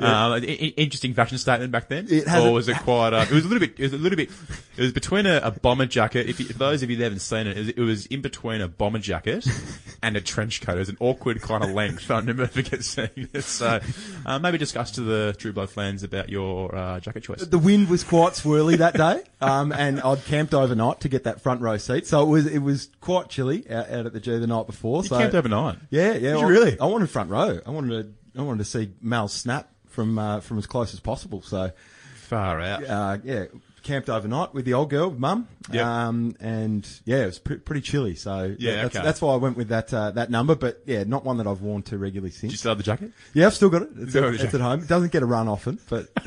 Um, 0.00 0.42
interesting 0.44 1.14
fashion 1.14 1.38
statement 1.38 1.72
back 1.72 1.88
then. 1.88 2.06
It 2.08 2.26
has 2.26 2.42
or 2.42 2.52
was 2.52 2.68
it 2.68 2.78
quite? 2.78 3.12
Uh, 3.12 3.26
it 3.28 3.30
was 3.30 3.44
a 3.44 3.48
little 3.48 3.60
bit. 3.60 3.78
It 3.78 3.82
was 3.82 3.92
a 3.92 3.98
little 3.98 4.16
bit. 4.16 4.30
It 4.76 4.84
was 4.84 4.92
between 4.92 5.26
a, 5.26 5.40
a 5.42 5.50
bomber 5.50 5.84
jacket. 5.84 6.26
If, 6.26 6.40
you, 6.40 6.46
if 6.48 6.56
those 6.56 6.82
of 6.82 6.88
you 6.88 6.96
that 6.96 7.02
haven't 7.02 7.18
seen 7.18 7.46
it, 7.46 7.58
it 7.58 7.60
was, 7.60 7.68
it 7.68 7.80
was 7.80 8.06
in 8.06 8.22
between 8.22 8.62
a 8.62 8.68
bomber 8.68 8.98
jacket 8.98 9.46
and 10.02 10.16
a 10.16 10.22
trench 10.22 10.62
coat. 10.62 10.76
It 10.76 10.78
was 10.78 10.88
an 10.88 10.96
awkward 11.00 11.42
kind 11.42 11.62
of 11.62 11.72
length. 11.72 12.10
I 12.10 12.20
never 12.20 12.46
forget 12.46 12.82
seeing 12.82 13.10
it. 13.14 13.42
So 13.42 13.80
uh, 14.24 14.38
maybe 14.38 14.56
discuss 14.56 14.92
to 14.92 15.02
the 15.02 15.34
True 15.36 15.52
Blood 15.52 15.68
fans 15.68 16.02
about 16.02 16.30
your 16.30 16.74
uh, 16.74 16.98
jacket 16.98 17.24
choice. 17.24 17.42
the 17.42 17.58
wind 17.58 17.90
was 17.90 18.04
quite 18.04 18.32
swirly 18.32 18.78
that 18.78 18.94
day, 18.94 19.22
um, 19.42 19.70
and 19.72 20.00
I'd 20.00 20.24
camped 20.24 20.54
overnight 20.54 21.00
to 21.00 21.10
get 21.10 21.24
that 21.24 21.42
front 21.42 21.60
row 21.60 21.76
seat. 21.76 22.06
So 22.06 22.22
it 22.22 22.28
was 22.28 22.46
it 22.46 22.60
was 22.60 22.88
quite 23.02 23.28
chilly 23.28 23.70
out, 23.70 23.90
out 23.90 24.06
at 24.06 24.14
the 24.14 24.20
G 24.20 24.38
the 24.38 24.46
night 24.46 24.66
before. 24.66 25.02
You 25.02 25.08
so 25.08 25.18
camped 25.18 25.34
overnight. 25.34 25.76
Yeah, 25.90 26.12
yeah. 26.12 26.18
Did 26.20 26.36
I, 26.36 26.40
you 26.40 26.46
really? 26.46 26.80
I 26.80 26.86
wanted 26.86 26.99
front 27.08 27.30
row. 27.30 27.60
I 27.64 27.70
wanted 27.70 28.14
to 28.34 28.40
I 28.40 28.42
wanted 28.42 28.58
to 28.58 28.64
see 28.64 28.92
Mal 29.00 29.28
snap 29.28 29.70
from 29.88 30.18
uh, 30.18 30.40
from 30.40 30.58
as 30.58 30.66
close 30.66 30.94
as 30.94 31.00
possible. 31.00 31.42
So 31.42 31.72
Far 32.14 32.60
out. 32.60 32.84
uh, 32.84 33.18
yeah, 33.24 33.46
camped 33.82 34.08
overnight 34.08 34.54
with 34.54 34.64
the 34.64 34.74
old 34.74 34.90
girl, 34.90 35.10
mum. 35.10 35.48
Yep. 35.72 35.84
Um, 35.84 36.36
and 36.40 36.88
yeah, 37.04 37.22
it 37.22 37.26
was 37.26 37.38
pre- 37.38 37.58
pretty 37.58 37.80
chilly. 37.80 38.14
So 38.14 38.54
Yeah, 38.58 38.82
that's, 38.82 38.96
okay. 38.96 39.04
that's 39.04 39.20
why 39.20 39.34
I 39.34 39.36
went 39.36 39.56
with 39.56 39.68
that 39.68 39.92
uh, 39.92 40.10
that 40.12 40.30
number. 40.30 40.54
But 40.54 40.82
yeah, 40.86 41.04
not 41.04 41.24
one 41.24 41.38
that 41.38 41.46
I've 41.46 41.60
worn 41.60 41.82
too 41.82 41.98
regularly 41.98 42.30
since. 42.30 42.42
Did 42.42 42.52
you 42.52 42.58
still 42.58 42.70
have 42.70 42.78
the 42.78 42.84
jacket? 42.84 43.12
yeah, 43.34 43.46
I've 43.46 43.54
still 43.54 43.70
got 43.70 43.82
it. 43.82 43.88
It's, 43.96 44.14
at, 44.14 44.24
it's 44.24 44.54
at 44.54 44.60
home. 44.60 44.82
It 44.82 44.88
doesn't 44.88 45.12
get 45.12 45.22
a 45.22 45.26
run 45.26 45.48
often, 45.48 45.78
but 45.88 46.08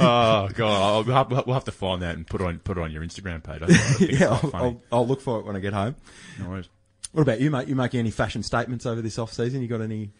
oh 0.00 0.48
god, 0.54 0.60
I'll, 0.60 1.04
we'll, 1.04 1.54
have, 1.54 1.64
to 1.64 1.72
find 1.72 2.02
that 2.02 2.16
and 2.16 2.26
put 2.26 2.40
it 2.40 2.46
on 2.46 2.58
put 2.58 2.78
it 2.78 2.80
on 2.80 2.92
your 2.92 3.02
Instagram 3.02 3.42
page. 3.42 3.62
I 3.62 3.66
think, 3.66 4.12
I 4.12 4.14
yeah, 4.18 4.28
I'll. 4.30 4.50
I'll, 4.54 4.82
I'll 4.92 5.06
look 5.06 5.20
for 5.20 5.40
it 5.40 5.46
when 5.46 5.56
I 5.56 5.60
get 5.60 5.72
home. 5.72 5.96
No 6.38 6.50
worries. 6.50 6.68
What 7.12 7.22
about 7.22 7.40
you, 7.40 7.50
mate? 7.50 7.68
You 7.68 7.76
making 7.76 8.00
any 8.00 8.10
fashion 8.10 8.42
statements 8.42 8.86
over 8.86 9.02
this 9.02 9.18
off 9.18 9.32
season? 9.34 9.60
You 9.60 9.68
got 9.68 9.82
any? 9.82 10.10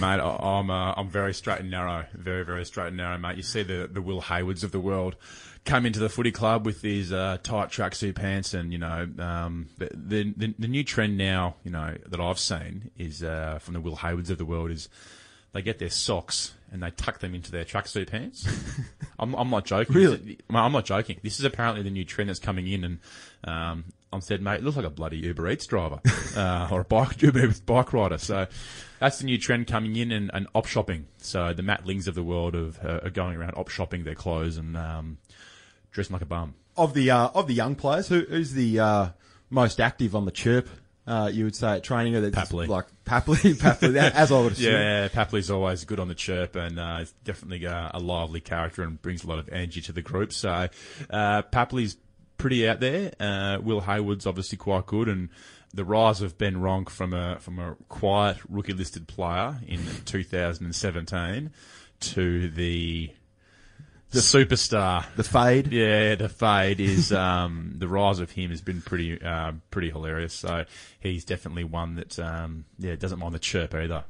Mate, 0.00 0.20
I- 0.20 0.36
I'm 0.58 0.70
uh, 0.70 0.92
I'm 0.96 1.08
very 1.08 1.32
straight 1.32 1.60
and 1.60 1.70
narrow, 1.70 2.04
very 2.14 2.44
very 2.44 2.64
straight 2.66 2.88
and 2.88 2.96
narrow, 2.96 3.16
mate. 3.16 3.36
You 3.36 3.44
see 3.44 3.62
the 3.62 3.88
the 3.90 4.02
Will 4.02 4.20
Haywards 4.22 4.64
of 4.64 4.72
the 4.72 4.80
world 4.80 5.14
come 5.64 5.84
into 5.86 5.98
the 6.00 6.08
footy 6.08 6.32
club 6.32 6.64
with 6.66 6.80
these 6.80 7.12
uh, 7.12 7.38
tight 7.44 7.68
tracksuit 7.68 8.16
pants, 8.16 8.54
and 8.54 8.72
you 8.72 8.78
know 8.78 9.08
um, 9.20 9.68
the, 9.78 9.88
the 9.94 10.54
the 10.58 10.66
new 10.68 10.82
trend 10.82 11.16
now, 11.16 11.54
you 11.62 11.70
know 11.70 11.94
that 12.08 12.18
I've 12.20 12.40
seen 12.40 12.90
is 12.98 13.22
uh, 13.22 13.60
from 13.60 13.74
the 13.74 13.80
Will 13.80 13.96
Haywards 13.96 14.30
of 14.30 14.38
the 14.38 14.44
world 14.44 14.72
is 14.72 14.88
they 15.52 15.62
get 15.62 15.78
their 15.78 15.90
socks 15.90 16.54
and 16.72 16.82
they 16.82 16.90
tuck 16.90 17.20
them 17.20 17.34
into 17.36 17.52
their 17.52 17.64
tracksuit 17.64 18.08
pants. 18.10 18.46
I'm, 19.18 19.32
I'm 19.34 19.48
not 19.48 19.64
joking. 19.64 19.94
Really? 19.94 20.38
I'm 20.50 20.72
not 20.72 20.84
joking. 20.84 21.18
This 21.22 21.38
is 21.38 21.44
apparently 21.44 21.82
the 21.84 21.90
new 21.90 22.04
trend 22.04 22.28
that's 22.28 22.40
coming 22.40 22.66
in, 22.66 22.82
and 22.84 22.98
um, 23.44 23.84
I'm 24.16 24.20
said, 24.22 24.42
mate, 24.42 24.56
it 24.56 24.64
looks 24.64 24.76
like 24.76 24.86
a 24.86 24.90
bloody 24.90 25.18
Uber 25.18 25.50
Eats 25.50 25.66
driver 25.66 26.00
uh, 26.36 26.68
or 26.70 26.80
a 26.80 26.84
bike 26.84 27.22
Uber 27.22 27.46
Eats 27.46 27.60
bike 27.60 27.92
rider. 27.92 28.18
So 28.18 28.46
that's 28.98 29.18
the 29.18 29.26
new 29.26 29.38
trend 29.38 29.66
coming 29.66 29.96
in, 29.96 30.10
and, 30.10 30.30
and 30.32 30.46
op 30.54 30.66
shopping. 30.66 31.06
So 31.18 31.52
the 31.52 31.62
Matt 31.62 31.86
Lings 31.86 32.08
of 32.08 32.14
the 32.14 32.22
world 32.22 32.54
of, 32.54 32.78
uh, 32.84 33.00
are 33.02 33.10
going 33.10 33.36
around 33.36 33.54
op 33.56 33.68
shopping 33.68 34.04
their 34.04 34.14
clothes 34.14 34.56
and 34.56 34.76
um, 34.76 35.18
dressing 35.92 36.14
like 36.14 36.22
a 36.22 36.26
bum. 36.26 36.54
Of 36.76 36.94
the 36.94 37.10
uh, 37.10 37.28
of 37.34 37.46
the 37.46 37.54
young 37.54 37.74
players, 37.74 38.08
who, 38.08 38.20
who's 38.20 38.52
the 38.52 38.80
uh, 38.80 39.08
most 39.50 39.80
active 39.80 40.14
on 40.14 40.24
the 40.24 40.30
chirp? 40.30 40.68
Uh, 41.06 41.30
you 41.32 41.44
would 41.44 41.54
say 41.54 41.76
at 41.76 41.84
training, 41.84 42.16
or 42.16 42.20
that's 42.20 42.50
Papley. 42.50 42.66
like 42.66 42.86
Papley, 43.04 43.54
Papley, 43.54 43.96
as 43.96 44.32
I 44.32 44.40
would 44.40 44.52
assume. 44.52 44.72
Yeah, 44.72 45.06
Papley's 45.08 45.52
always 45.52 45.84
good 45.84 46.00
on 46.00 46.08
the 46.08 46.16
chirp 46.16 46.56
and 46.56 46.80
uh, 46.80 47.04
definitely 47.22 47.64
a, 47.64 47.92
a 47.94 48.00
lively 48.00 48.40
character 48.40 48.82
and 48.82 49.00
brings 49.00 49.22
a 49.22 49.28
lot 49.28 49.38
of 49.38 49.48
energy 49.50 49.80
to 49.82 49.92
the 49.92 50.02
group. 50.02 50.32
So 50.32 50.68
uh, 51.08 51.42
Papley's 51.42 51.96
pretty 52.36 52.68
out 52.68 52.80
there. 52.80 53.12
Uh, 53.18 53.58
Will 53.62 53.80
Hayward's 53.80 54.26
obviously 54.26 54.58
quite 54.58 54.86
good, 54.86 55.08
and 55.08 55.28
the 55.72 55.84
rise 55.84 56.22
of 56.22 56.38
Ben 56.38 56.56
Ronke 56.56 56.90
from 56.90 57.12
a 57.12 57.38
from 57.40 57.58
a 57.58 57.76
quiet 57.88 58.38
rookie 58.48 58.72
listed 58.72 59.06
player 59.06 59.58
in 59.66 59.80
2017 60.04 61.50
to 62.00 62.48
the 62.48 63.10
the 64.10 64.20
superstar. 64.20 65.04
The 65.16 65.24
fade. 65.24 65.68
Yeah, 65.68 66.14
the 66.14 66.28
fade 66.28 66.80
is 66.80 67.12
um, 67.12 67.74
the 67.76 67.88
rise 67.88 68.18
of 68.18 68.30
him 68.30 68.50
has 68.50 68.60
been 68.60 68.80
pretty 68.80 69.20
uh, 69.20 69.52
pretty 69.70 69.90
hilarious. 69.90 70.32
So 70.32 70.64
he's 70.98 71.24
definitely 71.24 71.64
one 71.64 71.96
that 71.96 72.18
um, 72.18 72.64
yeah 72.78 72.96
doesn't 72.96 73.18
mind 73.18 73.34
the 73.34 73.38
chirp 73.38 73.74
either. 73.74 74.04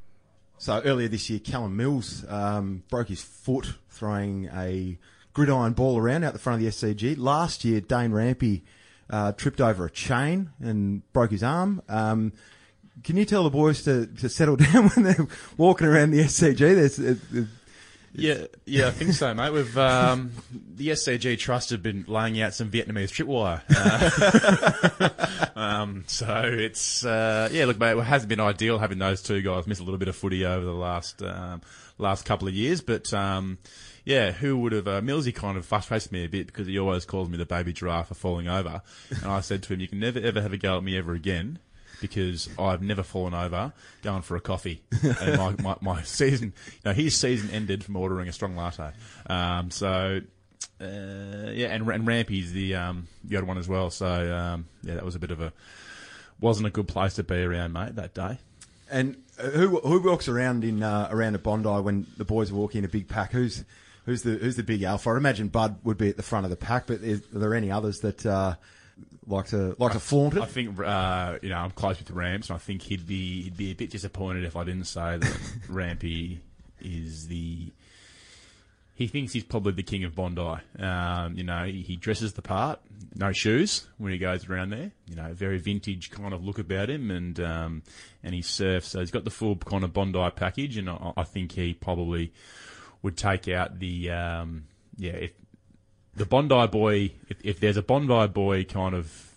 So 0.58 0.80
earlier 0.84 1.08
this 1.08 1.28
year, 1.28 1.38
Callum 1.38 1.76
Mills 1.76 2.24
um, 2.28 2.82
broke 2.88 3.08
his 3.08 3.22
foot 3.22 3.74
throwing 3.90 4.46
a 4.54 4.98
gridiron 5.37 5.74
ball 5.74 5.99
around 5.99 6.24
out 6.24 6.32
the 6.32 6.39
front 6.39 6.62
of 6.62 6.64
the 6.64 6.70
SCG. 6.70 7.14
Last 7.18 7.62
year, 7.62 7.82
Dane 7.82 8.11
Rampe 8.11 8.62
uh, 9.11 9.32
tripped 9.32 9.61
over 9.61 9.84
a 9.84 9.91
chain 9.91 10.49
and 10.61 11.03
broke 11.12 11.30
his 11.30 11.43
arm. 11.43 11.82
Um, 11.91 12.32
can 13.05 13.18
you 13.18 13.26
tell 13.26 13.45
the 13.45 13.51
boys 13.51 13.84
to, 13.84 14.07
to 14.07 14.30
settle 14.30 14.57
down 14.57 14.89
when 14.89 15.05
they're 15.05 15.28
walking 15.59 15.89
around 15.89 16.12
the 16.12 16.20
SCG? 16.20 16.57
There's, 16.59 17.49
Yeah, 18.14 18.47
yeah, 18.64 18.87
I 18.87 18.93
think 18.93 19.12
so, 19.12 19.34
mate. 19.34 19.53
We've 19.53 19.76
um, 19.76 20.32
the 20.74 20.89
SCG 20.89 21.39
Trust 21.39 21.68
have 21.68 21.82
been 21.82 22.07
laying 22.09 22.41
out 22.41 22.55
some 22.55 22.70
Vietnamese 22.70 23.12
tripwire, 23.12 23.61
uh, 25.55 25.55
um, 25.61 26.05
so 26.07 26.45
it's 26.45 27.05
uh, 27.05 27.51
yeah. 27.53 27.66
Look, 27.66 27.78
mate, 27.78 27.95
it 27.95 28.03
hasn't 28.05 28.30
been 28.30 28.41
ideal 28.41 28.78
having 28.78 28.99
those 28.99 29.20
two 29.20 29.43
guys 29.43 29.66
miss 29.66 29.80
a 29.80 29.82
little 29.82 29.99
bit 29.99 30.09
of 30.09 30.16
footy 30.16 30.47
over 30.47 30.64
the 30.64 30.72
last 30.72 31.20
um, 31.20 31.61
last 31.99 32.24
couple 32.24 32.49
of 32.49 32.55
years, 32.55 32.80
but. 32.80 33.12
Yeah, 34.07 34.30
who 34.30 34.57
would 34.59 34.70
have? 34.72 34.86
Uh, 34.86 35.00
Millsy 35.00 35.34
kind 35.34 35.59
of 35.59 35.66
frustrates 35.66 36.12
me 36.12 36.24
a 36.24 36.28
bit 36.28 36.46
because 36.46 36.68
he 36.68 36.78
always 36.78 37.04
calls 37.04 37.28
me 37.28 37.36
the 37.36 37.44
baby 37.44 37.72
giraffe 37.72 38.07
for 38.07 38.14
falling 38.14 38.46
over, 38.46 38.80
and 39.11 39.26
I 39.26 39.40
said 39.40 39.64
to 39.64 39.74
him, 39.74 39.80
"You 39.80 39.88
can 39.88 39.98
never 39.98 40.20
ever 40.20 40.40
have 40.40 40.52
a 40.52 40.57
go 40.57 40.78
at 40.78 40.84
me 40.84 40.96
ever 40.96 41.12
again." 41.12 41.59
Because 42.00 42.48
I've 42.59 42.82
never 42.82 43.02
fallen 43.02 43.32
over 43.32 43.72
going 44.02 44.20
for 44.20 44.36
a 44.36 44.40
coffee. 44.40 44.82
And 45.02 45.38
my, 45.38 45.54
my, 45.62 45.76
my 45.80 46.02
season, 46.04 46.52
you 46.66 46.80
know, 46.84 46.92
his 46.92 47.16
season 47.16 47.48
ended 47.50 47.82
from 47.82 47.96
ordering 47.96 48.28
a 48.28 48.32
strong 48.34 48.54
latte. 48.54 48.90
Um, 49.30 49.70
so, 49.70 50.20
uh, 50.78 50.84
yeah, 50.84 51.68
and, 51.68 51.88
and 51.88 52.07
Rampe's 52.07 52.52
the, 52.52 52.74
um, 52.74 53.09
the 53.24 53.38
other 53.38 53.46
one 53.46 53.57
as 53.57 53.66
well. 53.66 53.88
So, 53.88 54.07
um, 54.07 54.66
yeah, 54.82 54.92
that 54.96 55.07
was 55.07 55.14
a 55.14 55.18
bit 55.18 55.30
of 55.30 55.40
a, 55.40 55.54
wasn't 56.38 56.66
a 56.66 56.70
good 56.70 56.86
place 56.86 57.14
to 57.14 57.22
be 57.24 57.36
around, 57.42 57.72
mate, 57.72 57.94
that 57.96 58.12
day. 58.12 58.40
and 58.90 59.16
uh, 59.42 59.44
who 59.48 59.78
who 59.80 60.00
walks 60.02 60.28
around 60.28 60.64
in 60.64 60.82
uh, 60.82 61.09
around 61.11 61.34
a 61.34 61.38
Bondi 61.38 61.68
when 61.80 62.07
the 62.18 62.26
boys 62.26 62.52
walk 62.52 62.74
in 62.74 62.84
a 62.84 62.88
big 62.88 63.09
pack? 63.09 63.32
Who's 63.32 63.64
who's 64.07 64.22
the 64.22 64.36
who's 64.36 64.57
the 64.57 64.62
big 64.62 64.82
alpha? 64.82 65.11
I 65.11 65.16
imagine 65.16 65.48
Bud 65.48 65.78
would 65.84 65.98
be 65.98 66.09
at 66.09 66.16
the 66.16 66.22
front 66.22 66.46
of 66.46 66.50
the 66.50 66.57
pack, 66.57 66.86
but 66.86 67.02
is, 67.02 67.20
are 67.34 67.38
there 67.38 67.54
any 67.54 67.70
others 67.70 68.00
that 68.00 68.24
uh, 68.24 68.54
like 69.26 69.46
to 69.48 69.76
like 69.78 69.92
to 69.92 70.00
flaunt 70.00 70.36
it? 70.36 70.42
I 70.42 70.46
think 70.46 70.80
uh, 70.80 71.38
you 71.42 71.50
know 71.50 71.59
I'm 71.59 71.72
close 71.72 71.98
with 71.98 72.11
Ramps, 72.11 72.48
and 72.48 72.57
I 72.57 72.59
think 72.59 72.82
he'd 72.82 73.07
be 73.07 73.42
he'd 73.42 73.57
be 73.57 73.72
a 73.72 73.74
bit 73.74 73.90
disappointed 73.90 74.44
if 74.44 74.57
I 74.57 74.64
didn't 74.64 74.84
say 74.84 75.18
that 75.18 75.38
Rampe 75.68 76.38
is 76.80 77.28
the 77.28 77.72
he 78.94 79.09
thinks 79.09 79.34
he's 79.34 79.44
probably 79.44 79.72
the 79.72 79.82
king 79.82 80.04
of 80.04 80.14
Bondi. 80.14 80.57
Um, 80.78 81.36
you 81.36 81.44
know, 81.44 81.64
he, 81.64 81.82
he 81.82 81.96
dresses 81.96 82.32
the 82.32 82.40
part, 82.40 82.80
no 83.14 83.30
shoes 83.30 83.86
when 83.98 84.11
he 84.11 84.16
goes 84.16 84.48
around 84.48 84.70
there. 84.70 84.90
You 85.07 85.16
know, 85.16 85.34
very 85.34 85.59
vintage 85.59 86.11
kind 86.11 86.32
of 86.32 86.42
look 86.42 86.59
about 86.59 86.88
him, 86.88 87.11
and 87.11 87.38
um, 87.40 87.82
and 88.22 88.34
he 88.34 88.40
surfs. 88.40 88.88
So 88.88 89.00
he's 89.00 89.11
got 89.11 89.24
the 89.24 89.30
full 89.30 89.57
kind 89.57 89.84
of 89.84 89.92
Bondi 89.92 90.30
package, 90.34 90.78
and 90.78 90.88
I, 90.88 91.12
I 91.18 91.24
think 91.24 91.52
he 91.52 91.74
probably 91.74 92.32
would 93.03 93.16
take 93.16 93.49
out 93.49 93.78
the 93.78 94.11
um, 94.11 94.64
yeah 94.97 95.12
if 95.12 95.32
the 96.14 96.26
Bondi 96.26 96.66
boy. 96.68 97.12
If, 97.28 97.38
if 97.44 97.61
there's 97.61 97.76
a 97.76 97.82
Bondi 97.82 98.26
boy 98.28 98.64
kind 98.64 98.94
of 98.94 99.32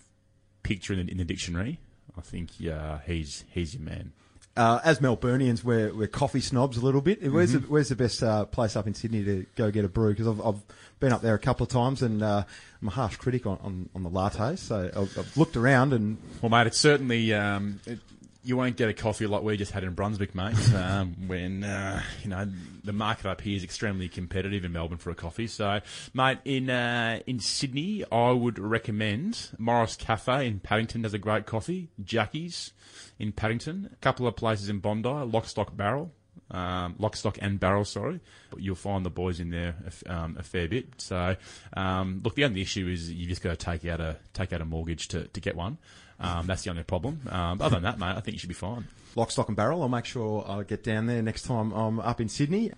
picture 0.62 0.92
in 0.94 1.06
the, 1.06 1.12
in 1.12 1.18
the 1.18 1.24
dictionary, 1.24 1.78
I 2.16 2.20
think 2.20 2.58
yeah 2.58 3.00
he's 3.06 3.44
he's 3.52 3.74
your 3.74 3.82
man. 3.82 4.12
Uh, 4.56 4.80
as 4.84 4.98
Melburnians, 4.98 5.62
we're, 5.62 5.94
we're 5.94 6.08
coffee 6.08 6.40
snobs 6.40 6.76
a 6.76 6.80
little 6.84 7.00
bit. 7.00 7.22
Where's 7.32 7.52
Mm-hmm. 7.54 7.66
the 7.66 7.70
where's 7.70 7.88
the 7.88 7.96
best 7.96 8.22
uh, 8.22 8.44
place 8.46 8.74
up 8.76 8.86
in 8.86 8.94
Sydney 8.94 9.24
to 9.24 9.46
go 9.54 9.70
get 9.70 9.84
a 9.84 9.88
brew? 9.88 10.10
Because 10.10 10.26
I've, 10.26 10.44
I've 10.44 10.60
been 10.98 11.12
up 11.12 11.22
there 11.22 11.34
a 11.34 11.38
couple 11.38 11.64
of 11.64 11.70
times, 11.70 12.02
and 12.02 12.20
uh, 12.22 12.42
I'm 12.82 12.88
a 12.88 12.90
harsh 12.90 13.16
critic 13.16 13.46
on, 13.46 13.58
on, 13.62 13.88
on 13.94 14.02
the 14.02 14.10
lattes. 14.10 14.58
So 14.58 14.90
I've, 14.94 15.16
I've 15.18 15.36
looked 15.36 15.56
around, 15.56 15.92
and 15.92 16.18
Well, 16.42 16.50
mate, 16.50 16.66
it's 16.66 16.78
certainly 16.78 17.32
um, 17.32 17.80
it, 17.86 18.00
you 18.42 18.56
won't 18.56 18.76
get 18.76 18.88
a 18.88 18.94
coffee 18.94 19.26
like 19.26 19.42
we 19.42 19.56
just 19.56 19.72
had 19.72 19.84
in 19.84 19.94
Brunswick, 19.94 20.34
mate. 20.34 20.54
Um, 20.80 21.14
when 21.26 21.62
uh, 21.64 22.00
you 22.22 22.30
know 22.30 22.48
the 22.84 22.92
market 22.92 23.26
up 23.26 23.40
here 23.40 23.56
is 23.56 23.64
extremely 23.64 24.08
competitive 24.08 24.64
in 24.64 24.72
Melbourne 24.72 24.98
for 24.98 25.10
a 25.10 25.14
coffee. 25.14 25.46
So, 25.46 25.80
mate, 26.14 26.38
in 26.44 26.70
uh, 26.70 27.20
in 27.26 27.38
Sydney, 27.40 28.04
I 28.10 28.30
would 28.30 28.58
recommend 28.58 29.50
Morris 29.58 29.96
Cafe 29.96 30.46
in 30.46 30.60
Paddington 30.60 31.02
does 31.02 31.12
a 31.12 31.18
great 31.18 31.46
coffee. 31.46 31.90
Jackie's 32.02 32.72
in 33.18 33.32
Paddington, 33.32 33.90
a 33.92 33.96
couple 33.96 34.26
of 34.26 34.36
places 34.36 34.68
in 34.68 34.78
Bondi, 34.78 35.08
Lock, 35.08 35.46
Stock, 35.46 35.76
Barrel. 35.76 36.12
Um, 36.52 36.96
lock, 36.98 37.14
stock, 37.14 37.38
and 37.40 37.60
barrel. 37.60 37.84
Sorry, 37.84 38.18
but 38.50 38.60
you'll 38.60 38.74
find 38.74 39.06
the 39.06 39.10
boys 39.10 39.38
in 39.38 39.50
there 39.50 39.76
a, 39.86 40.12
um, 40.12 40.36
a 40.36 40.42
fair 40.42 40.66
bit. 40.66 41.00
So, 41.00 41.36
um, 41.76 42.22
look, 42.24 42.34
the 42.34 42.44
only 42.44 42.60
issue 42.60 42.88
is 42.88 43.10
you 43.12 43.26
just 43.26 43.40
got 43.40 43.50
to 43.50 43.64
take 43.64 43.84
out 43.84 44.00
a 44.00 44.16
take 44.32 44.52
out 44.52 44.60
a 44.60 44.64
mortgage 44.64 45.06
to, 45.08 45.28
to 45.28 45.40
get 45.40 45.54
one. 45.54 45.78
Um, 46.20 46.46
that's 46.46 46.62
the 46.62 46.70
only 46.70 46.82
problem. 46.82 47.20
Um, 47.30 47.58
but 47.58 47.66
other 47.66 47.76
than 47.76 47.84
that, 47.84 47.98
mate, 47.98 48.16
I 48.16 48.20
think 48.20 48.34
you 48.34 48.38
should 48.38 48.48
be 48.48 48.54
fine. 48.54 48.86
lock, 49.16 49.30
stock, 49.30 49.48
and 49.48 49.56
barrel. 49.56 49.82
I'll 49.82 49.88
make 49.88 50.04
sure 50.04 50.44
I 50.48 50.62
get 50.62 50.84
down 50.84 51.06
there 51.06 51.22
next 51.22 51.42
time 51.42 51.72
I'm 51.72 51.98
up 52.00 52.20
in 52.20 52.28
Sydney. 52.28 52.72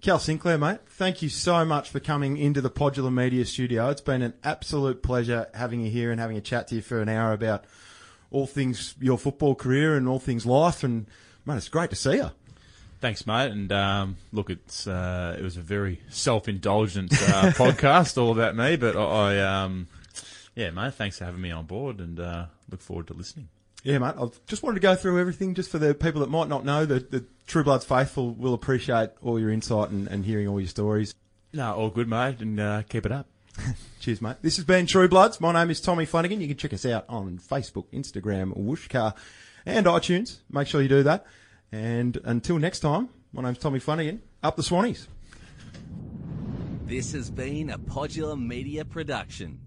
Cal 0.00 0.20
Sinclair, 0.20 0.58
mate, 0.58 0.78
thank 0.86 1.22
you 1.22 1.28
so 1.28 1.64
much 1.64 1.90
for 1.90 1.98
coming 1.98 2.36
into 2.36 2.60
the 2.60 2.70
Podular 2.70 3.12
Media 3.12 3.44
studio. 3.44 3.88
It's 3.90 4.00
been 4.00 4.22
an 4.22 4.34
absolute 4.44 5.02
pleasure 5.02 5.48
having 5.54 5.80
you 5.80 5.90
here 5.90 6.12
and 6.12 6.20
having 6.20 6.36
a 6.36 6.40
chat 6.40 6.68
to 6.68 6.76
you 6.76 6.82
for 6.82 7.00
an 7.00 7.08
hour 7.08 7.32
about 7.32 7.64
all 8.30 8.46
things 8.46 8.94
your 9.00 9.18
football 9.18 9.56
career 9.56 9.96
and 9.96 10.06
all 10.06 10.20
things 10.20 10.46
life. 10.46 10.84
And, 10.84 11.06
mate, 11.44 11.56
it's 11.56 11.68
great 11.68 11.90
to 11.90 11.96
see 11.96 12.14
you. 12.14 12.30
Thanks, 13.00 13.26
mate. 13.26 13.50
And 13.50 13.72
um, 13.72 14.16
look, 14.32 14.50
it's 14.50 14.86
uh, 14.86 15.36
it 15.38 15.42
was 15.42 15.56
a 15.56 15.62
very 15.62 16.00
self-indulgent 16.10 17.12
uh, 17.12 17.16
podcast, 17.56 18.20
all 18.20 18.30
about 18.30 18.54
me. 18.54 18.76
But 18.76 18.96
I, 18.96 19.38
I 19.38 19.62
um, 19.62 19.88
yeah, 20.54 20.70
mate. 20.70 20.94
Thanks 20.94 21.18
for 21.18 21.24
having 21.24 21.40
me 21.40 21.50
on 21.50 21.64
board, 21.66 21.98
and 21.98 22.20
uh, 22.20 22.46
look 22.70 22.80
forward 22.80 23.06
to 23.08 23.14
listening. 23.14 23.48
Yeah, 23.84 23.98
mate. 23.98 24.14
I 24.20 24.26
just 24.46 24.62
wanted 24.62 24.76
to 24.76 24.80
go 24.80 24.94
through 24.94 25.20
everything 25.20 25.54
just 25.54 25.70
for 25.70 25.78
the 25.78 25.94
people 25.94 26.20
that 26.20 26.30
might 26.30 26.48
not 26.48 26.64
know. 26.64 26.84
The, 26.84 26.98
the 26.98 27.24
True 27.46 27.62
Bloods 27.62 27.84
faithful 27.84 28.32
will 28.32 28.54
appreciate 28.54 29.10
all 29.22 29.38
your 29.38 29.50
insight 29.50 29.90
and, 29.90 30.08
and 30.08 30.24
hearing 30.24 30.48
all 30.48 30.60
your 30.60 30.68
stories. 30.68 31.14
No, 31.52 31.74
all 31.74 31.90
good, 31.90 32.08
mate, 32.08 32.40
and 32.40 32.58
uh, 32.58 32.82
keep 32.82 33.06
it 33.06 33.12
up. 33.12 33.26
Cheers, 34.00 34.20
mate. 34.20 34.36
This 34.42 34.56
has 34.56 34.64
been 34.64 34.86
True 34.86 35.08
Bloods. 35.08 35.40
My 35.40 35.52
name 35.52 35.70
is 35.70 35.80
Tommy 35.80 36.04
Flanagan. 36.04 36.40
You 36.40 36.48
can 36.48 36.56
check 36.56 36.72
us 36.72 36.84
out 36.84 37.04
on 37.08 37.38
Facebook, 37.38 37.86
Instagram, 37.92 38.56
Whooshkaa, 38.56 39.14
and 39.64 39.86
iTunes. 39.86 40.38
Make 40.50 40.66
sure 40.66 40.82
you 40.82 40.88
do 40.88 41.04
that. 41.04 41.26
And 41.70 42.18
until 42.24 42.58
next 42.58 42.80
time, 42.80 43.08
my 43.32 43.42
name's 43.42 43.58
Tommy 43.58 43.78
Flanagan. 43.78 44.22
Up 44.42 44.56
the 44.56 44.62
Swannies. 44.62 45.06
This 46.86 47.12
has 47.12 47.30
been 47.30 47.70
a 47.70 47.78
Podular 47.78 48.40
Media 48.40 48.84
production. 48.84 49.60